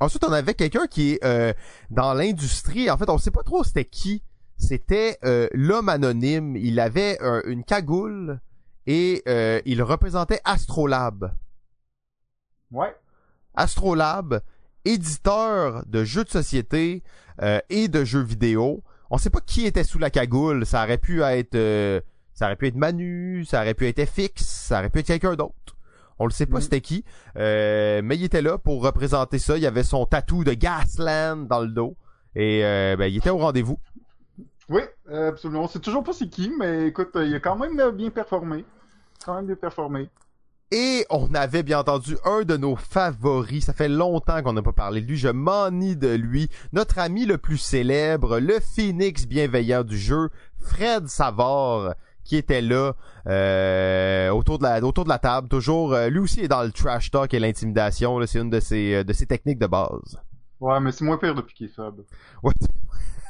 Ensuite, 0.00 0.24
on 0.24 0.32
avait 0.32 0.54
quelqu'un 0.54 0.86
qui 0.86 1.12
est 1.12 1.56
dans 1.90 2.14
l'industrie. 2.14 2.90
En 2.90 2.96
fait, 2.96 3.08
on 3.08 3.18
sait 3.18 3.30
pas 3.30 3.42
trop 3.42 3.62
c'était 3.64 3.84
qui 3.84 4.22
c'était 4.62 5.18
euh, 5.24 5.48
l'homme 5.52 5.88
anonyme. 5.88 6.56
Il 6.56 6.78
avait 6.78 7.18
euh, 7.20 7.42
une 7.46 7.64
cagoule 7.64 8.40
et 8.86 9.22
euh, 9.28 9.60
il 9.66 9.82
représentait 9.82 10.40
Astrolab. 10.44 11.34
Ouais. 12.70 12.94
Astrolab, 13.54 14.40
éditeur 14.84 15.84
de 15.86 16.04
jeux 16.04 16.24
de 16.24 16.30
société 16.30 17.02
et 17.68 17.88
de 17.88 18.04
jeux 18.04 18.22
vidéo. 18.22 18.84
On 19.10 19.18
sait 19.18 19.30
pas 19.30 19.40
qui 19.40 19.66
était 19.66 19.84
sous 19.84 19.98
la 19.98 20.10
cagoule. 20.10 20.64
Ça 20.64 20.84
aurait 20.84 20.96
pu 20.96 21.22
être, 21.22 22.02
ça 22.34 22.46
aurait 22.46 22.56
pu 22.56 22.68
être 22.68 22.76
Manu, 22.76 23.44
ça 23.44 23.60
aurait 23.60 23.74
pu 23.74 23.86
être 23.88 24.04
FX, 24.04 24.42
ça 24.44 24.78
aurait 24.78 24.90
pu 24.90 25.00
être 25.00 25.06
quelqu'un 25.06 25.34
d'autre. 25.34 25.76
On 26.18 26.24
le 26.24 26.30
sait 26.30 26.46
pas 26.46 26.58
mm. 26.58 26.62
c'était 26.62 26.80
qui, 26.80 27.04
mais 27.34 28.16
il 28.16 28.22
était 28.22 28.42
là 28.42 28.58
pour 28.58 28.82
représenter 28.82 29.38
ça. 29.38 29.58
Il 29.58 29.66
avait 29.66 29.82
son 29.82 30.06
tatou 30.06 30.44
de 30.44 30.54
Gasland 30.54 31.48
dans 31.48 31.60
le 31.60 31.68
dos 31.68 31.96
et 32.34 32.62
ben, 32.96 33.06
il 33.06 33.16
était 33.16 33.30
au 33.30 33.38
rendez-vous. 33.38 33.78
Oui, 34.72 34.80
absolument. 35.12 35.64
On 35.64 35.68
sait 35.68 35.80
toujours 35.80 36.02
pas 36.02 36.14
c'est 36.14 36.28
qui, 36.28 36.50
mais 36.58 36.86
écoute, 36.86 37.10
il 37.16 37.34
a 37.34 37.40
quand 37.40 37.56
même 37.56 37.90
bien 37.90 38.08
performé. 38.08 38.64
Quand 39.24 39.36
même 39.36 39.46
bien 39.46 39.54
performé. 39.54 40.08
Et 40.74 41.04
on 41.10 41.34
avait 41.34 41.62
bien 41.62 41.80
entendu 41.80 42.16
un 42.24 42.44
de 42.44 42.56
nos 42.56 42.76
favoris. 42.76 43.66
Ça 43.66 43.74
fait 43.74 43.90
longtemps 43.90 44.42
qu'on 44.42 44.54
n'a 44.54 44.62
pas 44.62 44.72
parlé 44.72 45.02
de 45.02 45.06
lui. 45.06 45.18
Je 45.18 45.28
m'ennuie 45.28 45.96
de 45.96 46.08
lui. 46.08 46.48
Notre 46.72 46.98
ami 46.98 47.26
le 47.26 47.36
plus 47.36 47.58
célèbre, 47.58 48.40
le 48.40 48.58
phoenix 48.58 49.26
bienveillant 49.26 49.84
du 49.84 49.98
jeu, 49.98 50.30
Fred 50.56 51.08
Savard, 51.08 51.94
qui 52.24 52.36
était 52.36 52.62
là 52.62 52.94
euh, 53.26 54.30
autour 54.30 54.58
de 54.58 54.62
la 54.62 54.80
autour 54.80 55.04
de 55.04 55.10
la 55.10 55.18
table. 55.18 55.48
Toujours, 55.48 55.92
euh, 55.92 56.08
lui 56.08 56.20
aussi 56.20 56.40
est 56.40 56.48
dans 56.48 56.62
le 56.62 56.72
trash 56.72 57.10
talk 57.10 57.34
et 57.34 57.38
l'intimidation. 57.38 58.18
C'est 58.26 58.40
une 58.40 58.48
de 58.48 58.60
ses 58.60 58.94
euh, 58.94 59.04
de 59.04 59.12
ses 59.12 59.26
techniques 59.26 59.58
de 59.58 59.66
base. 59.66 60.18
Ouais, 60.58 60.80
mais 60.80 60.92
c'est 60.92 61.04
moins 61.04 61.18
pire 61.18 61.34
depuis 61.34 61.54
qu'il 61.54 61.66
est 61.66 61.74
faible. 61.74 62.04
Ouais, 62.42 62.54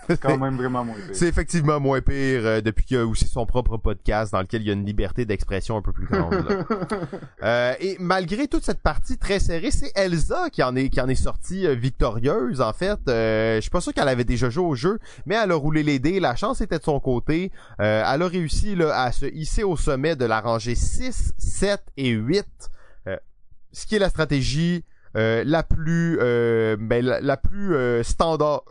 c'est 0.08 0.20
quand 0.20 0.38
même 0.38 0.56
vraiment 0.56 0.84
moins 0.84 0.94
pire. 0.94 1.14
C'est 1.14 1.28
effectivement 1.28 1.80
moins 1.80 2.00
pire 2.00 2.40
euh, 2.44 2.60
depuis 2.60 2.84
qu'il 2.84 2.96
a 2.98 3.06
aussi 3.06 3.26
son 3.26 3.46
propre 3.46 3.76
podcast 3.76 4.32
dans 4.32 4.40
lequel 4.40 4.62
il 4.62 4.68
y 4.68 4.70
a 4.70 4.74
une 4.74 4.84
liberté 4.84 5.24
d'expression 5.24 5.76
un 5.76 5.82
peu 5.82 5.92
plus 5.92 6.06
grande. 6.06 6.44
euh, 7.42 7.74
et 7.80 7.96
malgré 8.00 8.48
toute 8.48 8.64
cette 8.64 8.80
partie 8.80 9.18
très 9.18 9.38
serrée, 9.38 9.70
c'est 9.70 9.92
Elsa 9.94 10.50
qui 10.50 10.62
en 10.62 10.76
est 10.76 10.88
qui 10.88 11.00
en 11.00 11.08
est 11.08 11.14
sortie 11.14 11.66
euh, 11.66 11.74
victorieuse 11.74 12.60
en 12.60 12.72
fait. 12.72 12.98
Euh, 13.08 13.56
je 13.56 13.60
suis 13.62 13.70
pas 13.70 13.80
sûr 13.80 13.92
qu'elle 13.92 14.08
avait 14.08 14.24
déjà 14.24 14.50
joué 14.50 14.64
au 14.64 14.74
jeu, 14.74 14.98
mais 15.26 15.36
elle 15.36 15.52
a 15.52 15.56
roulé 15.56 15.82
les 15.82 15.98
dés. 15.98 16.20
La 16.20 16.36
chance 16.36 16.60
était 16.60 16.78
de 16.78 16.84
son 16.84 17.00
côté. 17.00 17.50
elle 17.78 18.22
a 18.22 18.28
réussi 18.28 18.74
là, 18.74 19.02
à 19.02 19.12
se 19.12 19.26
hisser 19.26 19.64
au 19.64 19.76
sommet 19.76 20.16
de 20.16 20.24
la 20.24 20.40
rangée 20.40 20.74
6, 20.74 21.34
7 21.38 21.80
et 21.96 22.10
8. 22.10 22.46
ce 23.72 23.86
qui 23.86 23.96
est 23.96 23.98
la 23.98 24.10
stratégie 24.10 24.84
la 25.14 25.62
plus 25.62 26.16
ben, 26.18 27.04
la 27.04 27.36
plus 27.36 28.02
standard 28.02 28.62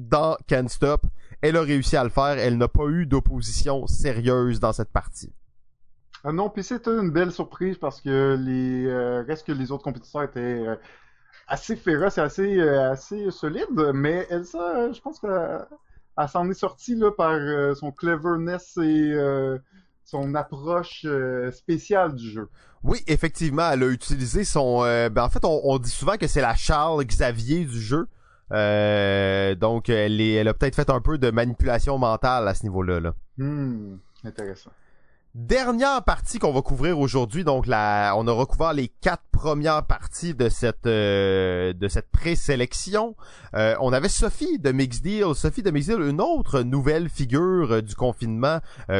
dans 0.00 0.36
Can't 0.46 0.68
Stop. 0.68 1.06
Elle 1.42 1.56
a 1.56 1.62
réussi 1.62 1.96
à 1.96 2.04
le 2.04 2.10
faire. 2.10 2.38
Elle 2.38 2.58
n'a 2.58 2.68
pas 2.68 2.86
eu 2.86 3.06
d'opposition 3.06 3.86
sérieuse 3.86 4.60
dans 4.60 4.72
cette 4.72 4.90
partie. 4.90 5.32
Ah 6.22 6.32
non, 6.32 6.50
puis 6.50 6.62
c'était 6.62 6.90
une 6.90 7.10
belle 7.10 7.32
surprise 7.32 7.78
parce 7.78 8.00
que 8.00 8.36
les 8.38 8.86
euh, 8.86 9.24
reste 9.26 9.46
que 9.46 9.52
les 9.52 9.72
autres 9.72 9.84
compétiteurs 9.84 10.24
étaient 10.24 10.40
euh, 10.40 10.76
assez 11.48 11.76
féroces 11.76 12.18
et 12.18 12.20
assez 12.20 12.58
euh, 12.58 12.90
assez 12.90 13.30
solides, 13.30 13.92
mais 13.94 14.26
Elsa, 14.28 14.92
je 14.92 15.00
pense 15.00 15.18
qu'elle 15.18 16.28
s'en 16.28 16.50
est 16.50 16.54
sortie 16.54 16.94
là 16.94 17.10
par 17.10 17.38
son 17.74 17.90
cleverness 17.90 18.76
et 18.76 19.14
son 20.04 20.34
approche 20.34 21.06
spéciale 21.52 22.14
du 22.14 22.28
jeu. 22.28 22.48
Oui, 22.82 23.02
effectivement, 23.06 23.70
elle 23.70 23.82
a 23.82 23.88
utilisé 23.88 24.44
son. 24.44 24.82
ben 24.82 25.22
en 25.22 25.30
fait, 25.30 25.44
on, 25.44 25.60
on 25.64 25.78
dit 25.78 25.90
souvent 25.90 26.18
que 26.18 26.26
c'est 26.26 26.42
la 26.42 26.54
Charles 26.54 27.02
Xavier 27.04 27.64
du 27.64 27.80
jeu. 27.80 28.08
Euh, 28.52 29.54
donc, 29.54 29.88
elle, 29.88 30.20
elle 30.20 30.48
a 30.48 30.54
peut-être 30.54 30.74
fait 30.74 30.90
un 30.90 31.00
peu 31.00 31.18
de 31.18 31.30
manipulation 31.30 31.98
mentale 31.98 32.48
à 32.48 32.54
ce 32.54 32.64
niveau-là. 32.64 33.00
Là. 33.00 33.14
Hmm, 33.38 33.96
intéressant. 34.24 34.70
Dernière 35.36 36.02
partie 36.02 36.40
qu'on 36.40 36.52
va 36.52 36.60
couvrir 36.60 36.98
aujourd'hui, 36.98 37.44
donc 37.44 37.68
la, 37.68 38.14
on 38.16 38.26
a 38.26 38.32
recouvert 38.32 38.72
les 38.72 38.88
quatre 38.88 39.22
premières 39.30 39.86
parties 39.86 40.34
de 40.34 40.48
cette 40.48 40.86
euh, 40.86 41.72
de 41.72 41.86
cette 41.86 42.10
présélection. 42.10 43.14
Euh, 43.54 43.76
on 43.80 43.92
avait 43.92 44.08
Sophie 44.08 44.58
de 44.58 44.72
Mixed 44.72 45.02
Deal, 45.02 45.34
Sophie 45.36 45.62
de 45.62 45.70
Mixed 45.70 45.96
Deal, 45.96 46.06
une 46.06 46.20
autre 46.20 46.62
nouvelle 46.62 47.08
figure 47.08 47.70
euh, 47.70 47.80
du 47.80 47.94
confinement, 47.94 48.58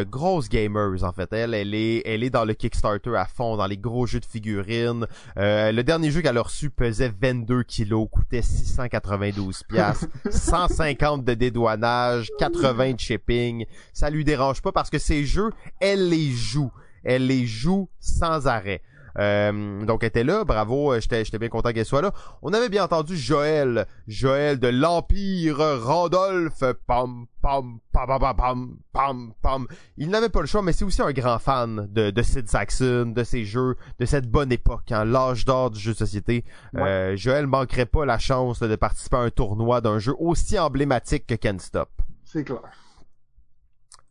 grosse 0.09 0.49
gamers 0.49 1.03
en 1.03 1.13
fait. 1.13 1.33
Elle, 1.33 1.53
elle 1.53 1.75
est 1.75 2.03
elle 2.07 2.23
est 2.23 2.31
dans 2.31 2.45
le 2.45 2.55
Kickstarter 2.55 3.17
à 3.17 3.27
fond, 3.27 3.57
dans 3.57 3.67
les 3.67 3.77
gros 3.77 4.07
jeux 4.07 4.21
de 4.21 4.25
figurines. 4.25 5.07
le 5.37 5.83
dernier 5.83 6.13
jeu 6.13 6.23
qu'elle 6.23 6.39
a 6.39 6.43
reçu 6.43 6.71
pesait 6.71 7.13
22 7.21 7.65
kilos, 7.65 8.09
coûtait 8.09 8.43
692 8.43 9.65
pièces, 9.65 10.07
150 10.31 11.25
de 11.25 11.35
dédouanage, 11.35 12.31
80 12.39 12.93
de 12.93 13.01
shipping. 13.01 13.67
Ça 13.93 14.11
lui 14.11 14.25
dérange 14.25 14.63
pas 14.63 14.71
parce 14.71 14.91
que 14.91 14.99
ces 14.99 15.25
jeux, 15.25 15.51
elle 15.81 16.09
les 16.09 16.20
joue. 16.29 16.71
Elle 17.05 17.27
les 17.27 17.47
joue 17.47 17.89
sans 17.99 18.47
arrêt. 18.47 18.83
Euh, 19.19 19.85
donc 19.85 20.03
elle 20.03 20.09
était 20.09 20.25
là, 20.25 20.45
bravo, 20.45 20.93
euh, 20.93 21.01
j'étais, 21.01 21.25
j'étais 21.25 21.39
bien 21.39 21.49
content 21.49 21.73
qu'elle 21.73 21.85
soit 21.85 22.03
là. 22.03 22.13
On 22.43 22.53
avait 22.53 22.69
bien 22.69 22.85
entendu 22.85 23.17
Joël, 23.17 23.87
Joël 24.07 24.59
de 24.59 24.69
l'Empire 24.69 25.59
Randolph, 25.83 26.63
pam 26.87 27.27
pam 27.43 27.81
pam 27.93 28.19
pam 28.19 28.37
pam 28.37 28.77
pam 28.93 29.33
pam. 29.43 29.67
Il 29.97 30.11
n'avait 30.11 30.29
pas 30.29 30.41
le 30.41 30.47
choix, 30.47 30.63
mais 30.63 30.73
c'est 30.73 30.85
aussi 30.85 31.03
un 31.03 31.13
grand 31.13 31.39
fan 31.39 31.89
de, 31.91 32.11
de 32.11 32.23
Sid 32.23 32.49
Saxon, 32.49 33.13
de 33.15 33.25
ses 33.25 33.45
jeux, 33.45 33.77
de 33.99 34.07
cette 34.07 34.31
bonne 34.31 34.53
époque, 34.53 34.93
hein, 34.93 35.05
l'âge 35.05 35.45
d'or 35.45 35.71
du 35.71 35.81
jeu 35.81 35.93
de 35.93 35.99
société. 35.99 36.45
Euh, 36.77 37.17
Joël 37.17 37.47
manquerait 37.47 37.87
pas 37.87 38.05
la 38.05 38.19
chance 38.19 38.61
de 38.61 38.77
participer 38.77 39.17
à 39.17 39.21
un 39.21 39.31
tournoi 39.31 39.81
d'un 39.81 39.99
jeu 39.99 40.15
aussi 40.19 40.59
emblématique 40.59 41.27
que 41.27 41.35
Can't 41.35 41.59
Stop. 41.59 41.91
C'est 42.25 42.45
clair. 42.45 42.61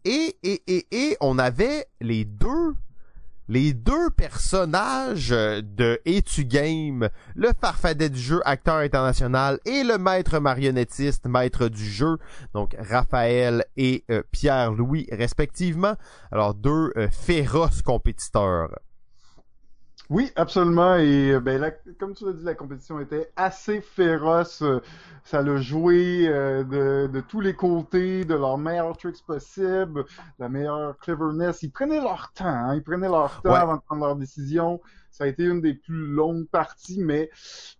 Et, 0.05 0.37
et, 0.43 0.61
et, 0.67 0.87
et 0.91 1.17
on 1.21 1.37
avait 1.37 1.87
les 2.01 2.25
deux 2.25 2.75
les 3.49 3.73
deux 3.73 4.11
personnages 4.11 5.29
de 5.29 5.99
Etu 6.05 6.45
Game, 6.45 7.09
le 7.35 7.49
farfadet 7.59 8.09
du 8.09 8.19
jeu, 8.19 8.41
acteur 8.45 8.75
international, 8.75 9.59
et 9.65 9.83
le 9.83 9.97
maître 9.97 10.39
marionnettiste, 10.39 11.25
maître 11.25 11.67
du 11.67 11.83
jeu, 11.83 12.19
donc 12.53 12.75
Raphaël 12.79 13.65
et 13.75 14.05
euh, 14.11 14.21
Pierre-Louis 14.31 15.07
respectivement. 15.11 15.95
Alors 16.31 16.53
deux 16.53 16.93
euh, 16.95 17.09
féroces 17.09 17.81
compétiteurs. 17.81 18.69
Oui, 20.09 20.31
absolument. 20.35 20.95
Et 20.95 21.33
euh, 21.33 21.39
ben 21.39 21.61
là, 21.61 21.69
comme 21.99 22.15
tu 22.15 22.25
l'as 22.25 22.33
dit, 22.33 22.43
la 22.43 22.55
compétition 22.55 22.99
était 22.99 23.31
assez 23.35 23.79
féroce. 23.79 24.63
Ça 25.23 25.43
l'a 25.43 25.57
joué 25.57 26.27
euh, 26.27 26.63
de, 26.63 27.07
de, 27.13 27.21
tous 27.21 27.41
les 27.41 27.53
côtés, 27.53 28.25
de 28.25 28.33
leurs 28.33 28.57
meilleurs 28.57 28.97
tricks 28.97 29.23
possibles, 29.23 30.05
la 30.39 30.49
meilleure 30.49 30.97
cleverness. 30.97 31.61
Ils 31.61 31.71
prenaient 31.71 32.01
leur 32.01 32.31
temps. 32.33 32.45
Hein, 32.45 32.75
ils 32.75 32.83
prenaient 32.83 33.07
leur 33.07 33.39
temps 33.43 33.53
avant 33.53 33.75
de 33.75 33.81
prendre 33.81 34.03
leur 34.03 34.15
décision. 34.15 34.81
Ça 35.11 35.25
a 35.25 35.27
été 35.27 35.43
une 35.43 35.61
des 35.61 35.73
plus 35.73 36.07
longues 36.07 36.47
parties, 36.47 36.99
mais 36.99 37.29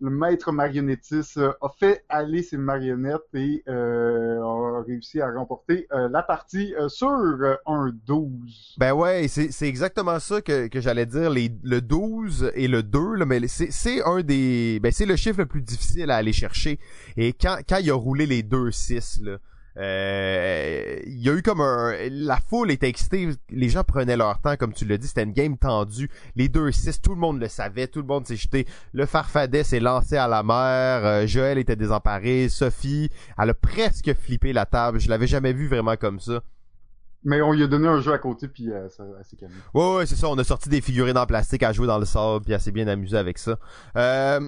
le 0.00 0.10
maître 0.10 0.52
marionnettiste 0.52 1.38
euh, 1.38 1.52
a 1.62 1.68
fait 1.68 2.04
aller 2.08 2.42
ses 2.42 2.58
marionnettes 2.58 3.34
et 3.34 3.62
euh, 3.68 4.42
a 4.42 4.82
réussi 4.82 5.20
à 5.20 5.30
remporter 5.30 5.86
euh, 5.92 6.08
la 6.10 6.22
partie 6.22 6.74
sur 6.88 7.08
un 7.66 7.92
12. 8.06 8.76
Ben 8.78 8.92
ouais, 8.92 9.26
c'est 9.28 9.68
exactement 9.68 10.18
ça 10.18 10.40
que, 10.40 10.68
que 10.68 10.80
j'allais 10.80 11.06
dire. 11.06 11.30
Les, 11.30 11.50
le 11.62 11.80
12 11.80 12.52
et 12.54 12.68
le 12.68 12.82
2, 12.82 13.14
là, 13.14 13.26
mais 13.26 13.46
c'est 13.48 14.02
un 14.04 14.22
des... 14.22 14.78
Ben 14.82 14.92
c'est 14.92 15.06
le 15.06 15.16
chiffre 15.16 15.38
le 15.38 15.46
plus 15.46 15.62
difficile 15.62 16.10
à 16.10 16.16
aller 16.16 16.32
chercher. 16.32 16.78
Et 17.16 17.32
quand, 17.32 17.58
quand 17.68 17.78
il 17.78 17.90
a 17.90 17.94
roulé 17.94 18.26
les 18.26 18.42
2-6, 18.42 19.24
là, 19.24 19.38
euh, 19.76 20.96
il 21.06 21.22
y 21.22 21.28
a 21.28 21.32
eu 21.32 21.42
comme 21.42 21.60
un... 21.60 21.94
La 22.10 22.38
foule 22.38 22.70
était 22.70 22.88
excitée, 22.88 23.28
les 23.50 23.68
gens 23.68 23.84
prenaient 23.84 24.16
leur 24.16 24.40
temps, 24.40 24.56
comme 24.56 24.72
tu 24.72 24.84
l'as 24.84 24.98
dit, 24.98 25.06
c'était 25.06 25.22
une 25.22 25.32
game 25.32 25.56
tendue. 25.56 26.10
Les 26.36 26.48
deux 26.48 26.70
6 26.70 27.00
tout 27.00 27.14
le 27.14 27.20
monde 27.20 27.40
le 27.40 27.48
savait, 27.48 27.86
tout 27.86 28.00
le 28.00 28.06
monde 28.06 28.26
s'est 28.26 28.36
jeté. 28.36 28.66
Le 28.92 29.06
farfadet 29.06 29.62
s'est 29.62 29.80
lancé 29.80 30.16
à 30.16 30.28
la 30.28 30.42
mer, 30.42 31.04
euh, 31.04 31.26
Joël 31.26 31.58
était 31.58 31.76
désemparé, 31.76 32.48
Sophie, 32.48 33.10
elle 33.38 33.50
a 33.50 33.54
presque 33.54 34.12
flippé 34.14 34.52
la 34.52 34.66
table, 34.66 35.00
je 35.00 35.08
l'avais 35.08 35.26
jamais 35.26 35.52
vu 35.52 35.68
vraiment 35.68 35.96
comme 35.96 36.20
ça. 36.20 36.40
Mais 37.22 37.42
on 37.42 37.52
lui 37.52 37.62
a 37.62 37.66
donné 37.66 37.86
un 37.86 38.00
jeu 38.00 38.12
à 38.12 38.18
côté, 38.18 38.48
puis 38.48 38.70
euh, 38.70 38.88
ça, 38.88 39.04
s'est. 39.22 39.36
Ouais, 39.74 39.96
ouais, 39.96 40.06
c'est 40.06 40.16
ça, 40.16 40.28
on 40.28 40.38
a 40.38 40.44
sorti 40.44 40.70
des 40.70 40.80
figurines 40.80 41.18
en 41.18 41.26
plastique 41.26 41.62
à 41.62 41.72
jouer 41.72 41.86
dans 41.86 41.98
le 41.98 42.06
sable, 42.06 42.44
puis 42.44 42.54
elle 42.54 42.60
s'est 42.60 42.72
bien 42.72 42.88
amusée 42.88 43.18
avec 43.18 43.36
ça. 43.36 43.58
Euh 43.96 44.40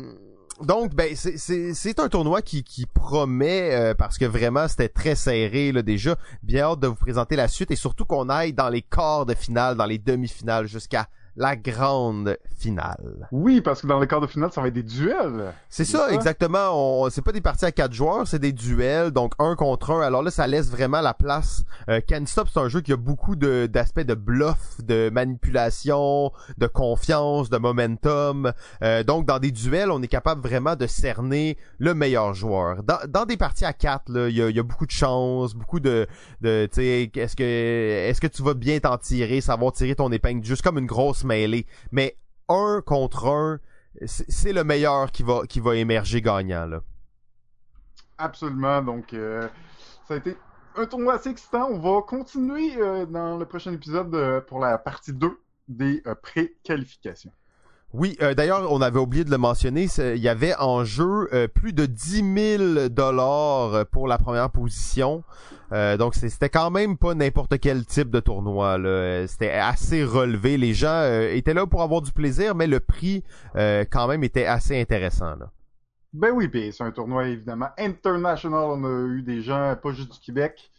donc, 0.65 0.95
ben, 0.95 1.15
c'est 1.17 2.01
un 2.01 2.09
tournoi 2.09 2.43
qui, 2.43 2.87
promet 2.93 3.75
euh, 3.75 3.95
parce 3.95 4.19
que 4.19 4.25
vraiment 4.25 4.69
c'était 4.69 4.89
très 4.89 5.15
serré 5.15 5.73
là 5.73 5.83
déjà. 5.83 6.17
Bien 6.43 6.65
hâte 6.65 6.81
de 6.81 6.87
vous 6.87 6.95
présenter 6.95 7.37
la 7.37 7.49
suite 7.49 7.71
et 7.71 7.77
surtout 7.77 8.05
qu'on 8.05 8.29
aille 8.29 8.53
dans 8.53 8.69
les 8.69 8.83
quarts 8.83 9.27
de 9.27 9.35
finale, 9.35 9.77
dans 9.77 9.87
les 9.87 9.99
demi-finales 9.99 10.67
jusqu'à 10.67 11.09
la 11.37 11.57
grande 11.57 12.37
finale. 12.57 13.29
Oui, 13.33 13.61
parce 13.61 13.83
que 13.83 13.87
dans 13.87 13.99
le 13.99 14.07
quart 14.07 14.21
de 14.21 14.27
finale, 14.27 14.53
ça 14.53 14.61
va 14.61 14.69
être 14.69 14.75
des 14.75 14.83
duels. 14.83 15.53
C'est 15.69 15.85
ça, 15.85 16.13
exactement. 16.13 17.05
On, 17.05 17.11
c'est 17.11 17.23
pas 17.23 17.33
des 17.33 17.41
parties 17.41 17.65
à 17.65 17.73
quatre 17.73 17.93
joueurs, 17.93 18.27
c'est 18.27 18.39
des 18.39 18.53
duels, 18.53 19.11
donc 19.11 19.33
un 19.39 19.57
contre 19.57 19.91
un. 19.91 20.01
Alors 20.03 20.23
là, 20.23 20.31
ça 20.31 20.47
laisse 20.47 20.71
vraiment 20.71 21.01
la 21.01 21.15
place. 21.15 21.65
Euh, 21.89 22.01
Can't 22.07 22.27
Stop, 22.27 22.49
c'est 22.53 22.61
un 22.61 22.69
jeu 22.69 22.81
qui 22.81 22.93
a 22.93 22.97
beaucoup 22.97 23.35
de, 23.35 23.67
d'aspects 23.67 24.01
de 24.01 24.15
bluff, 24.15 24.81
de 24.83 25.11
manipulation, 25.11 26.33
de 26.59 26.67
confiance, 26.67 27.51
de 27.51 27.59
momentum. 27.59 28.53
Euh, 28.83 29.03
donc, 29.03 29.27
dans 29.27 29.39
des 29.39 29.51
duels, 29.51 29.91
on 29.91 30.03
est 30.03 30.09
capable 30.09 30.43
vraiment 30.43 30.77
de 30.77 30.87
cerner 30.87 31.57
le 31.79 31.95
meilleur 31.95 32.35
joueur. 32.35 32.83
Dans, 32.83 32.99
dans 33.09 33.25
des 33.25 33.37
parties 33.37 33.65
à 33.65 33.73
quatre, 33.73 34.05
il 34.29 34.37
y 34.37 34.43
a, 34.43 34.51
y 34.51 34.59
a, 34.59 34.63
beaucoup 34.63 34.87
de 34.87 34.93
chance, 34.93 35.55
beaucoup 35.55 35.81
de, 35.81 36.07
de 36.41 36.69
tu 36.73 36.77
sais, 36.77 37.11
est-ce 37.15 37.37
que, 37.37 37.43
est-ce 37.43 38.21
que 38.21 38.27
tu 38.27 38.43
vas 38.43 38.55
bien 38.55 38.79
t'en 38.79 38.99
tirer, 38.99 39.41
savoir 39.41 39.73
tirer 39.73 39.95
ton 39.95 40.13
épingle, 40.13 40.45
juste 40.45 40.63
comme 40.63 40.79
une 40.79 40.87
grosse 40.87 41.22
Mais 41.25 42.17
un 42.49 42.83
contre 42.85 43.27
un, 43.27 43.61
c'est 44.07 44.53
le 44.53 44.65
meilleur 44.65 45.11
qui 45.13 45.23
va, 45.23 45.47
qui 45.47 45.61
va 45.61 45.77
émerger 45.77 46.21
gagnant. 46.21 46.81
Absolument. 48.19 48.83
Donc, 48.83 49.13
euh, 49.15 49.49
ça 50.07 50.15
a 50.15 50.17
été 50.17 50.37
un 50.77 50.87
tournoi 50.87 51.15
assez 51.15 51.31
excitant. 51.31 51.69
On 51.71 51.79
va 51.79 52.03
continuer 52.03 52.77
euh, 52.77 53.07
dans 53.07 53.37
le 53.37 53.45
prochain 53.47 53.73
épisode 53.73 54.15
euh, 54.15 54.41
pour 54.41 54.61
la 54.61 54.79
partie 54.79 55.13
2 55.13 55.39
des 55.69 56.03
pré-qualifications. 56.23 57.33
Oui, 57.95 58.17
euh, 58.23 58.33
d'ailleurs, 58.33 58.73
on 58.73 58.81
avait 58.81 58.99
oublié 58.99 59.23
de 59.23 59.31
le 59.31 59.37
mentionner, 59.37 59.87
il 59.99 60.17
y 60.23 60.29
avait 60.29 60.55
en 60.57 60.83
jeu 60.83 61.29
euh, 61.35 61.47
plus 61.47 61.75
de 61.75 61.85
10 61.85 62.57
000 62.57 62.89
dollars 62.89 63.85
pour 63.87 64.09
la 64.09 64.17
première 64.17 64.49
position. 64.51 65.25
Euh, 65.73 65.97
donc 65.97 66.15
c'était 66.15 66.49
quand 66.49 66.71
même 66.71 66.97
pas 66.97 67.15
n'importe 67.15 67.59
quel 67.59 67.85
type 67.85 68.11
de 68.11 68.21
tournoi. 68.21 68.79
C'était 69.27 69.53
assez 69.53 70.05
relevé. 70.05 70.57
Les 70.57 70.73
gens 70.73 71.03
étaient 71.31 71.55
là 71.55 71.67
pour 71.67 71.83
avoir 71.83 72.01
du 72.01 72.13
plaisir, 72.13 72.55
mais 72.55 72.67
le 72.67 72.81
prix 72.81 73.25
quand 73.55 74.09
même 74.09 74.25
était 74.25 74.47
assez 74.47 74.81
intéressant. 74.81 75.37
Là. 75.37 75.51
Ben 76.15 76.31
oui, 76.31 76.49
puis 76.49 76.73
c'est 76.73 76.85
un 76.85 76.91
tournoi 76.91 77.29
évidemment 77.29 77.71
international. 77.79 78.65
On 78.69 78.85
a 78.85 79.07
eu 79.09 79.23
des 79.23 79.43
gens 79.43 79.75
pas 79.83 79.93
juste 79.93 80.13
du 80.13 80.19
Québec, 80.19 80.71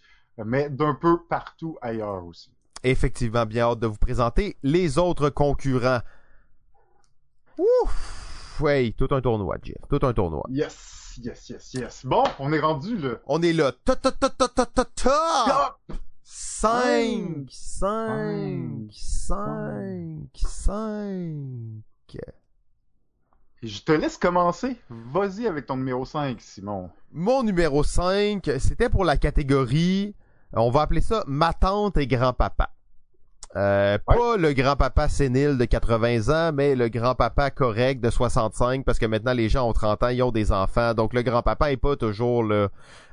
mais 0.43 0.69
d'un 0.69 0.93
peu 0.93 1.17
partout 1.27 1.77
ailleurs 1.81 2.25
aussi. 2.25 2.51
Effectivement, 2.83 3.45
bien 3.45 3.65
hâte 3.65 3.79
de 3.79 3.87
vous 3.87 3.97
présenter 3.97 4.57
les 4.61 4.97
autres 4.97 5.29
concurrents. 5.29 6.01
Ouf! 7.57 8.59
Ouais, 8.59 8.93
tout 8.97 9.07
un 9.11 9.21
tournoi, 9.21 9.57
Jeff. 9.63 9.77
Tout 9.89 10.05
un 10.05 10.13
tournoi. 10.13 10.43
Yes, 10.49 11.19
yes, 11.21 11.49
yes, 11.49 11.73
yes. 11.73 12.05
Bon, 12.05 12.23
on 12.39 12.51
est 12.53 12.59
rendu 12.59 12.97
là. 12.97 13.15
On 13.25 13.41
est 13.41 13.53
là. 13.53 13.71
Ta 13.85 13.95
ta 13.95 14.11
ta 14.11 14.29
ta 14.29 14.47
ta 14.47 14.65
ta 14.65 14.85
ta! 14.85 15.77
5, 16.23 17.47
5, 17.49 18.89
5, 18.91 20.29
5. 20.35 22.17
Je 23.61 23.81
te 23.81 23.91
laisse 23.91 24.17
commencer. 24.17 24.77
Vas-y 24.89 25.47
avec 25.47 25.65
ton 25.65 25.77
numéro 25.77 26.05
5, 26.05 26.39
Simon. 26.41 26.89
Mon 27.11 27.43
numéro 27.43 27.83
5, 27.83 28.49
c'était 28.59 28.89
pour 28.89 29.05
la 29.05 29.17
catégorie, 29.17 30.15
on 30.53 30.69
va 30.69 30.81
appeler 30.81 31.01
ça 31.01 31.23
ma 31.27 31.53
tante 31.53 31.97
et 31.97 32.07
grand-papa. 32.07 32.71
Euh, 33.55 33.97
pas 34.05 34.37
le 34.37 34.53
grand-papa 34.53 35.07
sénile 35.09 35.57
de 35.57 35.65
80 35.65 36.29
ans, 36.29 36.51
mais 36.53 36.75
le 36.75 36.89
grand-papa 36.89 37.51
correct 37.51 38.03
de 38.03 38.09
65, 38.09 38.83
parce 38.83 38.97
que 38.97 39.05
maintenant 39.05 39.33
les 39.33 39.47
gens 39.47 39.69
ont 39.69 39.73
30 39.73 40.03
ans, 40.03 40.07
ils 40.09 40.23
ont 40.23 40.31
des 40.31 40.51
enfants. 40.51 40.93
Donc 40.93 41.13
le 41.13 41.21
grand-papa 41.21 41.71
est 41.71 41.77
pas 41.77 41.95
toujours 41.95 42.43
le, 42.43 42.69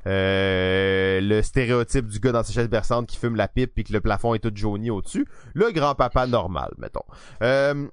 euh, 0.07 1.21
le 1.21 1.43
stéréotype 1.43 2.07
du 2.07 2.21
gars 2.21 2.33
dans 2.33 2.43
sa 2.43 2.53
chaise 2.53 2.69
berçante 2.69 3.07
qui 3.07 3.19
fume 3.19 3.37
la 3.37 3.49
pipe 3.49 3.73
puis 3.75 3.85
que 3.85 3.93
le 3.93 4.01
plafond 4.01 4.35
est 4.35 4.39
tout 4.39 4.53
jauni 4.55 4.91
au-dessus. 4.91 5.27
Le 5.53 5.71
grand-papa 5.73 6.27
normal, 6.27 6.71
mettons. 6.79 7.05
Euh, 7.43 7.87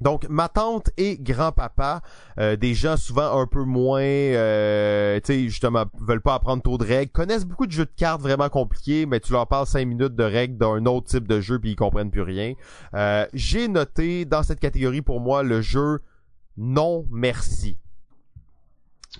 donc, 0.00 0.28
ma 0.28 0.48
tante 0.48 0.90
et 0.98 1.16
grand-papa, 1.16 2.02
euh, 2.38 2.56
des 2.56 2.74
gens 2.74 2.96
souvent 2.96 3.40
un 3.40 3.46
peu 3.46 3.62
moins, 3.62 4.02
euh, 4.02 5.18
tu 5.20 5.32
sais, 5.32 5.42
justement, 5.48 5.84
veulent 6.00 6.20
pas 6.20 6.34
apprendre 6.34 6.62
trop 6.62 6.76
de 6.76 6.84
règles, 6.84 7.10
connaissent 7.12 7.46
beaucoup 7.46 7.66
de 7.66 7.72
jeux 7.72 7.86
de 7.86 7.94
cartes 7.96 8.20
vraiment 8.20 8.50
compliqués, 8.50 9.06
mais 9.06 9.20
tu 9.20 9.32
leur 9.32 9.46
parles 9.46 9.66
cinq 9.66 9.86
minutes 9.86 10.14
de 10.14 10.24
règles 10.24 10.58
d'un 10.58 10.84
autre 10.84 11.06
type 11.06 11.26
de 11.26 11.40
jeu 11.40 11.58
puis 11.58 11.70
ils 11.70 11.76
comprennent 11.76 12.10
plus 12.10 12.22
rien. 12.22 12.54
Euh, 12.94 13.26
j'ai 13.32 13.68
noté 13.68 14.26
dans 14.26 14.42
cette 14.42 14.60
catégorie 14.60 15.02
pour 15.02 15.20
moi 15.20 15.42
le 15.42 15.62
jeu 15.62 16.00
Non 16.58 17.06
Merci. 17.10 17.78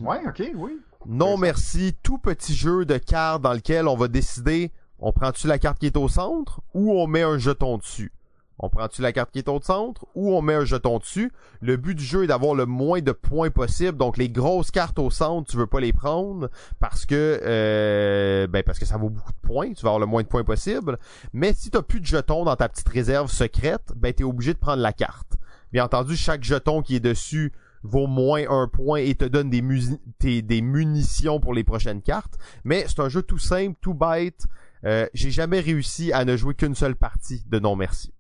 Ouais, 0.01 0.21
ok, 0.27 0.43
oui. 0.57 0.79
Non 1.07 1.39
Merci, 1.39 1.97
tout 2.03 2.19
petit 2.19 2.55
jeu 2.55 2.85
de 2.85 2.99
cartes 2.99 3.41
dans 3.41 3.55
lequel 3.55 3.89
on 3.89 3.97
va 3.97 4.09
décider, 4.09 4.73
on 4.99 5.13
prend-tu 5.13 5.47
la 5.47 5.59
carte 5.59 5.79
qui 5.79 5.87
est 5.87 5.97
au 5.97 6.09
centre 6.09 6.61
ou 6.75 6.93
on 6.93 7.07
met 7.07 7.23
un 7.23 7.39
jeton 7.39 7.79
dessus? 7.79 8.13
On 8.59 8.71
prend-tu 8.71 9.03
la 9.03 9.13
carte 9.13 9.31
qui 9.33 9.39
est 9.39 9.49
au 9.49 9.61
centre 9.61 10.07
ou 10.15 10.35
on 10.35 10.41
met 10.41 10.55
un 10.55 10.65
jeton 10.65 10.99
dessus? 10.99 11.31
Le 11.61 11.77
but 11.77 11.95
du 11.95 12.05
jeu 12.05 12.25
est 12.25 12.27
d'avoir 12.27 12.55
le 12.55 12.65
moins 12.65 13.01
de 13.01 13.13
points 13.13 13.51
possible. 13.51 13.99
Donc 13.99 14.17
les 14.17 14.31
grosses 14.31 14.71
cartes 14.71 14.99
au 14.99 15.11
centre, 15.11 15.51
tu 15.51 15.59
veux 15.59 15.67
pas 15.67 15.81
les 15.81 15.93
prendre 15.93 16.49
parce 16.81 17.05
que 17.05 17.41
euh, 17.43 18.47
ben 18.47 18.63
parce 18.63 18.79
que 18.79 18.87
ça 18.87 18.97
vaut 18.97 19.11
beaucoup 19.11 19.33
de 19.33 19.47
points. 19.47 19.73
Tu 19.75 19.83
vas 19.83 19.91
avoir 19.91 20.01
le 20.01 20.07
moins 20.07 20.23
de 20.23 20.29
points 20.29 20.45
possible. 20.45 20.99
Mais 21.35 21.53
si 21.53 21.71
tu 21.71 21.83
plus 21.83 22.01
de 22.01 22.07
jetons 22.07 22.45
dans 22.45 22.57
ta 22.57 22.69
petite 22.69 22.89
réserve 22.89 23.31
secrète, 23.31 23.93
ben 23.95 24.15
es 24.19 24.25
obligé 24.25 24.55
de 24.55 24.59
prendre 24.59 24.83
la 24.83 24.95
carte. 24.95 25.37
Bien 25.73 25.85
entendu, 25.85 26.17
chaque 26.17 26.43
jeton 26.43 26.81
qui 26.81 26.97
est 26.97 27.01
dessus 27.01 27.53
vaut 27.83 28.07
moins 28.07 28.43
un 28.49 28.69
point 28.69 29.01
et 29.01 29.15
te 29.15 29.25
donne 29.27 29.51
des, 29.51 30.43
des 30.43 30.61
munitions 30.63 31.41
pour 31.41 31.53
les 31.53 31.63
prochaines 31.63 32.03
cartes. 32.03 32.39
Mais 32.65 32.87
c'est 32.89 33.01
un 33.01 33.09
jeu 33.09 33.23
tout 33.23 33.39
simple, 33.39 33.77
tout 33.81 33.95
bête. 33.95 34.47
Euh, 34.85 35.07
J'ai 35.15 35.31
jamais 35.31 35.61
réussi 35.61 36.13
à 36.13 36.25
ne 36.25 36.37
jouer 36.37 36.55
qu'une 36.55 36.75
seule 36.75 36.97
partie 36.97 37.45
de 37.47 37.59
non 37.59 37.77
merci. 37.77 38.13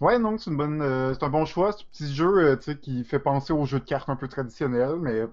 Ouais, 0.00 0.18
non, 0.18 0.38
c'est 0.38 0.50
une 0.50 0.56
bonne, 0.56 0.80
euh, 0.80 1.12
c'est 1.14 1.24
un 1.24 1.28
bon 1.28 1.44
choix. 1.44 1.72
C'est 1.72 1.82
un 1.82 1.86
petit 1.90 2.14
jeu, 2.14 2.38
euh, 2.38 2.56
tu 2.56 2.64
sais, 2.72 2.78
qui 2.78 3.04
fait 3.04 3.18
penser 3.18 3.52
aux 3.52 3.64
jeux 3.66 3.80
de 3.80 3.84
cartes 3.84 4.08
un 4.08 4.16
peu 4.16 4.28
traditionnels, 4.28 4.96
mais 5.00 5.24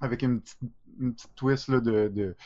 avec 0.00 0.22
une 0.22 0.40
petite, 0.40 0.58
une 1.00 1.14
petite 1.14 1.34
twist 1.34 1.68
là, 1.68 1.80
de, 1.80 2.08
de, 2.08 2.36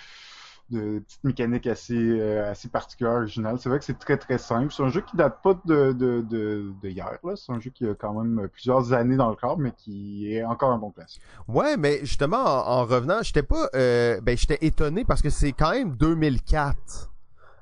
de 0.71 1.01
petite 1.01 1.25
mécanique 1.25 1.67
assez, 1.67 1.97
euh, 1.97 2.49
assez 2.49 2.69
particulière, 2.69 3.15
originale. 3.15 3.59
C'est 3.59 3.69
vrai 3.69 3.81
que 3.81 3.85
c'est 3.85 3.99
très 3.99 4.17
très 4.17 4.39
simple. 4.39 4.73
C'est 4.73 4.85
un 4.85 4.89
jeu 4.89 5.01
qui 5.01 5.17
date 5.17 5.43
pas 5.43 5.61
de, 5.65 5.93
de, 5.93 6.21
de, 6.21 6.89
hier. 6.89 7.19
Là. 7.25 7.35
C'est 7.35 7.51
un 7.51 7.59
jeu 7.59 7.71
qui 7.71 7.87
a 7.89 7.95
quand 7.95 8.15
même 8.23 8.49
plusieurs 8.49 8.93
années 8.93 9.17
dans 9.17 9.31
le 9.31 9.37
corps, 9.37 9.59
mais 9.59 9.73
qui 9.73 10.33
est 10.33 10.45
encore 10.45 10.71
un 10.71 10.79
bon 10.79 10.91
classique. 10.93 11.23
Ouais, 11.49 11.77
mais 11.77 11.99
justement, 12.01 12.39
en, 12.45 12.81
en 12.81 12.85
revenant, 12.85 13.23
j'étais 13.23 13.43
pas, 13.43 13.69
ben 13.73 14.37
j'étais 14.37 14.59
étonné 14.61 15.05
parce 15.05 15.23
que 15.23 15.31
c'est 15.31 15.53
quand 15.53 15.73
même 15.73 15.97
2004. 15.97 17.11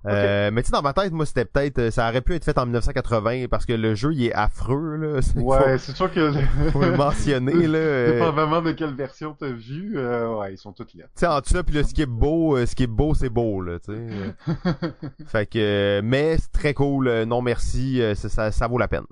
Euh, 0.06 0.50
mais 0.52 0.62
tu 0.62 0.66
sais, 0.66 0.72
dans 0.72 0.82
ma 0.82 0.92
tête, 0.92 1.12
moi, 1.12 1.26
c'était 1.26 1.44
peut-être, 1.44 1.78
euh, 1.78 1.90
ça 1.90 2.08
aurait 2.08 2.20
pu 2.20 2.34
être 2.34 2.44
fait 2.44 2.56
en 2.58 2.64
1980 2.64 3.46
parce 3.50 3.66
que 3.66 3.72
le 3.72 3.94
jeu, 3.94 4.12
il 4.12 4.26
est 4.26 4.32
affreux, 4.32 4.96
là. 4.96 5.20
Ouais, 5.36 5.78
c'est 5.78 5.96
sûr 5.96 6.12
que... 6.12 6.32
faut 6.72 6.82
le 6.82 6.96
mentionner, 6.96 7.66
là. 7.66 7.78
Euh... 7.86 8.30
vraiment 8.30 8.62
de 8.62 8.72
quelle 8.72 8.94
version 8.94 9.36
t'as 9.38 9.50
vu, 9.50 9.94
euh, 9.96 10.36
ouais, 10.36 10.54
ils 10.54 10.58
sont 10.58 10.72
toutes 10.72 10.94
là. 10.94 11.04
Tu 11.04 11.10
sais, 11.20 11.26
en 11.26 11.40
tout 11.40 11.62
puis 11.64 11.74
le 11.74 11.82
skip 11.82 12.08
beau, 12.08 12.56
ce 12.64 12.74
qui 12.74 12.84
est 12.84 12.88
beau, 12.88 13.14
c'est 13.14 13.28
beau, 13.28 13.60
là, 13.60 13.78
tu 13.78 13.92
sais. 13.92 14.54
fait 15.26 15.46
que, 15.46 16.00
mais 16.02 16.36
c'est 16.38 16.52
très 16.52 16.74
cool, 16.74 17.24
non 17.24 17.42
merci, 17.42 18.02
ça, 18.14 18.50
ça 18.50 18.66
vaut 18.66 18.78
la 18.78 18.88
peine. 18.88 19.06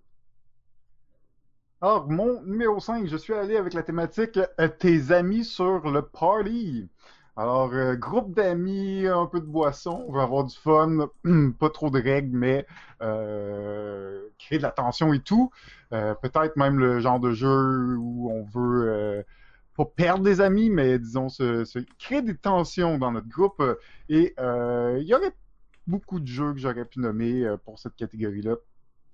Alors, 1.85 2.09
mon 2.09 2.41
numéro 2.45 2.81
5, 2.81 3.07
je 3.07 3.17
suis 3.19 3.35
allé 3.35 3.59
avec 3.59 3.75
la 3.75 3.83
thématique 3.83 4.41
euh, 4.59 4.69
Tes 4.69 5.13
amis 5.13 5.45
sur 5.45 5.91
le 5.91 6.01
party. 6.01 6.89
Alors, 7.37 7.73
euh, 7.73 7.97
groupe 7.97 8.33
d'amis, 8.35 9.07
un 9.09 9.27
peu 9.27 9.41
de 9.41 9.47
boisson, 9.47 10.05
on 10.09 10.13
va 10.13 10.23
avoir 10.23 10.45
du 10.45 10.55
fun, 10.55 11.09
pas 11.59 11.69
trop 11.71 11.91
de 11.91 12.01
règles, 12.01 12.37
mais 12.37 12.65
euh, 13.03 14.29
créer 14.39 14.59
de 14.59 14.63
la 14.63 14.71
tension 14.71 15.13
et 15.13 15.21
tout. 15.21 15.51
Peut-être 15.91 16.57
même 16.57 16.79
le 16.81 16.99
genre 16.99 17.21
de 17.21 17.33
jeu 17.33 17.97
où 17.97 18.29
on 18.31 18.43
veut 18.45 19.25
pas 19.77 19.85
perdre 19.85 20.25
des 20.25 20.41
amis, 20.41 20.69
mais 20.69 20.99
disons 20.99 21.29
se, 21.29 21.65
créer 21.99 22.21
des 22.21 22.37
tensions 22.37 22.99
dans 22.99 23.13
notre 23.13 23.29
groupe. 23.29 23.63
Et 24.09 24.35
il 24.39 25.05
y 25.05 25.15
aurait 25.15 25.35
beaucoup 25.87 26.19
de 26.19 26.27
jeux 26.27 26.53
que 26.53 26.59
j'aurais 26.59 26.85
pu 26.85 26.99
nommer 26.99 27.47
pour 27.65 27.79
cette 27.79 27.95
catégorie-là. 27.95 28.57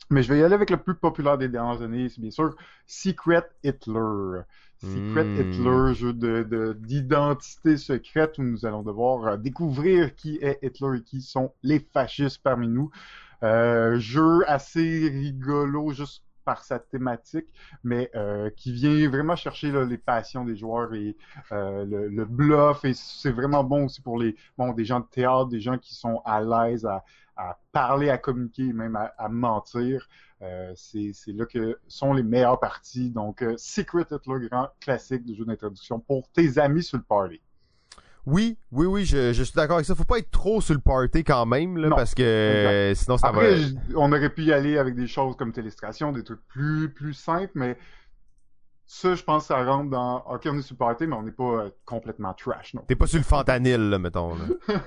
Mais 0.08 0.22
je 0.22 0.32
vais 0.32 0.40
y 0.40 0.42
aller 0.42 0.54
avec 0.54 0.70
le 0.70 0.76
plus 0.76 0.94
populaire 0.94 1.38
des 1.38 1.48
dernières 1.48 1.82
années, 1.82 2.08
c'est 2.08 2.20
bien 2.20 2.30
sûr 2.30 2.54
Secret 2.86 3.44
Hitler. 3.62 4.40
Secret 4.78 5.24
hmm. 5.24 5.36
Hitler, 5.36 5.94
jeu 5.94 6.12
de, 6.14 6.76
d'identité 6.80 7.76
secrète 7.76 8.38
où 8.38 8.42
nous 8.42 8.64
allons 8.64 8.82
devoir 8.82 9.26
euh, 9.26 9.36
découvrir 9.36 10.16
qui 10.16 10.38
est 10.40 10.58
Hitler 10.62 10.98
et 10.98 11.02
qui 11.02 11.20
sont 11.20 11.52
les 11.62 11.80
fascistes 11.92 12.40
parmi 12.42 12.66
nous. 12.66 12.90
Euh, 13.42 13.98
jeu 13.98 14.42
assez 14.48 15.08
rigolo 15.08 15.92
juste 15.92 16.24
par 16.44 16.64
sa 16.64 16.78
thématique, 16.78 17.46
mais 17.84 18.10
euh, 18.14 18.50
qui 18.56 18.72
vient 18.72 19.08
vraiment 19.08 19.36
chercher 19.36 19.72
les 19.86 19.98
passions 19.98 20.44
des 20.44 20.56
joueurs 20.56 20.94
et 20.94 21.16
le, 21.50 22.24
bluff. 22.24 22.84
Et 22.84 22.94
c'est 22.94 23.32
vraiment 23.32 23.64
bon 23.64 23.86
aussi 23.86 24.00
pour 24.00 24.18
les 24.18 24.36
bon 24.58 24.72
des 24.72 24.84
gens 24.84 25.00
de 25.00 25.06
théâtre, 25.06 25.46
des 25.46 25.60
gens 25.60 25.78
qui 25.78 25.94
sont 25.94 26.22
à 26.24 26.40
l'aise 26.40 26.86
à, 26.86 27.04
à 27.40 27.58
parler, 27.72 28.10
à 28.10 28.18
communiquer, 28.18 28.72
même 28.72 28.96
à, 28.96 29.28
mentir. 29.28 30.08
Euh, 30.42 30.72
c'est 30.74 31.12
là 31.28 31.46
que 31.46 31.78
sont 31.88 32.12
les 32.12 32.22
meilleures 32.22 32.60
parties. 32.60 33.10
Donc, 33.10 33.42
euh, 33.42 33.54
Secret 33.56 34.06
Hitler, 34.10 34.48
grand 34.48 34.68
classique 34.80 35.24
de 35.24 35.34
jeu 35.34 35.44
d'introduction 35.44 36.00
pour 36.00 36.28
tes 36.30 36.58
amis 36.58 36.82
sur 36.82 36.98
le 36.98 37.04
party. 37.04 37.40
Oui, 38.26 38.58
oui, 38.70 38.86
oui, 38.86 39.04
je, 39.04 39.32
suis 39.32 39.54
d'accord 39.54 39.76
avec 39.76 39.86
ça. 39.86 39.94
Faut 39.94 40.04
pas 40.04 40.18
être 40.18 40.30
trop 40.30 40.60
sur 40.60 40.74
le 40.74 40.80
party 40.80 41.24
quand 41.24 41.46
même, 41.46 41.76
là, 41.76 41.90
parce 41.90 42.14
que 42.14 42.92
sinon 42.94 43.16
ça 43.16 43.28
Après, 43.28 43.56
on 43.96 44.12
aurait 44.12 44.30
pu 44.30 44.44
y 44.44 44.52
aller 44.52 44.78
avec 44.78 44.94
des 44.94 45.06
choses 45.06 45.36
comme 45.36 45.52
Télestration, 45.52 46.12
des 46.12 46.22
trucs 46.22 46.46
plus, 46.48 46.90
plus 46.92 47.14
simples, 47.14 47.52
mais 47.54 47.78
ça, 48.86 49.14
je 49.14 49.22
pense, 49.22 49.46
ça 49.46 49.64
rentre 49.64 49.90
dans. 49.90 50.24
Ok, 50.26 50.42
on 50.46 50.58
est 50.58 50.62
sur 50.62 50.74
le 50.74 50.78
party, 50.78 51.06
mais 51.06 51.14
on 51.14 51.22
n'est 51.22 51.30
pas 51.30 51.44
euh, 51.44 51.70
complètement 51.84 52.34
trash, 52.34 52.74
non. 52.74 52.82
T'es 52.88 52.96
pas 52.96 53.06
sur 53.06 53.18
le 53.18 53.24
fentanyl, 53.24 53.88
là, 53.88 53.98
mettons. 53.98 54.34
Là. 54.34 54.74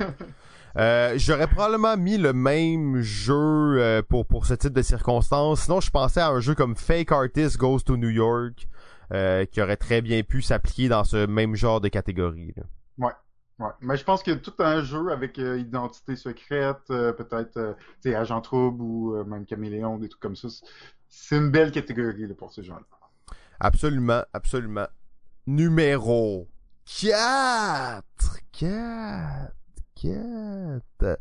Euh, 0.75 1.13
j'aurais 1.17 1.47
probablement 1.47 1.95
mis 1.97 2.17
le 2.17 2.33
même 2.33 2.99
jeu 3.01 3.35
euh, 3.35 4.01
pour 4.01 4.25
pour 4.25 4.47
ce 4.47 4.55
type 4.55 4.73
de 4.73 4.81
circonstances. 4.81 5.61
Sinon, 5.61 5.79
je 5.81 5.91
pensais 5.91 6.19
à 6.19 6.29
un 6.29 6.39
jeu 6.39 6.55
comme 6.55 6.75
Fake 6.75 7.11
Artist 7.11 7.57
Goes 7.57 7.81
to 7.81 7.95
New 7.95 8.09
York, 8.09 8.67
euh, 9.11 9.45
qui 9.45 9.61
aurait 9.61 9.77
très 9.77 10.01
bien 10.01 10.23
pu 10.23 10.41
s'appliquer 10.41 10.89
dans 10.89 11.03
ce 11.03 11.27
même 11.27 11.55
genre 11.55 11.79
de 11.79 11.89
catégorie. 11.89 12.53
Là. 12.57 12.63
Ouais. 12.97 13.13
Ouais. 13.59 13.69
Mais 13.81 13.97
je 13.97 14.03
pense 14.03 14.23
que 14.23 14.31
tout 14.31 14.53
un 14.59 14.81
jeu 14.81 15.11
avec 15.11 15.37
identité 15.37 16.15
secrète, 16.15 16.87
peut-être 16.87 17.75
sais 18.01 18.15
Agent 18.15 18.41
Trouble 18.41 18.81
ou 18.81 19.23
même 19.25 19.45
Caméléon, 19.45 19.97
des 19.97 20.09
trucs 20.09 20.21
comme 20.21 20.35
ça, 20.35 20.47
c'est 21.07 21.37
une 21.37 21.51
belle 21.51 21.71
catégorie 21.71 22.27
là, 22.27 22.33
pour 22.33 22.51
ces 22.51 22.63
gens-là. 22.63 22.81
Absolument, 23.59 24.23
absolument. 24.33 24.87
Numéro 25.45 26.47
4. 27.01 28.03
4. 28.51 31.19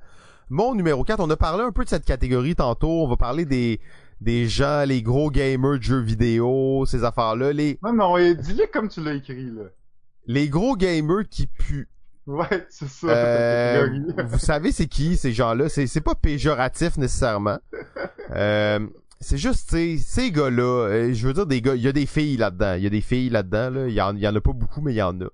Mon 0.49 0.75
numéro 0.75 1.05
4, 1.05 1.21
on 1.21 1.31
a 1.31 1.37
parlé 1.37 1.63
un 1.63 1.73
peu 1.73 1.85
de 1.85 1.89
cette 1.89 2.05
catégorie 2.05 2.55
tantôt. 2.55 3.05
On 3.05 3.09
va 3.09 3.17
parler 3.17 3.45
des, 3.45 3.81
des 4.21 4.49
gens, 4.49 4.85
les 4.87 5.03
gros 5.03 5.31
gamers 5.31 5.79
de 5.79 5.83
jeux 5.83 6.01
vidéo, 6.01 6.85
ces 6.87 7.05
affaires-là. 7.05 7.53
Les... 7.53 7.79
Non, 7.83 7.93
non, 7.93 8.17
dis-le 8.17 8.67
comme 8.73 8.89
tu 8.89 9.03
l'as 9.03 9.15
écrit, 9.15 9.51
là. 9.51 9.65
Les 10.27 10.49
gros 10.49 10.77
gamers 10.77 11.29
qui 11.29 11.47
puent. 11.47 11.89
Ouais, 12.27 12.67
c'est 12.69 12.89
ça. 12.89 13.09
Euh, 13.09 13.89
vous 14.27 14.39
savez 14.39 14.71
c'est 14.73 14.87
qui 14.87 15.17
ces 15.17 15.33
gens-là? 15.33 15.69
C'est 15.69 15.87
c'est 15.87 16.01
pas 16.01 16.15
péjoratif 16.15 16.97
nécessairement. 16.97 17.59
euh, 18.31 18.79
c'est 19.21 19.39
juste 19.39 19.71
ces 19.71 20.31
gars-là, 20.33 20.63
euh, 20.89 21.13
je 21.15 21.27
veux 21.27 21.33
dire 21.33 21.47
des 21.47 21.61
gars, 21.63 21.75
il 21.77 21.83
y 21.83 21.89
a 21.89 21.93
des 21.93 22.07
filles 22.07 22.37
là-dedans, 22.37 22.75
il 22.75 22.83
y 22.83 22.87
a 22.87 22.91
des 22.91 23.01
filles 23.01 23.29
là-dedans 23.31 23.71
là, 23.71 23.87
il 23.89 23.95
y 23.95 24.01
en, 24.01 24.17
y 24.17 24.27
en 24.27 24.35
a 24.35 24.41
pas 24.41 24.53
beaucoup 24.53 24.81
mais 24.81 24.93
il 24.93 24.97
y 24.97 25.03
en 25.03 25.21
a. 25.21 25.27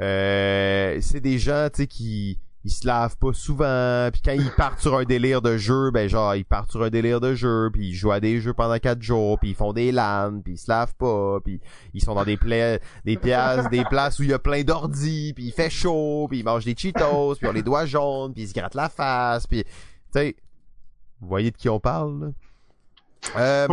Euh, 0.00 0.98
c'est 1.00 1.20
des 1.20 1.38
gens 1.38 1.68
tu 1.72 1.82
sais 1.82 1.86
qui 1.86 2.38
ils 2.64 2.70
se 2.70 2.86
lavent 2.86 3.16
pas 3.16 3.32
souvent, 3.32 4.08
puis 4.12 4.22
quand 4.24 4.32
ils 4.32 4.50
partent 4.56 4.80
sur 4.80 4.96
un 4.96 5.04
délire 5.04 5.42
de 5.42 5.56
jeu, 5.56 5.90
ben 5.90 6.08
genre 6.08 6.34
ils 6.36 6.44
partent 6.44 6.70
sur 6.70 6.82
un 6.82 6.90
délire 6.90 7.20
de 7.20 7.34
jeu, 7.34 7.70
puis 7.72 7.88
ils 7.88 7.94
jouent 7.94 8.12
à 8.12 8.20
des 8.20 8.40
jeux 8.40 8.54
pendant 8.54 8.78
quatre 8.78 9.02
jours, 9.02 9.38
puis 9.38 9.50
ils 9.50 9.54
font 9.54 9.72
des 9.72 9.90
LAN, 9.90 10.40
puis 10.44 10.54
ils 10.54 10.58
se 10.58 10.70
lavent 10.70 10.94
pas, 10.94 11.40
puis 11.44 11.60
ils 11.92 12.02
sont 12.02 12.14
dans 12.14 12.24
des 12.24 12.36
pla 12.36 12.78
des 13.04 13.16
places, 13.16 13.68
des 13.70 13.84
places 13.84 14.18
où 14.20 14.22
il 14.22 14.30
y 14.30 14.32
a 14.32 14.38
plein 14.38 14.62
d'ordi, 14.62 15.32
puis 15.34 15.46
il 15.46 15.52
fait 15.52 15.70
chaud, 15.70 16.26
puis 16.28 16.40
ils 16.40 16.44
mangent 16.44 16.64
des 16.64 16.76
Cheetos, 16.76 17.34
puis 17.34 17.46
ils 17.46 17.48
ont 17.48 17.52
les 17.52 17.62
doigts 17.62 17.86
jaunes, 17.86 18.32
puis 18.32 18.44
ils 18.44 18.48
se 18.48 18.54
grattent 18.54 18.74
la 18.76 18.88
face, 18.88 19.46
puis 19.46 19.64
tu 19.64 19.70
sais, 20.12 20.36
vous 21.20 21.28
voyez 21.28 21.50
de 21.50 21.56
qui 21.56 21.68
on 21.68 21.80
parle 21.80 22.20
là? 22.20 22.26
Euh, 23.36 23.66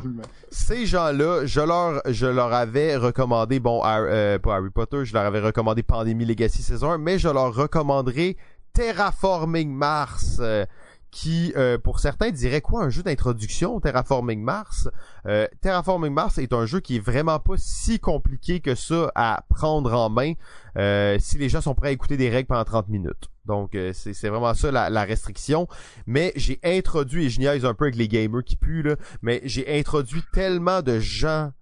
ces 0.50 0.86
gens-là, 0.86 1.46
je 1.46 1.60
leur, 1.60 2.02
je 2.06 2.26
leur 2.26 2.52
avais 2.52 2.96
recommandé, 2.96 3.58
bon, 3.58 3.82
euh, 3.84 4.38
pas 4.38 4.56
Harry 4.56 4.70
Potter, 4.70 5.04
je 5.04 5.12
leur 5.14 5.24
avais 5.24 5.40
recommandé 5.40 5.82
Pandémie 5.82 6.24
Legacy 6.24 6.62
saison 6.62 6.92
1, 6.92 6.98
mais 6.98 7.18
je 7.18 7.28
leur 7.28 7.54
recommanderai 7.54 8.36
Terraforming 8.72 9.72
Mars, 9.72 10.38
euh, 10.40 10.64
qui, 11.12 11.52
euh, 11.56 11.78
pour 11.78 12.00
certains, 12.00 12.30
dirait 12.30 12.62
quoi 12.62 12.82
un 12.82 12.88
jeu 12.88 13.02
d'introduction, 13.02 13.78
Terraforming 13.80 14.42
Mars? 14.42 14.88
Euh, 15.26 15.46
Terraforming 15.60 16.12
Mars 16.12 16.38
est 16.38 16.52
un 16.54 16.64
jeu 16.64 16.80
qui 16.80 16.96
est 16.96 17.04
vraiment 17.04 17.38
pas 17.38 17.54
si 17.58 18.00
compliqué 18.00 18.60
que 18.60 18.74
ça 18.74 19.12
à 19.14 19.44
prendre 19.48 19.92
en 19.92 20.08
main 20.08 20.32
euh, 20.78 21.18
si 21.20 21.36
les 21.36 21.50
gens 21.50 21.60
sont 21.60 21.74
prêts 21.74 21.88
à 21.88 21.92
écouter 21.92 22.16
des 22.16 22.30
règles 22.30 22.48
pendant 22.48 22.64
30 22.64 22.88
minutes. 22.88 23.28
Donc 23.46 23.76
c'est 23.92 24.28
vraiment 24.28 24.54
ça 24.54 24.70
la, 24.70 24.90
la 24.90 25.04
restriction. 25.04 25.66
Mais 26.06 26.32
j'ai 26.36 26.60
introduit, 26.62 27.26
et 27.26 27.30
je 27.30 27.40
niaise 27.40 27.64
un 27.64 27.74
peu 27.74 27.86
avec 27.86 27.96
les 27.96 28.08
gamers 28.08 28.44
qui 28.44 28.56
puent, 28.56 28.82
là, 28.82 28.96
mais 29.22 29.40
j'ai 29.44 29.78
introduit 29.78 30.22
tellement 30.32 30.82
de 30.82 30.98
gens 30.98 31.52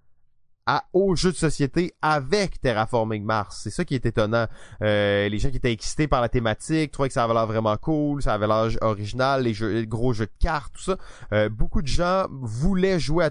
à, 0.65 0.85
aux 0.93 1.15
jeux 1.15 1.31
de 1.31 1.37
société 1.37 1.93
avec 2.01 2.61
Terraforming 2.61 3.23
Mars. 3.23 3.61
C'est 3.63 3.69
ça 3.69 3.85
qui 3.85 3.95
est 3.95 4.05
étonnant. 4.05 4.47
Euh, 4.81 5.27
les 5.29 5.39
gens 5.39 5.49
qui 5.49 5.57
étaient 5.57 5.71
excités 5.71 6.07
par 6.07 6.21
la 6.21 6.29
thématique 6.29 6.91
trouvaient 6.91 7.09
que 7.09 7.13
ça 7.13 7.23
avait 7.23 7.33
l'air 7.33 7.47
vraiment 7.47 7.75
cool, 7.77 8.21
ça 8.21 8.33
avait 8.33 8.47
l'air 8.47 8.69
original, 8.81 9.43
les, 9.43 9.53
jeux, 9.53 9.83
gros 9.85 10.13
jeux 10.13 10.25
de 10.25 10.31
cartes, 10.39 10.73
tout 10.73 10.83
ça. 10.83 10.97
Euh, 11.33 11.49
beaucoup 11.49 11.81
de 11.81 11.87
gens 11.87 12.27
voulaient 12.31 12.99
jouer 12.99 13.27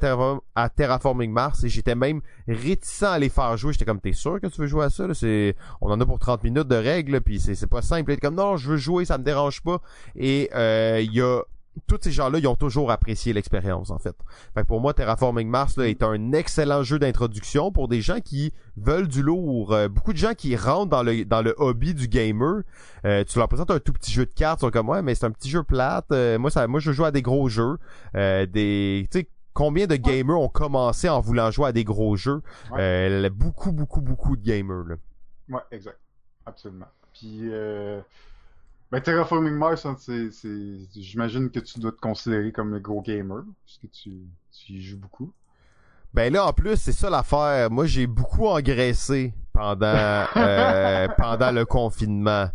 à, 0.55 0.69
Terraforming 0.69 1.33
Mars 1.33 1.65
et 1.65 1.69
j'étais 1.69 1.95
même 1.95 2.21
réticent 2.49 3.03
à 3.03 3.19
les 3.19 3.29
faire 3.29 3.57
jouer. 3.57 3.73
J'étais 3.73 3.85
comme, 3.85 4.01
t'es 4.01 4.13
sûr 4.13 4.41
que 4.41 4.47
tu 4.47 4.61
veux 4.61 4.67
jouer 4.67 4.85
à 4.85 4.91
ça? 4.91 5.13
C'est, 5.15 5.57
on 5.81 5.91
en 5.91 6.01
a 6.01 6.07
pour 6.07 6.19
30 6.19 6.45
minutes 6.45 6.69
de 6.69 6.77
règles, 6.77 7.21
puis 7.21 7.41
c'est 7.41 7.67
pas 7.67 7.83
simple. 7.83 8.17
comme, 8.19 8.35
non, 8.35 8.57
je 8.57 8.71
veux 8.71 8.77
jouer, 8.77 9.05
ça 9.05 9.19
me 9.19 9.25
dérange 9.25 9.63
pas. 9.63 9.81
Et 10.17 10.51
euh, 10.55 11.01
il 11.01 11.13
y 11.13 11.21
a 11.21 11.43
tous 11.87 11.99
ces 12.03 12.13
gens-là, 12.13 12.39
ils 12.39 12.47
ont 12.47 12.57
toujours 12.57 12.91
apprécié 12.91 13.33
l'expérience, 13.33 13.91
en 13.91 13.99
fait. 13.99 14.17
Fait 14.55 14.65
pour 14.65 14.81
moi, 14.81 14.95
Terraforming 14.95 15.49
Mars 15.49 15.77
là, 15.77 15.89
est 15.89 16.03
un 16.03 16.33
excellent 16.33 16.83
jeu 16.83 16.99
d'introduction 16.99 17.73
pour 17.73 17.89
des 17.89 18.01
gens 18.01 18.21
qui 18.21 18.53
veulent 18.77 19.09
du 19.09 19.23
lourd. 19.23 19.73
Euh, 19.73 19.89
beaucoup 19.89 20.13
de 20.13 20.19
gens 20.19 20.35
qui 20.35 20.57
rentrent 20.57 20.91
dans 20.91 21.03
le 21.03 21.25
dans 21.25 21.43
le 21.43 21.55
hobby 21.59 21.95
du 21.95 22.09
gamer, 22.09 22.63
euh, 23.05 23.25
tu 23.25 23.39
leur 23.39 23.49
présentes 23.49 23.71
un 23.71 23.79
tout 23.79 23.93
petit 23.93 24.13
jeu 24.13 24.27
de 24.27 24.33
cartes, 24.33 24.61
ils 24.61 24.67
sont 24.67 24.71
comme 24.71 24.89
ouais, 24.89 25.03
mais 25.03 25.15
c'est 25.15 25.27
un 25.27 25.31
petit 25.31 25.51
jeu 25.51 25.63
plate. 25.63 26.07
Euh, 26.13 26.39
moi, 26.39 26.51
ça, 26.51 26.67
moi, 26.67 26.81
je 26.81 26.93
joue 26.93 27.05
à 27.05 27.11
des 27.11 27.23
gros 27.23 27.49
jeux. 27.49 27.79
des, 28.15 29.09
tu 29.11 29.19
sais, 29.19 29.29
combien 29.53 29.87
de 29.87 29.97
gamers 29.97 30.39
ont 30.39 30.49
commencé 30.49 31.09
en 31.09 31.21
voulant 31.21 31.51
jouer 31.51 31.69
à 31.69 31.73
des 31.73 31.85
gros 31.85 32.17
jeux? 32.17 32.43
Beaucoup, 33.33 33.73
beaucoup, 33.73 34.01
beaucoup 34.01 34.37
de 34.37 34.43
gamers. 34.43 34.85
Là. 34.87 34.95
Ouais, 35.49 35.63
exact, 35.71 35.99
absolument. 36.47 36.89
Puis 37.13 37.51
ben, 38.91 39.01
Terraforming 39.01 39.55
Mars, 39.55 39.87
hein, 39.87 39.97
c'est, 39.99 40.31
j'imagine 40.95 41.51
que 41.51 41.61
tu 41.61 41.79
dois 41.79 41.93
te 41.93 42.01
considérer 42.01 42.51
comme 42.51 42.75
un 42.75 42.81
gros 42.81 43.03
gamer, 43.03 43.45
puisque 43.65 43.91
tu, 43.91 44.11
tu 44.53 44.73
y 44.73 44.83
joues 44.83 44.99
beaucoup. 44.99 45.33
Ben 46.13 46.33
là, 46.33 46.47
en 46.47 46.53
plus, 46.53 46.77
c'est 46.77 46.93
ça 46.93 47.09
l'affaire. 47.09 47.71
Moi, 47.71 47.87
j'ai 47.87 48.09
beaucoup 48.09 48.47
engraissé 48.47 49.33
pendant, 49.53 50.27
euh, 50.37 51.09
pendant 51.19 51.53
le 51.53 51.65
confinement. 51.65 52.49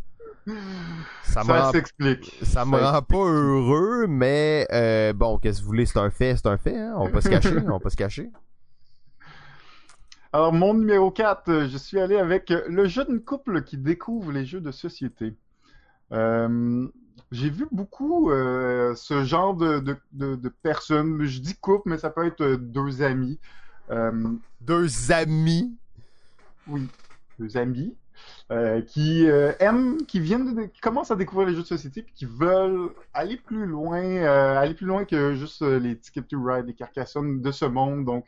Ça, 1.24 1.44
ça 1.44 1.72
s'explique. 1.72 2.38
Ça, 2.44 2.66
me 2.66 2.78
rend 2.78 3.02
pas 3.02 3.18
heureux, 3.18 4.06
mais 4.07 4.68
euh, 4.72 5.14
bon, 5.14 5.38
qu'est-ce 5.38 5.60
que 5.60 5.64
vous 5.64 5.70
voulez, 5.70 5.86
c'est 5.86 5.99
un 5.99 6.10
fait, 6.10 6.36
c'est 6.36 6.48
un 6.48 6.57
fait, 6.57 6.78
hein? 6.78 6.95
on 6.98 7.10
peut 7.10 7.22
se 7.22 7.30
cacher, 7.30 7.57
on 7.70 7.80
peut 7.80 7.90
se 7.90 7.95
cacher. 7.95 8.30
Alors, 10.34 10.52
mon 10.52 10.74
numéro 10.74 11.12
4, 11.12 11.49
euh, 11.49 11.68
je 11.70 11.78
suis 11.78 11.98
allé 11.98 12.18
avec 12.18 12.49
le 12.49 12.88
jeune 12.88 13.22
couple 13.22 13.64
qui 13.64 13.78
découvre 13.78 14.34
les 14.34 14.45
jeux 14.45 14.60
de 14.60 14.72
société. 14.72 15.34
Euh, 16.15 16.87
j'ai 17.31 17.49
vu 17.49 17.67
beaucoup 17.71 18.31
euh, 18.31 18.95
ce 18.95 19.23
genre 19.23 19.55
de, 19.55 19.79
de, 19.79 19.97
de, 20.13 20.35
de 20.35 20.49
personnes. 20.49 21.23
Je 21.25 21.39
dis 21.41 21.55
couple, 21.55 21.89
mais 21.89 21.97
ça 21.97 22.09
peut 22.09 22.25
être 22.25 22.41
euh, 22.41 22.57
deux 22.57 23.01
amis. 23.03 23.39
Euh, 23.91 24.11
Deux 24.61 25.11
amis? 25.11 25.77
oui, 26.67 26.87
deux 27.39 27.57
amis. 27.57 27.95
euh, 28.51 28.81
qui 28.81 29.25
aiment, 29.59 29.97
qui 30.07 30.19
viennent, 30.19 30.55
de, 30.55 30.61
qui 30.63 30.79
commencent 30.81 31.11
à 31.11 31.15
découvrir 31.15 31.47
les 31.49 31.55
jeux 31.55 31.61
de 31.63 31.67
société, 31.67 32.01
puis 32.01 32.13
qui 32.13 32.25
veulent 32.25 32.89
aller 33.13 33.37
plus 33.37 33.65
loin, 33.65 34.01
aller 34.23 34.73
plus 34.73 34.87
loin 34.87 35.05
que 35.05 35.35
juste 35.35 35.61
les 35.61 35.99
Ticket 35.99 36.23
to 36.23 36.41
Ride, 36.41 36.65
les 36.67 36.73
Carcassonne 36.73 37.41
de 37.41 37.51
ce 37.51 37.65
monde. 37.65 38.05
Donc, 38.05 38.25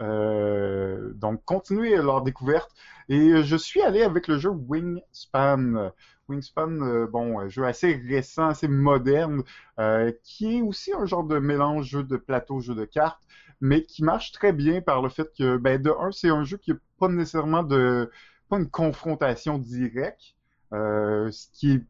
donc 0.00 1.44
continuer 1.44 1.96
leur 1.96 2.22
découverte. 2.22 2.70
Et 3.08 3.42
je 3.42 3.56
suis 3.56 3.82
allé 3.82 4.02
avec 4.02 4.28
le 4.28 4.38
jeu 4.38 4.50
Wingspan. 4.50 5.92
Wingspan, 6.28 6.80
euh, 6.82 7.06
bon, 7.06 7.38
un 7.40 7.48
jeu 7.48 7.64
assez 7.64 7.94
récent, 7.94 8.48
assez 8.48 8.68
moderne, 8.68 9.42
euh, 9.78 10.12
qui 10.22 10.58
est 10.58 10.62
aussi 10.62 10.92
un 10.92 11.06
genre 11.06 11.24
de 11.24 11.38
mélange 11.38 11.86
jeu 11.86 12.02
de 12.02 12.16
plateau, 12.16 12.60
jeu 12.60 12.74
de 12.74 12.84
cartes, 12.84 13.22
mais 13.60 13.82
qui 13.82 14.04
marche 14.04 14.32
très 14.32 14.52
bien 14.52 14.80
par 14.80 15.02
le 15.02 15.08
fait 15.08 15.32
que, 15.36 15.56
ben, 15.56 15.80
de 15.80 15.90
un, 15.90 16.12
c'est 16.12 16.30
un 16.30 16.44
jeu 16.44 16.56
qui 16.58 16.72
n'a 16.72 16.78
pas 16.98 17.08
nécessairement 17.08 17.62
de, 17.62 18.10
pas 18.48 18.58
une 18.58 18.70
confrontation 18.70 19.58
directe, 19.58 20.34
euh, 20.72 21.30
ce 21.30 21.48
qui 21.52 21.72
est 21.72 21.82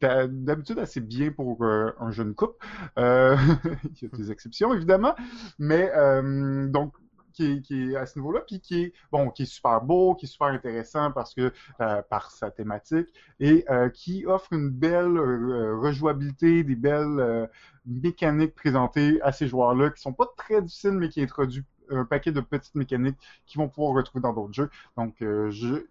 d'habitude 0.00 0.78
assez 0.78 1.00
bien 1.00 1.30
pour 1.30 1.64
euh, 1.64 1.90
un 2.00 2.10
jeune 2.10 2.34
couple. 2.34 2.64
Euh, 2.98 3.36
il 4.02 4.08
y 4.08 4.10
a 4.12 4.16
des 4.16 4.30
exceptions 4.30 4.74
évidemment, 4.74 5.14
mais 5.58 5.90
euh, 5.94 6.68
donc 6.68 6.94
qui 7.36 7.52
est, 7.52 7.60
qui 7.62 7.92
est 7.92 7.96
à 7.96 8.06
ce 8.06 8.18
niveau-là, 8.18 8.40
puis 8.46 8.60
qui 8.60 8.82
est 8.82 8.92
bon, 9.12 9.30
qui 9.30 9.42
est 9.42 9.46
super 9.46 9.82
beau, 9.82 10.14
qui 10.14 10.26
est 10.26 10.28
super 10.28 10.48
intéressant 10.48 11.12
parce 11.12 11.34
que 11.34 11.52
euh, 11.80 12.02
par 12.02 12.30
sa 12.30 12.50
thématique 12.50 13.08
et 13.40 13.64
euh, 13.70 13.88
qui 13.90 14.26
offre 14.26 14.52
une 14.52 14.70
belle 14.70 15.16
euh, 15.16 15.78
rejouabilité, 15.78 16.64
des 16.64 16.76
belles 16.76 17.20
euh, 17.20 17.46
mécaniques 17.86 18.54
présentées 18.54 19.20
à 19.22 19.32
ces 19.32 19.46
joueurs-là 19.48 19.90
qui 19.90 20.00
sont 20.02 20.12
pas 20.12 20.26
très 20.36 20.62
difficiles 20.62 20.92
mais 20.92 21.08
qui 21.08 21.22
introduisent 21.22 21.64
un 21.90 22.04
paquet 22.04 22.32
de 22.32 22.40
petites 22.40 22.74
mécaniques 22.74 23.18
qu'ils 23.46 23.60
vont 23.60 23.68
pouvoir 23.68 23.94
retrouver 23.94 24.22
dans 24.22 24.32
d'autres 24.32 24.54
jeux. 24.54 24.70
Donc, 24.96 25.22
euh, 25.22 25.50
je, 25.50 25.86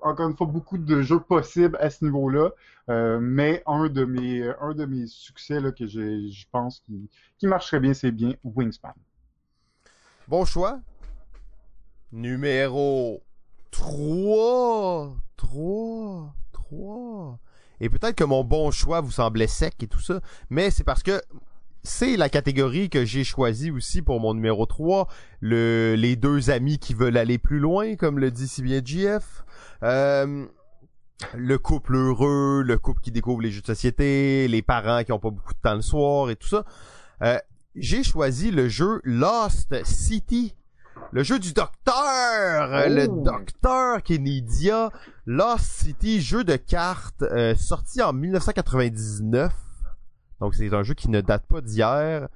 encore 0.00 0.28
une 0.28 0.36
fois, 0.36 0.46
beaucoup 0.46 0.78
de 0.78 1.02
jeux 1.02 1.20
possibles 1.20 1.76
à 1.80 1.90
ce 1.90 2.04
niveau-là, 2.04 2.50
euh, 2.90 3.18
mais 3.20 3.62
un 3.66 3.88
de 3.88 4.04
mes, 4.04 4.42
un 4.60 4.74
de 4.74 4.84
mes 4.86 5.06
succès 5.06 5.60
là, 5.60 5.72
que 5.72 5.86
je 5.86 6.44
pense 6.52 6.80
qui, 6.80 7.10
qui 7.38 7.46
marcherait 7.46 7.80
bien, 7.80 7.94
c'est 7.94 8.12
bien 8.12 8.34
Wingspan. 8.44 8.94
Bon 10.28 10.44
choix. 10.44 10.80
Numéro 12.10 13.22
3. 13.70 15.16
3. 15.36 16.34
3. 16.52 17.38
Et 17.80 17.88
peut-être 17.88 18.16
que 18.16 18.24
mon 18.24 18.42
bon 18.42 18.72
choix 18.72 19.00
vous 19.00 19.12
semblait 19.12 19.46
sec 19.46 19.80
et 19.82 19.86
tout 19.86 20.00
ça, 20.00 20.20
mais 20.50 20.70
c'est 20.70 20.82
parce 20.82 21.04
que 21.04 21.22
c'est 21.84 22.16
la 22.16 22.28
catégorie 22.28 22.90
que 22.90 23.04
j'ai 23.04 23.22
choisie 23.22 23.70
aussi 23.70 24.02
pour 24.02 24.18
mon 24.18 24.34
numéro 24.34 24.66
3. 24.66 25.06
Le, 25.40 25.94
les 25.96 26.16
deux 26.16 26.50
amis 26.50 26.80
qui 26.80 26.94
veulent 26.94 27.18
aller 27.18 27.38
plus 27.38 27.60
loin, 27.60 27.94
comme 27.94 28.18
le 28.18 28.32
dit 28.32 28.48
si 28.48 28.62
bien 28.62 28.80
JF. 28.84 29.44
Euh, 29.84 30.46
le 31.34 31.58
couple 31.58 31.94
heureux, 31.94 32.64
le 32.66 32.78
couple 32.78 33.00
qui 33.00 33.12
découvre 33.12 33.42
les 33.42 33.52
jeux 33.52 33.60
de 33.60 33.66
société, 33.66 34.48
les 34.48 34.62
parents 34.62 35.04
qui 35.04 35.12
ont 35.12 35.20
pas 35.20 35.30
beaucoup 35.30 35.54
de 35.54 35.60
temps 35.60 35.76
le 35.76 35.82
soir 35.82 36.30
et 36.30 36.36
tout 36.36 36.48
ça. 36.48 36.64
Euh, 37.22 37.38
j'ai 37.76 38.02
choisi 38.02 38.50
le 38.50 38.68
jeu 38.68 39.00
Lost 39.04 39.84
City. 39.84 40.54
Le 41.12 41.22
jeu 41.22 41.38
du 41.38 41.52
docteur, 41.52 41.94
euh, 42.74 42.88
le 42.88 43.06
Oh. 43.08 43.22
docteur 43.22 44.02
Kennedy. 44.02 44.70
Lost 45.26 45.64
City, 45.64 46.20
jeu 46.20 46.42
de 46.44 46.56
cartes 46.56 47.22
euh, 47.22 47.54
sorti 47.54 48.02
en 48.02 48.12
1999. 48.12 49.52
Donc 50.40 50.54
c'est 50.54 50.72
un 50.74 50.82
jeu 50.82 50.94
qui 50.94 51.08
ne 51.10 51.20
date 51.20 51.46
pas 51.46 51.60
d'hier. 51.60 52.28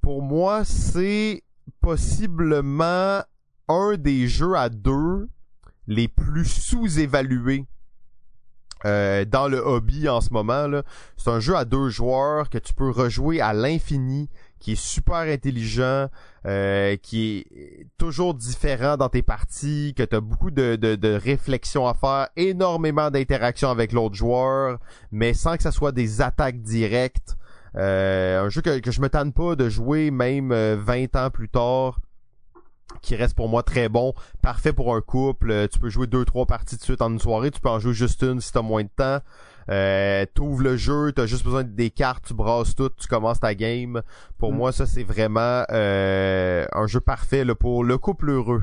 Pour 0.00 0.22
moi, 0.22 0.64
c'est 0.64 1.42
possiblement 1.80 3.22
un 3.68 3.96
des 3.96 4.28
jeux 4.28 4.54
à 4.54 4.68
deux 4.68 5.28
les 5.86 6.08
plus 6.08 6.46
sous-évalués 6.46 7.66
euh, 8.84 9.24
dans 9.24 9.48
le 9.48 9.58
hobby 9.58 10.08
en 10.08 10.20
ce 10.20 10.30
moment. 10.32 10.82
C'est 11.16 11.30
un 11.30 11.40
jeu 11.40 11.56
à 11.56 11.64
deux 11.64 11.88
joueurs 11.88 12.50
que 12.50 12.58
tu 12.58 12.74
peux 12.74 12.90
rejouer 12.90 13.40
à 13.40 13.52
l'infini, 13.54 14.28
qui 14.64 14.72
est 14.72 14.82
super 14.82 15.16
intelligent, 15.16 16.08
euh, 16.46 16.96
qui 16.96 17.46
est 17.54 17.86
toujours 17.98 18.32
différent 18.32 18.96
dans 18.96 19.10
tes 19.10 19.20
parties, 19.20 19.92
que 19.94 20.02
tu 20.02 20.16
as 20.16 20.20
beaucoup 20.20 20.50
de, 20.50 20.76
de, 20.76 20.94
de 20.94 21.12
réflexion 21.12 21.86
à 21.86 21.92
faire, 21.92 22.28
énormément 22.36 23.10
d'interactions 23.10 23.68
avec 23.68 23.92
l'autre 23.92 24.14
joueur, 24.14 24.78
mais 25.12 25.34
sans 25.34 25.58
que 25.58 25.62
ça 25.62 25.70
soit 25.70 25.92
des 25.92 26.22
attaques 26.22 26.62
directes. 26.62 27.36
Euh, 27.76 28.42
un 28.42 28.48
jeu 28.48 28.62
que, 28.62 28.78
que 28.78 28.90
je 28.90 29.02
me 29.02 29.10
tanne 29.10 29.34
pas 29.34 29.54
de 29.54 29.68
jouer 29.68 30.10
même 30.10 30.50
euh, 30.50 30.78
20 30.80 31.14
ans 31.16 31.28
plus 31.28 31.50
tard 31.50 32.00
qui 33.02 33.16
reste 33.16 33.34
pour 33.36 33.48
moi 33.48 33.62
très 33.62 33.88
bon, 33.88 34.14
parfait 34.42 34.72
pour 34.72 34.94
un 34.94 35.00
couple. 35.00 35.50
Euh, 35.50 35.66
Tu 35.68 35.78
peux 35.78 35.88
jouer 35.90 36.06
deux 36.06 36.24
trois 36.24 36.46
parties 36.46 36.76
de 36.76 36.82
suite 36.82 37.02
en 37.02 37.10
une 37.12 37.18
soirée, 37.18 37.50
tu 37.50 37.60
peux 37.60 37.68
en 37.68 37.78
jouer 37.78 37.92
juste 37.94 38.22
une 38.22 38.40
si 38.40 38.52
t'as 38.52 38.62
moins 38.62 38.84
de 38.84 38.88
temps. 38.96 39.18
Euh, 39.70 40.26
T'ouvres 40.34 40.62
le 40.62 40.76
jeu, 40.76 41.12
t'as 41.12 41.26
juste 41.26 41.44
besoin 41.44 41.64
des 41.64 41.90
cartes, 41.90 42.24
tu 42.26 42.34
brasses 42.34 42.74
tout, 42.74 42.90
tu 42.90 43.08
commences 43.08 43.40
ta 43.40 43.54
game. 43.54 44.02
Pour 44.38 44.52
Mm. 44.52 44.56
moi, 44.56 44.72
ça 44.72 44.86
c'est 44.86 45.04
vraiment 45.04 45.64
euh, 45.70 46.66
un 46.72 46.86
jeu 46.86 47.00
parfait 47.00 47.44
là, 47.44 47.54
pour 47.54 47.84
le 47.84 47.96
couple 47.98 48.30
heureux. 48.30 48.62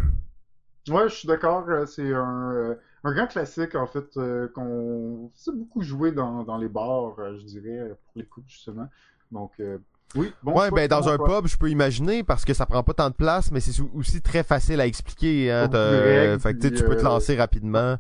Ouais, 0.90 1.10
je 1.10 1.16
suis 1.16 1.28
d'accord. 1.28 1.66
euh, 1.70 1.86
C'est 1.86 2.12
un, 2.14 2.76
un 3.04 3.14
grand 3.14 3.28
classique, 3.28 3.76
en 3.76 3.86
fait, 3.88 4.18
euh, 4.18 4.48
qu'on 4.50 5.32
sait 5.36 5.52
beaucoup 5.52 5.82
jouer 5.84 6.12
dans, 6.12 6.44
dans 6.44 6.58
les 6.58 6.70
bars, 6.70 7.16
je 7.38 7.46
dirais, 7.46 7.90
pour 7.90 8.14
les 8.16 8.26
couples, 8.26 8.50
justement. 8.50 8.88
Donc, 9.32 9.52
euh, 9.60 9.78
oui, 10.16 10.34
bon 10.44 10.60
ouais, 10.60 10.72
ben 10.72 10.88
dans 10.88 11.08
un 11.08 11.18
pub, 11.18 11.48
je 11.48 11.58
peux 11.58 11.70
imaginer 11.70 12.24
parce 12.24 12.46
que 12.46 12.54
ça 12.54 12.66
prend 12.66 12.84
pas 12.84 12.94
tant 12.94 13.10
de 13.10 13.16
place, 13.16 13.52
mais 13.52 13.60
c'est 13.60 13.82
aussi 13.96 14.22
très 14.22 14.44
facile 14.44 14.82
à 14.82 14.86
expliquer. 14.86 15.52
Hein, 15.52 15.70
règles, 15.72 16.40
fait 16.40 16.54
que 16.54 16.68
tu 16.68 16.72
puis, 16.72 16.84
peux 16.84 16.96
te 16.96 17.02
euh, 17.02 17.04
lancer 17.04 17.36
rapidement. 17.36 17.98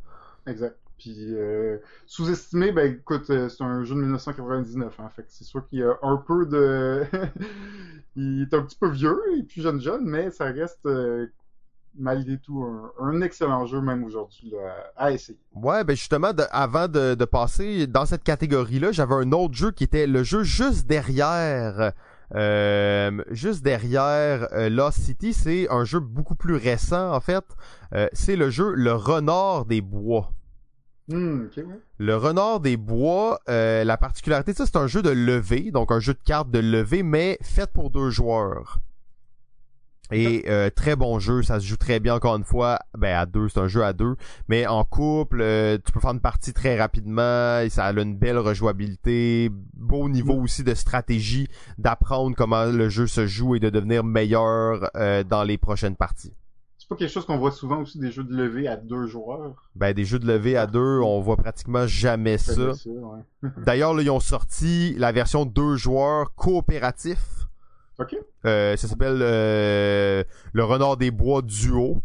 Exact. 0.48 0.76
Puis, 1.02 1.34
euh, 1.34 1.78
sous-estimé, 2.06 2.72
ben 2.72 2.94
écoute, 2.94 3.32
euh, 3.32 3.50
c'est 3.50 3.64
un 3.64 3.84
jeu 3.84 3.96
de 3.96 4.02
1999, 4.02 5.00
hein, 5.00 5.10
fait 5.16 5.24
que 5.24 5.30
c'est 5.30 5.44
sûr 5.44 5.68
qu'il 5.68 5.80
y 5.80 5.84
a 5.84 5.98
un 6.04 6.18
peu 6.18 6.46
de... 6.46 7.04
Il 8.16 8.44
est 8.44 8.54
un 8.54 8.62
petit 8.62 8.78
peu 8.78 8.88
vieux, 8.90 9.20
est 9.36 9.42
plus 9.42 9.64
jeune 9.64 9.82
jeune, 9.82 10.06
mais 10.06 10.30
ça 10.30 10.46
reste, 10.46 10.86
euh, 10.86 11.26
malgré 11.98 12.38
tout, 12.38 12.64
un, 12.64 12.92
un 13.06 13.22
excellent 13.22 13.66
jeu, 13.66 13.82
même 13.82 14.04
aujourd'hui, 14.04 14.54
à 14.98 15.12
essayer. 15.12 15.38
Ouais, 15.54 15.84
ben 15.84 15.96
justement, 15.96 16.34
de- 16.34 16.44
avant 16.52 16.88
de, 16.88 17.16
de 17.16 17.26
passer 17.26 17.88
dans 17.88 18.06
cette 18.06 18.24
catégorie-là, 18.24 18.92
j'avais 18.92 19.16
un 19.16 19.32
autre 19.32 19.54
jeu 19.54 19.72
qui 19.72 19.84
était 19.84 20.08
le 20.08 20.24
jeu 20.24 20.44
juste 20.44 20.88
derrière. 20.88 21.92
euh, 22.34 23.24
juste 23.30 23.62
derrière 23.62 24.48
euh, 24.54 24.70
Lost 24.70 25.00
City, 25.02 25.34
c'est 25.34 25.70
un 25.70 25.84
jeu 25.84 26.00
beaucoup 26.00 26.36
plus 26.36 26.56
récent 26.56 27.14
en 27.14 27.20
fait. 27.20 27.44
Euh, 27.94 28.08
c'est 28.14 28.38
le 28.38 28.50
jeu 28.50 28.74
Le 28.74 28.94
Renard 28.94 29.66
des 29.66 29.82
Bois. 29.82 30.32
Hmm, 31.10 31.48
ouais. 31.58 31.66
Le 31.98 32.16
Renard 32.16 32.62
des 32.62 32.78
Bois, 32.78 33.40
euh, 33.50 33.84
la 33.84 33.98
particularité 33.98 34.54
de 34.54 34.58
ça, 34.58 34.66
c'est 34.66 34.78
un 34.78 34.88
jeu 34.88 35.02
de 35.02 35.10
levée, 35.10 35.72
donc 35.72 35.92
un 35.92 36.00
jeu 36.00 36.14
de 36.14 36.20
cartes 36.24 36.50
de 36.52 36.60
levée, 36.60 37.04
mais 37.04 37.38
fait 37.42 37.70
pour 37.70 37.90
deux 37.90 38.10
joueurs. 38.12 38.80
Et 40.12 40.46
euh, 40.48 40.70
très 40.70 40.96
bon 40.96 41.20
jeu, 41.20 41.42
ça 41.42 41.60
se 41.60 41.66
joue 41.66 41.78
très 41.78 42.00
bien 42.00 42.16
encore 42.16 42.36
une 42.36 42.44
fois. 42.44 42.80
Ben 42.98 43.16
à 43.16 43.26
deux, 43.26 43.50
c'est 43.50 43.60
un 43.60 43.68
jeu 43.68 43.84
à 43.84 43.94
deux, 43.94 44.16
mais 44.48 44.68
en 44.68 44.84
couple, 44.84 45.42
euh, 45.42 45.78
tu 45.84 45.92
peux 45.92 46.00
faire 46.00 46.12
une 46.12 46.20
partie 46.20 46.54
très 46.54 46.78
rapidement. 46.78 47.60
Et 47.60 47.70
ça 47.70 47.86
a 47.86 47.94
une 47.94 48.16
belle 48.16 48.38
rejouabilité, 48.38 49.50
beau 49.74 50.10
niveau 50.10 50.34
aussi 50.34 50.64
de 50.64 50.74
stratégie, 50.74 51.48
d'apprendre 51.78 52.36
comment 52.36 52.66
le 52.66 52.90
jeu 52.90 53.08
se 53.08 53.26
joue 53.26 53.56
et 53.56 53.60
de 53.60 53.70
devenir 53.70 54.04
meilleur 54.04 54.90
euh, 54.96 55.24
dans 55.24 55.44
les 55.44 55.58
prochaines 55.58 55.96
parties. 55.96 56.34
C'est 56.78 56.90
pas 56.90 56.96
quelque 56.96 57.12
chose 57.12 57.26
qu'on 57.26 57.38
voit 57.38 57.52
souvent 57.52 57.82
aussi, 57.82 58.00
des 58.00 58.12
jeux 58.12 58.24
de 58.24 58.36
levée 58.36 58.68
à 58.68 58.76
deux 58.76 59.06
joueurs? 59.06 59.70
Ben 59.76 59.94
des 59.94 60.04
jeux 60.04 60.20
de 60.20 60.28
levée 60.28 60.58
à 60.58 60.68
deux, 60.68 61.00
on 61.00 61.22
voit 61.22 61.38
pratiquement 61.38 61.88
jamais 61.88 62.38
ça. 62.38 62.74
Ça, 62.74 62.90
ouais. 62.90 63.50
D'ailleurs, 63.66 63.94
là, 63.94 64.02
ils 64.02 64.10
ont 64.10 64.20
sorti 64.20 64.94
la 64.98 65.12
version 65.12 65.46
deux 65.46 65.76
joueurs 65.76 66.34
coopératif. 66.36 67.41
Ok. 68.02 68.16
Euh, 68.46 68.76
ça 68.78 68.88
s'appelle 68.88 69.20
euh, 69.22 70.24
le 70.54 70.64
Renard 70.64 70.98
des 70.98 71.12
Bois 71.12 71.44
Duo. 71.44 72.02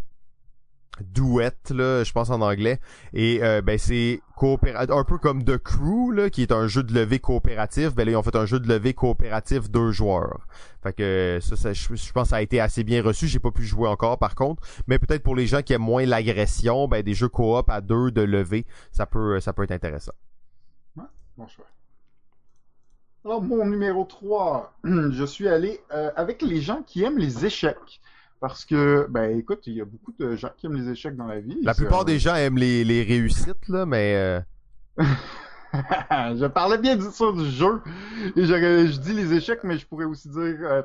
Duet, 1.01 1.53
là, 1.71 2.05
je 2.05 2.13
pense 2.13 2.31
en 2.31 2.41
anglais. 2.41 2.81
Et 3.13 3.41
euh, 3.43 3.61
ben 3.61 3.79
c'est 3.79 4.21
un 4.41 5.05
peu 5.05 5.19
comme 5.19 5.45
The 5.45 5.59
Crew, 5.59 6.11
là, 6.13 6.31
qui 6.31 6.41
est 6.41 6.53
un 6.53 6.67
jeu 6.69 6.83
de 6.83 6.95
levée 6.95 7.19
coopératif. 7.19 7.95
Ben 7.95 8.05
là, 8.05 8.13
ils 8.13 8.17
ont 8.17 8.23
fait 8.23 8.37
un 8.37 8.47
jeu 8.47 8.61
de 8.61 8.69
levée 8.69 8.95
coopératif 8.95 9.71
deux 9.71 9.91
joueurs. 9.91 10.47
Fait 10.83 10.95
que 10.95 11.39
ça, 11.43 11.55
ça 11.57 11.73
je, 11.75 11.95
je 11.95 12.13
pense 12.13 12.25
que 12.25 12.29
ça 12.31 12.37
a 12.37 12.43
été 12.43 12.61
assez 12.61 12.83
bien 12.83 13.03
reçu. 13.03 13.27
J'ai 13.27 13.41
pas 13.41 13.51
pu 13.51 13.63
jouer 13.63 13.89
encore, 13.89 14.19
par 14.19 14.35
contre. 14.35 14.63
Mais 14.87 14.99
peut-être 14.99 15.23
pour 15.23 15.37
les 15.37 15.47
gens 15.47 15.61
qui 15.61 15.75
aiment 15.75 15.83
moins 15.83 16.07
l'agression, 16.07 16.89
ben 16.89 17.03
des 17.03 17.15
jeux 17.15 17.29
coop 17.29 17.69
à 17.69 17.83
deux 17.83 18.11
de 18.11 18.23
levée, 18.23 18.65
ça 18.91 19.05
peut, 19.05 19.39
ça 19.41 19.53
peut 19.53 19.65
être 19.65 19.73
intéressant. 19.73 20.13
Bon 21.37 21.47
choix. 21.47 21.67
Alors, 23.27 23.43
mon 23.43 23.67
numéro 23.67 24.05
3, 24.05 24.73
je 24.85 25.25
suis 25.25 25.49
allé 25.49 25.81
euh, 25.93 26.13
avec 26.15 26.43
les 26.43 26.61
gens 26.61 26.85
qui 26.87 27.03
aiment 27.03 27.19
les 27.19 27.45
échecs. 27.45 28.01
Parce 28.39 28.65
que, 28.65 29.09
ben 29.11 29.37
écoute, 29.37 29.67
il 29.67 29.73
y 29.73 29.81
a 29.81 29.85
beaucoup 29.85 30.13
de 30.17 30.37
gens 30.37 30.51
qui 30.57 30.67
aiment 30.67 30.77
les 30.77 30.93
échecs 30.93 31.17
dans 31.17 31.27
la 31.27 31.41
vie. 31.41 31.59
La 31.63 31.75
plupart 31.75 32.05
des 32.05 32.21
gens 32.21 32.37
aiment 32.37 32.59
les, 32.59 32.85
les 32.85 33.03
réussites, 33.03 33.67
là, 33.69 33.85
mais 33.85 34.15
euh, 34.15 34.41
je 35.73 36.47
parlais 36.47 36.79
bien 36.79 36.95
du, 36.95 37.03
ça, 37.11 37.33
du 37.33 37.51
jeu. 37.51 37.83
Et 38.37 38.45
je, 38.45 38.55
je 38.55 39.01
dis 39.01 39.13
les 39.13 39.33
échecs, 39.33 39.65
mais 39.65 39.77
je 39.77 39.87
pourrais 39.89 40.05
aussi 40.05 40.29
dire 40.29 40.59
euh, 40.61 40.83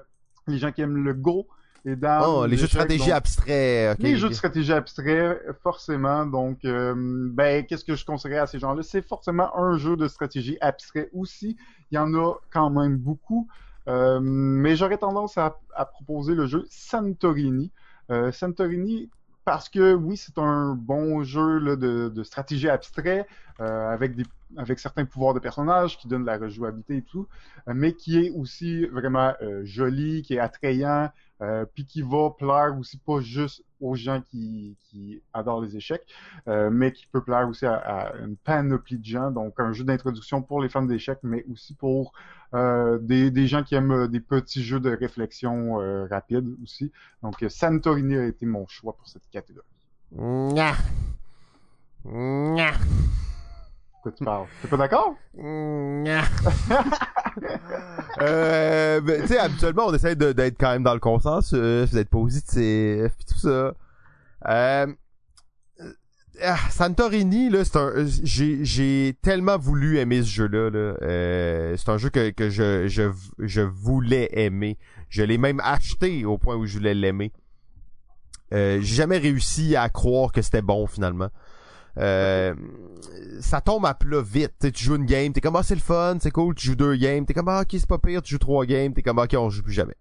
les 0.47 0.57
gens 0.57 0.71
qui 0.71 0.81
aiment 0.81 1.03
le 1.03 1.13
Go. 1.13 1.47
Et 1.83 1.95
dans 1.95 2.41
oh, 2.41 2.45
les, 2.45 2.57
jeux 2.57 2.63
de 2.63 2.69
stratégie 2.69 3.11
abstraits. 3.11 3.99
les 3.99 4.15
jeux 4.15 4.29
de 4.29 4.33
stratégie 4.33 4.71
abstraits, 4.71 5.41
forcément. 5.63 6.27
Donc, 6.27 6.63
euh, 6.63 6.93
ben, 6.95 7.65
qu'est-ce 7.65 7.83
que 7.83 7.95
je 7.95 8.05
conseillerais 8.05 8.39
à 8.39 8.47
ces 8.47 8.59
gens-là? 8.59 8.83
C'est 8.83 9.01
forcément 9.01 9.55
un 9.57 9.77
jeu 9.77 9.97
de 9.97 10.07
stratégie 10.07 10.57
abstrait 10.61 11.09
aussi. 11.13 11.57
Il 11.89 11.95
y 11.95 11.97
en 11.97 12.13
a 12.13 12.35
quand 12.51 12.69
même 12.69 12.97
beaucoup. 12.97 13.47
Euh, 13.87 14.19
mais 14.21 14.75
j'aurais 14.75 14.99
tendance 14.99 15.39
à, 15.39 15.57
à, 15.75 15.85
proposer 15.85 16.35
le 16.35 16.45
jeu 16.45 16.65
Santorini. 16.69 17.71
Euh, 18.11 18.31
Santorini, 18.31 19.09
parce 19.43 19.67
que 19.67 19.95
oui, 19.95 20.17
c'est 20.17 20.37
un 20.37 20.75
bon 20.75 21.23
jeu 21.23 21.57
là, 21.57 21.75
de, 21.75 22.09
de, 22.09 22.23
stratégie 22.23 22.69
abstrait 22.69 23.25
avec, 23.57 24.15
des, 24.15 24.23
avec 24.57 24.79
certains 24.79 25.05
pouvoirs 25.05 25.35
de 25.35 25.39
personnages 25.39 25.99
qui 25.99 26.07
donnent 26.07 26.25
la 26.25 26.37
rejouabilité 26.39 26.97
et 26.97 27.01
tout, 27.03 27.27
mais 27.67 27.93
qui 27.93 28.17
est 28.17 28.31
aussi 28.31 28.87
vraiment 28.87 29.33
joli, 29.63 30.23
qui 30.23 30.33
est 30.33 30.39
attrayant, 30.39 31.11
euh, 31.41 31.65
puis 31.73 31.85
qui 31.85 32.01
va 32.01 32.29
plaire 32.37 32.75
aussi 32.79 32.97
pas 32.97 33.19
juste 33.19 33.63
aux 33.79 33.95
gens 33.95 34.21
qui, 34.29 34.77
qui 34.83 35.21
adorent 35.33 35.61
les 35.61 35.75
échecs, 35.75 36.05
euh, 36.47 36.69
mais 36.71 36.91
qui 36.91 37.07
peut 37.07 37.23
plaire 37.23 37.49
aussi 37.49 37.65
à, 37.65 37.75
à, 37.75 38.15
une 38.17 38.37
panoplie 38.37 38.99
de 38.99 39.05
gens. 39.05 39.31
Donc 39.31 39.59
un 39.59 39.73
jeu 39.73 39.83
d'introduction 39.83 40.41
pour 40.41 40.61
les 40.61 40.69
fans 40.69 40.83
d'échecs, 40.83 41.19
mais 41.23 41.43
aussi 41.51 41.73
pour 41.73 42.13
euh, 42.53 42.99
des, 42.99 43.31
des, 43.31 43.47
gens 43.47 43.63
qui 43.63 43.75
aiment 43.75 44.07
des 44.07 44.19
petits 44.19 44.63
jeux 44.63 44.79
de 44.79 44.95
réflexion 44.95 45.81
euh, 45.81 46.05
rapides 46.09 46.55
aussi. 46.63 46.91
Donc 47.23 47.43
Santorini 47.47 48.17
a 48.17 48.25
été 48.25 48.45
mon 48.45 48.67
choix 48.67 48.93
pour 48.93 49.07
cette 49.07 49.27
catégorie. 49.31 49.65
Nya. 50.11 50.73
Nya. 52.05 52.71
Quoi 54.03 54.11
tu 54.11 54.23
parles? 54.23 54.47
T'es 54.61 54.67
pas 54.67 54.77
d'accord? 54.77 55.15
Euh, 58.21 59.01
ben, 59.01 59.21
tu 59.21 59.27
sais, 59.29 59.37
habituellement, 59.39 59.87
on 59.87 59.93
essaie 59.93 60.15
d'être 60.15 60.57
quand 60.59 60.71
même 60.71 60.83
dans 60.83 60.93
le 60.93 60.99
consensus, 60.99 61.91
d'être 61.91 62.09
positif, 62.09 63.15
pis 63.17 63.25
tout 63.25 63.39
ça. 63.39 63.73
Euh, 64.47 64.87
ah, 66.43 66.57
Santorini, 66.69 67.49
là, 67.49 67.63
c'est 67.63 67.77
un, 67.77 67.91
j'ai, 68.05 68.63
j'ai 68.65 69.17
tellement 69.21 69.57
voulu 69.57 69.97
aimer 69.97 70.23
ce 70.23 70.29
jeu-là, 70.29 70.69
là. 70.69 70.95
Euh, 71.01 71.75
c'est 71.77 71.89
un 71.89 71.97
jeu 71.97 72.09
que, 72.09 72.31
que 72.31 72.49
je, 72.49 72.87
je, 72.87 73.11
je 73.39 73.61
voulais 73.61 74.29
aimer. 74.33 74.77
Je 75.09 75.23
l'ai 75.23 75.37
même 75.37 75.61
acheté 75.63 76.25
au 76.25 76.37
point 76.37 76.55
où 76.55 76.65
je 76.65 76.77
voulais 76.77 76.93
l'aimer. 76.93 77.31
Euh, 78.53 78.79
j'ai 78.81 78.95
jamais 78.95 79.17
réussi 79.17 79.75
à 79.75 79.89
croire 79.89 80.31
que 80.31 80.41
c'était 80.41 80.61
bon 80.61 80.87
finalement. 80.87 81.29
Euh, 81.97 82.53
ça 83.41 83.61
tombe 83.61 83.85
à 83.85 83.93
plat 83.93 84.21
vite. 84.21 84.53
T'sais, 84.59 84.71
tu 84.71 84.83
joues 84.83 84.95
une 84.95 85.05
game, 85.05 85.33
t'es 85.33 85.41
comme 85.41 85.55
ah 85.55 85.63
c'est 85.63 85.75
le 85.75 85.81
fun, 85.81 86.17
c'est 86.19 86.31
cool, 86.31 86.55
tu 86.55 86.67
joues 86.67 86.75
deux 86.75 86.95
games, 86.95 87.25
t'es 87.25 87.33
comme 87.33 87.49
ah 87.49 87.61
ok 87.61 87.67
c'est 87.71 87.87
pas 87.87 87.97
pire, 87.97 88.21
tu 88.21 88.31
joues 88.31 88.39
trois 88.39 88.65
games, 88.65 88.93
t'es 88.93 89.01
comme 89.01 89.19
ah, 89.19 89.23
ok 89.23 89.35
on 89.37 89.49
joue 89.49 89.63
plus 89.63 89.73
jamais. 89.73 89.95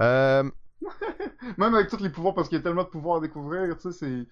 Euh... 0.00 0.44
Même 1.58 1.74
avec 1.74 1.88
tous 1.88 2.02
les 2.02 2.10
pouvoirs, 2.10 2.34
parce 2.34 2.48
qu'il 2.48 2.58
y 2.58 2.60
a 2.60 2.62
tellement 2.64 2.84
de 2.84 2.88
pouvoirs 2.88 3.18
à 3.18 3.20
découvrir, 3.20 3.76
tu 3.76 3.92
sais, 3.92 3.98
c'est. 3.98 4.26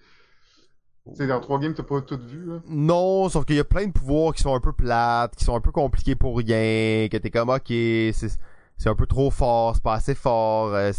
C'est 1.13 1.27
dans 1.27 1.39
trois 1.39 1.59
games, 1.59 1.75
t'as 1.75 1.83
pas 1.83 2.01
tout 2.01 2.19
vu, 2.19 2.45
là. 2.47 2.61
Non, 2.67 3.29
sauf 3.29 3.45
qu'il 3.45 3.57
y 3.57 3.59
a 3.59 3.63
plein 3.63 3.85
de 3.85 3.91
pouvoirs 3.91 4.33
qui 4.33 4.41
sont 4.41 4.55
un 4.55 4.59
peu 4.59 4.73
plates, 4.73 5.35
qui 5.35 5.45
sont 5.45 5.55
un 5.55 5.61
peu 5.61 5.71
compliqués 5.71 6.15
pour 6.15 6.35
rien, 6.35 7.07
que 7.09 7.17
t'es 7.17 7.29
comme 7.29 7.49
ok, 7.49 7.67
c'est 7.67 8.39
c'est 8.77 8.89
un 8.89 8.95
peu 8.95 9.05
trop 9.05 9.31
fort, 9.31 9.75
c'est 9.75 9.83
pas 9.83 9.93
assez 9.93 10.15
fort. 10.15 10.73
Euh, 10.73 10.91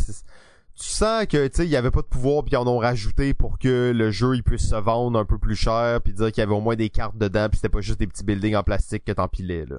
tu 0.76 0.88
sens 0.88 1.26
que 1.26 1.46
tu 1.48 1.56
sais 1.56 1.64
il 1.64 1.70
y 1.70 1.76
avait 1.76 1.90
pas 1.90 2.02
de 2.02 2.06
pouvoir 2.06 2.44
puis 2.44 2.52
ils 2.52 2.56
en 2.56 2.66
ont 2.66 2.78
rajouté 2.78 3.32
pour 3.34 3.58
que 3.58 3.92
le 3.94 4.10
jeu 4.10 4.34
il 4.36 4.42
puisse 4.42 4.68
se 4.68 4.74
vendre 4.76 5.18
un 5.18 5.24
peu 5.24 5.38
plus 5.38 5.56
cher 5.56 6.00
puis 6.02 6.12
dire 6.12 6.30
qu'il 6.30 6.42
y 6.42 6.44
avait 6.44 6.54
au 6.54 6.60
moins 6.60 6.76
des 6.76 6.90
cartes 6.90 7.16
dedans 7.16 7.48
puis 7.48 7.56
c'était 7.56 7.70
pas 7.70 7.80
juste 7.80 7.98
des 7.98 8.06
petits 8.06 8.24
buildings 8.24 8.56
en 8.56 8.62
plastique 8.62 9.04
que 9.04 9.12
t'empilais 9.12 9.64
là. 9.64 9.76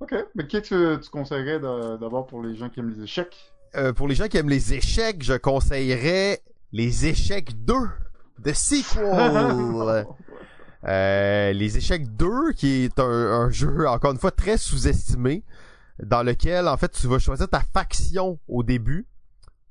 Ok, 0.00 0.14
mais 0.34 0.46
qu'est-ce 0.46 0.70
que 0.70 0.96
tu 0.96 1.10
conseillerais 1.10 1.60
d'abord 1.60 2.26
pour 2.26 2.42
les 2.42 2.56
gens 2.56 2.68
qui 2.68 2.80
aiment 2.80 2.90
les 2.90 3.02
échecs? 3.02 3.52
Euh, 3.76 3.92
Pour 3.92 4.08
les 4.08 4.14
gens 4.14 4.26
qui 4.26 4.36
aiment 4.36 4.48
les 4.50 4.74
échecs, 4.74 5.22
je 5.22 5.34
conseillerais 5.34 6.40
les 6.72 7.06
échecs 7.06 7.64
2 7.64 7.74
de 8.40 8.52
sequel. 8.52 9.04
euh, 10.84 11.52
les 11.52 11.76
échecs 11.78 12.16
2 12.16 12.52
qui 12.56 12.84
est 12.84 12.98
un, 12.98 13.04
un 13.04 13.50
jeu 13.50 13.88
encore 13.88 14.10
une 14.12 14.18
fois 14.18 14.32
très 14.32 14.56
sous-estimé 14.56 15.44
dans 16.02 16.22
lequel 16.22 16.66
en 16.68 16.76
fait 16.76 16.90
tu 16.90 17.06
vas 17.06 17.18
choisir 17.18 17.48
ta 17.48 17.60
faction 17.60 18.38
au 18.48 18.62
début 18.64 19.06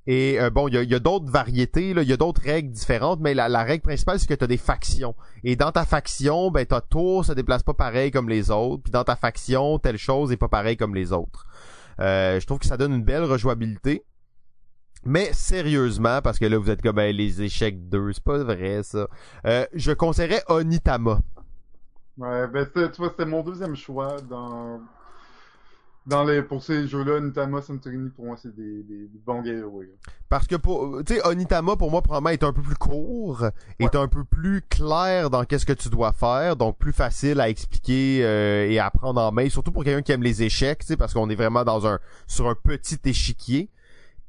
et 0.07 0.39
euh, 0.39 0.49
bon, 0.49 0.67
il 0.67 0.73
y 0.73 0.93
a, 0.93 0.95
a 0.95 0.99
d'autres 0.99 1.29
variétés, 1.29 1.91
il 1.91 2.03
y 2.03 2.13
a 2.13 2.17
d'autres 2.17 2.41
règles 2.41 2.71
différentes, 2.71 3.19
mais 3.19 3.33
la, 3.33 3.49
la 3.49 3.63
règle 3.63 3.83
principale, 3.83 4.19
c'est 4.19 4.27
que 4.27 4.33
tu 4.33 4.43
as 4.43 4.47
des 4.47 4.57
factions. 4.57 5.15
Et 5.43 5.55
dans 5.55 5.71
ta 5.71 5.85
faction, 5.85 6.49
ben 6.49 6.65
ta 6.65 6.81
tour 6.81 7.23
se 7.23 7.33
déplace 7.33 7.61
pas 7.63 7.73
pareil 7.73 8.09
comme 8.09 8.27
les 8.27 8.49
autres. 8.49 8.83
Puis 8.83 8.91
dans 8.91 9.03
ta 9.03 9.15
faction, 9.15 9.77
telle 9.77 9.97
chose 9.97 10.31
est 10.31 10.37
pas 10.37 10.47
pareil 10.47 10.75
comme 10.75 10.95
les 10.95 11.13
autres. 11.13 11.45
Euh, 11.99 12.39
je 12.39 12.45
trouve 12.47 12.59
que 12.59 12.65
ça 12.65 12.77
donne 12.77 12.93
une 12.93 13.03
belle 13.03 13.23
rejouabilité. 13.23 14.03
Mais 15.03 15.33
sérieusement, 15.33 16.21
parce 16.21 16.37
que 16.37 16.45
là 16.45 16.57
vous 16.57 16.69
êtes 16.69 16.81
comme 16.81 16.95
ben, 16.95 17.15
les 17.15 17.41
échecs 17.41 17.89
2, 17.89 18.13
c'est 18.13 18.23
pas 18.23 18.37
vrai 18.39 18.81
ça. 18.83 19.07
Euh, 19.45 19.65
je 19.73 19.91
conseillerais 19.91 20.43
Onitama. 20.47 21.21
Ouais, 22.17 22.47
ben 22.47 22.67
tu 22.73 22.79
vois, 22.97 23.09
c'était 23.09 23.25
mon 23.25 23.41
deuxième 23.41 23.75
choix 23.75 24.17
dans 24.29 24.79
dans 26.11 26.25
les, 26.25 26.41
pour 26.41 26.61
ces 26.61 26.87
jeux-là, 26.87 27.13
Onitama, 27.13 27.61
Santorini, 27.61 28.09
pour 28.09 28.25
moi, 28.25 28.35
c'est 28.39 28.53
des, 28.53 28.83
des, 28.83 29.07
des, 29.07 29.19
bons 29.25 29.41
gameways. 29.41 29.89
Parce 30.29 30.45
que 30.45 30.57
pour, 30.57 31.01
tu 31.05 31.15
sais, 31.15 31.25
Onitama, 31.25 31.77
pour 31.77 31.89
moi, 31.89 32.01
probablement, 32.01 32.31
est 32.31 32.43
un 32.43 32.51
peu 32.51 32.61
plus 32.61 32.75
court, 32.75 33.41
ouais. 33.41 33.51
est 33.79 33.95
un 33.95 34.07
peu 34.09 34.25
plus 34.25 34.61
clair 34.61 35.29
dans 35.29 35.45
qu'est-ce 35.45 35.65
que 35.65 35.73
tu 35.73 35.89
dois 35.89 36.11
faire, 36.11 36.57
donc 36.57 36.77
plus 36.77 36.91
facile 36.91 37.39
à 37.39 37.49
expliquer 37.49 38.25
euh, 38.25 38.69
et 38.69 38.77
à 38.77 38.91
prendre 38.91 39.21
en 39.21 39.31
main, 39.31 39.47
surtout 39.49 39.71
pour 39.71 39.85
quelqu'un 39.85 40.01
qui 40.01 40.11
aime 40.11 40.21
les 40.21 40.43
échecs, 40.43 40.79
tu 40.79 40.87
sais, 40.87 40.97
parce 40.97 41.13
qu'on 41.13 41.29
est 41.29 41.35
vraiment 41.35 41.63
dans 41.63 41.87
un, 41.87 41.99
sur 42.27 42.49
un 42.49 42.55
petit 42.55 42.99
échiquier. 43.05 43.69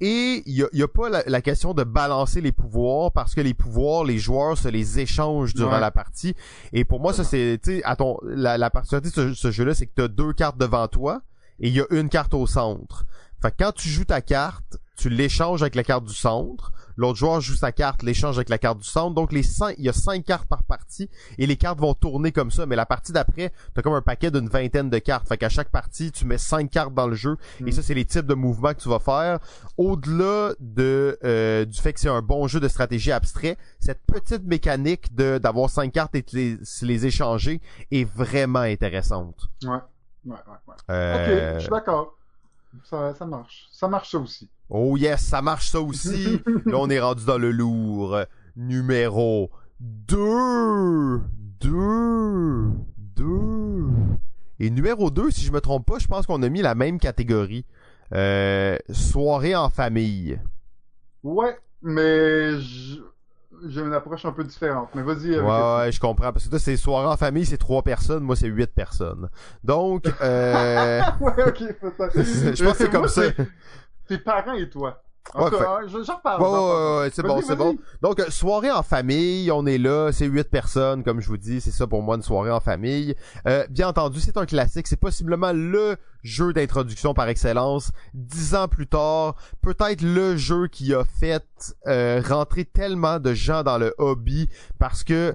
Et 0.00 0.42
il 0.46 0.54
y 0.54 0.62
a, 0.62 0.84
a, 0.84 0.88
pas 0.88 1.08
la, 1.08 1.22
la, 1.26 1.42
question 1.42 1.74
de 1.74 1.84
balancer 1.84 2.40
les 2.40 2.50
pouvoirs 2.50 3.12
parce 3.12 3.36
que 3.36 3.40
les 3.40 3.54
pouvoirs, 3.54 4.02
les 4.02 4.18
joueurs 4.18 4.58
se 4.58 4.68
les 4.68 4.98
échangent 4.98 5.54
durant 5.54 5.74
ouais. 5.74 5.80
la 5.80 5.92
partie. 5.92 6.34
Et 6.72 6.84
pour 6.84 6.98
moi, 6.98 7.12
ça 7.12 7.22
c'est, 7.22 7.60
tu 7.62 7.76
sais, 7.76 7.84
à 7.84 7.94
ton, 7.94 8.18
la, 8.24 8.58
la 8.58 8.70
particularité 8.70 9.10
de 9.10 9.28
ce, 9.28 9.34
ce 9.34 9.50
jeu-là, 9.52 9.74
c'est 9.74 9.86
que 9.86 9.92
tu 9.94 10.02
as 10.02 10.08
deux 10.08 10.32
cartes 10.32 10.58
devant 10.58 10.88
toi 10.88 11.22
et 11.60 11.68
il 11.68 11.74
y 11.74 11.80
a 11.80 11.86
une 11.90 12.08
carte 12.08 12.34
au 12.34 12.46
centre. 12.46 13.04
Fait 13.40 13.50
que 13.50 13.64
quand 13.64 13.72
tu 13.72 13.88
joues 13.88 14.04
ta 14.04 14.20
carte, 14.20 14.78
tu 14.96 15.08
l'échanges 15.08 15.62
avec 15.62 15.74
la 15.74 15.82
carte 15.82 16.04
du 16.04 16.14
centre. 16.14 16.72
L'autre 16.96 17.18
joueur 17.18 17.40
joue 17.40 17.54
sa 17.54 17.72
carte, 17.72 18.02
l'échange 18.02 18.36
avec 18.36 18.50
la 18.50 18.58
carte 18.58 18.78
du 18.78 18.88
centre. 18.88 19.14
Donc 19.14 19.32
les 19.32 19.42
cinq, 19.42 19.74
il 19.78 19.84
y 19.84 19.88
a 19.88 19.92
cinq 19.92 20.24
cartes 20.24 20.46
par 20.46 20.62
partie 20.62 21.08
et 21.38 21.46
les 21.46 21.56
cartes 21.56 21.80
vont 21.80 21.94
tourner 21.94 22.30
comme 22.30 22.50
ça. 22.50 22.66
Mais 22.66 22.76
la 22.76 22.86
partie 22.86 23.10
d'après, 23.12 23.52
t'as 23.74 23.82
comme 23.82 23.94
un 23.94 24.02
paquet 24.02 24.30
d'une 24.30 24.48
vingtaine 24.48 24.90
de 24.90 24.98
cartes. 24.98 25.26
Fait 25.26 25.38
qu'à 25.38 25.48
chaque 25.48 25.70
partie, 25.70 26.12
tu 26.12 26.24
mets 26.24 26.38
cinq 26.38 26.70
cartes 26.70 26.94
dans 26.94 27.08
le 27.08 27.16
jeu. 27.16 27.36
Mm. 27.60 27.68
Et 27.68 27.72
ça, 27.72 27.82
c'est 27.82 27.94
les 27.94 28.04
types 28.04 28.26
de 28.26 28.34
mouvements 28.34 28.74
que 28.74 28.80
tu 28.82 28.88
vas 28.88 29.00
faire. 29.00 29.40
Au-delà 29.76 30.52
de 30.60 31.18
euh, 31.24 31.64
du 31.64 31.80
fait 31.80 31.94
que 31.94 32.00
c'est 32.00 32.08
un 32.08 32.22
bon 32.22 32.46
jeu 32.46 32.60
de 32.60 32.68
stratégie 32.68 33.10
abstrait, 33.10 33.56
cette 33.80 34.02
petite 34.06 34.44
mécanique 34.44 35.14
de 35.14 35.38
d'avoir 35.38 35.70
cinq 35.70 35.92
cartes 35.92 36.14
et 36.14 36.22
de 36.22 36.28
les, 36.34 36.58
les 36.82 37.06
échanger 37.06 37.60
est 37.90 38.04
vraiment 38.04 38.60
intéressante. 38.60 39.48
Ouais. 39.64 39.78
Ouais, 40.24 40.32
ouais, 40.32 40.58
ouais. 40.68 40.74
Euh... 40.90 41.14
Ok, 41.14 41.54
je 41.56 41.60
suis 41.60 41.70
d'accord. 41.70 42.16
Ça, 42.84 43.14
ça 43.14 43.26
marche. 43.26 43.68
Ça 43.70 43.88
marche 43.88 44.10
ça 44.10 44.18
aussi. 44.18 44.48
Oh 44.70 44.96
yes, 44.96 45.20
ça 45.20 45.42
marche 45.42 45.70
ça 45.70 45.80
aussi. 45.80 46.40
Là, 46.66 46.76
on 46.78 46.88
est 46.88 47.00
rendu 47.00 47.24
dans 47.24 47.38
le 47.38 47.50
lourd. 47.50 48.18
Numéro 48.56 49.50
2. 49.80 51.20
2. 51.60 52.70
2. 53.16 53.84
Et 54.60 54.70
numéro 54.70 55.10
2, 55.10 55.30
si 55.30 55.44
je 55.44 55.52
me 55.52 55.60
trompe 55.60 55.86
pas, 55.86 55.98
je 55.98 56.06
pense 56.06 56.26
qu'on 56.26 56.42
a 56.42 56.48
mis 56.48 56.62
la 56.62 56.74
même 56.74 56.98
catégorie. 56.98 57.64
Euh, 58.14 58.78
soirée 58.90 59.56
en 59.56 59.70
famille. 59.70 60.38
Ouais, 61.22 61.58
mais 61.82 62.60
je 62.60 63.00
j'ai 63.68 63.80
une 63.80 63.94
approche 63.94 64.24
un 64.24 64.32
peu 64.32 64.44
différente. 64.44 64.90
Mais 64.94 65.02
vas-y. 65.02 65.38
Ouais, 65.38 65.84
ouais, 65.84 65.92
je 65.92 66.00
comprends. 66.00 66.32
Parce 66.32 66.44
que 66.44 66.50
toi, 66.50 66.58
c'est 66.58 66.76
soirée 66.76 67.06
en 67.06 67.16
famille, 67.16 67.46
c'est 67.46 67.58
trois 67.58 67.82
personnes. 67.82 68.22
Moi, 68.22 68.36
c'est 68.36 68.48
huit 68.48 68.72
personnes. 68.74 69.28
Donc, 69.62 70.06
euh... 70.20 71.00
ouais, 71.20 71.44
ok, 71.46 71.58
c'est 71.58 71.96
ça. 71.96 72.08
je 72.54 72.64
pense 72.64 72.72
que 72.72 72.84
c'est 72.84 72.90
comme 72.90 73.08
ça. 73.08 73.22
Tes 74.06 74.18
parents 74.18 74.54
et 74.54 74.68
toi. 74.68 75.02
Ouais, 75.34 75.48
reparle. 76.10 76.42
Ouais, 76.42 76.48
ouais, 76.48 76.98
ouais, 77.00 77.10
c'est 77.12 77.22
bon, 77.22 77.40
c'est 77.40 77.56
bon. 77.56 77.76
Donc, 78.02 78.20
euh, 78.20 78.28
soirée 78.28 78.70
en 78.70 78.82
famille, 78.82 79.50
on 79.50 79.64
est 79.64 79.78
là, 79.78 80.10
c'est 80.12 80.26
huit 80.26 80.50
personnes, 80.50 81.02
comme 81.02 81.20
je 81.20 81.28
vous 81.28 81.38
dis, 81.38 81.60
c'est 81.60 81.70
ça 81.70 81.86
pour 81.86 82.02
moi 82.02 82.16
une 82.16 82.22
soirée 82.22 82.50
en 82.50 82.60
famille. 82.60 83.14
Euh, 83.46 83.66
bien 83.70 83.88
entendu, 83.88 84.20
c'est 84.20 84.36
un 84.36 84.44
classique, 84.46 84.86
c'est 84.86 84.98
possiblement 85.00 85.52
le 85.52 85.96
jeu 86.22 86.52
d'introduction 86.52 87.14
par 87.14 87.28
excellence. 87.28 87.92
Dix 88.12 88.54
ans 88.54 88.68
plus 88.68 88.86
tard, 88.86 89.36
peut-être 89.62 90.02
le 90.02 90.36
jeu 90.36 90.66
qui 90.66 90.92
a 90.92 91.04
fait 91.04 91.44
euh, 91.86 92.20
rentrer 92.26 92.64
tellement 92.64 93.18
de 93.18 93.32
gens 93.32 93.62
dans 93.62 93.78
le 93.78 93.94
hobby 93.98 94.48
parce 94.78 95.02
que 95.02 95.34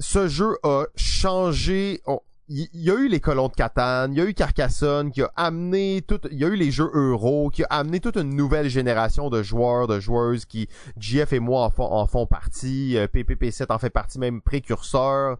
ce 0.00 0.28
jeu 0.28 0.56
a 0.62 0.84
changé. 0.96 2.00
On, 2.06 2.20
il 2.54 2.82
y, 2.82 2.90
a 2.90 2.94
eu 2.94 3.08
les 3.08 3.20
colons 3.20 3.48
de 3.48 3.54
Catane, 3.54 4.12
il 4.12 4.18
y 4.18 4.20
a 4.20 4.26
eu 4.26 4.34
Carcassonne 4.34 5.10
qui 5.10 5.22
a 5.22 5.32
amené 5.36 6.02
tout, 6.06 6.20
il 6.30 6.38
y 6.38 6.44
a 6.44 6.48
eu 6.48 6.56
les 6.56 6.70
jeux 6.70 6.90
euro 6.92 7.48
qui 7.48 7.64
a 7.64 7.68
amené 7.68 7.98
toute 7.98 8.16
une 8.16 8.36
nouvelle 8.36 8.68
génération 8.68 9.30
de 9.30 9.42
joueurs, 9.42 9.86
de 9.86 9.98
joueuses 9.98 10.44
qui, 10.44 10.68
JF 10.98 11.32
et 11.32 11.40
moi 11.40 11.72
en 11.78 12.06
font, 12.06 12.26
partie, 12.26 12.98
euh, 12.98 13.06
PPP7 13.06 13.72
en 13.72 13.78
fait 13.78 13.88
partie 13.88 14.18
même 14.18 14.42
précurseur. 14.42 15.38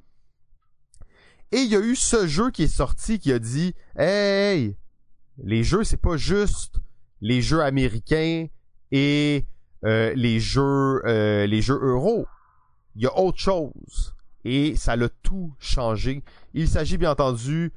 Et 1.50 1.58
il 1.58 1.70
y 1.70 1.76
a 1.76 1.80
eu 1.80 1.96
ce 1.96 2.26
jeu 2.26 2.50
qui 2.50 2.62
est 2.62 2.74
sorti 2.74 3.18
qui 3.18 3.30
a 3.30 3.38
dit 3.38 3.74
Hey, 3.98 4.74
les 5.36 5.64
jeux, 5.64 5.84
c'est 5.84 6.00
pas 6.00 6.16
juste 6.16 6.76
les 7.20 7.42
jeux 7.42 7.60
américains 7.60 8.46
et 8.90 9.44
euh, 9.84 10.14
les 10.16 10.40
jeux 10.40 11.02
euh, 11.04 11.46
les 11.46 11.60
jeux 11.60 11.78
euros. 11.82 12.26
Il 12.96 13.02
y 13.02 13.06
a 13.06 13.18
autre 13.18 13.38
chose. 13.38 14.14
Et 14.44 14.76
ça 14.76 14.96
l'a 14.96 15.08
tout 15.22 15.54
changé. 15.58 16.22
Il 16.54 16.68
s'agit 16.68 16.98
bien 16.98 17.12
entendu 17.12 17.72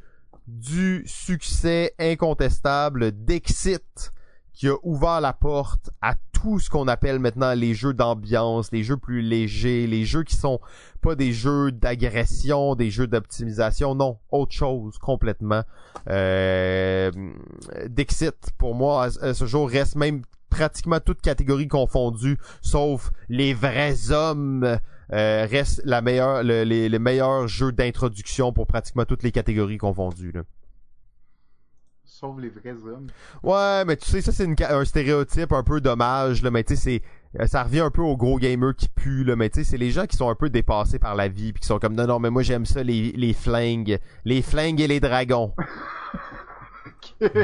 du 0.47 1.03
succès 1.05 1.93
incontestable 1.99 3.11
d'Exit 3.11 4.11
qui 4.53 4.69
a 4.69 4.75
ouvert 4.83 5.19
la 5.19 5.33
porte 5.33 5.89
à 6.01 6.15
tout 6.31 6.59
ce 6.59 6.69
qu'on 6.69 6.87
appelle 6.87 7.19
maintenant 7.19 7.53
les 7.53 7.73
jeux 7.73 7.93
d'ambiance, 7.93 8.71
les 8.71 8.83
jeux 8.83 8.97
plus 8.97 9.21
légers, 9.21 9.85
les 9.85 10.05
jeux 10.05 10.23
qui 10.23 10.35
sont 10.35 10.59
pas 11.01 11.15
des 11.15 11.33
jeux 11.33 11.71
d'agression, 11.71 12.75
des 12.75 12.89
jeux 12.89 13.07
d'optimisation, 13.07 13.95
non, 13.95 14.17
autre 14.31 14.53
chose 14.53 14.97
complètement. 14.97 15.63
Euh, 16.09 17.11
Dixit, 17.87 18.51
pour 18.57 18.75
moi, 18.75 19.09
ce 19.11 19.45
jour, 19.45 19.69
reste 19.69 19.95
même 19.95 20.21
pratiquement 20.49 21.01
toutes 21.01 21.21
catégories 21.21 21.67
confondues, 21.67 22.37
sauf 22.61 23.11
les 23.27 23.53
vrais 23.53 24.11
hommes, 24.11 24.79
euh, 25.13 25.47
reste 25.49 25.81
la 25.85 26.01
meilleure, 26.01 26.43
les, 26.43 26.89
les 26.89 26.99
meilleurs 26.99 27.47
jeux 27.47 27.71
d'introduction 27.71 28.53
pour 28.53 28.67
pratiquement 28.67 29.05
toutes 29.05 29.23
les 29.23 29.31
catégories 29.31 29.77
confondues. 29.77 30.31
Là 30.31 30.41
sauf 32.15 32.39
les 32.39 32.49
vrais 32.49 32.75
hommes. 32.89 33.07
Ouais, 33.43 33.83
mais 33.85 33.97
tu 33.97 34.09
sais, 34.09 34.21
ça 34.21 34.31
c'est 34.31 34.47
un 34.63 34.85
stéréotype 34.85 35.51
un 35.51 35.63
peu 35.63 35.81
dommage, 35.81 36.41
là, 36.41 36.51
mais 36.51 36.63
tu 36.63 36.75
sais, 36.75 36.81
c'est 36.81 37.41
euh, 37.41 37.47
ça 37.47 37.63
revient 37.63 37.81
un 37.81 37.91
peu 37.91 38.01
aux 38.01 38.15
gros 38.15 38.37
gamers 38.37 38.75
qui 38.75 38.87
puent, 38.87 39.25
là, 39.25 39.35
mais 39.35 39.49
tu 39.49 39.59
sais, 39.59 39.71
c'est 39.71 39.77
les 39.77 39.91
gens 39.91 40.05
qui 40.05 40.15
sont 40.15 40.29
un 40.29 40.35
peu 40.35 40.49
dépassés 40.49 40.99
par 40.99 41.15
la 41.15 41.27
vie, 41.27 41.51
puis 41.51 41.61
qui 41.61 41.67
sont 41.67 41.79
comme, 41.79 41.95
non, 41.95 42.07
non, 42.07 42.19
mais 42.19 42.29
moi 42.29 42.41
j'aime 42.41 42.65
ça, 42.65 42.83
les, 42.83 43.11
les 43.11 43.33
flingues, 43.33 43.99
les 44.23 44.41
flingues 44.41 44.79
et 44.79 44.87
les 44.87 44.99
dragons. 44.99 45.53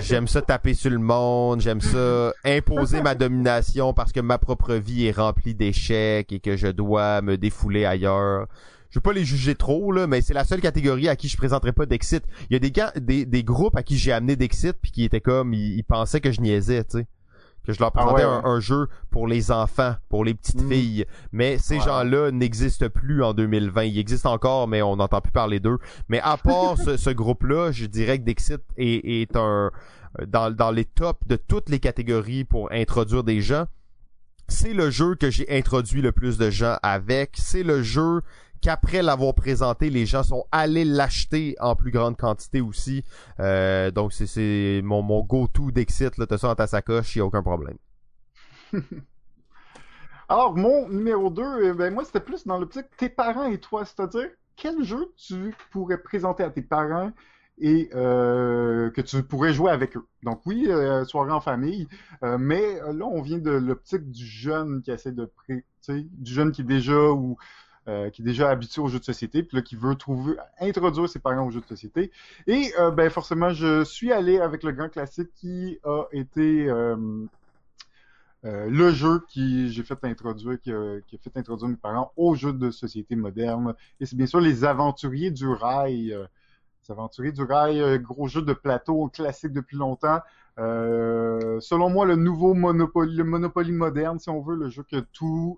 J'aime 0.02 0.28
ça 0.28 0.42
taper 0.42 0.74
sur 0.74 0.92
le 0.92 0.98
monde, 0.98 1.62
j'aime 1.62 1.82
ça 1.82 2.34
imposer 2.44 3.02
ma 3.02 3.16
domination 3.16 3.94
parce 3.94 4.12
que 4.12 4.20
ma 4.20 4.38
propre 4.38 4.76
vie 4.76 5.06
est 5.06 5.16
remplie 5.18 5.56
d'échecs 5.56 6.32
et 6.32 6.40
que 6.40 6.58
je 6.58 6.68
dois 6.68 7.22
me 7.22 7.38
défouler 7.38 7.86
ailleurs 7.86 8.48
je 8.92 9.00
veux 9.00 9.02
pas 9.02 9.14
les 9.14 9.24
juger 9.24 9.56
trop 9.56 9.92
là, 9.94 10.06
mais 10.06 10.22
c'est 10.22 10.34
la 10.34 10.44
seule 10.44 10.60
catégorie 10.60 11.08
à 11.08 11.16
qui 11.16 11.30
je 11.30 11.38
présenterai 11.38 11.72
pas 11.72 11.86
d'exit. 11.86 12.24
Il 12.50 12.54
y 12.54 12.56
a 12.58 12.60
des 12.60 12.72
gars, 12.72 12.92
des, 12.98 13.26
des 13.26 13.44
groupes 13.44 13.78
à 13.78 13.84
qui 13.84 13.98
j'ai 13.98 14.12
amené 14.12 14.36
d'exit 14.36 14.74
puis 14.74 14.92
qui 14.92 15.06
étaient 15.06 15.22
comme 15.22 15.54
ils, 15.54 15.84
pensaient 15.84 16.20
que 16.20 16.32
je 16.32 16.42
niaisais, 16.42 16.84
tu 16.84 17.00
sais. 17.00 17.08
Que 17.66 17.74
je 17.74 17.80
leur 17.80 17.92
ah 17.96 18.02
présentais 18.02 18.24
un, 18.24 18.60
jeu 18.60 18.88
pour 19.12 19.28
les 19.28 19.52
enfants, 19.52 19.96
pour 20.10 20.26
les 20.26 20.34
petites 20.34 20.64
mm. 20.64 20.72
filles. 20.72 21.06
Mais 21.32 21.60
ces 21.60 21.80
gens-là 21.80 22.32
n'existent 22.32 22.90
plus 22.90 23.24
en 23.24 23.34
2020. 23.34 23.84
Ils 23.84 24.00
existent 24.00 24.34
encore, 24.34 24.68
mais 24.68 24.82
on 24.82 24.96
n'entend 24.96 25.22
plus 25.22 25.32
parler 25.32 25.60
d'eux. 25.60 25.78
Mais 26.10 26.20
à 26.22 26.38
part 26.38 26.78
ce, 26.78 26.98
ce 26.98 27.12
groupe-là, 27.12 27.72
je 27.72 27.86
dirais 27.86 28.18
que 28.18 28.24
Dexit 28.24 28.62
est, 28.78 29.22
est 29.22 29.36
un 29.36 29.72
dans, 30.28 30.54
dans 30.54 30.72
les 30.72 30.86
tops 30.86 31.28
de 31.28 31.36
toutes 31.36 31.70
les 31.70 31.80
catégories 31.80 32.44
pour 32.44 32.72
introduire 32.72 33.24
des 33.24 33.42
gens. 33.42 33.66
C'est 34.48 34.74
le 34.74 34.90
jeu 34.90 35.16
que 35.16 35.30
j'ai 35.30 35.50
introduit 35.50 36.02
le 36.02 36.12
plus 36.12 36.38
de 36.38 36.50
gens 36.50 36.78
avec. 36.84 37.36
C'est 37.38 37.64
le 37.64 37.84
jeu 37.84 38.22
qu'après 38.62 39.02
l'avoir 39.02 39.34
présenté, 39.34 39.90
les 39.90 40.06
gens 40.06 40.24
sont 40.24 40.46
allés 40.52 40.86
l'acheter 40.86 41.56
en 41.60 41.76
plus 41.76 41.92
grande 41.92 42.16
quantité 42.16 42.62
aussi. 42.62 43.04
Euh, 43.40 43.92
donc 43.92 44.14
c'est 44.14 44.82
mon, 44.84 45.02
go-to 45.22 45.72
d'Exit, 45.72 46.14
t'as 46.16 46.38
ça 46.38 46.48
dans 46.48 46.56
ta 46.56 46.68
sacoche, 46.68 47.16
y 47.16 47.20
a 47.20 47.26
aucun 47.26 47.42
problème. 47.44 47.78
Alors, 50.30 50.56
mon 50.56 50.88
numéro 50.88 51.30
2, 51.30 51.42
euh, 51.42 51.74
ben 51.74 51.94
moi, 51.94 52.06
c'était 52.06 52.22
plus 52.22 52.48
dans 52.48 52.58
l'optique 52.58 52.86
tes 52.98 53.10
parents 53.10 53.48
et 53.48 53.58
toi, 53.60 53.84
c'est-à-dire 53.84 54.30
quel 54.56 54.82
jeu 54.84 55.12
tu 55.18 55.54
pourrais 55.72 55.98
présenter 55.98 56.44
à 56.44 56.50
tes 56.50 56.62
parents 56.62 57.12
et 57.60 57.90
euh, 57.94 58.90
que 58.92 59.02
tu 59.02 59.24
pourrais 59.24 59.52
jouer 59.54 59.72
avec 59.72 59.98
eux? 59.98 60.08
Donc 60.24 60.42
oui, 60.46 60.70
soirée 61.06 61.34
en 61.34 61.42
famille, 61.42 61.88
mais 62.22 62.76
là, 62.76 63.06
on 63.06 63.22
vient 63.22 63.40
de 63.40 63.52
l'optique 63.52 64.10
du 64.10 64.26
jeune 64.26 64.82
qui 64.84 64.92
essaie 64.92 65.12
de 65.12 65.26
pré... 65.26 65.66
du 65.90 66.32
jeune 66.32 66.54
qui 66.54 66.62
est 66.62 66.66
déjà 66.66 67.12
ou 67.12 67.38
euh, 67.88 68.12
qui 68.12 68.22
est 68.22 68.26
déjà 68.26 68.52
habitué 68.52 68.80
aux 68.80 68.90
jeux 68.90 69.00
de 69.00 69.04
société, 69.04 69.42
puis 69.42 69.58
là, 69.58 69.64
qui 69.64 69.76
veut 69.76 69.96
trouver, 69.96 70.36
introduire 70.60 71.10
ses 71.10 71.18
parents 71.18 71.48
aux 71.48 71.50
jeux 71.50 71.62
de 71.62 71.66
société. 71.66 72.12
Et 72.46 72.72
euh, 72.78 72.92
ben 72.92 73.10
forcément, 73.10 73.50
je 73.50 73.84
suis 73.84 74.12
allé 74.12 74.40
avec 74.40 74.62
le 74.62 74.72
grand 74.72 74.88
classique 74.88 75.32
qui 75.34 75.80
a 75.84 76.04
été 76.12 76.70
euh, 76.70 77.26
le 78.44 78.92
jeu 78.92 79.24
qui 79.28 79.72
j'ai 79.72 79.82
fait 79.82 79.98
introduire, 80.04 80.60
qui 80.62 80.72
a, 80.72 81.00
fait 81.24 81.38
introduire 81.38 81.70
mes 81.70 81.76
parents 81.76 82.12
aux 82.18 82.36
jeux 82.36 82.54
de 82.54 82.70
société 82.70 83.16
moderne. 83.16 83.74
Et 84.00 84.06
c'est 84.06 84.16
bien 84.16 84.28
sûr 84.28 84.42
les 84.42 84.64
Aventuriers 84.64 85.32
du 85.32 85.48
Rail. 85.48 86.10
les 86.10 86.92
Aventuriers 86.92 87.32
du 87.32 87.42
Rail, 87.42 88.00
gros 88.00 88.28
jeu 88.28 88.44
de 88.44 88.54
plateau 88.54 89.08
classique 89.08 89.54
depuis 89.54 89.78
longtemps. 89.78 90.20
selon 90.58 91.90
moi, 91.90 92.06
le 92.06 92.16
nouveau 92.16 92.54
Monopoly, 92.54 93.16
le 93.16 93.24
Monopoly 93.24 93.72
moderne, 93.72 94.20
si 94.20 94.30
on 94.30 94.40
veut, 94.40 94.56
le 94.56 94.70
jeu 94.70 94.84
que 94.84 95.00
tout 95.00 95.58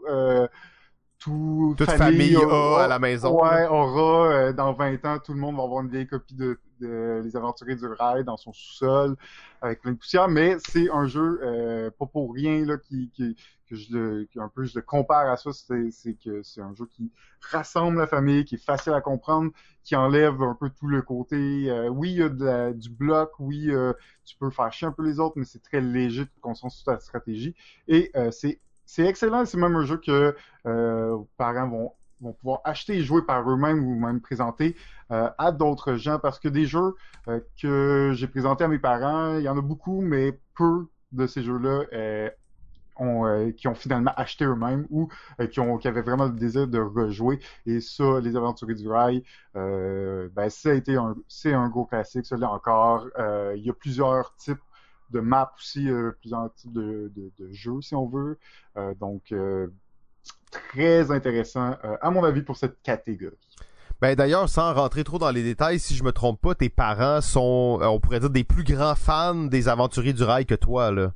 toute 1.23 1.83
famille, 1.91 2.35
aura, 2.35 2.85
à 2.85 2.87
la 2.87 2.99
maison. 2.99 3.41
Ouais, 3.41 3.65
aura 3.67 4.27
euh, 4.27 4.53
dans 4.53 4.73
20 4.73 5.05
ans, 5.05 5.19
tout 5.19 5.33
le 5.33 5.39
monde 5.39 5.55
va 5.55 5.63
avoir 5.63 5.83
une 5.83 5.89
vieille 5.89 6.07
copie 6.07 6.35
de, 6.35 6.57
Les 6.79 7.35
Aventuriers 7.35 7.75
du 7.75 7.87
Rail 7.87 8.23
dans 8.23 8.37
son 8.37 8.51
sous-sol 8.51 9.15
avec 9.61 9.81
plein 9.81 9.93
de 9.93 9.97
poussière, 9.97 10.27
mais 10.27 10.57
c'est 10.67 10.89
un 10.89 11.05
jeu 11.07 11.39
euh, 11.41 11.89
pas 11.97 12.05
pour 12.05 12.33
rien 12.33 12.65
là 12.65 12.77
qui, 12.77 13.09
qui 13.13 13.37
que 13.69 13.77
je 13.77 13.93
le, 13.93 14.27
un 14.35 14.49
peu 14.49 14.65
je 14.65 14.75
le 14.75 14.81
compare 14.81 15.31
à 15.31 15.37
ça, 15.37 15.51
c'est 15.53 16.15
que 16.15 16.43
c'est 16.43 16.59
un 16.59 16.73
jeu 16.75 16.85
qui 16.85 17.11
rassemble 17.39 17.99
la 17.99 18.07
famille, 18.07 18.43
qui 18.43 18.55
est 18.55 18.63
facile 18.63 18.91
à 18.91 18.99
comprendre, 18.99 19.51
qui 19.85 19.95
enlève 19.95 20.41
un 20.41 20.55
peu 20.59 20.69
tout 20.69 20.87
le 20.87 21.01
côté. 21.01 21.69
Euh, 21.69 21.87
oui, 21.87 22.11
il 22.11 22.17
y 22.17 22.47
a 22.47 22.73
du 22.73 22.89
bloc, 22.89 23.31
oui, 23.39 23.71
tu 24.25 24.35
peux 24.37 24.49
faire 24.49 24.71
chier 24.73 24.87
un 24.87 24.91
peu 24.91 25.03
les 25.03 25.19
autres, 25.19 25.35
mais 25.37 25.45
c'est 25.45 25.61
très 25.63 25.79
léger, 25.79 26.25
tu 26.25 26.39
concentres 26.41 26.75
sur 26.75 26.85
ta 26.85 26.99
stratégie 26.99 27.55
et 27.87 28.11
c'est 28.31 28.59
c'est 28.93 29.05
excellent. 29.05 29.43
C'est 29.45 29.57
même 29.57 29.75
un 29.75 29.85
jeu 29.85 29.97
que 29.97 30.35
euh, 30.67 31.17
parents 31.37 31.67
vont, 31.67 31.91
pouvoir 32.39 32.61
acheter 32.63 32.93
et 32.97 33.03
jouer 33.03 33.23
par 33.23 33.49
eux-mêmes 33.49 33.83
ou 33.83 33.99
même 33.99 34.21
présenter 34.21 34.77
euh, 35.11 35.29
à 35.37 35.51
d'autres 35.51 35.95
gens 35.95 36.19
parce 36.19 36.39
que 36.39 36.47
des 36.47 36.65
jeux 36.65 36.93
euh, 37.27 37.41
que 37.61 38.11
j'ai 38.13 38.27
présentés 38.27 38.63
à 38.63 38.67
mes 38.67 38.79
parents, 38.79 39.37
il 39.37 39.43
y 39.43 39.49
en 39.49 39.57
a 39.57 39.61
beaucoup, 39.61 39.99
mais 40.01 40.39
peu 40.55 40.85
de 41.11 41.27
ces 41.27 41.43
jeux-là 41.43 42.29
qui 43.57 43.67
ont 43.67 43.75
finalement 43.75 44.13
acheté 44.15 44.45
eux-mêmes 44.45 44.85
ou 44.91 45.09
qui, 45.49 45.87
avaient 45.87 46.01
vraiment 46.01 46.25
le 46.25 46.33
désir 46.33 46.67
de 46.67 46.79
rejouer. 46.79 47.39
Et 47.65 47.81
ça, 47.81 48.19
Les 48.21 48.35
Aventuriers 48.37 48.75
du 48.75 48.87
Rail, 48.87 49.23
ben, 49.55 50.49
ça 50.49 50.69
a 50.69 50.73
été 50.73 50.95
c'est 51.27 51.53
un 51.53 51.67
gros 51.67 51.85
classique. 51.85 52.27
Celui-là 52.27 52.51
encore, 52.51 53.07
il 53.55 53.63
y 53.65 53.69
a 53.71 53.73
plusieurs 53.73 54.35
types 54.35 54.61
de 55.13 55.19
maps 55.19 55.53
aussi, 55.57 55.89
euh, 55.89 56.11
plusieurs 56.19 56.53
types 56.55 56.73
de, 56.73 57.11
jeux, 57.51 57.81
si 57.81 57.95
on 57.95 58.07
veut. 58.07 58.37
Euh, 58.77 58.93
donc, 58.95 59.31
euh, 59.31 59.67
très 60.51 61.11
intéressant, 61.11 61.75
à 62.01 62.11
mon 62.11 62.23
avis, 62.23 62.41
pour 62.41 62.57
cette 62.57 62.81
catégorie. 62.81 63.37
Ben 64.01 64.15
d'ailleurs, 64.15 64.49
sans 64.49 64.73
rentrer 64.73 65.05
trop 65.05 65.17
dans 65.17 65.31
les 65.31 65.43
détails, 65.43 65.79
si 65.79 65.95
je 65.95 66.03
me 66.03 66.11
trompe 66.11 66.41
pas, 66.41 66.55
tes 66.55 66.69
parents 66.69 67.21
sont, 67.21 67.79
on 67.81 67.99
pourrait 67.99 68.19
dire, 68.19 68.29
des 68.29 68.43
plus 68.43 68.63
grands 68.63 68.95
fans 68.95 69.45
des 69.45 69.69
aventuriers 69.69 70.13
du 70.13 70.23
rail 70.23 70.45
que 70.45 70.55
toi, 70.55 70.91
là. 70.91 71.13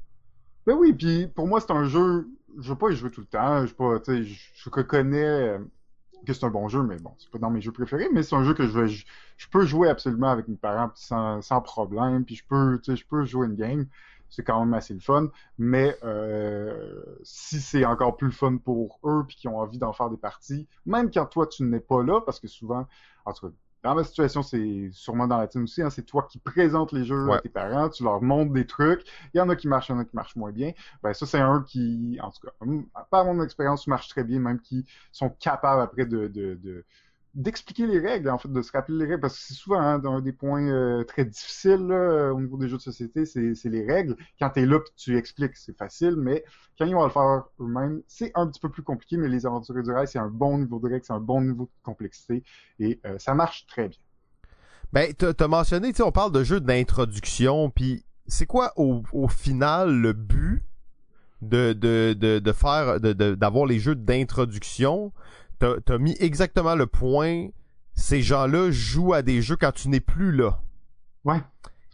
Ben 0.65 0.73
oui, 0.73 0.93
puis 0.93 1.27
pour 1.27 1.47
moi, 1.47 1.59
c'est 1.59 1.71
un 1.71 1.85
jeu, 1.85 2.27
je 2.57 2.69
veux 2.69 2.77
pas 2.77 2.89
y 2.89 2.95
jouer 2.95 3.11
tout 3.11 3.21
le 3.21 3.27
temps, 3.27 3.65
je 3.65 3.73
pas, 3.73 3.99
tu 3.99 4.23
sais, 4.23 4.39
je 4.55 4.69
reconnais 4.69 5.57
que 6.27 6.33
c'est 6.33 6.45
un 6.45 6.49
bon 6.49 6.67
jeu, 6.67 6.83
mais 6.83 6.97
bon, 6.97 7.13
c'est 7.17 7.31
pas 7.31 7.39
dans 7.39 7.49
mes 7.49 7.61
jeux 7.61 7.71
préférés, 7.71 8.09
mais 8.13 8.21
c'est 8.21 8.35
un 8.35 8.43
jeu 8.43 8.53
que 8.53 8.67
je, 8.67 8.85
je, 8.87 9.05
je, 9.37 9.47
peux 9.49 9.65
jouer 9.65 9.89
absolument 9.89 10.29
avec 10.29 10.47
mes 10.47 10.57
parents 10.57 10.91
sans, 10.95 11.41
sans 11.41 11.61
problème, 11.61 12.25
puis 12.25 12.35
je 12.35 12.43
peux, 12.47 12.79
je 12.83 13.03
peux 13.05 13.25
jouer 13.25 13.47
une 13.47 13.55
game, 13.55 13.87
c'est 14.29 14.43
quand 14.43 14.59
même 14.59 14.73
assez 14.73 14.93
le 14.93 14.99
fun, 14.99 15.29
mais 15.57 15.97
euh, 16.03 17.01
si 17.23 17.59
c'est 17.61 17.85
encore 17.85 18.17
plus 18.17 18.31
fun 18.31 18.57
pour 18.57 18.99
eux, 19.05 19.23
puis 19.27 19.37
qu'ils 19.37 19.49
ont 19.49 19.59
envie 19.59 19.77
d'en 19.77 19.93
faire 19.93 20.09
des 20.09 20.17
parties, 20.17 20.67
même 20.85 21.09
quand 21.11 21.25
toi 21.25 21.47
tu 21.47 21.63
n'es 21.63 21.79
pas 21.79 22.03
là, 22.03 22.21
parce 22.21 22.39
que 22.39 22.47
souvent, 22.47 22.87
en 23.25 23.33
tout 23.33 23.47
cas, 23.47 23.53
dans 23.83 23.95
ma 23.95 24.03
situation, 24.03 24.43
c'est 24.43 24.89
sûrement 24.91 25.27
dans 25.27 25.37
la 25.37 25.47
tienne 25.47 25.63
aussi, 25.63 25.81
hein, 25.81 25.89
c'est 25.89 26.03
toi 26.03 26.27
qui 26.29 26.39
présentes 26.39 26.91
les 26.91 27.05
jeux 27.05 27.31
à 27.31 27.39
tes 27.39 27.49
parents, 27.49 27.89
tu 27.89 28.03
leur 28.03 28.21
montres 28.21 28.51
des 28.51 28.65
trucs, 28.65 29.01
il 29.33 29.37
y 29.37 29.41
en 29.41 29.49
a 29.49 29.55
qui 29.55 29.67
marchent, 29.67 29.89
il 29.89 29.93
y 29.93 29.95
en 29.95 29.99
a 29.99 30.05
qui 30.05 30.15
marchent 30.15 30.35
moins 30.35 30.51
bien. 30.51 30.71
Ben 31.03 31.13
ça, 31.13 31.25
c'est 31.25 31.39
un 31.39 31.61
qui, 31.63 32.17
en 32.21 32.31
tout 32.31 32.47
cas, 32.47 33.03
par 33.09 33.25
mon 33.25 33.41
expérience, 33.43 33.87
marche 33.87 34.09
très 34.09 34.23
bien, 34.23 34.39
même 34.39 34.59
qui 34.59 34.85
sont 35.11 35.29
capables 35.29 35.81
après 35.81 36.05
de, 36.05 36.27
de, 36.27 36.55
de 36.55 36.85
d'expliquer 37.37 37.85
les 37.85 37.99
règles, 37.99 38.31
en 38.31 38.39
fait, 38.39 38.51
de 38.51 38.61
se 38.63 38.71
rappeler 38.71 38.97
les 38.97 39.05
règles, 39.05 39.21
parce 39.21 39.37
que 39.37 39.43
c'est 39.43 39.53
souvent 39.53 39.79
hein, 39.79 40.03
un 40.03 40.21
des 40.21 40.33
points 40.33 40.67
euh, 40.67 41.03
très 41.03 41.23
difficiles 41.23 41.85
là, 41.87 42.33
au 42.33 42.41
niveau 42.41 42.57
des 42.57 42.67
jeux 42.67 42.77
de 42.77 42.81
société, 42.81 43.25
c'est 43.25 43.63
les 43.65 43.85
règles. 43.85 44.17
Quand 44.39 44.49
tu 44.49 44.61
es 44.61 44.65
là, 44.65 44.79
tu 44.95 45.15
expliques, 45.15 45.55
c'est 45.55 45.77
facile, 45.77 46.15
mais 46.17 46.43
quand 46.79 46.85
ils 46.85 46.95
vont 46.95 47.03
le 47.03 47.11
faire 47.11 47.43
eux-mêmes, 47.59 48.01
c'est 48.07 48.31
un 48.33 48.47
petit 48.47 48.59
peu 48.59 48.69
plus 48.69 48.81
compliqué, 48.81 49.17
mais 49.17 49.27
les 49.27 49.45
aventuriers 49.45 49.83
du 49.83 49.91
rail, 49.91 50.07
c'est 50.07 50.17
un 50.17 50.29
bon 50.29 50.57
niveau 50.57 50.79
de 50.79 50.87
règles, 50.87 51.05
c'est 51.05 51.13
un 51.13 51.19
bon 51.19 51.41
niveau 51.41 51.65
de 51.65 51.83
complexité, 51.83 52.43
et 52.79 52.99
euh, 53.05 53.19
ça 53.19 53.35
marche 53.35 53.67
très 53.67 53.87
bien. 53.87 53.99
Ben, 54.91 55.13
t'as 55.13 55.47
mentionné, 55.47 55.93
tu 55.93 56.01
on 56.01 56.11
parle 56.11 56.31
de 56.31 56.43
jeux 56.43 56.59
d'introduction, 56.59 57.69
puis 57.69 58.03
c'est 58.25 58.47
quoi 58.47 58.73
au, 58.77 59.03
au 59.13 59.27
final 59.27 59.95
le 59.95 60.13
but 60.13 60.63
de, 61.43 61.73
de, 61.73 62.13
de, 62.13 62.39
de 62.39 62.51
faire, 62.51 62.99
d'avoir 62.99 63.67
les 63.67 63.77
jeux 63.77 63.95
d'introduction? 63.95 65.13
T'as 65.59 65.75
as 65.87 65.97
mis 65.97 66.15
exactement 66.19 66.75
le 66.75 66.87
point. 66.87 67.47
ces 67.95 68.21
gens-là 68.21 68.69
jouent 68.71 69.13
à 69.13 69.21
des 69.21 69.41
jeux 69.41 69.55
quand 69.55 69.71
tu 69.71 69.89
n'es 69.89 69.99
plus 69.99 70.31
là. 70.31 70.61
Ouais. 71.25 71.41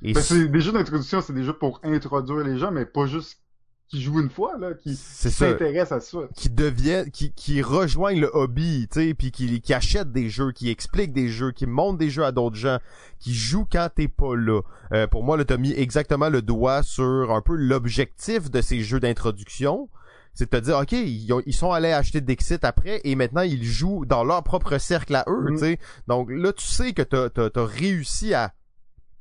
Et 0.02 0.14
Ben, 0.14 0.22
c'est 0.22 0.50
des 0.50 0.60
jeux 0.62 0.74
d'introduction, 0.74 1.22
c'est 1.22 1.34
des 1.34 1.44
jeux 1.44 1.58
pour 1.58 1.80
introduire 1.84 2.44
les 2.46 2.58
gens, 2.60 2.72
mais 2.72 2.86
pas 2.86 3.06
juste 3.06 3.40
qui 3.88 4.02
jouent 4.02 4.22
une 4.22 4.30
fois, 4.30 4.58
là, 4.58 4.74
qui 4.74 4.96
s'intéressent 4.96 5.92
à 5.92 6.00
ça. 6.00 6.18
qui 6.36 6.50
deviennent, 6.50 7.12
qui, 7.12 7.32
qui 7.32 7.62
rejoignent 7.62 8.20
le 8.20 8.30
hobby, 8.34 8.88
tu 8.92 9.00
sais, 9.00 9.14
puis 9.14 9.32
qui, 9.32 9.62
qui 9.62 9.74
achètent 9.74 10.12
des 10.12 10.30
jeux, 10.30 10.52
qui 10.52 10.70
expliquent 10.70 11.14
des 11.14 11.30
jeux, 11.30 11.52
qui 11.52 11.68
montrent 11.68 12.00
des 12.00 12.10
jeux 12.10 12.26
à 12.26 12.32
d'autres 12.32 12.56
gens, 12.56 12.80
qui 13.20 13.34
jouent 13.36 13.68
quand 13.72 13.90
t'es 13.96 14.08
pas 14.08 14.36
là. 14.36 14.62
Euh, 14.94 15.06
pour 15.08 15.24
moi, 15.24 15.38
là, 15.38 15.46
t'as 15.46 15.58
mis 15.58 15.74
exactement 15.74 16.30
le 16.30 16.42
doigt 16.42 16.82
sur 16.82 17.32
un 17.32 17.42
peu 17.42 17.56
l'objectif 17.56 18.50
de 18.50 18.62
ces 18.62 18.82
jeux 18.82 19.00
d'introduction. 19.00 19.90
C'est 20.36 20.52
de 20.52 20.58
te 20.60 20.64
dire, 20.66 20.78
OK, 20.80 20.92
ils, 20.94 21.32
ont- 21.32 21.44
ils 21.46 21.54
sont 21.54 21.72
allés 21.72 21.92
acheter 21.92 22.20
Dixit 22.22 22.64
après 22.66 23.02
et 23.04 23.16
maintenant 23.16 23.42
ils 23.44 23.64
jouent 23.64 24.06
dans 24.06 24.24
leur 24.24 24.44
propre 24.44 24.78
cercle 24.80 25.16
à 25.16 25.26
eux, 25.28 25.52
Mm. 25.52 25.54
tu 25.54 25.58
sais. 25.60 25.80
Donc 26.08 26.30
là, 26.32 26.52
tu 26.54 26.66
sais 26.66 26.94
que 26.94 27.04
t'as, 27.04 27.30
t'as, 27.30 27.50
t'as 27.52 27.66
réussi 27.66 28.34
à, 28.34 28.52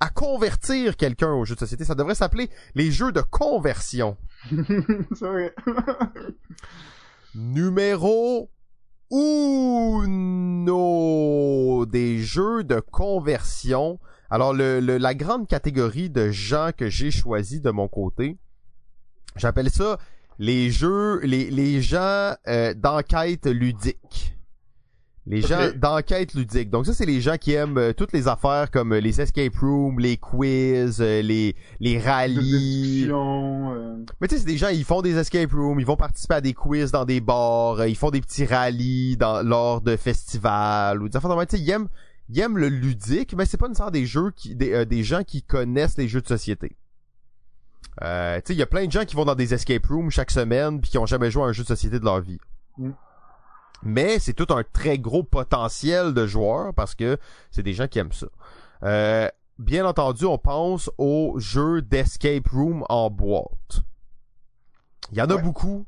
à 0.01 0.09
convertir 0.09 0.97
quelqu'un 0.97 1.32
au 1.32 1.44
jeu 1.44 1.55
de 1.55 1.60
société. 1.60 1.84
Ça 1.84 1.94
devrait 1.94 2.14
s'appeler 2.14 2.48
les 2.74 2.90
jeux 2.90 3.12
de 3.12 3.20
conversion. 3.20 4.16
c'est 4.51 5.26
vrai. 5.26 5.55
Numéro 7.34 8.51
uno 10.52 11.86
des 11.86 12.18
jeux 12.18 12.64
de 12.64 12.80
conversion. 12.80 13.98
Alors, 14.30 14.52
le, 14.55 14.80
le- 14.80 14.98
la 14.98 15.14
grande 15.14 15.47
catégorie 15.47 16.09
de 16.10 16.30
gens 16.30 16.70
que 16.76 16.89
j'ai 16.89 17.10
choisi 17.10 17.60
de 17.60 17.70
mon 17.70 17.89
côté, 17.89 18.39
j'appelle 19.36 19.70
ça 19.70 19.98
les 20.43 20.70
jeux, 20.73 21.20
les, 21.23 21.51
les 21.51 21.81
gens 21.81 22.35
euh, 22.48 22.74
d'enquête 22.74 23.47
ludique. 23.47 24.36
Les 25.24 25.40
gens 25.40 25.70
d'enquête 25.77 26.35
ludique. 26.35 26.69
Donc 26.69 26.85
ça, 26.85 26.94
c'est 26.94 27.06
les 27.06 27.20
gens 27.20 27.36
qui 27.36 27.52
aiment 27.52 27.78
euh, 27.78 27.93
toutes 27.93 28.12
les 28.12 28.27
affaires 28.27 28.69
comme 28.73 28.93
euh, 28.93 28.98
les 28.98 29.20
escape 29.20 29.55
rooms, 29.60 30.01
les 30.01 30.16
quiz, 30.16 31.01
euh, 31.01 31.23
les, 31.23 31.55
les 31.78 31.97
rallyes. 32.01 33.06
euh, 33.70 34.05
Mais 34.20 34.27
tu 34.27 34.35
sais, 34.35 34.40
c'est 34.40 34.47
des 34.48 34.56
gens, 34.56 34.66
ils 34.70 34.82
font 34.82 35.01
des 35.01 35.16
escape 35.16 35.52
rooms, 35.52 35.78
ils 35.78 35.86
vont 35.86 35.94
participer 35.94 36.35
à 36.35 36.40
des 36.40 36.55
quiz 36.55 36.90
dans 36.90 37.05
des 37.05 37.20
bars, 37.20 37.78
euh, 37.78 37.86
ils 37.89 37.94
font 37.94 38.10
des 38.10 38.20
petits 38.20 38.44
rallyes 38.44 39.16
dans, 39.16 39.47
lors 39.47 39.81
de 39.81 39.94
festivals 39.97 41.01
ou 41.01 41.09
des 41.09 41.16
affaires 41.16 41.31
de. 41.36 41.44
Tu 41.44 41.56
sais, 41.56 41.62
ils 41.62 41.70
aiment, 41.70 41.89
ils 42.28 42.40
aiment 42.40 42.59
le 42.59 42.69
ludique, 42.69 43.36
mais 43.36 43.47
c'est 43.47 43.59
pas 43.59 43.69
nécessairement 43.69 43.93
des 43.93 44.06
jeux 44.06 44.32
qui, 44.35 44.56
des, 44.56 44.73
euh, 44.73 44.85
des 44.85 45.05
gens 45.05 45.23
qui 45.23 45.44
connaissent 45.44 45.98
les 45.98 46.09
jeux 46.09 46.20
de 46.20 46.27
société. 46.27 46.77
Euh, 48.01 48.36
tu 48.36 48.43
sais, 48.47 48.55
il 48.55 48.59
y 48.59 48.62
a 48.62 48.66
plein 48.66 48.86
de 48.86 48.93
gens 48.93 49.05
qui 49.05 49.16
vont 49.16 49.24
dans 49.24 49.35
des 49.35 49.52
escape 49.52 49.86
rooms 49.86 50.10
chaque 50.10 50.31
semaine 50.31 50.81
puis 50.81 50.90
qui 50.90 50.98
ont 50.98 51.06
jamais 51.06 51.31
joué 51.31 51.43
à 51.43 51.47
un 51.47 51.52
jeu 51.52 51.62
de 51.62 51.69
société 51.69 52.01
de 52.01 52.05
leur 52.05 52.20
vie. 52.20 52.39
Mm. 52.78 52.93
Mais 53.82 54.19
c'est 54.19 54.32
tout 54.32 54.47
un 54.51 54.62
très 54.73 54.98
gros 54.98 55.24
potentiel 55.24 56.14
de 56.14 56.27
joueurs 56.27 56.73
parce 56.73 56.94
que 56.94 57.19
c'est 57.51 57.62
des 57.62 57.74
gens 57.74 57.89
qui 57.89 57.98
aiment 57.98 58.12
ça. 58.12 58.28
Euh, 58.85 59.28
bien 59.59 59.85
entendu, 59.85 60.24
on 60.24 60.39
pense 60.39 60.90
aux 60.98 61.35
jeux 61.39 61.82
d'escape 61.82 62.48
room 62.48 62.85
en 62.89 63.10
boîte. 63.10 63.82
Il 65.10 65.19
y 65.19 65.23
en 65.23 65.28
a 65.28 65.36
beaucoup 65.36 65.85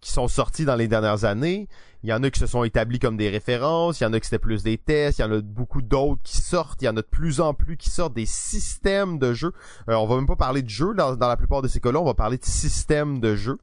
qui 0.00 0.12
sont 0.12 0.28
sortis 0.28 0.64
dans 0.64 0.76
les 0.76 0.88
dernières 0.88 1.24
années. 1.24 1.68
Il 2.02 2.10
y 2.10 2.12
en 2.12 2.22
a 2.22 2.30
qui 2.30 2.38
se 2.38 2.46
sont 2.46 2.62
établis 2.62 3.00
comme 3.00 3.16
des 3.16 3.28
références. 3.28 4.00
Il 4.00 4.04
y 4.04 4.06
en 4.06 4.12
a 4.12 4.20
qui 4.20 4.26
c'était 4.26 4.38
plus 4.38 4.62
des 4.62 4.78
tests. 4.78 5.18
Il 5.18 5.22
y 5.22 5.24
en 5.24 5.32
a 5.32 5.40
beaucoup 5.40 5.82
d'autres 5.82 6.22
qui 6.22 6.36
sortent. 6.36 6.80
Il 6.82 6.84
y 6.84 6.88
en 6.88 6.96
a 6.96 7.02
de 7.02 7.06
plus 7.06 7.40
en 7.40 7.54
plus 7.54 7.76
qui 7.76 7.90
sortent 7.90 8.14
des 8.14 8.26
systèmes 8.26 9.18
de 9.18 9.32
jeux. 9.32 9.52
Euh, 9.88 9.94
on 9.94 10.06
va 10.06 10.16
même 10.16 10.26
pas 10.26 10.36
parler 10.36 10.62
de 10.62 10.68
jeux 10.68 10.94
dans, 10.94 11.16
dans 11.16 11.28
la 11.28 11.36
plupart 11.36 11.62
de 11.62 11.68
ces 11.68 11.80
cas-là. 11.80 12.00
On 12.00 12.04
va 12.04 12.14
parler 12.14 12.38
de 12.38 12.44
systèmes 12.44 13.18
de 13.18 13.34
jeux. 13.34 13.58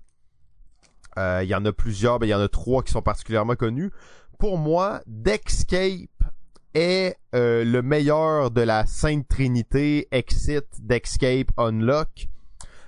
Euh, 1.18 1.42
il 1.44 1.50
y 1.50 1.56
en 1.56 1.64
a 1.64 1.72
plusieurs. 1.72 2.20
Ben, 2.20 2.28
il 2.28 2.32
y 2.32 2.36
en 2.36 2.42
a 2.42 2.50
trois 2.50 2.84
qui 2.84 2.92
sont 2.92 3.02
particulièrement 3.02 3.56
connus. 3.56 3.92
Pour 4.38 4.58
moi, 4.58 5.02
Dexcape 5.08 6.10
est 6.74 7.16
euh, 7.34 7.64
le 7.64 7.82
meilleur 7.82 8.52
de 8.52 8.62
la 8.62 8.86
Sainte 8.86 9.28
Trinité, 9.30 10.10
Exit, 10.12 10.66
Dexcape, 10.82 11.52
Unlock. 11.58 12.28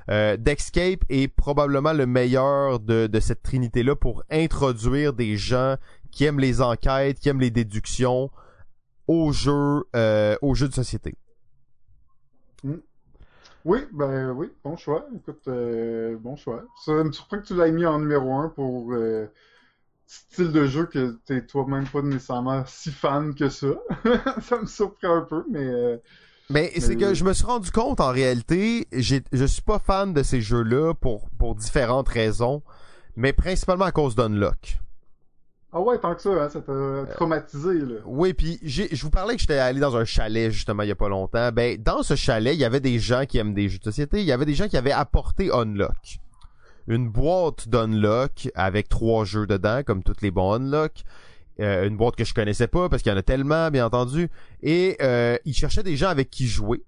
Euh, 0.09 0.37
Dexcape 0.37 1.03
est 1.09 1.27
probablement 1.27 1.93
le 1.93 2.05
meilleur 2.05 2.79
de, 2.79 3.09
cette 3.19 3.43
trinité-là 3.43 3.95
pour 3.95 4.23
introduire 4.29 5.13
des 5.13 5.35
gens 5.35 5.75
qui 6.11 6.25
aiment 6.25 6.39
les 6.39 6.61
enquêtes, 6.61 7.19
qui 7.19 7.29
aiment 7.29 7.41
les 7.41 7.51
déductions 7.51 8.31
aux 9.07 9.31
jeux, 9.31 9.83
euh, 9.95 10.37
aux 10.41 10.55
jeux 10.55 10.67
de 10.67 10.73
société. 10.73 11.15
Oui, 13.65 13.79
ben 13.91 14.31
oui, 14.31 14.49
bon 14.63 14.77
choix. 14.77 15.05
Écoute, 15.13 15.45
euh, 15.49 16.15
bon 16.17 16.37
choix. 16.37 16.63
Ça 16.85 17.03
me 17.03 17.11
surprend 17.11 17.39
que 17.39 17.47
tu 17.47 17.55
l'aies 17.55 17.71
mis 17.71 17.85
en 17.85 17.99
numéro 17.99 18.33
un 18.33 18.47
pour 18.47 18.93
euh, 18.93 19.27
style 20.05 20.53
de 20.53 20.65
jeu 20.67 20.85
que 20.85 21.17
t'es 21.25 21.45
toi-même 21.45 21.85
pas 21.85 22.01
nécessairement 22.01 22.63
si 22.65 22.91
fan 22.91 23.35
que 23.35 23.49
ça. 23.49 23.67
ça 24.41 24.61
me 24.61 24.67
surprend 24.67 25.17
un 25.17 25.21
peu, 25.21 25.43
mais 25.49 26.01
Mais 26.49 26.71
c'est 26.79 26.95
que 26.95 27.13
je 27.13 27.25
me 27.25 27.33
suis 27.33 27.45
rendu 27.45 27.71
compte 27.71 27.99
en 27.99 28.11
réalité, 28.11 28.87
je 28.93 29.45
suis 29.45 29.61
pas 29.61 29.79
fan 29.79 30.13
de 30.13 30.23
ces 30.23 30.39
jeux-là 30.39 30.93
pour, 30.93 31.29
pour 31.37 31.55
différentes 31.55 32.07
raisons, 32.07 32.63
mais 33.17 33.33
principalement 33.33 33.85
à 33.85 33.91
cause 33.91 34.15
d'Unlock. 34.15 34.79
ah 35.73 35.81
ouais, 35.81 35.97
tant 35.99 36.15
que 36.15 36.21
ça, 36.21 36.29
hein, 36.29 36.47
ça 36.47 36.61
t'a 36.61 37.05
traumatisé 37.15 37.79
là. 37.79 37.95
Oui, 38.05 38.33
puis 38.33 38.59
j'ai, 38.63 38.87
je 38.95 39.03
vous 39.03 39.09
parlais 39.09 39.35
que 39.35 39.41
j'étais 39.41 39.57
allé 39.57 39.81
dans 39.81 39.97
un 39.97 40.05
chalet 40.05 40.49
justement 40.49 40.83
il 40.83 40.89
y 40.89 40.91
a 40.91 40.95
pas 40.95 41.09
longtemps. 41.09 41.51
Ben 41.51 41.77
dans 41.81 42.01
ce 42.01 42.15
chalet, 42.15 42.53
il 42.55 42.59
y 42.59 42.65
avait 42.65 42.79
des 42.79 42.97
gens 42.97 43.25
qui 43.25 43.37
aiment 43.39 43.53
des 43.53 43.67
jeux 43.67 43.79
de 43.79 43.83
société. 43.83 44.21
Il 44.21 44.25
y 44.25 44.31
avait 44.31 44.45
des 44.45 44.55
gens 44.55 44.69
qui 44.69 44.77
avaient 44.77 44.93
apporté 44.93 45.51
Unlock, 45.51 46.19
une 46.87 47.09
boîte 47.09 47.67
d'Unlock 47.67 48.49
avec 48.55 48.87
trois 48.87 49.25
jeux 49.25 49.47
dedans, 49.47 49.81
comme 49.85 50.01
toutes 50.01 50.21
les 50.21 50.31
bons 50.31 50.53
Unlock. 50.53 51.03
Euh, 51.59 51.87
une 51.87 51.97
boîte 51.97 52.15
que 52.15 52.23
je 52.23 52.33
connaissais 52.33 52.67
pas 52.67 52.87
parce 52.87 53.01
qu'il 53.01 53.11
y 53.11 53.15
en 53.15 53.17
a 53.17 53.23
tellement, 53.23 53.71
bien 53.71 53.85
entendu. 53.85 54.29
Et 54.61 54.97
euh, 55.01 55.37
ils 55.45 55.55
cherchaient 55.55 55.83
des 55.83 55.97
gens 55.97 56.09
avec 56.09 56.29
qui 56.29 56.47
jouer. 56.47 56.83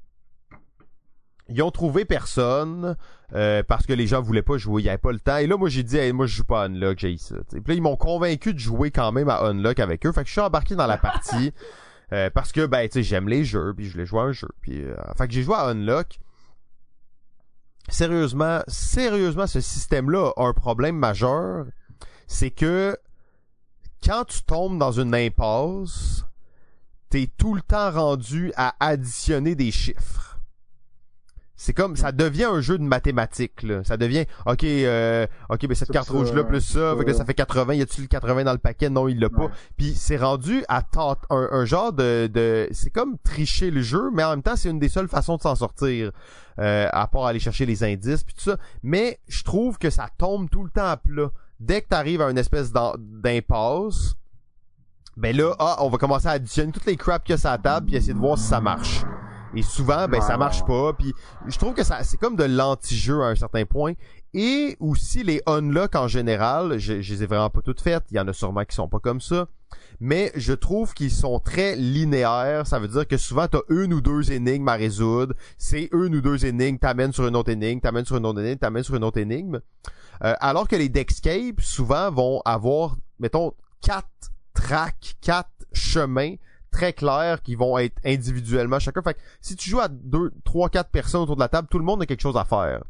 Ils 1.50 1.64
ont 1.64 1.72
trouvé 1.72 2.06
personne 2.06 2.96
euh, 3.34 3.64
parce 3.64 3.88
que 3.88 3.94
les 3.94 4.06
gens 4.06 4.22
voulaient 4.22 4.44
pas 4.44 4.58
jouer, 4.58 4.84
il 4.84 4.86
y 4.86 4.90
avait 4.90 5.00
pas 5.00 5.12
le 5.12 5.20
temps. 5.20 5.38
Et 5.38 5.48
là, 5.48 5.58
moi 5.58 5.70
j'ai 5.70 5.82
dit, 5.82 5.98
Hey, 5.98 6.14
moi 6.14 6.28
je 6.28 6.36
joue 6.36 6.44
pas 6.44 6.62
à 6.62 6.66
Unlock, 6.66 7.00
j'ai 7.00 7.18
ça. 7.18 7.36
t'sais. 7.48 7.60
Puis 7.62 7.74
là, 7.74 7.78
ils 7.78 7.82
m'ont 7.82 7.96
convaincu 7.96 8.54
de 8.54 8.60
jouer 8.60 8.92
quand 8.92 9.12
même 9.12 9.30
à 9.30 9.42
Unlock 9.42 9.80
avec 9.80 10.06
eux. 10.06 10.12
Fait 10.12 10.22
que 10.22 10.28
je 10.28 10.34
suis 10.34 10.42
embarqué 10.42 10.76
dans 10.76 10.88
la 10.88 10.98
partie 11.00 11.52
euh, 12.12 12.30
parce 12.32 12.52
que 12.52 12.66
ben 12.66 12.88
tu 12.88 12.94
sais 12.94 13.04
j'aime 13.04 13.28
les 13.28 13.44
jeux, 13.44 13.74
puis 13.76 13.86
je 13.86 13.94
voulais 13.94 14.06
jouer 14.06 14.22
à 14.22 14.24
un 14.24 14.32
jeu. 14.32 14.50
Puis 14.62 14.84
euh, 14.84 14.96
fait 15.18 15.28
que 15.28 15.34
j'ai 15.34 15.44
joué 15.44 15.56
à 15.56 15.68
Unlock. 15.68 16.20
Sérieusement, 17.88 18.62
sérieusement, 18.68 19.48
ce 19.48 19.62
système-là 19.62 20.32
a 20.38 20.44
un 20.46 20.54
problème 20.54 20.96
majeur, 20.96 21.66
c'est 22.28 22.52
que 22.52 22.96
quand 24.04 24.26
tu 24.26 24.44
tombes 24.44 24.78
dans 24.78 24.92
une 24.92 25.14
impasse, 25.14 26.26
t'es 27.10 27.30
tout 27.38 27.56
le 27.56 27.62
temps 27.62 27.92
rendu 27.92 28.52
à 28.56 28.76
additionner 28.80 29.56
des 29.56 29.72
chiffres. 29.72 30.30
C'est 31.62 31.74
comme 31.74 31.98
ça 31.98 32.14
devient 32.14 32.46
un 32.46 32.62
jeu 32.62 32.78
de 32.78 32.84
mathématiques 32.84 33.64
là. 33.64 33.84
Ça 33.84 33.98
devient 33.98 34.26
OK 34.46 34.64
euh, 34.64 35.28
OK 35.50 35.68
ben 35.68 35.76
cette 35.76 35.92
carte 35.92 36.08
ça, 36.08 36.14
rouge 36.14 36.32
là 36.32 36.46
plus 36.46 36.62
ça, 36.62 36.96
fait 36.98 37.04
que 37.04 37.10
là, 37.10 37.18
ça 37.18 37.26
fait 37.26 37.34
80, 37.34 37.74
y 37.74 37.82
a-tu 37.82 38.00
le 38.00 38.08
80 38.08 38.46
dans 38.46 38.54
le 38.54 38.60
paquet? 38.60 38.90
Non, 38.90 39.10
il 39.10 39.20
l'a 39.20 39.30
pas. 39.30 39.52
Puis 39.76 39.94
c'est 39.94 40.16
rendu 40.16 40.64
à 40.70 40.84
un, 41.30 41.50
un 41.52 41.66
genre 41.66 41.92
de, 41.92 42.28
de 42.34 42.70
c'est 42.72 42.92
comme 42.92 43.18
tricher 43.26 43.72
le 43.72 43.82
jeu, 43.82 44.10
mais 44.14 44.24
en 44.24 44.30
même 44.30 44.42
temps 44.42 44.56
c'est 44.56 44.70
une 44.70 44.80
des 44.80 44.88
seules 44.88 45.10
façons 45.10 45.36
de 45.36 45.42
s'en 45.42 45.56
sortir, 45.56 46.14
euh, 46.60 46.88
à 46.94 47.08
part 47.08 47.26
aller 47.26 47.40
chercher 47.40 47.66
les 47.66 47.84
indices 47.84 48.24
puis 48.24 48.36
tout 48.36 48.52
ça. 48.52 48.58
Mais 48.82 49.20
je 49.28 49.44
trouve 49.44 49.78
que 49.78 49.90
ça 49.90 50.08
tombe 50.18 50.50
tout 50.50 50.64
le 50.64 50.70
temps 50.70 50.88
à 50.88 50.96
plat. 50.96 51.30
Dès 51.60 51.82
que 51.82 51.90
t'arrives 51.90 52.22
à 52.22 52.30
une 52.30 52.38
espèce 52.38 52.72
d'impasse, 52.72 54.16
ben 55.18 55.36
là, 55.36 55.54
ah, 55.60 55.78
on 55.80 55.90
va 55.90 55.98
commencer 55.98 56.28
à 56.28 56.32
additionner 56.32 56.72
toutes 56.72 56.86
les 56.86 56.96
crap 56.96 57.24
qu'il 57.24 57.34
y 57.34 57.36
a 57.36 57.38
sur 57.38 57.50
la 57.50 57.58
table 57.58 57.88
puis 57.88 57.96
essayer 57.98 58.14
de 58.14 58.20
voir 58.20 58.38
si 58.38 58.46
ça 58.46 58.62
marche. 58.62 59.04
Et 59.54 59.64
souvent, 59.64 60.08
ben 60.08 60.22
ça 60.22 60.38
marche 60.38 60.64
pas. 60.66 60.94
Puis 60.94 61.14
je 61.48 61.58
trouve 61.58 61.74
que 61.74 61.84
ça, 61.84 62.04
c'est 62.04 62.18
comme 62.18 62.36
de 62.36 62.44
l'anti-jeu 62.44 63.22
à 63.24 63.28
un 63.28 63.36
certain 63.36 63.66
point. 63.66 63.94
Et 64.34 64.78
aussi 64.80 65.24
les 65.24 65.42
unlock 65.48 65.96
en 65.96 66.08
général, 66.08 66.78
je, 66.78 67.02
je 67.02 67.14
les 67.14 67.24
ai 67.24 67.26
vraiment 67.26 67.50
pas 67.50 67.62
toutes 67.62 67.82
faites. 67.82 68.04
Il 68.12 68.18
y 68.18 68.20
en 68.20 68.28
a 68.28 68.34
sûrement 68.34 68.64
qui 68.64 68.76
sont 68.76 68.88
pas 68.88 69.00
comme 69.00 69.20
ça. 69.20 69.48
Mais 70.00 70.32
je 70.36 70.54
trouve 70.54 70.94
qu'ils 70.94 71.12
sont 71.12 71.40
très 71.40 71.76
linéaires. 71.76 72.68
Ça 72.68 72.80
veut 72.80 72.88
dire 72.88 73.08
que 73.08 73.18
souvent 73.18 73.48
t'as 73.48 73.62
une 73.70 73.94
ou 73.94 74.02
deux 74.02 74.32
énigmes 74.32 74.68
à 74.68 74.76
résoudre. 74.76 75.34
C'est 75.58 75.90
une 75.92 76.16
ou 76.16 76.22
deux 76.22 76.46
énigmes, 76.46 76.78
t'amènes 76.78 77.12
sur 77.12 77.28
une 77.28 77.36
autre 77.36 77.50
énigme, 77.50 77.82
t'amènes 77.82 78.06
sur 78.06 78.18
une 78.18 78.26
autre 78.26 78.40
énigme, 78.40 78.60
t'amènes 78.60 78.84
sur 78.84 78.96
une 78.96 79.04
autre 79.04 79.18
énigme. 79.18 79.60
Euh, 80.24 80.36
alors 80.40 80.68
que 80.68 80.76
les 80.76 80.90
Dexcape, 80.90 81.62
souvent, 81.62 82.12
vont 82.12 82.42
avoir, 82.46 82.98
mettons, 83.20 83.54
quatre 83.82 84.32
tracks, 84.54 85.16
quatre 85.22 85.50
chemins 85.74 86.36
très 86.72 86.94
clairs 86.94 87.42
qui 87.42 87.56
vont 87.56 87.78
être 87.78 88.00
individuellement 88.06 88.80
chacun. 88.80 89.02
Fait 89.02 89.16
que 89.16 89.20
si 89.42 89.56
tu 89.56 89.70
joues 89.70 89.80
à 89.80 89.88
deux, 89.88 90.32
trois, 90.44 90.70
quatre 90.70 90.92
personnes 90.92 91.22
autour 91.22 91.36
de 91.36 91.42
la 91.42 91.48
table, 91.48 91.68
tout 91.70 91.80
le 91.80 91.86
monde 91.86 92.02
a 92.02 92.06
quelque 92.06 92.22
chose 92.22 92.38
à 92.38 92.46
faire. 92.46 92.84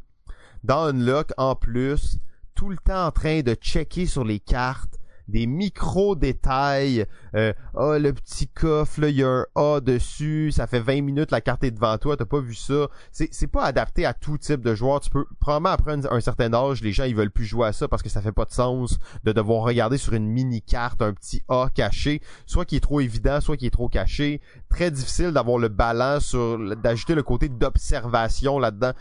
Dans 0.64 0.86
Unlock, 0.86 1.32
en 1.38 1.54
plus, 1.54 2.18
tout 2.54 2.68
le 2.68 2.76
temps 2.76 3.06
en 3.06 3.10
train 3.10 3.40
de 3.40 3.54
checker 3.54 4.06
sur 4.06 4.24
les 4.24 4.40
cartes 4.40 4.99
des 5.30 5.46
micro-détails. 5.46 7.06
Euh, 7.34 7.52
ah, 7.76 7.98
le 7.98 8.12
petit 8.12 8.48
coffre, 8.48 9.04
il 9.04 9.16
y 9.16 9.22
a 9.22 9.28
un 9.28 9.46
A 9.54 9.80
dessus, 9.80 10.52
ça 10.52 10.66
fait 10.66 10.80
20 10.80 11.02
minutes, 11.02 11.30
la 11.30 11.40
carte 11.40 11.64
est 11.64 11.70
devant 11.70 11.96
toi, 11.98 12.16
t'as 12.16 12.24
pas 12.24 12.40
vu 12.40 12.54
ça. 12.54 12.88
C'est, 13.12 13.46
pas 13.46 13.64
adapté 13.64 14.06
à 14.06 14.14
tout 14.14 14.38
type 14.38 14.60
de 14.60 14.74
joueur. 14.74 15.00
Tu 15.00 15.10
peux, 15.10 15.24
probablement 15.40 15.70
après 15.70 16.06
un, 16.10 16.20
certain 16.20 16.52
âge, 16.52 16.82
les 16.82 16.92
gens, 16.92 17.04
ils 17.04 17.14
veulent 17.14 17.30
plus 17.30 17.46
jouer 17.46 17.68
à 17.68 17.72
ça 17.72 17.88
parce 17.88 18.02
que 18.02 18.08
ça 18.08 18.20
fait 18.20 18.32
pas 18.32 18.44
de 18.44 18.52
sens 18.52 18.98
de 19.24 19.32
devoir 19.32 19.62
regarder 19.62 19.98
sur 19.98 20.12
une 20.12 20.26
mini-carte 20.26 21.02
un 21.02 21.12
petit 21.12 21.42
A 21.48 21.68
caché, 21.74 22.20
soit 22.46 22.64
qui 22.64 22.76
est 22.76 22.80
trop 22.80 23.00
évident, 23.00 23.40
soit 23.40 23.56
qui 23.56 23.66
est 23.66 23.70
trop 23.70 23.88
caché. 23.88 24.40
Très 24.68 24.90
difficile 24.90 25.30
d'avoir 25.30 25.58
le 25.58 25.68
balance 25.68 26.26
sur, 26.26 26.76
d'ajouter 26.76 27.14
le 27.14 27.22
côté 27.22 27.48
d'observation 27.48 28.58
là-dedans. 28.58 28.92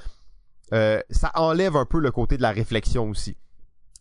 Euh, 0.73 1.01
ça 1.09 1.31
enlève 1.35 1.75
un 1.75 1.85
peu 1.85 1.99
le 1.99 2.11
côté 2.11 2.37
de 2.37 2.41
la 2.41 2.51
réflexion 2.51 3.09
aussi. 3.09 3.35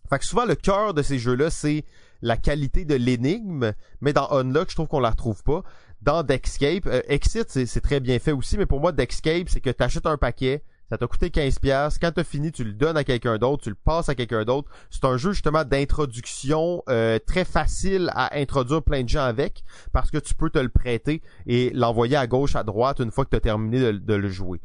Fait 0.09 0.18
que 0.18 0.24
souvent 0.24 0.44
le 0.44 0.55
cœur 0.55 0.94
de 0.94 1.02
ces 1.02 1.18
jeux-là, 1.18 1.50
c'est 1.50 1.84
la 2.22 2.36
qualité 2.36 2.84
de 2.84 2.94
l'énigme, 2.94 3.72
mais 4.00 4.12
dans 4.12 4.30
Unlock, 4.30 4.70
je 4.70 4.74
trouve 4.74 4.88
qu'on 4.88 5.00
la 5.00 5.10
retrouve 5.10 5.42
pas. 5.42 5.62
Dans 6.02 6.22
Dexcape, 6.22 6.86
euh, 6.86 7.00
Exit, 7.08 7.48
c'est 7.66 7.80
très 7.80 8.00
bien 8.00 8.18
fait 8.18 8.32
aussi, 8.32 8.56
mais 8.56 8.66
pour 8.66 8.80
moi, 8.80 8.92
Dexcape, 8.92 9.48
c'est 9.48 9.60
que 9.60 9.70
tu 9.70 9.82
achètes 9.82 10.06
un 10.06 10.16
paquet, 10.16 10.62
ça 10.88 10.96
t'a 10.96 11.06
coûté 11.06 11.28
15$, 11.28 11.98
quand 12.00 12.12
t'as 12.12 12.24
fini, 12.24 12.50
tu 12.50 12.64
le 12.64 12.72
donnes 12.72 12.96
à 12.96 13.04
quelqu'un 13.04 13.36
d'autre, 13.36 13.64
tu 13.64 13.68
le 13.68 13.74
passes 13.74 14.08
à 14.08 14.14
quelqu'un 14.14 14.44
d'autre. 14.44 14.70
C'est 14.90 15.04
un 15.04 15.18
jeu 15.18 15.32
justement 15.32 15.64
d'introduction 15.64 16.82
euh, 16.88 17.18
très 17.18 17.44
facile 17.44 18.10
à 18.14 18.38
introduire 18.38 18.82
plein 18.82 19.02
de 19.02 19.08
gens 19.08 19.24
avec, 19.24 19.64
parce 19.92 20.10
que 20.10 20.18
tu 20.18 20.34
peux 20.34 20.48
te 20.48 20.58
le 20.58 20.70
prêter 20.70 21.20
et 21.46 21.70
l'envoyer 21.74 22.16
à 22.16 22.26
gauche, 22.26 22.56
à 22.56 22.62
droite, 22.62 23.00
une 23.00 23.10
fois 23.10 23.24
que 23.26 23.30
tu 23.30 23.36
as 23.36 23.40
terminé 23.40 23.92
de, 23.92 24.14
le 24.14 24.28
jouer. 24.28 24.60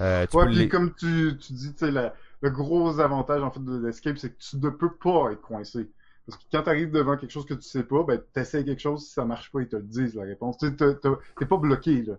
Euh, 0.00 0.26
ouais, 0.32 0.68
comme 0.68 0.94
tu, 0.94 1.36
tu 1.40 1.52
dis, 1.54 1.72
tu 1.72 1.86
sais, 1.86 1.90
le 1.90 2.50
gros 2.50 3.00
avantage 3.00 3.42
en 3.42 3.50
fait 3.50 3.64
de 3.64 3.84
l'escape, 3.84 4.18
c'est 4.18 4.30
que 4.30 4.38
tu 4.38 4.58
ne 4.58 4.68
peux 4.68 4.92
pas 4.92 5.32
être 5.32 5.40
coincé. 5.40 5.88
Parce 6.26 6.38
que 6.38 6.44
quand 6.50 6.62
tu 6.62 6.70
arrives 6.70 6.90
devant 6.90 7.16
quelque 7.16 7.30
chose 7.30 7.46
que 7.46 7.54
tu 7.54 7.68
sais 7.68 7.82
pas, 7.82 8.02
ben 8.02 8.20
t'essayes 8.32 8.64
quelque 8.64 8.80
chose, 8.80 9.06
si 9.06 9.12
ça 9.12 9.24
marche 9.24 9.50
pas, 9.52 9.60
ils 9.60 9.68
te 9.68 9.76
le 9.76 9.82
disent 9.82 10.14
la 10.14 10.24
réponse. 10.24 10.56
Tu 10.58 10.74
t'es 10.74 11.46
pas 11.46 11.56
bloqué 11.56 12.02
là. 12.02 12.14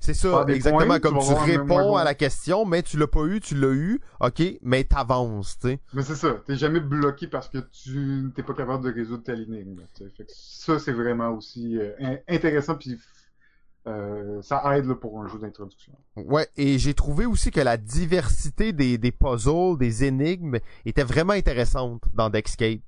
C'est 0.00 0.14
ça, 0.14 0.44
exactement. 0.48 0.98
comme 0.98 1.18
tu 1.18 1.32
réponds 1.32 1.96
à 1.96 2.04
la 2.04 2.14
question, 2.14 2.64
mais 2.64 2.82
tu 2.82 2.98
l'as 2.98 3.06
pas 3.06 3.24
eu, 3.24 3.40
tu 3.40 3.54
l'as 3.54 3.72
eu, 3.72 4.00
ok, 4.20 4.42
mais 4.62 4.84
t'avances, 4.84 5.58
tu 5.60 5.68
sais. 5.68 5.80
Mais 5.94 6.02
c'est 6.02 6.16
ça, 6.16 6.40
t'es 6.44 6.56
jamais 6.56 6.80
bloqué 6.80 7.28
parce 7.28 7.48
que 7.48 7.58
tu 7.58 8.32
t'es 8.34 8.42
pas 8.42 8.54
capable 8.54 8.84
de 8.84 8.92
résoudre 8.92 9.22
ta 9.22 9.34
ligne. 9.34 9.76
Ça, 10.26 10.78
c'est 10.78 10.92
vraiment 10.92 11.30
aussi 11.30 11.78
euh, 11.78 12.16
intéressant 12.28 12.74
puis 12.74 12.98
euh, 13.88 14.40
ça 14.42 14.62
aide 14.76 14.92
pour 14.94 15.20
un 15.20 15.26
jeu 15.26 15.38
d'introduction. 15.38 15.92
Ouais, 16.16 16.46
et 16.56 16.78
j'ai 16.78 16.94
trouvé 16.94 17.26
aussi 17.26 17.50
que 17.50 17.60
la 17.60 17.76
diversité 17.76 18.72
des, 18.72 19.12
puzzles, 19.12 19.76
des 19.76 20.04
énigmes, 20.04 20.58
était 20.86 21.02
vraiment 21.02 21.32
intéressante 21.32 22.02
dans 22.14 22.30
Dexcape. 22.30 22.80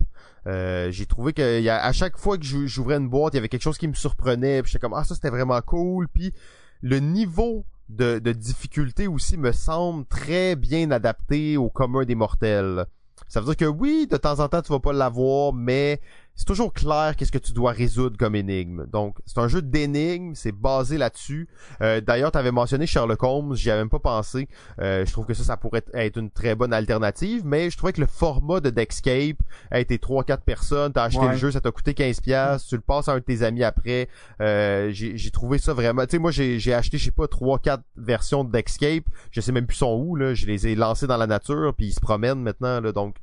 Euh, 0.46 0.90
j'ai 0.92 1.06
trouvé 1.06 1.32
que 1.32 1.68
à 1.68 1.92
chaque 1.92 2.16
fois 2.16 2.38
que 2.38 2.44
j'ouvrais 2.44 2.98
une 2.98 3.08
boîte, 3.08 3.34
il 3.34 3.36
y 3.36 3.40
avait 3.40 3.48
quelque 3.48 3.62
chose 3.62 3.78
qui 3.78 3.88
me 3.88 3.94
surprenait, 3.94 4.62
puis 4.62 4.70
j'étais 4.70 4.80
comme 4.80 4.94
ah 4.94 5.02
ça 5.02 5.14
c'était 5.14 5.30
vraiment 5.30 5.60
cool, 5.62 6.06
puis 6.08 6.32
le 6.80 7.00
niveau 7.00 7.64
de, 7.88 8.18
de 8.18 8.32
difficulté 8.32 9.08
aussi 9.08 9.36
me 9.36 9.52
semble 9.52 10.04
très 10.06 10.54
bien 10.54 10.90
adapté 10.90 11.56
au 11.56 11.70
commun 11.70 12.04
des 12.04 12.14
mortels. 12.14 12.86
Ça 13.26 13.40
veut 13.40 13.46
dire 13.46 13.56
que 13.56 13.64
oui, 13.64 14.06
de 14.08 14.16
temps 14.16 14.38
en 14.40 14.48
temps 14.48 14.62
tu 14.62 14.70
vas 14.70 14.80
pas 14.80 14.92
l'avoir, 14.92 15.52
mais 15.52 16.00
c'est 16.36 16.46
toujours 16.46 16.72
clair 16.72 17.14
qu'est-ce 17.16 17.30
que 17.30 17.38
tu 17.38 17.52
dois 17.52 17.70
résoudre 17.70 18.16
comme 18.16 18.34
énigme. 18.34 18.86
Donc, 18.86 19.18
c'est 19.24 19.38
un 19.38 19.46
jeu 19.46 19.62
d'énigmes, 19.62 20.34
c'est 20.34 20.52
basé 20.52 20.98
là-dessus. 20.98 21.48
Euh, 21.80 22.00
D'ailleurs, 22.00 22.32
tu 22.32 22.38
avais 22.38 22.50
mentionné 22.50 22.86
Sherlock 22.86 23.22
Holmes, 23.22 23.54
j'y 23.54 23.70
avais 23.70 23.82
même 23.82 23.88
pas 23.88 24.00
pensé. 24.00 24.48
Euh, 24.80 25.06
je 25.06 25.12
trouve 25.12 25.26
que 25.26 25.34
ça, 25.34 25.44
ça 25.44 25.56
pourrait 25.56 25.84
être 25.92 26.18
une 26.18 26.30
très 26.30 26.56
bonne 26.56 26.72
alternative, 26.72 27.42
mais 27.44 27.70
je 27.70 27.76
trouvais 27.76 27.92
que 27.92 28.00
le 28.00 28.08
format 28.08 28.60
de 28.60 28.70
Dexcape 28.70 29.36
a 29.70 29.78
été 29.78 29.96
3-4 29.96 30.38
personnes, 30.40 30.92
t'as 30.92 31.04
acheté 31.04 31.26
le 31.26 31.36
jeu, 31.36 31.52
ça 31.52 31.60
t'a 31.60 31.70
coûté 31.70 31.92
15$, 31.92 32.68
tu 32.68 32.74
le 32.74 32.80
passes 32.80 33.08
à 33.08 33.12
un 33.12 33.18
de 33.18 33.20
tes 33.20 33.42
amis 33.42 33.62
après. 33.62 34.08
Euh, 34.40 34.90
j'ai 34.92 35.30
trouvé 35.30 35.58
ça 35.58 35.72
vraiment... 35.72 36.02
Tu 36.02 36.12
sais, 36.12 36.18
moi, 36.18 36.32
j'ai 36.32 36.74
acheté, 36.74 36.98
je 36.98 37.04
sais 37.04 37.10
pas, 37.12 37.26
3-4 37.26 37.78
versions 37.96 38.42
de 38.42 38.50
Dexcape, 38.50 39.04
je 39.30 39.40
sais 39.40 39.52
même 39.52 39.66
plus 39.66 39.76
son 39.76 39.94
où, 39.94 40.16
là. 40.16 40.34
Je 40.34 40.46
les 40.46 40.66
ai 40.66 40.74
lancés 40.74 41.06
dans 41.06 41.16
la 41.16 41.28
nature, 41.28 41.72
puis 41.76 41.86
ils 41.86 41.92
se 41.92 42.00
promènent 42.00 42.40
maintenant, 42.40 42.80
là, 42.80 42.90
donc... 42.90 43.16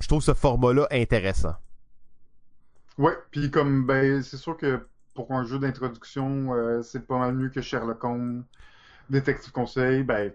Je 0.00 0.08
trouve 0.08 0.22
ce 0.22 0.34
format-là 0.34 0.88
intéressant. 0.90 1.54
Ouais, 2.98 3.12
puis 3.30 3.50
comme 3.50 3.86
ben 3.86 4.22
c'est 4.22 4.36
sûr 4.36 4.56
que 4.56 4.88
pour 5.14 5.32
un 5.32 5.44
jeu 5.44 5.58
d'introduction, 5.58 6.54
euh, 6.54 6.82
c'est 6.82 7.06
pas 7.06 7.18
mal 7.18 7.34
mieux 7.34 7.48
que 7.50 7.60
Sherlock 7.60 8.02
Holmes, 8.04 8.44
Détective 9.10 9.52
Conseil, 9.52 10.04
ben 10.04 10.32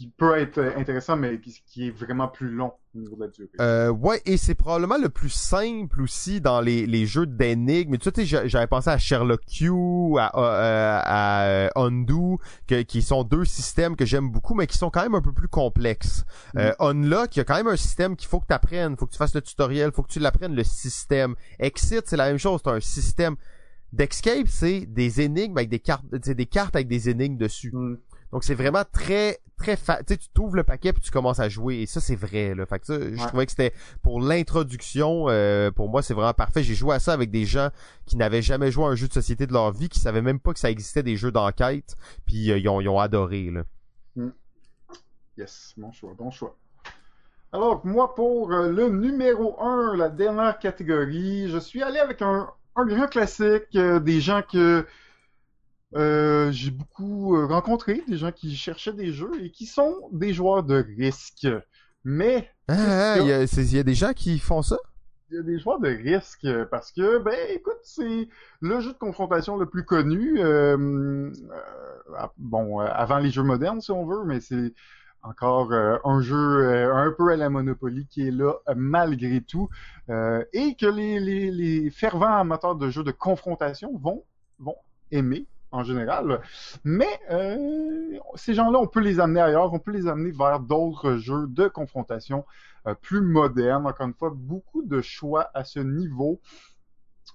qui 0.00 0.08
peut 0.08 0.38
être 0.38 0.58
intéressant, 0.78 1.14
mais 1.14 1.38
qui, 1.40 1.88
est 1.88 1.90
vraiment 1.90 2.26
plus 2.26 2.48
long 2.48 2.72
au 2.94 2.98
niveau 2.98 3.16
de 3.16 3.20
la 3.20 3.28
durée. 3.28 3.50
Euh, 3.60 3.90
ouais, 3.90 4.22
et 4.24 4.38
c'est 4.38 4.54
probablement 4.54 4.96
le 4.96 5.10
plus 5.10 5.28
simple 5.28 6.00
aussi 6.00 6.40
dans 6.40 6.62
les, 6.62 6.86
les 6.86 7.04
jeux 7.04 7.26
d'énigmes. 7.26 7.98
Tu 7.98 8.08
sais, 8.10 8.48
j'avais 8.48 8.66
pensé 8.66 8.88
à 8.88 8.96
Sherlock 8.96 9.42
Q, 9.44 9.68
à, 10.18 10.32
euh, 10.38 11.00
à 11.04 11.78
Undo, 11.78 12.40
que, 12.66 12.80
qui 12.80 13.02
sont 13.02 13.24
deux 13.24 13.44
systèmes 13.44 13.94
que 13.94 14.06
j'aime 14.06 14.30
beaucoup, 14.30 14.54
mais 14.54 14.66
qui 14.66 14.78
sont 14.78 14.88
quand 14.88 15.02
même 15.02 15.14
un 15.14 15.20
peu 15.20 15.34
plus 15.34 15.48
complexes. 15.48 16.24
Euh, 16.56 16.70
mm. 16.80 16.82
Unlock, 16.82 17.36
il 17.36 17.40
y 17.40 17.42
a 17.42 17.44
quand 17.44 17.56
même 17.56 17.68
un 17.68 17.76
système 17.76 18.16
qu'il 18.16 18.28
faut 18.28 18.40
que 18.40 18.46
tu 18.46 18.54
apprennes, 18.54 18.96
faut 18.96 19.04
que 19.04 19.12
tu 19.12 19.18
fasses 19.18 19.34
le 19.34 19.42
tutoriel, 19.42 19.92
faut 19.92 20.02
que 20.02 20.12
tu 20.12 20.18
l'apprennes, 20.18 20.54
le 20.54 20.64
système. 20.64 21.34
Exit, 21.58 22.04
c'est 22.06 22.16
la 22.16 22.28
même 22.28 22.38
chose, 22.38 22.62
c'est 22.64 22.70
un 22.70 22.80
système. 22.80 23.36
D'Escape, 23.92 24.46
c'est 24.48 24.86
des 24.86 25.20
énigmes 25.20 25.58
avec 25.58 25.68
des 25.68 25.80
cartes, 25.80 26.06
c'est 26.22 26.34
des 26.34 26.46
cartes 26.46 26.74
avec 26.74 26.88
des 26.88 27.10
énigmes 27.10 27.36
dessus. 27.36 27.70
Mm. 27.74 27.98
Donc 28.32 28.44
c'est 28.44 28.54
vraiment 28.54 28.84
très 28.90 29.38
très 29.56 29.76
fa... 29.76 29.98
tu 29.98 30.14
sais 30.14 30.16
tu 30.16 30.28
t'ouvres 30.30 30.56
le 30.56 30.64
paquet 30.64 30.92
puis 30.92 31.02
tu 31.02 31.10
commences 31.10 31.40
à 31.40 31.48
jouer 31.48 31.82
et 31.82 31.86
ça 31.86 32.00
c'est 32.00 32.14
vrai 32.16 32.54
là. 32.54 32.64
Fait 32.66 32.78
que 32.78 32.86
ça 32.86 32.98
je 32.98 33.26
trouvais 33.26 33.44
que 33.44 33.52
c'était 33.52 33.74
pour 34.02 34.20
l'introduction 34.20 35.26
euh, 35.28 35.70
pour 35.70 35.88
moi 35.88 36.02
c'est 36.02 36.14
vraiment 36.14 36.34
parfait. 36.34 36.62
J'ai 36.62 36.74
joué 36.74 36.94
à 36.94 37.00
ça 37.00 37.12
avec 37.12 37.30
des 37.30 37.44
gens 37.44 37.70
qui 38.06 38.16
n'avaient 38.16 38.42
jamais 38.42 38.70
joué 38.70 38.84
à 38.84 38.88
un 38.88 38.94
jeu 38.94 39.08
de 39.08 39.12
société 39.12 39.46
de 39.46 39.52
leur 39.52 39.72
vie, 39.72 39.88
qui 39.88 40.00
savaient 40.00 40.22
même 40.22 40.40
pas 40.40 40.52
que 40.52 40.58
ça 40.60 40.70
existait 40.70 41.02
des 41.02 41.16
jeux 41.16 41.32
d'enquête 41.32 41.96
puis 42.26 42.50
euh, 42.50 42.58
ils, 42.58 42.68
ont, 42.68 42.80
ils 42.80 42.88
ont 42.88 42.98
adoré 42.98 43.50
là. 43.50 43.62
Mm. 44.16 44.30
Yes, 45.38 45.74
bon 45.76 45.92
choix, 45.92 46.14
bon 46.16 46.30
choix. 46.30 46.56
Alors 47.52 47.84
moi 47.84 48.14
pour 48.14 48.52
euh, 48.52 48.70
le 48.70 48.88
numéro 48.90 49.60
1, 49.60 49.96
la 49.96 50.08
dernière 50.08 50.58
catégorie, 50.58 51.48
je 51.48 51.58
suis 51.58 51.82
allé 51.82 51.98
avec 51.98 52.22
un 52.22 52.48
un 52.76 52.86
grand 52.86 53.08
classique 53.08 53.76
des 53.76 54.20
gens 54.20 54.42
que 54.42 54.86
euh, 55.96 56.52
j'ai 56.52 56.70
beaucoup 56.70 57.36
euh, 57.36 57.46
rencontré 57.46 58.02
des 58.06 58.16
gens 58.16 58.30
qui 58.30 58.54
cherchaient 58.54 58.92
des 58.92 59.12
jeux 59.12 59.32
et 59.42 59.50
qui 59.50 59.66
sont 59.66 60.08
des 60.12 60.32
joueurs 60.32 60.62
de 60.62 60.84
risque. 60.96 61.48
Mais... 62.04 62.48
Ah, 62.68 63.16
il 63.18 63.26
y, 63.26 63.78
a 63.78 63.82
des 63.82 63.94
gens 63.94 64.12
qui 64.12 64.38
font 64.38 64.62
ça? 64.62 64.76
Il 65.30 65.36
y 65.36 65.38
a 65.38 65.42
des 65.42 65.58
joueurs 65.58 65.80
de 65.80 65.88
risque 65.88 66.46
parce 66.70 66.92
que, 66.92 67.18
ben, 67.18 67.34
écoute, 67.50 67.78
c'est 67.82 68.28
le 68.60 68.80
jeu 68.80 68.92
de 68.92 68.98
confrontation 68.98 69.56
le 69.56 69.66
plus 69.66 69.84
connu. 69.84 70.36
Euh, 70.38 71.30
bon, 72.38 72.78
avant 72.78 73.18
les 73.18 73.30
jeux 73.30 73.42
modernes, 73.42 73.80
si 73.80 73.90
on 73.90 74.06
veut, 74.06 74.24
mais 74.24 74.40
c'est 74.40 74.72
encore 75.22 75.72
un 75.72 76.20
jeu 76.22 76.90
un 76.94 77.12
peu 77.12 77.30
à 77.32 77.36
la 77.36 77.50
Monopoly 77.50 78.06
qui 78.06 78.26
est 78.26 78.30
là 78.30 78.54
malgré 78.74 79.42
tout 79.42 79.68
et 80.08 80.76
que 80.76 80.86
les, 80.86 81.20
les, 81.20 81.50
les 81.50 81.90
fervents 81.90 82.38
amateurs 82.38 82.76
de 82.76 82.88
jeux 82.88 83.04
de 83.04 83.10
confrontation 83.10 83.98
vont, 83.98 84.24
vont 84.58 84.76
aimer 85.10 85.46
en 85.72 85.84
général. 85.84 86.40
Mais 86.84 87.08
euh, 87.30 88.18
ces 88.34 88.54
gens-là, 88.54 88.78
on 88.78 88.86
peut 88.86 89.00
les 89.00 89.20
amener 89.20 89.40
ailleurs, 89.40 89.72
on 89.72 89.78
peut 89.78 89.92
les 89.92 90.06
amener 90.06 90.32
vers 90.32 90.60
d'autres 90.60 91.16
jeux 91.16 91.46
de 91.48 91.68
confrontation 91.68 92.44
euh, 92.86 92.94
plus 92.94 93.20
modernes. 93.20 93.86
Encore 93.86 94.06
une 94.06 94.14
fois, 94.14 94.32
beaucoup 94.34 94.82
de 94.82 95.00
choix 95.00 95.50
à 95.54 95.64
ce 95.64 95.80
niveau. 95.80 96.40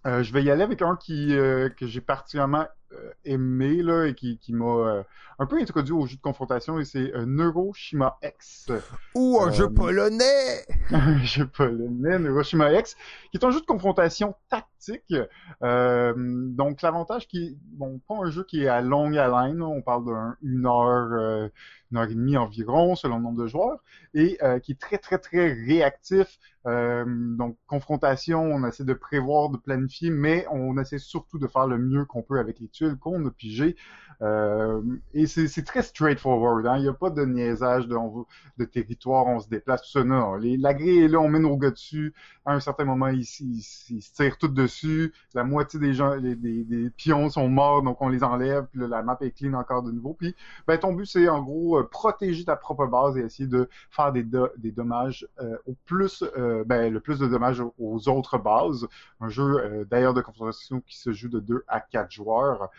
Euh, 0.05 0.21
je 0.23 0.33
vais 0.33 0.43
y 0.43 0.51
aller 0.51 0.63
avec 0.63 0.81
un 0.81 0.95
qui 0.95 1.29
que 1.29 1.87
j'ai 1.87 2.01
particulièrement 2.01 2.65
euh, 2.65 2.84
aimé 3.25 3.81
là, 3.81 4.05
et 4.05 4.13
qui, 4.13 4.37
qui 4.37 4.53
m'a 4.53 4.65
euh, 4.65 5.03
un 5.39 5.45
peu 5.45 5.59
introduit 5.59 5.93
au 5.93 6.05
jeu 6.05 6.15
de 6.15 6.21
confrontation 6.21 6.79
et 6.79 6.85
c'est 6.85 7.13
euh, 7.13 7.25
Neuroshima 7.25 8.17
X. 8.23 8.71
Ou 9.15 9.39
un 9.41 9.51
jeu 9.51 9.69
polonais! 9.69 10.65
un 10.91 11.17
jeu 11.23 11.47
polonais, 11.47 12.19
Neuroshima 12.19 12.71
X, 12.73 12.95
qui 13.31 13.37
est 13.37 13.45
un 13.45 13.51
jeu 13.51 13.61
de 13.61 13.65
confrontation 13.65 14.35
tactique. 14.49 15.15
donc 15.61 16.81
l'avantage 16.81 17.27
qui 17.27 17.57
bon, 17.73 17.99
pas 18.07 18.15
un 18.15 18.29
jeu 18.29 18.43
qui 18.43 18.63
est 18.63 18.67
à 18.67 18.81
longue 18.81 19.17
haleine, 19.17 19.61
on 19.61 19.81
parle 19.81 20.05
d'une 20.41 20.65
heure, 20.65 21.49
une 21.91 21.97
heure 21.97 22.03
et 22.03 22.13
demie 22.13 22.37
environ 22.37 22.95
selon 22.95 23.17
le 23.17 23.23
nombre 23.23 23.41
de 23.41 23.47
joueurs, 23.47 23.79
et 24.13 24.37
qui 24.61 24.73
est 24.73 24.79
très 24.79 24.99
très 24.99 25.17
très 25.17 25.51
réactif. 25.51 26.39
donc 26.65 27.57
confrontation, 27.65 28.43
on 28.43 28.65
essaie 28.67 28.85
de 28.85 28.93
prévoir, 28.93 29.49
de 29.49 29.57
planifier, 29.57 30.11
mais 30.11 30.45
on 30.51 30.77
essaie 30.77 30.99
surtout 30.99 31.39
de 31.39 31.47
faire 31.47 31.65
le 31.65 31.79
mieux 31.79 32.05
qu'on 32.05 32.21
peut 32.21 32.39
avec 32.39 32.59
les 32.59 32.67
tuiles 32.67 32.84
qu'on 32.93 33.25
a 33.25 33.31
pigées. 33.31 33.75
Euh, 34.21 34.81
et 35.13 35.25
c'est 35.27 35.63
très 35.63 35.81
straightforward. 35.81 36.65
Hein? 36.67 36.77
Il 36.77 36.83
n'y 36.83 36.89
a 36.89 36.93
pas 36.93 37.09
de 37.09 37.25
niaisage 37.25 37.87
de, 37.87 38.65
territoire, 38.65 39.27
on 39.27 39.39
se 39.39 39.49
déplace, 39.49 39.83
tout 39.83 39.91
ça. 39.91 40.03
Non, 40.03 40.35
les, 40.35 40.57
la 40.57 40.73
grille 40.73 41.03
est 41.03 41.07
là, 41.07 41.19
on 41.19 41.27
met 41.27 41.39
nos 41.39 41.57
gars 41.57 41.71
dessus. 41.71 42.13
À 42.45 42.53
un 42.53 42.59
certain 42.59 42.85
moment, 42.85 43.07
ils, 43.07 43.21
ils, 43.21 43.61
se 43.61 44.13
tirent 44.13 44.37
tout 44.37 44.47
dessus. 44.47 45.13
La 45.33 45.43
moitié 45.43 45.79
des 45.79 45.93
gens, 45.93 46.19
des, 46.19 46.35
des, 46.35 46.89
pions 46.91 47.29
sont 47.29 47.49
morts, 47.49 47.81
donc 47.81 48.01
on 48.01 48.09
les 48.09 48.23
enlève. 48.23 48.67
Puis 48.71 48.81
la 48.87 49.03
map 49.03 49.17
est 49.21 49.31
clean 49.31 49.53
encore 49.53 49.83
de 49.83 49.91
nouveau. 49.91 50.13
Puis 50.13 50.35
ben, 50.67 50.77
ton 50.77 50.93
but, 50.93 51.05
c'est 51.05 51.27
en 51.27 51.41
gros 51.41 51.79
euh, 51.79 51.83
protéger 51.89 52.45
ta 52.45 52.55
propre 52.55 52.85
base 52.87 53.17
et 53.17 53.21
essayer 53.21 53.47
de 53.47 53.69
faire 53.89 54.11
des, 54.11 54.25
des 54.57 54.71
dommages 54.71 55.27
euh, 55.41 55.57
au 55.65 55.75
plus 55.85 56.23
euh, 56.37 56.63
ben, 56.65 56.91
le 56.91 56.99
plus 56.99 57.19
de 57.19 57.27
dommages 57.27 57.63
aux 57.79 58.09
autres 58.09 58.37
bases. 58.37 58.87
Un 59.19 59.29
jeu 59.29 59.85
d'ailleurs 59.89 60.13
de 60.13 60.21
confrontation 60.21 60.81
qui 60.81 60.97
se 60.97 61.11
joue 61.11 61.29
de 61.29 61.39
2 61.39 61.63
à 61.67 61.79
4 61.79 62.11
joueurs. 62.11 62.69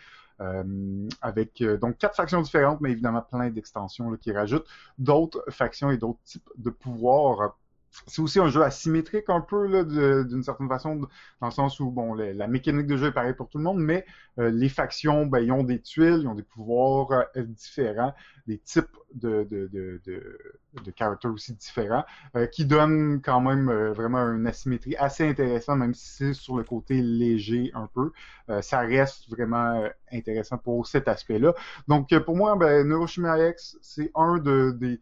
Avec 1.21 1.63
donc 1.81 1.97
quatre 1.97 2.15
factions 2.15 2.41
différentes, 2.41 2.81
mais 2.81 2.91
évidemment 2.91 3.21
plein 3.21 3.49
d'extensions 3.49 4.15
qui 4.17 4.31
rajoutent 4.31 4.67
d'autres 4.97 5.43
factions 5.49 5.91
et 5.91 5.97
d'autres 5.97 6.19
types 6.23 6.49
de 6.57 6.69
pouvoirs 6.69 7.55
c'est 8.05 8.21
aussi 8.21 8.39
un 8.39 8.49
jeu 8.49 8.61
asymétrique 8.61 9.29
un 9.29 9.41
peu 9.41 9.83
d'une 10.25 10.43
certaine 10.43 10.67
façon 10.67 10.95
dans 11.41 11.47
le 11.47 11.51
sens 11.51 11.79
où 11.79 11.89
bon 11.89 12.13
la 12.13 12.47
mécanique 12.47 12.87
de 12.87 12.97
jeu 12.97 13.07
est 13.07 13.11
pareille 13.11 13.33
pour 13.33 13.49
tout 13.49 13.57
le 13.57 13.63
monde 13.63 13.79
mais 13.79 14.05
euh, 14.39 14.49
les 14.49 14.69
factions 14.69 15.25
ben, 15.25 15.39
ils 15.39 15.51
ont 15.51 15.63
des 15.63 15.81
tuiles 15.81 16.19
ils 16.21 16.27
ont 16.27 16.35
des 16.35 16.43
pouvoirs 16.43 17.11
euh, 17.35 17.43
différents 17.43 18.13
des 18.45 18.59
types 18.59 18.95
de 19.13 19.47
de 19.49 19.67
de 19.73 20.01
de, 20.83 20.91
caractères 20.91 21.31
aussi 21.31 21.53
différents 21.53 22.05
euh, 22.35 22.45
qui 22.45 22.65
donnent 22.65 23.21
quand 23.21 23.41
même 23.41 23.71
vraiment 23.91 24.19
une 24.19 24.45
asymétrie 24.45 24.95
assez 24.97 25.27
intéressante 25.27 25.79
même 25.79 25.93
si 25.93 26.07
c'est 26.07 26.33
sur 26.33 26.57
le 26.57 26.63
côté 26.63 27.01
léger 27.01 27.71
un 27.73 27.87
peu. 27.87 28.11
Ça 28.61 28.79
reste 28.79 29.29
vraiment 29.29 29.83
intéressant 30.11 30.57
pour 30.57 30.87
cet 30.87 31.07
aspect 31.07 31.39
là 31.39 31.53
donc 31.87 32.17
pour 32.19 32.35
moi 32.35 32.55
ben 32.55 32.87
Neuroshima 32.87 33.49
X 33.49 33.77
c'est 33.81 34.11
un 34.15 34.37
de 34.37 34.71
des 34.71 35.01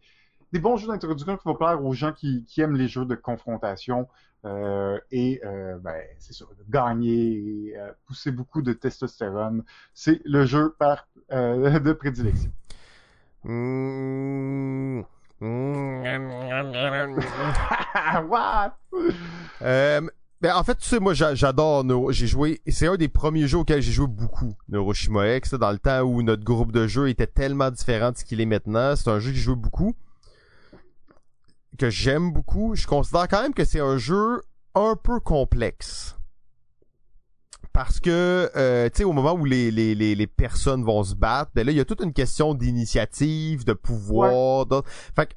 des 0.52 0.58
bons 0.58 0.76
jeux 0.76 0.88
d'introduction 0.88 1.36
qui 1.36 1.44
vont 1.44 1.54
plaire 1.54 1.84
aux 1.84 1.92
gens 1.92 2.12
qui, 2.12 2.44
qui 2.44 2.60
aiment 2.60 2.76
les 2.76 2.88
jeux 2.88 3.04
de 3.04 3.14
confrontation 3.14 4.08
euh, 4.46 4.98
et 5.10 5.40
euh, 5.44 5.76
ben, 5.78 5.96
c'est 6.18 6.32
sûr, 6.32 6.48
gagner 6.68 7.74
euh, 7.76 7.90
pousser 8.06 8.30
beaucoup 8.30 8.62
de 8.62 8.72
testostérone. 8.72 9.64
C'est 9.92 10.20
le 10.24 10.46
jeu 10.46 10.74
par, 10.78 11.08
de 11.30 11.92
prédilection. 11.92 12.50
Mmh. 13.44 15.02
What? 18.28 18.76
Ben 20.42 20.52
en 20.54 20.64
fait, 20.64 20.76
tu 20.76 20.84
sais, 20.86 21.00
moi 21.00 21.14
j'adore 21.14 21.82
Neuro. 21.84 22.12
J'ai 22.12 22.26
joué. 22.26 22.60
C'est 22.68 22.86
un 22.86 22.96
des 22.96 23.08
premiers 23.08 23.48
jeux 23.48 23.58
auxquels 23.58 23.82
j'ai 23.82 23.92
joué 23.92 24.06
beaucoup, 24.06 24.54
Neuroshima 24.68 25.36
X, 25.36 25.54
dans 25.54 25.72
le 25.72 25.78
temps 25.78 26.02
où 26.02 26.22
notre 26.22 26.44
groupe 26.44 26.72
de 26.72 26.86
jeux 26.86 27.08
était 27.08 27.26
tellement 27.26 27.70
différent 27.70 28.12
de 28.12 28.16
ce 28.18 28.24
qu'il 28.24 28.40
est 28.40 28.46
maintenant. 28.46 28.94
C'est 28.96 29.10
un 29.10 29.18
jeu 29.18 29.30
que 29.30 29.36
j'ai 29.36 29.42
joué 29.42 29.56
beaucoup 29.56 29.94
que 31.78 31.90
j'aime 31.90 32.32
beaucoup. 32.32 32.74
Je 32.74 32.86
considère 32.86 33.28
quand 33.28 33.42
même 33.42 33.54
que 33.54 33.64
c'est 33.64 33.80
un 33.80 33.98
jeu 33.98 34.42
un 34.74 34.96
peu 34.96 35.20
complexe. 35.20 36.16
Parce 37.72 38.00
que, 38.00 38.50
euh, 38.56 38.88
tu 38.88 38.98
sais, 38.98 39.04
au 39.04 39.12
moment 39.12 39.34
où 39.34 39.44
les, 39.44 39.70
les, 39.70 39.94
les, 39.94 40.26
personnes 40.26 40.82
vont 40.82 41.04
se 41.04 41.14
battre, 41.14 41.50
ben 41.54 41.66
là, 41.66 41.72
il 41.72 41.76
y 41.76 41.80
a 41.80 41.84
toute 41.84 42.00
une 42.00 42.14
question 42.14 42.54
d'initiative, 42.54 43.66
de 43.66 43.74
pouvoir. 43.74 44.66
Fait 45.14 45.26
que, 45.26 45.34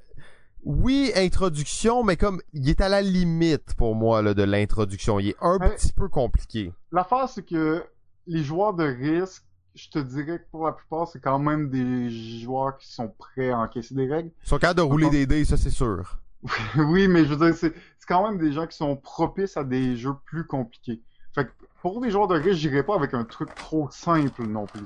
oui, 0.63 1.11
introduction, 1.15 2.03
mais 2.03 2.15
comme, 2.15 2.41
il 2.53 2.69
est 2.69 2.79
à 2.79 2.87
la 2.87 3.01
limite 3.01 3.73
pour 3.75 3.93
moi 3.95 4.21
là, 4.21 4.33
de 4.33 4.43
l'introduction. 4.43 5.19
Il 5.19 5.29
est 5.29 5.35
un 5.41 5.59
petit 5.59 5.91
peu 5.91 6.07
compliqué. 6.07 6.71
L'affaire, 6.93 7.27
c'est 7.27 7.45
que 7.45 7.83
les 8.27 8.43
joueurs 8.43 8.73
de 8.73 8.85
risque, 8.85 9.43
je 9.75 9.89
te 9.89 9.99
dirais 9.99 10.39
que 10.39 10.49
pour 10.51 10.65
la 10.65 10.73
plupart, 10.73 11.07
c'est 11.07 11.19
quand 11.19 11.39
même 11.39 11.69
des 11.69 12.09
joueurs 12.41 12.77
qui 12.77 12.91
sont 12.91 13.07
prêts 13.09 13.51
à 13.51 13.59
encaisser 13.59 13.95
des 13.95 14.07
règles. 14.07 14.31
Ils 14.43 14.49
sont 14.49 14.57
capables 14.57 14.77
de 14.77 14.83
rouler 14.83 15.09
des 15.09 15.25
dés, 15.25 15.45
ça 15.45 15.57
c'est 15.57 15.69
sûr. 15.69 16.19
oui, 16.77 17.07
mais 17.07 17.25
je 17.25 17.33
veux 17.33 17.45
dire, 17.45 17.55
c'est 17.55 17.73
quand 18.07 18.27
même 18.27 18.39
des 18.39 18.53
gens 18.53 18.65
qui 18.65 18.77
sont 18.77 18.95
propices 18.95 19.57
à 19.57 19.63
des 19.63 19.97
jeux 19.97 20.15
plus 20.25 20.45
compliqués. 20.45 21.01
Fait 21.33 21.45
que 21.45 21.51
pour 21.81 22.01
des 22.01 22.11
joueurs 22.11 22.27
de 22.27 22.35
risque, 22.35 22.59
j'irai 22.59 22.83
pas 22.83 22.95
avec 22.95 23.13
un 23.13 23.23
truc 23.23 23.53
trop 23.55 23.89
simple 23.91 24.43
non 24.43 24.65
plus. 24.65 24.85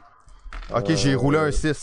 Ok, 0.73 0.91
j'ai 0.95 1.15
roulé 1.15 1.37
un 1.37 1.51
6. 1.51 1.81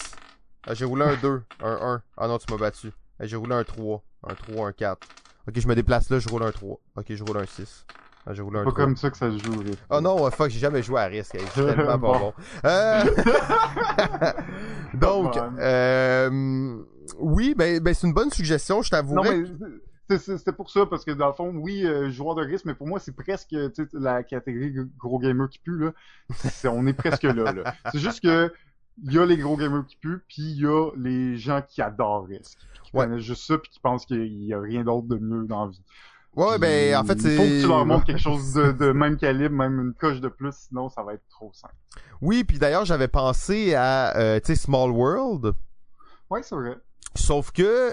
Ah, 0.66 0.74
j'ai 0.74 0.84
roulé 0.84 1.04
un 1.04 1.16
2, 1.16 1.42
un 1.62 1.78
1. 1.94 2.02
Ah 2.16 2.28
non, 2.28 2.38
tu 2.38 2.46
m'as 2.52 2.58
battu. 2.58 2.92
Ah, 3.18 3.26
j'ai 3.26 3.36
roulé 3.36 3.54
un 3.54 3.64
3, 3.64 4.02
un 4.24 4.34
3, 4.34 4.68
un 4.68 4.72
4. 4.72 5.08
Ok, 5.48 5.58
je 5.58 5.68
me 5.68 5.74
déplace 5.74 6.10
là, 6.10 6.18
je 6.18 6.28
roule 6.28 6.42
un 6.42 6.52
3. 6.52 6.78
Ok, 6.96 7.06
je 7.08 7.24
roule 7.24 7.38
un 7.38 7.46
6. 7.46 7.86
Ah, 8.30 8.34
j'ai 8.34 8.42
roulé 8.42 8.60
un 8.60 8.64
pas 8.64 8.70
3. 8.70 8.84
comme 8.84 8.96
ça 8.96 9.10
que 9.10 9.16
ça 9.16 9.30
se 9.30 9.38
joue. 9.38 9.60
Oh 9.90 10.00
non, 10.00 10.30
fuck, 10.30 10.50
j'ai 10.50 10.60
jamais 10.60 10.82
joué 10.82 11.00
à 11.00 11.06
risque. 11.06 11.36
C'est 11.52 11.64
tellement 11.64 11.98
pas 12.12 12.18
bon. 12.18 12.32
Euh... 12.64 13.04
Donc, 14.94 15.36
euh 15.36 16.76
oui, 17.18 17.54
ben, 17.56 17.80
ben 17.80 17.92
c'est 17.92 18.06
une 18.06 18.12
bonne 18.12 18.30
suggestion, 18.30 18.82
je 18.82 18.90
t'avoue. 18.90 19.16
Mais 20.08 20.18
c'était 20.18 20.52
pour 20.52 20.70
ça, 20.70 20.86
parce 20.86 21.04
que 21.04 21.10
dans 21.10 21.28
le 21.28 21.32
fond, 21.32 21.52
oui, 21.54 21.84
euh, 21.84 22.10
joueur 22.10 22.36
de 22.36 22.44
risque, 22.44 22.64
mais 22.64 22.74
pour 22.74 22.86
moi, 22.86 23.00
c'est 23.00 23.14
presque 23.14 23.54
la 23.92 24.22
catégorie 24.22 24.74
gros 24.96 25.18
gamer 25.18 25.48
qui 25.48 25.58
pue, 25.58 25.78
là. 25.78 25.92
on 26.64 26.86
est 26.86 26.92
presque 26.92 27.24
là, 27.24 27.52
là. 27.52 27.74
C'est 27.92 27.98
juste 27.98 28.22
que 28.22 28.52
il 29.02 29.12
y 29.12 29.18
a 29.18 29.24
les 29.24 29.38
gros 29.38 29.56
gamers 29.56 29.86
qui 29.86 29.96
puent, 29.96 30.22
puis 30.28 30.42
il 30.42 30.60
y 30.60 30.66
a 30.66 30.90
les 30.96 31.36
gens 31.36 31.62
qui 31.66 31.80
adorent 31.80 32.26
risque. 32.26 32.58
Qui 32.82 32.96
ouais. 32.96 33.06
connaissent 33.06 33.24
juste 33.24 33.46
ça, 33.46 33.56
puis 33.58 33.70
qui 33.70 33.80
pensent 33.80 34.04
qu'il 34.04 34.44
y 34.44 34.52
a 34.52 34.60
rien 34.60 34.84
d'autre 34.84 35.06
de 35.08 35.16
mieux 35.16 35.46
dans 35.46 35.66
la 35.66 35.70
vie. 35.70 35.82
Ouais, 36.36 36.58
ben, 36.58 36.96
en 36.96 37.04
fait, 37.04 37.20
c'est... 37.20 37.32
Il 37.32 37.36
faut 37.36 37.42
que 37.42 37.60
tu 37.60 37.66
leur 37.66 37.84
montres 37.84 38.04
quelque 38.04 38.20
chose 38.20 38.52
de, 38.54 38.72
de, 38.72 38.92
même 38.92 39.16
calibre, 39.16 39.54
même 39.54 39.80
une 39.80 39.94
coche 39.94 40.20
de 40.20 40.28
plus, 40.28 40.54
sinon 40.68 40.88
ça 40.88 41.02
va 41.02 41.14
être 41.14 41.28
trop 41.28 41.50
simple. 41.52 41.74
Oui, 42.20 42.44
puis 42.44 42.58
d'ailleurs, 42.58 42.84
j'avais 42.84 43.08
pensé 43.08 43.74
à, 43.74 44.16
euh, 44.16 44.38
tu 44.38 44.46
sais, 44.46 44.54
Small 44.54 44.90
World. 44.90 45.54
Ouais, 46.30 46.42
c'est 46.42 46.54
vrai. 46.54 46.76
Sauf 47.16 47.50
que 47.50 47.92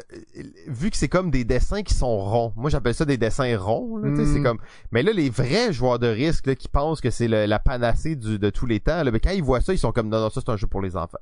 vu 0.68 0.92
que 0.92 0.98
c'est 0.98 1.08
comme 1.08 1.32
des 1.32 1.44
dessins 1.44 1.82
qui 1.82 1.96
sont 1.96 2.20
ronds, 2.20 2.54
moi 2.56 2.70
j'appelle 2.70 2.94
ça 2.94 3.04
des 3.04 3.18
dessins 3.18 3.58
ronds. 3.58 3.98
Là, 3.98 4.12
c'est 4.16 4.40
hmm. 4.40 4.44
comme, 4.44 4.60
mais 4.92 5.02
là 5.02 5.12
les 5.12 5.32
vrais 5.32 5.74
joueurs 5.74 5.98
de 5.98 6.06
risque 6.06 6.46
là, 6.46 6.54
qui 6.54 6.68
pensent 6.68 7.02
que 7.02 7.10
c'est 7.10 7.28
la 7.28 7.58
panacée 7.58 8.16
du, 8.16 8.38
de 8.38 8.50
tous 8.52 8.68
les 8.68 8.80
temps, 8.80 9.04
là, 9.04 9.10
mais 9.10 9.20
quand 9.20 9.32
ils 9.32 9.42
voient 9.42 9.62
ça, 9.62 9.74
ils 9.74 9.80
sont 9.80 9.92
comme 9.92 10.10
non 10.10 10.20
non 10.20 10.30
ça 10.30 10.42
c'est 10.46 10.52
un 10.52 10.56
jeu 10.56 10.68
pour 10.68 10.84
les 10.84 10.96
enfants. 10.96 11.18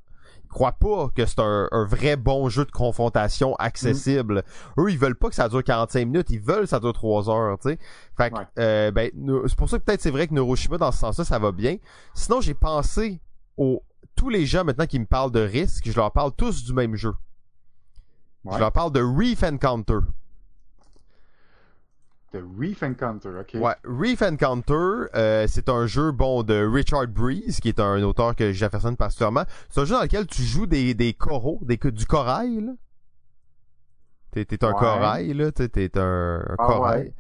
Croient 0.56 0.72
pas 0.72 1.10
que 1.14 1.26
c'est 1.26 1.42
un, 1.42 1.68
vrai 1.84 2.16
bon 2.16 2.48
jeu 2.48 2.64
de 2.64 2.72
confrontation 2.72 3.56
accessible. 3.56 4.42
Hmm. 4.78 4.82
Eux 4.84 4.92
ils 4.92 4.98
veulent 4.98 5.18
pas 5.18 5.28
que 5.28 5.36
ça 5.36 5.50
dure 5.50 5.62
45 5.62 6.06
minutes, 6.06 6.30
ils 6.30 6.40
veulent 6.40 6.62
que 6.62 6.68
ça 6.68 6.80
dure 6.80 6.94
3 6.94 7.30
heures. 7.30 7.58
Tu 7.60 7.72
sais. 7.72 7.80
Fait 8.16 8.32
que, 8.32 8.38
euh, 8.60 8.90
ben 8.90 9.12
c'est 9.48 9.58
pour 9.58 9.68
ça 9.70 9.78
que 9.78 9.84
peut-être 9.84 10.00
c'est 10.00 10.12
vrai 10.12 10.28
que 10.28 10.34
Neuroshima 10.34 10.78
dans 10.78 10.94
ce 10.94 11.00
sens-là 11.00 11.26
ça 11.26 11.40
va 11.40 11.52
bien. 11.52 11.76
Sinon 12.14 12.40
j'ai 12.40 12.54
pensé 12.54 13.20
aux 13.58 13.84
tous 14.16 14.30
les 14.30 14.46
gens 14.46 14.64
maintenant 14.64 14.86
qui 14.86 14.98
me 14.98 15.06
parlent 15.06 15.34
de 15.34 15.42
risque, 15.42 15.92
je 15.92 15.98
leur 15.98 16.14
parle 16.14 16.32
tous 16.32 16.64
du 16.64 16.72
même 16.72 16.96
jeu. 16.96 17.14
Je 18.50 18.58
leur 18.58 18.72
parle 18.72 18.94
de 18.94 19.02
Reef 19.02 19.44
Encounter. 19.44 20.00
De 22.36 22.44
Reef 22.60 22.84
Encounter, 22.84 23.30
ok? 23.40 23.62
Ouais, 23.62 23.76
Reef 23.86 24.22
Encounter, 24.22 25.08
euh, 25.16 25.46
c'est 25.48 25.70
un 25.70 25.88
jeu 25.88 26.12
bon 26.12 26.44
de 26.44 26.66
Richard 26.66 27.08
Breeze, 27.08 27.62
qui 27.62 27.70
est 27.70 27.80
un 27.80 28.04
auteur 28.04 28.36
que 28.36 28.52
j'affectionne 28.52 28.98
particulièrement. 28.98 29.46
C'est 29.70 29.80
un 29.80 29.86
jeu 29.86 29.96
dans 29.96 30.02
lequel 30.02 30.28
tu 30.28 30.42
joues 30.42 30.66
des, 30.66 30.94
des 30.94 31.14
coraux, 31.14 31.60
des, 31.62 31.78
du 31.78 32.06
corail, 32.06 32.62
là. 32.62 32.74
T'es, 34.32 34.66
un 34.66 34.74
corail, 34.74 35.34
là. 35.34 35.50
T'es, 35.54 35.98
un, 35.98 36.44
un 36.46 36.56
ah, 36.60 36.66
corail. 36.66 37.14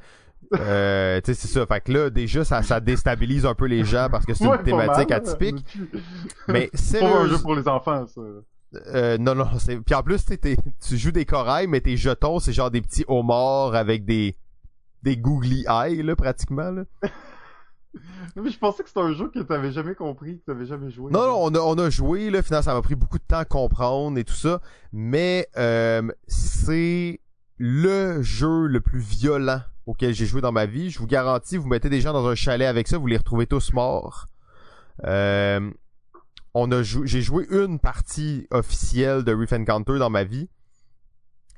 euh, 0.53 1.21
tu 1.21 1.33
sais, 1.33 1.41
c'est 1.41 1.47
ça. 1.47 1.65
Fait 1.65 1.79
que 1.79 1.93
là, 1.93 2.09
déjà, 2.09 2.43
ça, 2.43 2.61
ça 2.61 2.81
déstabilise 2.81 3.45
un 3.45 3.55
peu 3.55 3.67
les 3.67 3.85
gens 3.85 4.09
parce 4.11 4.25
que 4.25 4.33
c'est 4.33 4.43
une 4.43 4.63
thématique 4.63 5.11
atypique. 5.11 5.65
Mais 6.49 6.69
c'est 6.73 7.01
un 7.01 7.25
jeu 7.27 7.37
pour 7.39 7.55
les 7.55 7.69
enfants, 7.69 8.05
ça. 8.05 8.21
Euh, 8.87 9.17
non, 9.17 9.33
non, 9.33 9.47
c'est. 9.59 9.77
Puis 9.77 9.95
en 9.95 10.03
plus, 10.03 10.25
tu 10.25 10.97
joues 10.97 11.13
des 11.13 11.23
corails, 11.23 11.67
mais 11.67 11.79
tes 11.79 11.95
jetons, 11.95 12.39
c'est 12.39 12.51
genre 12.51 12.71
des 12.71 12.81
petits 12.81 13.05
homards 13.07 13.73
avec 13.73 14.03
des 14.03 14.35
des 15.05 15.15
googly 15.15 15.65
eyes, 15.69 16.03
là, 16.03 16.15
pratiquement, 16.15 16.71
là. 16.71 16.83
mais 18.35 18.49
je 18.49 18.57
pensais 18.57 18.83
que 18.83 18.89
c'était 18.89 19.01
un 19.01 19.13
jeu 19.13 19.29
que 19.29 19.39
t'avais 19.39 19.71
jamais 19.71 19.95
compris, 19.95 20.39
que 20.39 20.45
t'avais 20.51 20.65
jamais 20.65 20.89
joué. 20.89 21.11
Non, 21.11 21.27
non, 21.27 21.37
on 21.39 21.55
a, 21.55 21.59
on 21.59 21.77
a 21.77 21.89
joué, 21.89 22.29
là, 22.31 22.41
finalement, 22.41 22.63
ça 22.63 22.73
m'a 22.73 22.81
pris 22.81 22.95
beaucoup 22.95 23.19
de 23.19 23.23
temps 23.23 23.37
à 23.37 23.45
comprendre 23.45 24.17
et 24.17 24.23
tout 24.23 24.33
ça, 24.33 24.59
mais 24.91 25.47
euh, 25.57 26.01
c'est 26.27 27.21
le 27.57 28.21
jeu 28.23 28.65
le 28.65 28.81
plus 28.81 28.99
violent 28.99 29.61
auquel 29.85 30.13
j'ai 30.13 30.25
joué 30.25 30.41
dans 30.41 30.51
ma 30.51 30.65
vie. 30.65 30.89
Je 30.89 30.97
vous 30.97 31.07
garantis, 31.07 31.57
vous 31.57 31.69
mettez 31.69 31.89
des 31.89 32.01
gens 32.01 32.11
dans 32.11 32.27
un 32.27 32.35
chalet 32.35 32.67
avec 32.67 32.87
ça, 32.87 32.97
vous 32.97 33.07
les 33.07 33.17
retrouvez 33.17 33.45
tous 33.45 33.73
morts. 33.73 34.25
Euh, 35.05 35.69
on 36.55 36.71
a 36.71 36.81
j'ai 36.83 37.21
joué 37.21 37.45
une 37.51 37.79
partie 37.79 38.47
officielle 38.49 39.23
de 39.23 39.33
Reef 39.33 39.53
Encounter 39.53 39.99
dans 39.99 40.09
ma 40.09 40.23
vie. 40.23 40.49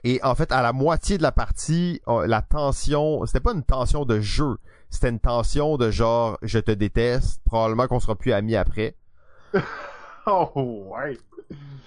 Et 0.07 0.21
en 0.23 0.35
fait, 0.35 0.53
à 0.53 0.61
la 0.61 0.71
moitié 0.71 1.17
de 1.17 1.21
la 1.21 1.33
partie, 1.33 2.01
la 2.07 2.41
tension, 2.41 3.25
c'était 3.25 3.41
pas 3.41 3.51
une 3.51 3.63
tension 3.63 4.05
de 4.05 4.21
jeu, 4.21 4.55
c'était 4.89 5.09
une 5.09 5.19
tension 5.19 5.75
de 5.75 5.91
genre 5.91 6.37
je 6.43 6.59
te 6.59 6.71
déteste, 6.71 7.41
probablement 7.43 7.87
qu'on 7.87 7.99
sera 7.99 8.15
plus 8.15 8.31
amis 8.31 8.55
après. 8.55 8.95
oh 10.25 10.85
ouais. 10.95 11.17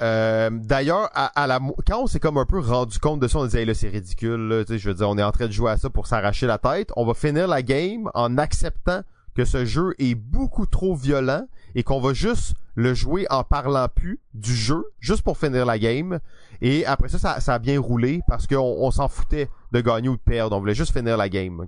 Euh, 0.03 0.51
D'ailleurs, 0.53 1.09
à, 1.15 1.47
la 1.47 1.61
quand 1.87 2.03
on 2.03 2.07
s'est 2.07 2.21
comme 2.21 2.37
un 2.37 2.45
peu 2.45 2.59
rendu 2.59 2.99
compte 2.99 3.21
de 3.21 3.27
ça, 3.27 3.39
on 3.39 3.47
disait 3.47 3.65
là 3.65 3.73
c'est 3.73 3.89
ridicule, 3.89 4.49
là, 4.49 4.65
je 4.69 4.87
veux 4.91 4.95
dire, 4.95 5.09
on 5.09 5.17
est 5.17 5.23
en 5.23 5.33
train 5.33 5.47
de 5.47 5.53
jouer 5.53 5.71
à 5.71 5.79
ça 5.79 5.89
pour 5.89 6.07
s'arracher 6.07 6.47
la 6.47 6.59
tête. 6.59 6.93
On 6.97 7.07
va 7.07 7.15
finir 7.15 7.49
la 7.49 7.63
game 7.63 8.11
en 8.13 8.37
acceptant 8.37 9.01
que 9.35 9.47
ce 9.47 9.65
jeu 9.65 9.95
est 9.99 10.15
beaucoup 10.15 10.67
trop 10.67 10.95
violent 10.95 11.47
et 11.75 11.85
qu'on 11.85 12.03
va 12.03 12.13
juste 12.13 12.53
le 12.81 12.95
jouer 12.95 13.27
en 13.29 13.45
parlant 13.45 13.87
plus 13.95 14.21
du 14.33 14.55
jeu, 14.55 14.87
juste 15.01 15.23
pour 15.23 15.37
finir 15.37 15.67
la 15.67 15.79
game. 15.79 16.19
Et 16.63 16.87
après 16.87 17.09
ça, 17.09 17.41
ça, 17.41 17.55
a 17.55 17.59
bien 17.59 17.79
roulé 17.79 18.23
parce 18.27 18.47
qu'on 18.47 18.57
on, 18.57 18.91
s'en 18.91 19.07
foutait 19.07 19.49
de 19.73 19.81
gagner 19.81 20.09
ou 20.09 20.17
de 20.17 20.21
perdre. 20.21 20.57
On 20.57 20.61
voulait 20.61 20.75
juste 20.75 20.93
finir 20.93 21.17
la 21.17 21.29
game. 21.29 21.67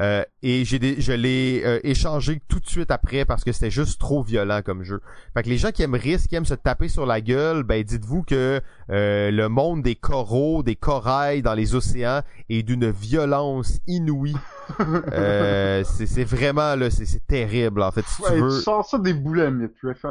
Euh, 0.00 0.22
et 0.42 0.64
j'ai 0.64 0.78
des, 0.78 1.00
je 1.00 1.12
l'ai 1.12 1.62
euh, 1.64 1.78
échangé 1.84 2.40
tout 2.48 2.58
de 2.60 2.66
suite 2.68 2.90
après 2.90 3.24
parce 3.26 3.44
que 3.44 3.52
c'était 3.52 3.70
juste 3.70 4.00
trop 4.00 4.22
violent 4.22 4.60
comme 4.64 4.82
jeu. 4.84 5.00
Fait 5.34 5.42
que 5.42 5.48
les 5.48 5.58
gens 5.58 5.70
qui 5.70 5.82
aiment 5.82 5.94
Risk, 5.94 6.28
qui 6.28 6.34
aiment 6.36 6.46
se 6.46 6.54
taper 6.54 6.88
sur 6.88 7.04
la 7.04 7.20
gueule, 7.20 7.62
ben 7.62 7.82
dites-vous 7.82 8.22
que 8.22 8.60
euh, 8.90 9.30
le 9.30 9.48
monde 9.48 9.82
des 9.82 9.94
coraux, 9.94 10.62
des 10.62 10.76
corails 10.76 11.42
dans 11.42 11.54
les 11.54 11.74
océans 11.74 12.22
est 12.48 12.62
d'une 12.62 12.90
violence 12.90 13.80
inouïe. 13.86 14.34
euh, 15.12 15.82
c'est, 15.84 16.06
c'est 16.06 16.24
vraiment 16.24 16.74
là, 16.76 16.90
c'est, 16.90 17.04
c'est 17.04 17.26
terrible 17.26 17.82
en 17.82 17.90
fait. 17.90 18.04
Si 18.06 18.22
tu 18.22 18.32
veux. 18.32 18.48
tu 18.48 18.62
sors 18.62 18.84
ça 18.86 18.98
des 18.98 19.12
boulamites, 19.14 19.72
Rafe 19.82 20.04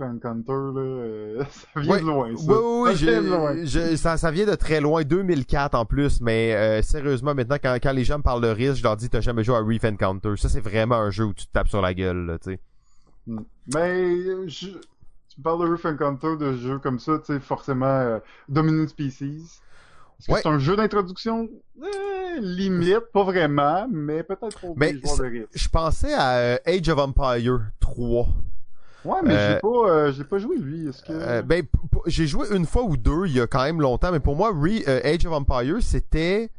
Encounter, 0.00 0.52
là, 0.52 0.80
euh, 0.80 1.42
ça 1.74 1.80
vient 1.80 1.92
Ouais, 1.92 2.00
de 2.00 2.04
loin, 2.06 2.36
ça. 2.36 2.42
Oui, 2.52 2.54
oui, 2.58 2.90
oui, 2.90 2.96
Ça 2.96 3.04
vient 3.06 3.22
de 3.22 3.28
loin. 3.28 3.54
je- 3.64 3.96
ça, 3.96 4.16
ça 4.16 4.30
vient 4.30 4.46
de 4.46 4.54
très 4.54 4.80
loin, 4.80 5.02
2004 5.02 5.74
en 5.74 5.84
plus, 5.84 6.20
mais 6.20 6.54
euh, 6.54 6.82
sérieusement, 6.82 7.34
maintenant, 7.34 7.56
quand, 7.62 7.76
quand 7.82 7.92
les 7.92 8.04
gens 8.04 8.18
me 8.18 8.22
parlent 8.22 8.42
de 8.42 8.48
risque, 8.48 8.76
je 8.76 8.82
leur 8.82 8.96
dis, 8.96 9.08
t'as 9.08 9.20
jamais 9.22 9.44
joué 9.44 9.56
à 9.56 9.60
Reef 9.60 9.84
Encounter. 9.84 10.34
Ça, 10.36 10.48
c'est 10.48 10.60
vraiment 10.60 10.96
un 10.96 11.10
jeu 11.10 11.24
où 11.24 11.32
tu 11.32 11.46
te 11.46 11.52
tapes 11.52 11.68
sur 11.68 11.80
la 11.80 11.94
gueule, 11.94 12.38
tu 12.42 12.52
sais. 12.52 12.60
Mais 13.26 14.00
euh, 14.02 14.44
je... 14.48 14.68
tu 14.68 15.40
parles 15.42 15.60
de 15.64 15.70
Roof 15.70 15.84
Encounter, 15.86 16.36
de 16.38 16.56
jeux 16.56 16.78
comme 16.78 16.98
ça, 16.98 17.18
tu 17.18 17.32
sais, 17.32 17.40
forcément, 17.40 17.86
euh, 17.86 18.18
Dominant 18.48 18.86
Species. 18.88 19.60
Est-ce 20.18 20.26
que 20.26 20.32
Ouais. 20.32 20.40
c'est 20.42 20.48
un 20.48 20.58
jeu 20.58 20.76
d'introduction? 20.76 21.48
Eh, 21.82 22.40
limite, 22.40 23.10
pas 23.12 23.24
vraiment, 23.24 23.86
mais 23.90 24.22
peut-être 24.22 24.58
pour 24.60 24.76
Mais 24.78 24.92
joueurs 24.98 25.18
de 25.18 25.24
risque. 25.24 25.48
Je 25.54 25.68
pensais 25.68 26.14
à 26.14 26.36
euh, 26.36 26.56
Age 26.66 26.88
of 26.88 26.98
Empire 26.98 27.60
3. 27.80 28.28
Ouais, 29.04 29.16
mais 29.24 29.34
Euh, 29.34 29.54
j'ai 29.54 29.60
pas, 29.60 29.68
euh, 29.90 30.12
j'ai 30.12 30.24
pas 30.24 30.38
joué 30.38 30.56
lui. 30.58 30.88
Est-ce 30.88 31.02
que 31.02 31.12
Euh, 31.12 31.42
ben, 31.42 31.64
j'ai 32.06 32.26
joué 32.28 32.46
une 32.54 32.66
fois 32.66 32.84
ou 32.84 32.96
deux, 32.96 33.26
il 33.26 33.32
y 33.32 33.40
a 33.40 33.46
quand 33.48 33.64
même 33.64 33.80
longtemps, 33.80 34.12
mais 34.12 34.20
pour 34.20 34.36
moi, 34.36 34.52
Re- 34.52 34.84
Age 35.04 35.26
of 35.26 35.32
Empire, 35.32 35.78
c'était 35.80 36.50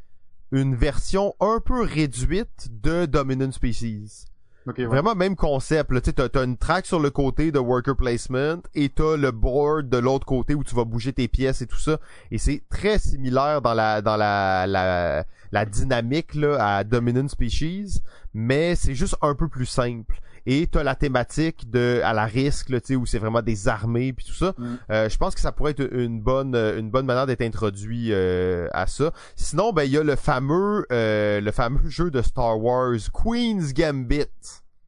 une 0.54 0.76
version 0.76 1.34
un 1.40 1.58
peu 1.58 1.82
réduite 1.82 2.68
de 2.80 3.06
Dominant 3.06 3.50
Species. 3.50 4.26
Ok, 4.68 4.76
ouais. 4.78 4.86
Vraiment 4.86 5.16
même 5.16 5.34
concept. 5.34 5.90
Là. 5.90 6.00
Tu 6.00 6.14
t'as, 6.14 6.28
t'as 6.28 6.44
une 6.44 6.56
track 6.56 6.86
sur 6.86 7.00
le 7.00 7.10
côté 7.10 7.50
de 7.50 7.58
worker 7.58 7.96
placement 7.96 8.62
et 8.74 8.88
t'as 8.88 9.16
le 9.16 9.32
board 9.32 9.88
de 9.88 9.98
l'autre 9.98 10.24
côté 10.24 10.54
où 10.54 10.62
tu 10.62 10.74
vas 10.76 10.84
bouger 10.84 11.12
tes 11.12 11.26
pièces 11.26 11.60
et 11.60 11.66
tout 11.66 11.78
ça. 11.78 11.98
Et 12.30 12.38
c'est 12.38 12.62
très 12.70 12.98
similaire 13.00 13.62
dans 13.62 13.74
la 13.74 14.00
dans 14.00 14.16
la 14.16 14.66
la, 14.68 15.24
la 15.50 15.66
dynamique 15.66 16.34
là, 16.36 16.76
à 16.76 16.84
Dominant 16.84 17.28
Species, 17.28 18.00
mais 18.32 18.76
c'est 18.76 18.94
juste 18.94 19.16
un 19.22 19.34
peu 19.34 19.48
plus 19.48 19.66
simple. 19.66 20.20
Et 20.46 20.66
t'as 20.66 20.82
la 20.82 20.94
thématique 20.94 21.70
de 21.70 22.00
à 22.04 22.12
la 22.12 22.26
risque 22.26 22.68
là, 22.68 22.80
tu 22.80 22.88
sais, 22.88 22.96
où 22.96 23.06
c'est 23.06 23.18
vraiment 23.18 23.42
des 23.42 23.68
armées 23.68 24.12
puis 24.12 24.26
tout 24.26 24.34
ça. 24.34 24.54
Mm. 24.58 24.78
Euh, 24.90 25.08
je 25.08 25.16
pense 25.16 25.34
que 25.34 25.40
ça 25.40 25.52
pourrait 25.52 25.72
être 25.72 25.88
une 25.92 26.20
bonne 26.20 26.54
euh, 26.54 26.78
une 26.78 26.90
bonne 26.90 27.06
manière 27.06 27.26
d'être 27.26 27.42
introduit 27.42 28.08
euh, 28.12 28.68
à 28.72 28.86
ça. 28.86 29.12
Sinon, 29.36 29.72
ben 29.72 29.84
il 29.84 29.92
y 29.92 29.98
a 29.98 30.02
le 30.02 30.16
fameux 30.16 30.86
euh, 30.92 31.40
le 31.40 31.52
fameux 31.52 31.88
jeu 31.88 32.10
de 32.10 32.22
Star 32.22 32.60
Wars 32.60 32.98
Queen's 33.12 33.72
Gambit. 33.72 34.26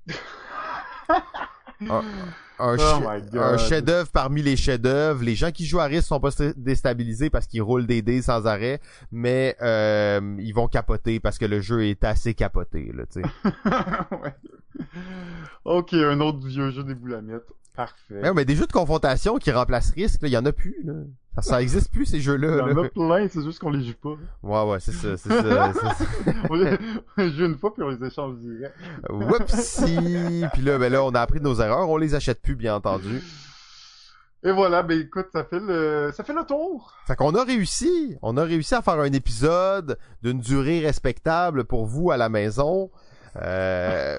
un 1.81 2.03
un, 2.59 2.77
Oh 2.79 3.39
un 3.39 3.59
chef-d'œuvre 3.59 4.09
parmi 4.11 4.43
les 4.43 4.57
chefs-d'œuvre. 4.57 5.23
Les 5.23 5.35
gens 5.35 5.51
qui 5.51 5.67
jouent 5.67 5.81
à 5.81 5.85
risque 5.85 6.09
sont 6.09 6.21
pas 6.21 6.31
déstabilisés 6.57 7.29
parce 7.29 7.47
qu'ils 7.47 7.63
roulent 7.63 7.87
des 7.87 8.03
dés 8.03 8.23
sans 8.23 8.47
arrêt, 8.47 8.81
mais 9.13 9.57
euh, 9.61 10.37
ils 10.39 10.53
vont 10.53 10.67
capoter 10.69 11.21
parce 11.21 11.39
que 11.39 11.45
le 11.45 11.61
jeu 11.61 11.85
est 11.85 12.03
assez 12.05 12.35
capoté 12.35 12.93
là, 12.95 13.05
tu 13.07 13.21
sais. 13.21 13.29
ouais. 14.23 14.35
Ok, 15.65 15.95
un 15.95 16.21
autre 16.21 16.47
vieux 16.47 16.71
jeu 16.71 16.85
des 16.85 16.95
boulamites. 16.95 17.43
Parfait. 17.75 18.23
Ouais, 18.23 18.33
mais 18.33 18.45
des 18.47 18.55
jeux 18.57 18.67
de 18.67 18.73
confrontation 18.73 19.37
qui 19.37 19.51
remplacent 19.53 19.91
risque, 19.93 20.21
il 20.23 20.29
y 20.31 20.37
en 20.39 20.47
a 20.47 20.53
plus 20.53 20.77
là. 20.85 20.95
Ça, 21.37 21.43
ça 21.43 21.63
existe 21.63 21.93
plus 21.93 22.07
ces 22.07 22.17
Il 22.17 22.21
y 22.21 22.23
jeux-là. 22.23 22.65
en 22.65 22.83
a 22.85 22.89
plein, 22.89 23.29
c'est 23.29 23.43
juste 23.45 23.59
qu'on 23.59 23.69
les 23.71 23.85
joue 23.85 23.93
pas. 24.03 24.17
Ouais, 24.43 24.71
ouais, 24.73 24.81
c'est 24.81 24.93
ça, 24.93 25.17
c'est 25.19 25.29
ça. 25.29 25.73
on 26.49 26.55
les 26.55 26.79
on 27.19 27.23
les 27.23 27.31
joue 27.33 27.45
une 27.45 27.59
fois 27.59 27.75
puis 27.75 27.83
on 27.83 27.91
les 27.91 28.03
échange 28.03 28.37
direct. 28.39 28.75
Whoopsie! 29.11 30.47
Puis 30.55 30.63
là, 30.63 30.79
ben 30.79 30.91
là, 30.91 31.05
on 31.05 31.11
a 31.11 31.21
appris 31.21 31.39
de 31.41 31.45
nos 31.45 31.57
erreurs, 31.61 31.91
on 31.91 31.99
les 31.99 32.15
achète 32.15 32.41
plus, 32.41 32.57
bien 32.57 32.75
entendu. 32.77 33.23
Et 34.43 34.53
voilà, 34.53 34.83
ben 34.83 34.99
écoute, 34.99 35.27
ça 35.33 35.45
fait 35.45 35.61
le, 35.61 36.11
ça 36.15 36.25
fait 36.25 36.33
le 36.33 36.45
tour. 36.47 36.95
Fait 37.07 37.17
qu'on 37.17 37.35
a 37.35 37.45
réussi, 37.45 38.17
on 38.23 38.37
a 38.37 38.45
réussi 38.45 38.75
à 38.75 38.81
faire 38.81 39.01
un 39.01 39.13
épisode 39.13 39.99
d'une 40.23 40.41
durée 40.41 40.81
respectable 40.81 41.65
pour 41.65 41.85
vous 41.85 42.11
à 42.11 42.17
la 42.17 42.29
maison. 42.29 42.91
Euh, 43.43 44.19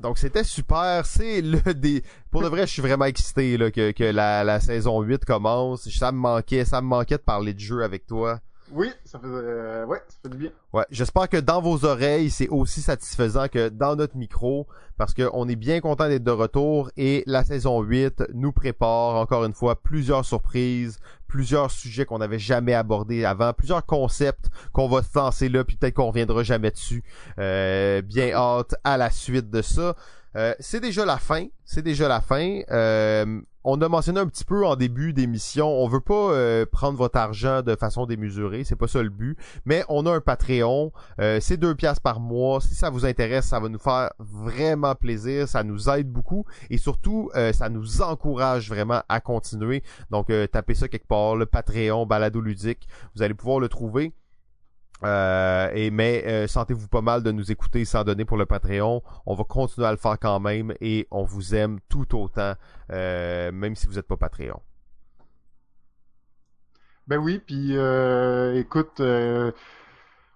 donc 0.00 0.18
c'était 0.18 0.44
super, 0.44 1.06
c'est 1.06 1.40
le 1.40 1.60
des 1.74 2.02
pour 2.30 2.42
de 2.42 2.48
vrai, 2.48 2.66
je 2.66 2.72
suis 2.72 2.82
vraiment 2.82 3.06
excité 3.06 3.56
là 3.56 3.70
que, 3.70 3.92
que 3.92 4.04
la, 4.04 4.44
la 4.44 4.60
saison 4.60 5.00
8 5.00 5.24
commence. 5.24 5.88
Ça 5.90 6.12
me 6.12 6.18
manquait, 6.18 6.64
ça 6.64 6.80
me 6.80 6.86
manquait 6.86 7.16
de 7.16 7.22
parler 7.22 7.54
de 7.54 7.60
jeu 7.60 7.82
avec 7.82 8.06
toi. 8.06 8.40
Oui, 8.72 8.90
ça 9.04 9.18
fait, 9.18 9.26
euh, 9.26 9.86
ouais, 9.86 10.02
ça 10.08 10.16
fait 10.22 10.28
du 10.28 10.38
bien. 10.38 10.50
Ouais, 10.72 10.84
j'espère 10.90 11.28
que 11.28 11.36
dans 11.36 11.60
vos 11.60 11.84
oreilles, 11.84 12.30
c'est 12.30 12.48
aussi 12.48 12.82
satisfaisant 12.82 13.48
que 13.48 13.68
dans 13.68 13.96
notre 13.96 14.16
micro, 14.16 14.66
parce 14.96 15.14
qu'on 15.14 15.48
est 15.48 15.56
bien 15.56 15.80
content 15.80 16.08
d'être 16.08 16.24
de 16.24 16.30
retour 16.30 16.90
et 16.96 17.22
la 17.26 17.44
saison 17.44 17.80
8 17.82 18.24
nous 18.34 18.52
prépare 18.52 19.16
encore 19.16 19.44
une 19.44 19.52
fois 19.52 19.80
plusieurs 19.80 20.24
surprises, 20.24 20.98
plusieurs 21.28 21.70
sujets 21.70 22.06
qu'on 22.06 22.18
n'avait 22.18 22.38
jamais 22.38 22.74
abordés 22.74 23.24
avant, 23.24 23.52
plusieurs 23.52 23.84
concepts 23.84 24.48
qu'on 24.72 24.88
va 24.88 25.02
se 25.02 25.16
lancer 25.16 25.48
là, 25.48 25.64
puis 25.64 25.76
peut-être 25.76 25.94
qu'on 25.94 26.08
reviendra 26.08 26.42
jamais 26.42 26.70
dessus. 26.70 27.04
Euh, 27.38 28.02
bien 28.02 28.32
hâte 28.32 28.74
à 28.84 28.96
la 28.96 29.10
suite 29.10 29.50
de 29.50 29.62
ça. 29.62 29.94
Euh, 30.36 30.54
c'est 30.60 30.80
déjà 30.80 31.06
la 31.06 31.16
fin, 31.16 31.46
c'est 31.64 31.82
déjà 31.82 32.08
la 32.08 32.20
fin. 32.20 32.60
Euh, 32.70 33.40
on 33.64 33.80
a 33.80 33.88
mentionné 33.88 34.20
un 34.20 34.26
petit 34.26 34.44
peu 34.44 34.66
en 34.66 34.76
début 34.76 35.12
d'émission, 35.14 35.66
on 35.66 35.88
veut 35.88 36.00
pas 36.00 36.30
euh, 36.32 36.66
prendre 36.70 36.98
votre 36.98 37.18
argent 37.18 37.62
de 37.62 37.74
façon 37.74 38.04
démesurée, 38.06 38.62
c'est 38.62 38.76
pas 38.76 38.86
ça 38.86 39.02
le 39.02 39.08
but. 39.08 39.36
Mais 39.64 39.82
on 39.88 40.04
a 40.04 40.12
un 40.12 40.20
Patreon, 40.20 40.92
c'est 41.40 41.56
deux 41.56 41.74
piastres 41.74 42.02
par 42.02 42.20
mois. 42.20 42.60
Si 42.60 42.74
ça 42.74 42.90
vous 42.90 43.06
intéresse, 43.06 43.46
ça 43.46 43.58
va 43.58 43.68
nous 43.68 43.78
faire 43.78 44.12
vraiment 44.18 44.94
plaisir, 44.94 45.48
ça 45.48 45.64
nous 45.64 45.88
aide 45.88 46.08
beaucoup 46.08 46.44
et 46.70 46.78
surtout 46.78 47.30
ça 47.52 47.68
nous 47.68 48.02
encourage 48.02 48.68
vraiment 48.68 49.02
à 49.08 49.20
continuer. 49.20 49.82
Donc 50.10 50.30
tapez 50.52 50.74
ça 50.74 50.86
quelque 50.86 51.08
part, 51.08 51.34
le 51.34 51.46
Patreon 51.46 52.06
Balado 52.06 52.40
ludique, 52.40 52.86
vous 53.16 53.22
allez 53.22 53.34
pouvoir 53.34 53.58
le 53.58 53.68
trouver. 53.68 54.12
Euh, 55.04 55.70
et 55.74 55.90
mais 55.90 56.24
euh, 56.26 56.46
sentez-vous 56.46 56.88
pas 56.88 57.02
mal 57.02 57.22
de 57.22 57.30
nous 57.30 57.52
écouter 57.52 57.84
sans 57.84 58.02
donner 58.02 58.24
pour 58.24 58.38
le 58.38 58.46
Patreon. 58.46 59.02
On 59.26 59.34
va 59.34 59.44
continuer 59.44 59.86
à 59.86 59.90
le 59.90 59.98
faire 59.98 60.18
quand 60.18 60.40
même 60.40 60.74
et 60.80 61.06
on 61.10 61.24
vous 61.24 61.54
aime 61.54 61.80
tout 61.88 62.18
autant, 62.18 62.54
euh, 62.92 63.52
même 63.52 63.76
si 63.76 63.86
vous 63.86 63.94
n'êtes 63.94 64.06
pas 64.06 64.16
Patreon. 64.16 64.60
Ben 67.06 67.18
oui, 67.18 67.38
puis 67.38 67.76
euh, 67.76 68.58
écoute, 68.58 69.00
euh, 69.00 69.52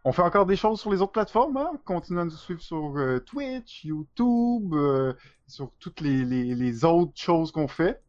on 0.05 0.12
fait 0.12 0.23
encore 0.23 0.47
des 0.47 0.57
choses 0.57 0.78
sur 0.78 0.93
les 0.93 1.01
autres 1.01 1.12
plateformes, 1.12 1.57
hein? 1.57 1.73
Continuez 1.85 2.20
à 2.20 2.24
nous 2.24 2.31
suivre 2.31 2.61
sur 2.61 2.97
euh, 2.97 3.19
Twitch, 3.19 3.85
YouTube, 3.85 4.74
sur 5.47 5.73
toutes 5.81 6.01
les, 6.01 6.24
les, 6.24 6.55
les 6.55 6.85
autres 6.85 7.12
choses 7.16 7.51
qu'on 7.51 7.66
fait. 7.66 8.01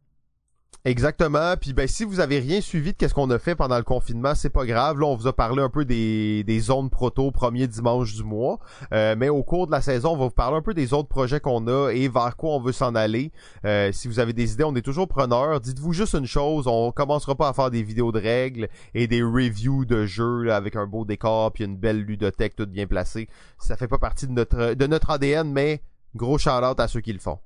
Exactement. 0.83 1.55
Puis 1.61 1.73
ben 1.73 1.87
si 1.87 2.05
vous 2.05 2.19
avez 2.19 2.39
rien 2.39 2.59
suivi 2.59 2.93
de 2.93 2.97
qu'est-ce 2.97 3.13
qu'on 3.13 3.29
a 3.29 3.37
fait 3.37 3.53
pendant 3.53 3.77
le 3.77 3.83
confinement, 3.83 4.33
c'est 4.33 4.49
pas 4.49 4.65
grave. 4.65 4.99
Là, 4.99 5.05
on 5.05 5.15
vous 5.15 5.27
a 5.27 5.33
parlé 5.33 5.61
un 5.61 5.69
peu 5.69 5.85
des, 5.85 6.43
des 6.43 6.59
zones 6.59 6.89
proto 6.89 7.29
premier 7.29 7.67
dimanche 7.67 8.15
du 8.15 8.23
mois. 8.23 8.57
Euh, 8.91 9.15
mais 9.15 9.29
au 9.29 9.43
cours 9.43 9.67
de 9.67 9.71
la 9.71 9.81
saison, 9.81 10.13
on 10.13 10.17
va 10.17 10.25
vous 10.25 10.31
parler 10.31 10.57
un 10.57 10.63
peu 10.63 10.73
des 10.73 10.93
autres 10.93 11.07
projets 11.07 11.39
qu'on 11.39 11.67
a 11.67 11.91
et 11.91 12.07
vers 12.07 12.35
quoi 12.35 12.55
on 12.55 12.59
veut 12.59 12.71
s'en 12.71 12.95
aller. 12.95 13.31
Euh, 13.63 13.91
si 13.91 14.07
vous 14.07 14.19
avez 14.19 14.33
des 14.33 14.53
idées, 14.53 14.63
on 14.63 14.75
est 14.75 14.81
toujours 14.81 15.07
preneurs. 15.07 15.61
Dites-vous 15.61 15.93
juste 15.93 16.15
une 16.15 16.25
chose, 16.25 16.65
on 16.67 16.91
commencera 16.91 17.35
pas 17.35 17.49
à 17.49 17.53
faire 17.53 17.69
des 17.69 17.83
vidéos 17.83 18.11
de 18.11 18.19
règles 18.19 18.67
et 18.95 19.05
des 19.05 19.21
reviews 19.21 19.85
de 19.85 20.07
jeux 20.07 20.43
là, 20.43 20.55
avec 20.55 20.75
un 20.75 20.87
beau 20.87 21.05
décor 21.05 21.51
puis 21.51 21.63
une 21.63 21.77
belle 21.77 22.01
ludothèque 22.01 22.55
toute 22.55 22.71
bien 22.71 22.87
placée. 22.87 23.29
Ça 23.59 23.77
fait 23.77 23.87
pas 23.87 23.99
partie 23.99 24.25
de 24.25 24.33
notre 24.33 24.73
de 24.73 24.87
notre 24.87 25.11
ADN, 25.11 25.51
mais 25.51 25.83
gros 26.15 26.39
shout-out 26.39 26.79
à 26.79 26.87
ceux 26.87 27.01
qui 27.01 27.13
le 27.13 27.19
font. 27.19 27.37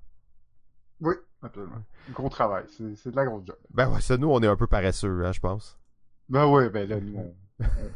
Oui, 1.01 1.15
absolument. 1.45 1.83
Gros 2.13 2.29
travail, 2.29 2.63
c'est 2.69 3.11
de 3.11 3.15
la 3.15 3.25
grosse 3.25 3.43
job. 3.45 3.55
Ben 3.73 3.87
ouais, 3.89 4.01
ça 4.01 4.17
nous 4.17 4.29
on 4.31 4.39
est 4.41 4.47
un 4.47 4.55
peu 4.55 4.67
paresseux, 4.67 5.25
hein, 5.25 5.31
je 5.31 5.39
pense. 5.39 5.77
Ben 6.29 6.45
ouais, 6.47 6.69
ben 6.69 6.87
là, 6.89 6.97
nous, 6.99 7.19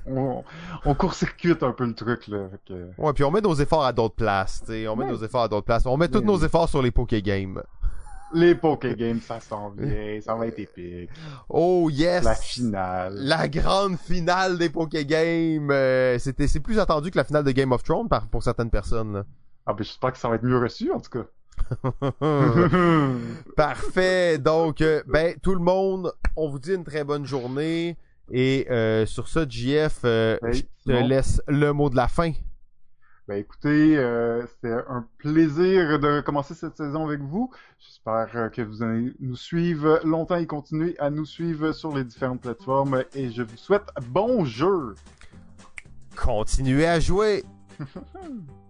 on, 0.06 0.16
on, 0.16 0.44
on 0.86 0.94
court-circuite 0.96 1.64
un 1.64 1.72
peu 1.72 1.86
le 1.86 1.94
truc, 1.96 2.28
là. 2.28 2.48
Que... 2.68 2.90
Ouais, 2.98 3.14
puis 3.14 3.24
on 3.24 3.32
met 3.32 3.42
nos 3.42 3.56
efforts 3.56 3.84
à 3.84 3.92
d'autres 3.94 4.16
places, 4.16 4.62
tu 4.62 4.68
sais, 4.72 4.88
on 4.88 4.96
met 4.96 5.06
Ouais. 5.06 5.12
nos 5.12 5.18
efforts 5.24 5.42
à 5.44 5.48
d'autres 5.48 5.66
places. 5.66 5.86
On 5.86 5.98
met 5.98 6.08
tous 6.08 6.22
nos 6.22 6.38
efforts 6.40 6.70
sur 6.70 6.82
les 6.82 6.92
Poké 6.92 7.22
Games. 7.22 7.62
Les 8.32 8.54
Poké 8.54 8.96
Games, 8.96 9.20
ça 9.20 9.40
s'en 9.40 9.72
vient, 9.72 10.22
ça 10.22 10.36
va 10.36 10.46
être 10.46 10.60
épique. 10.60 11.10
Oh 11.50 11.90
yes! 11.92 12.24
La 12.24 12.36
finale. 12.36 13.16
La 13.16 13.48
grande 13.48 13.98
finale 13.98 14.60
des 14.60 14.70
Poké 14.70 15.04
Games. 15.06 15.70
Euh, 15.72 16.20
c'était 16.20 16.48
c'est 16.48 16.60
plus 16.60 16.78
attendu 16.78 17.10
que 17.10 17.18
la 17.18 17.24
finale 17.24 17.44
de 17.44 17.52
Game 17.52 17.72
of 17.72 17.82
Thrones 17.84 18.08
par, 18.08 18.28
pour 18.28 18.44
certaines 18.44 18.70
personnes. 18.70 19.14
là. 19.14 19.24
Ah 19.66 19.74
ben 19.74 19.84
j'espère 19.84 20.12
que 20.14 20.20
ça 20.20 20.30
va 20.30 20.36
être 20.36 20.44
mieux 20.44 20.60
reçu, 20.60 20.92
en 20.92 21.00
tout 21.00 21.10
cas. 21.10 21.26
Parfait. 23.56 24.38
Donc 24.38 24.82
euh, 24.82 25.04
ben 25.08 25.36
tout 25.42 25.54
le 25.54 25.62
monde, 25.62 26.14
on 26.36 26.50
vous 26.50 26.60
dit 26.60 26.74
une 26.74 26.84
très 26.84 27.04
bonne 27.04 27.26
journée 27.26 27.98
et 28.32 28.68
euh, 28.70 29.06
sur 29.06 29.28
ça 29.28 29.46
JF 29.48 30.02
euh, 30.06 30.38
Ben, 30.42 30.54
je 30.54 30.62
te 30.86 30.92
laisse 30.92 31.42
le 31.48 31.72
mot 31.72 31.90
de 31.90 31.96
la 31.96 32.08
fin. 32.08 32.32
Ben 33.28 33.36
écoutez, 33.36 33.96
c'était 34.48 34.74
un 34.74 35.06
plaisir 35.20 36.00
de 36.00 36.22
commencer 36.22 36.56
cette 36.56 36.76
saison 36.78 37.06
avec 37.06 37.22
vous. 37.22 37.52
J'espère 37.78 38.50
que 38.52 38.64
vous 38.64 38.82
allez 38.82 39.14
nous 39.20 39.36
suivre 39.36 40.00
longtemps 40.04 40.38
et 40.38 40.48
continuer 40.48 40.98
à 40.98 41.12
nous 41.12 41.26
suivre 41.26 41.72
sur 41.72 41.96
les 41.96 42.04
différentes 42.04 42.42
plateformes. 42.42 43.04
Et 43.14 43.30
je 43.30 43.44
vous 43.44 43.58
souhaite 43.58 43.88
bon 44.10 44.46
jeu! 44.46 44.96
Continuez 46.16 46.88
à 46.88 47.00
jouer. 47.00 47.44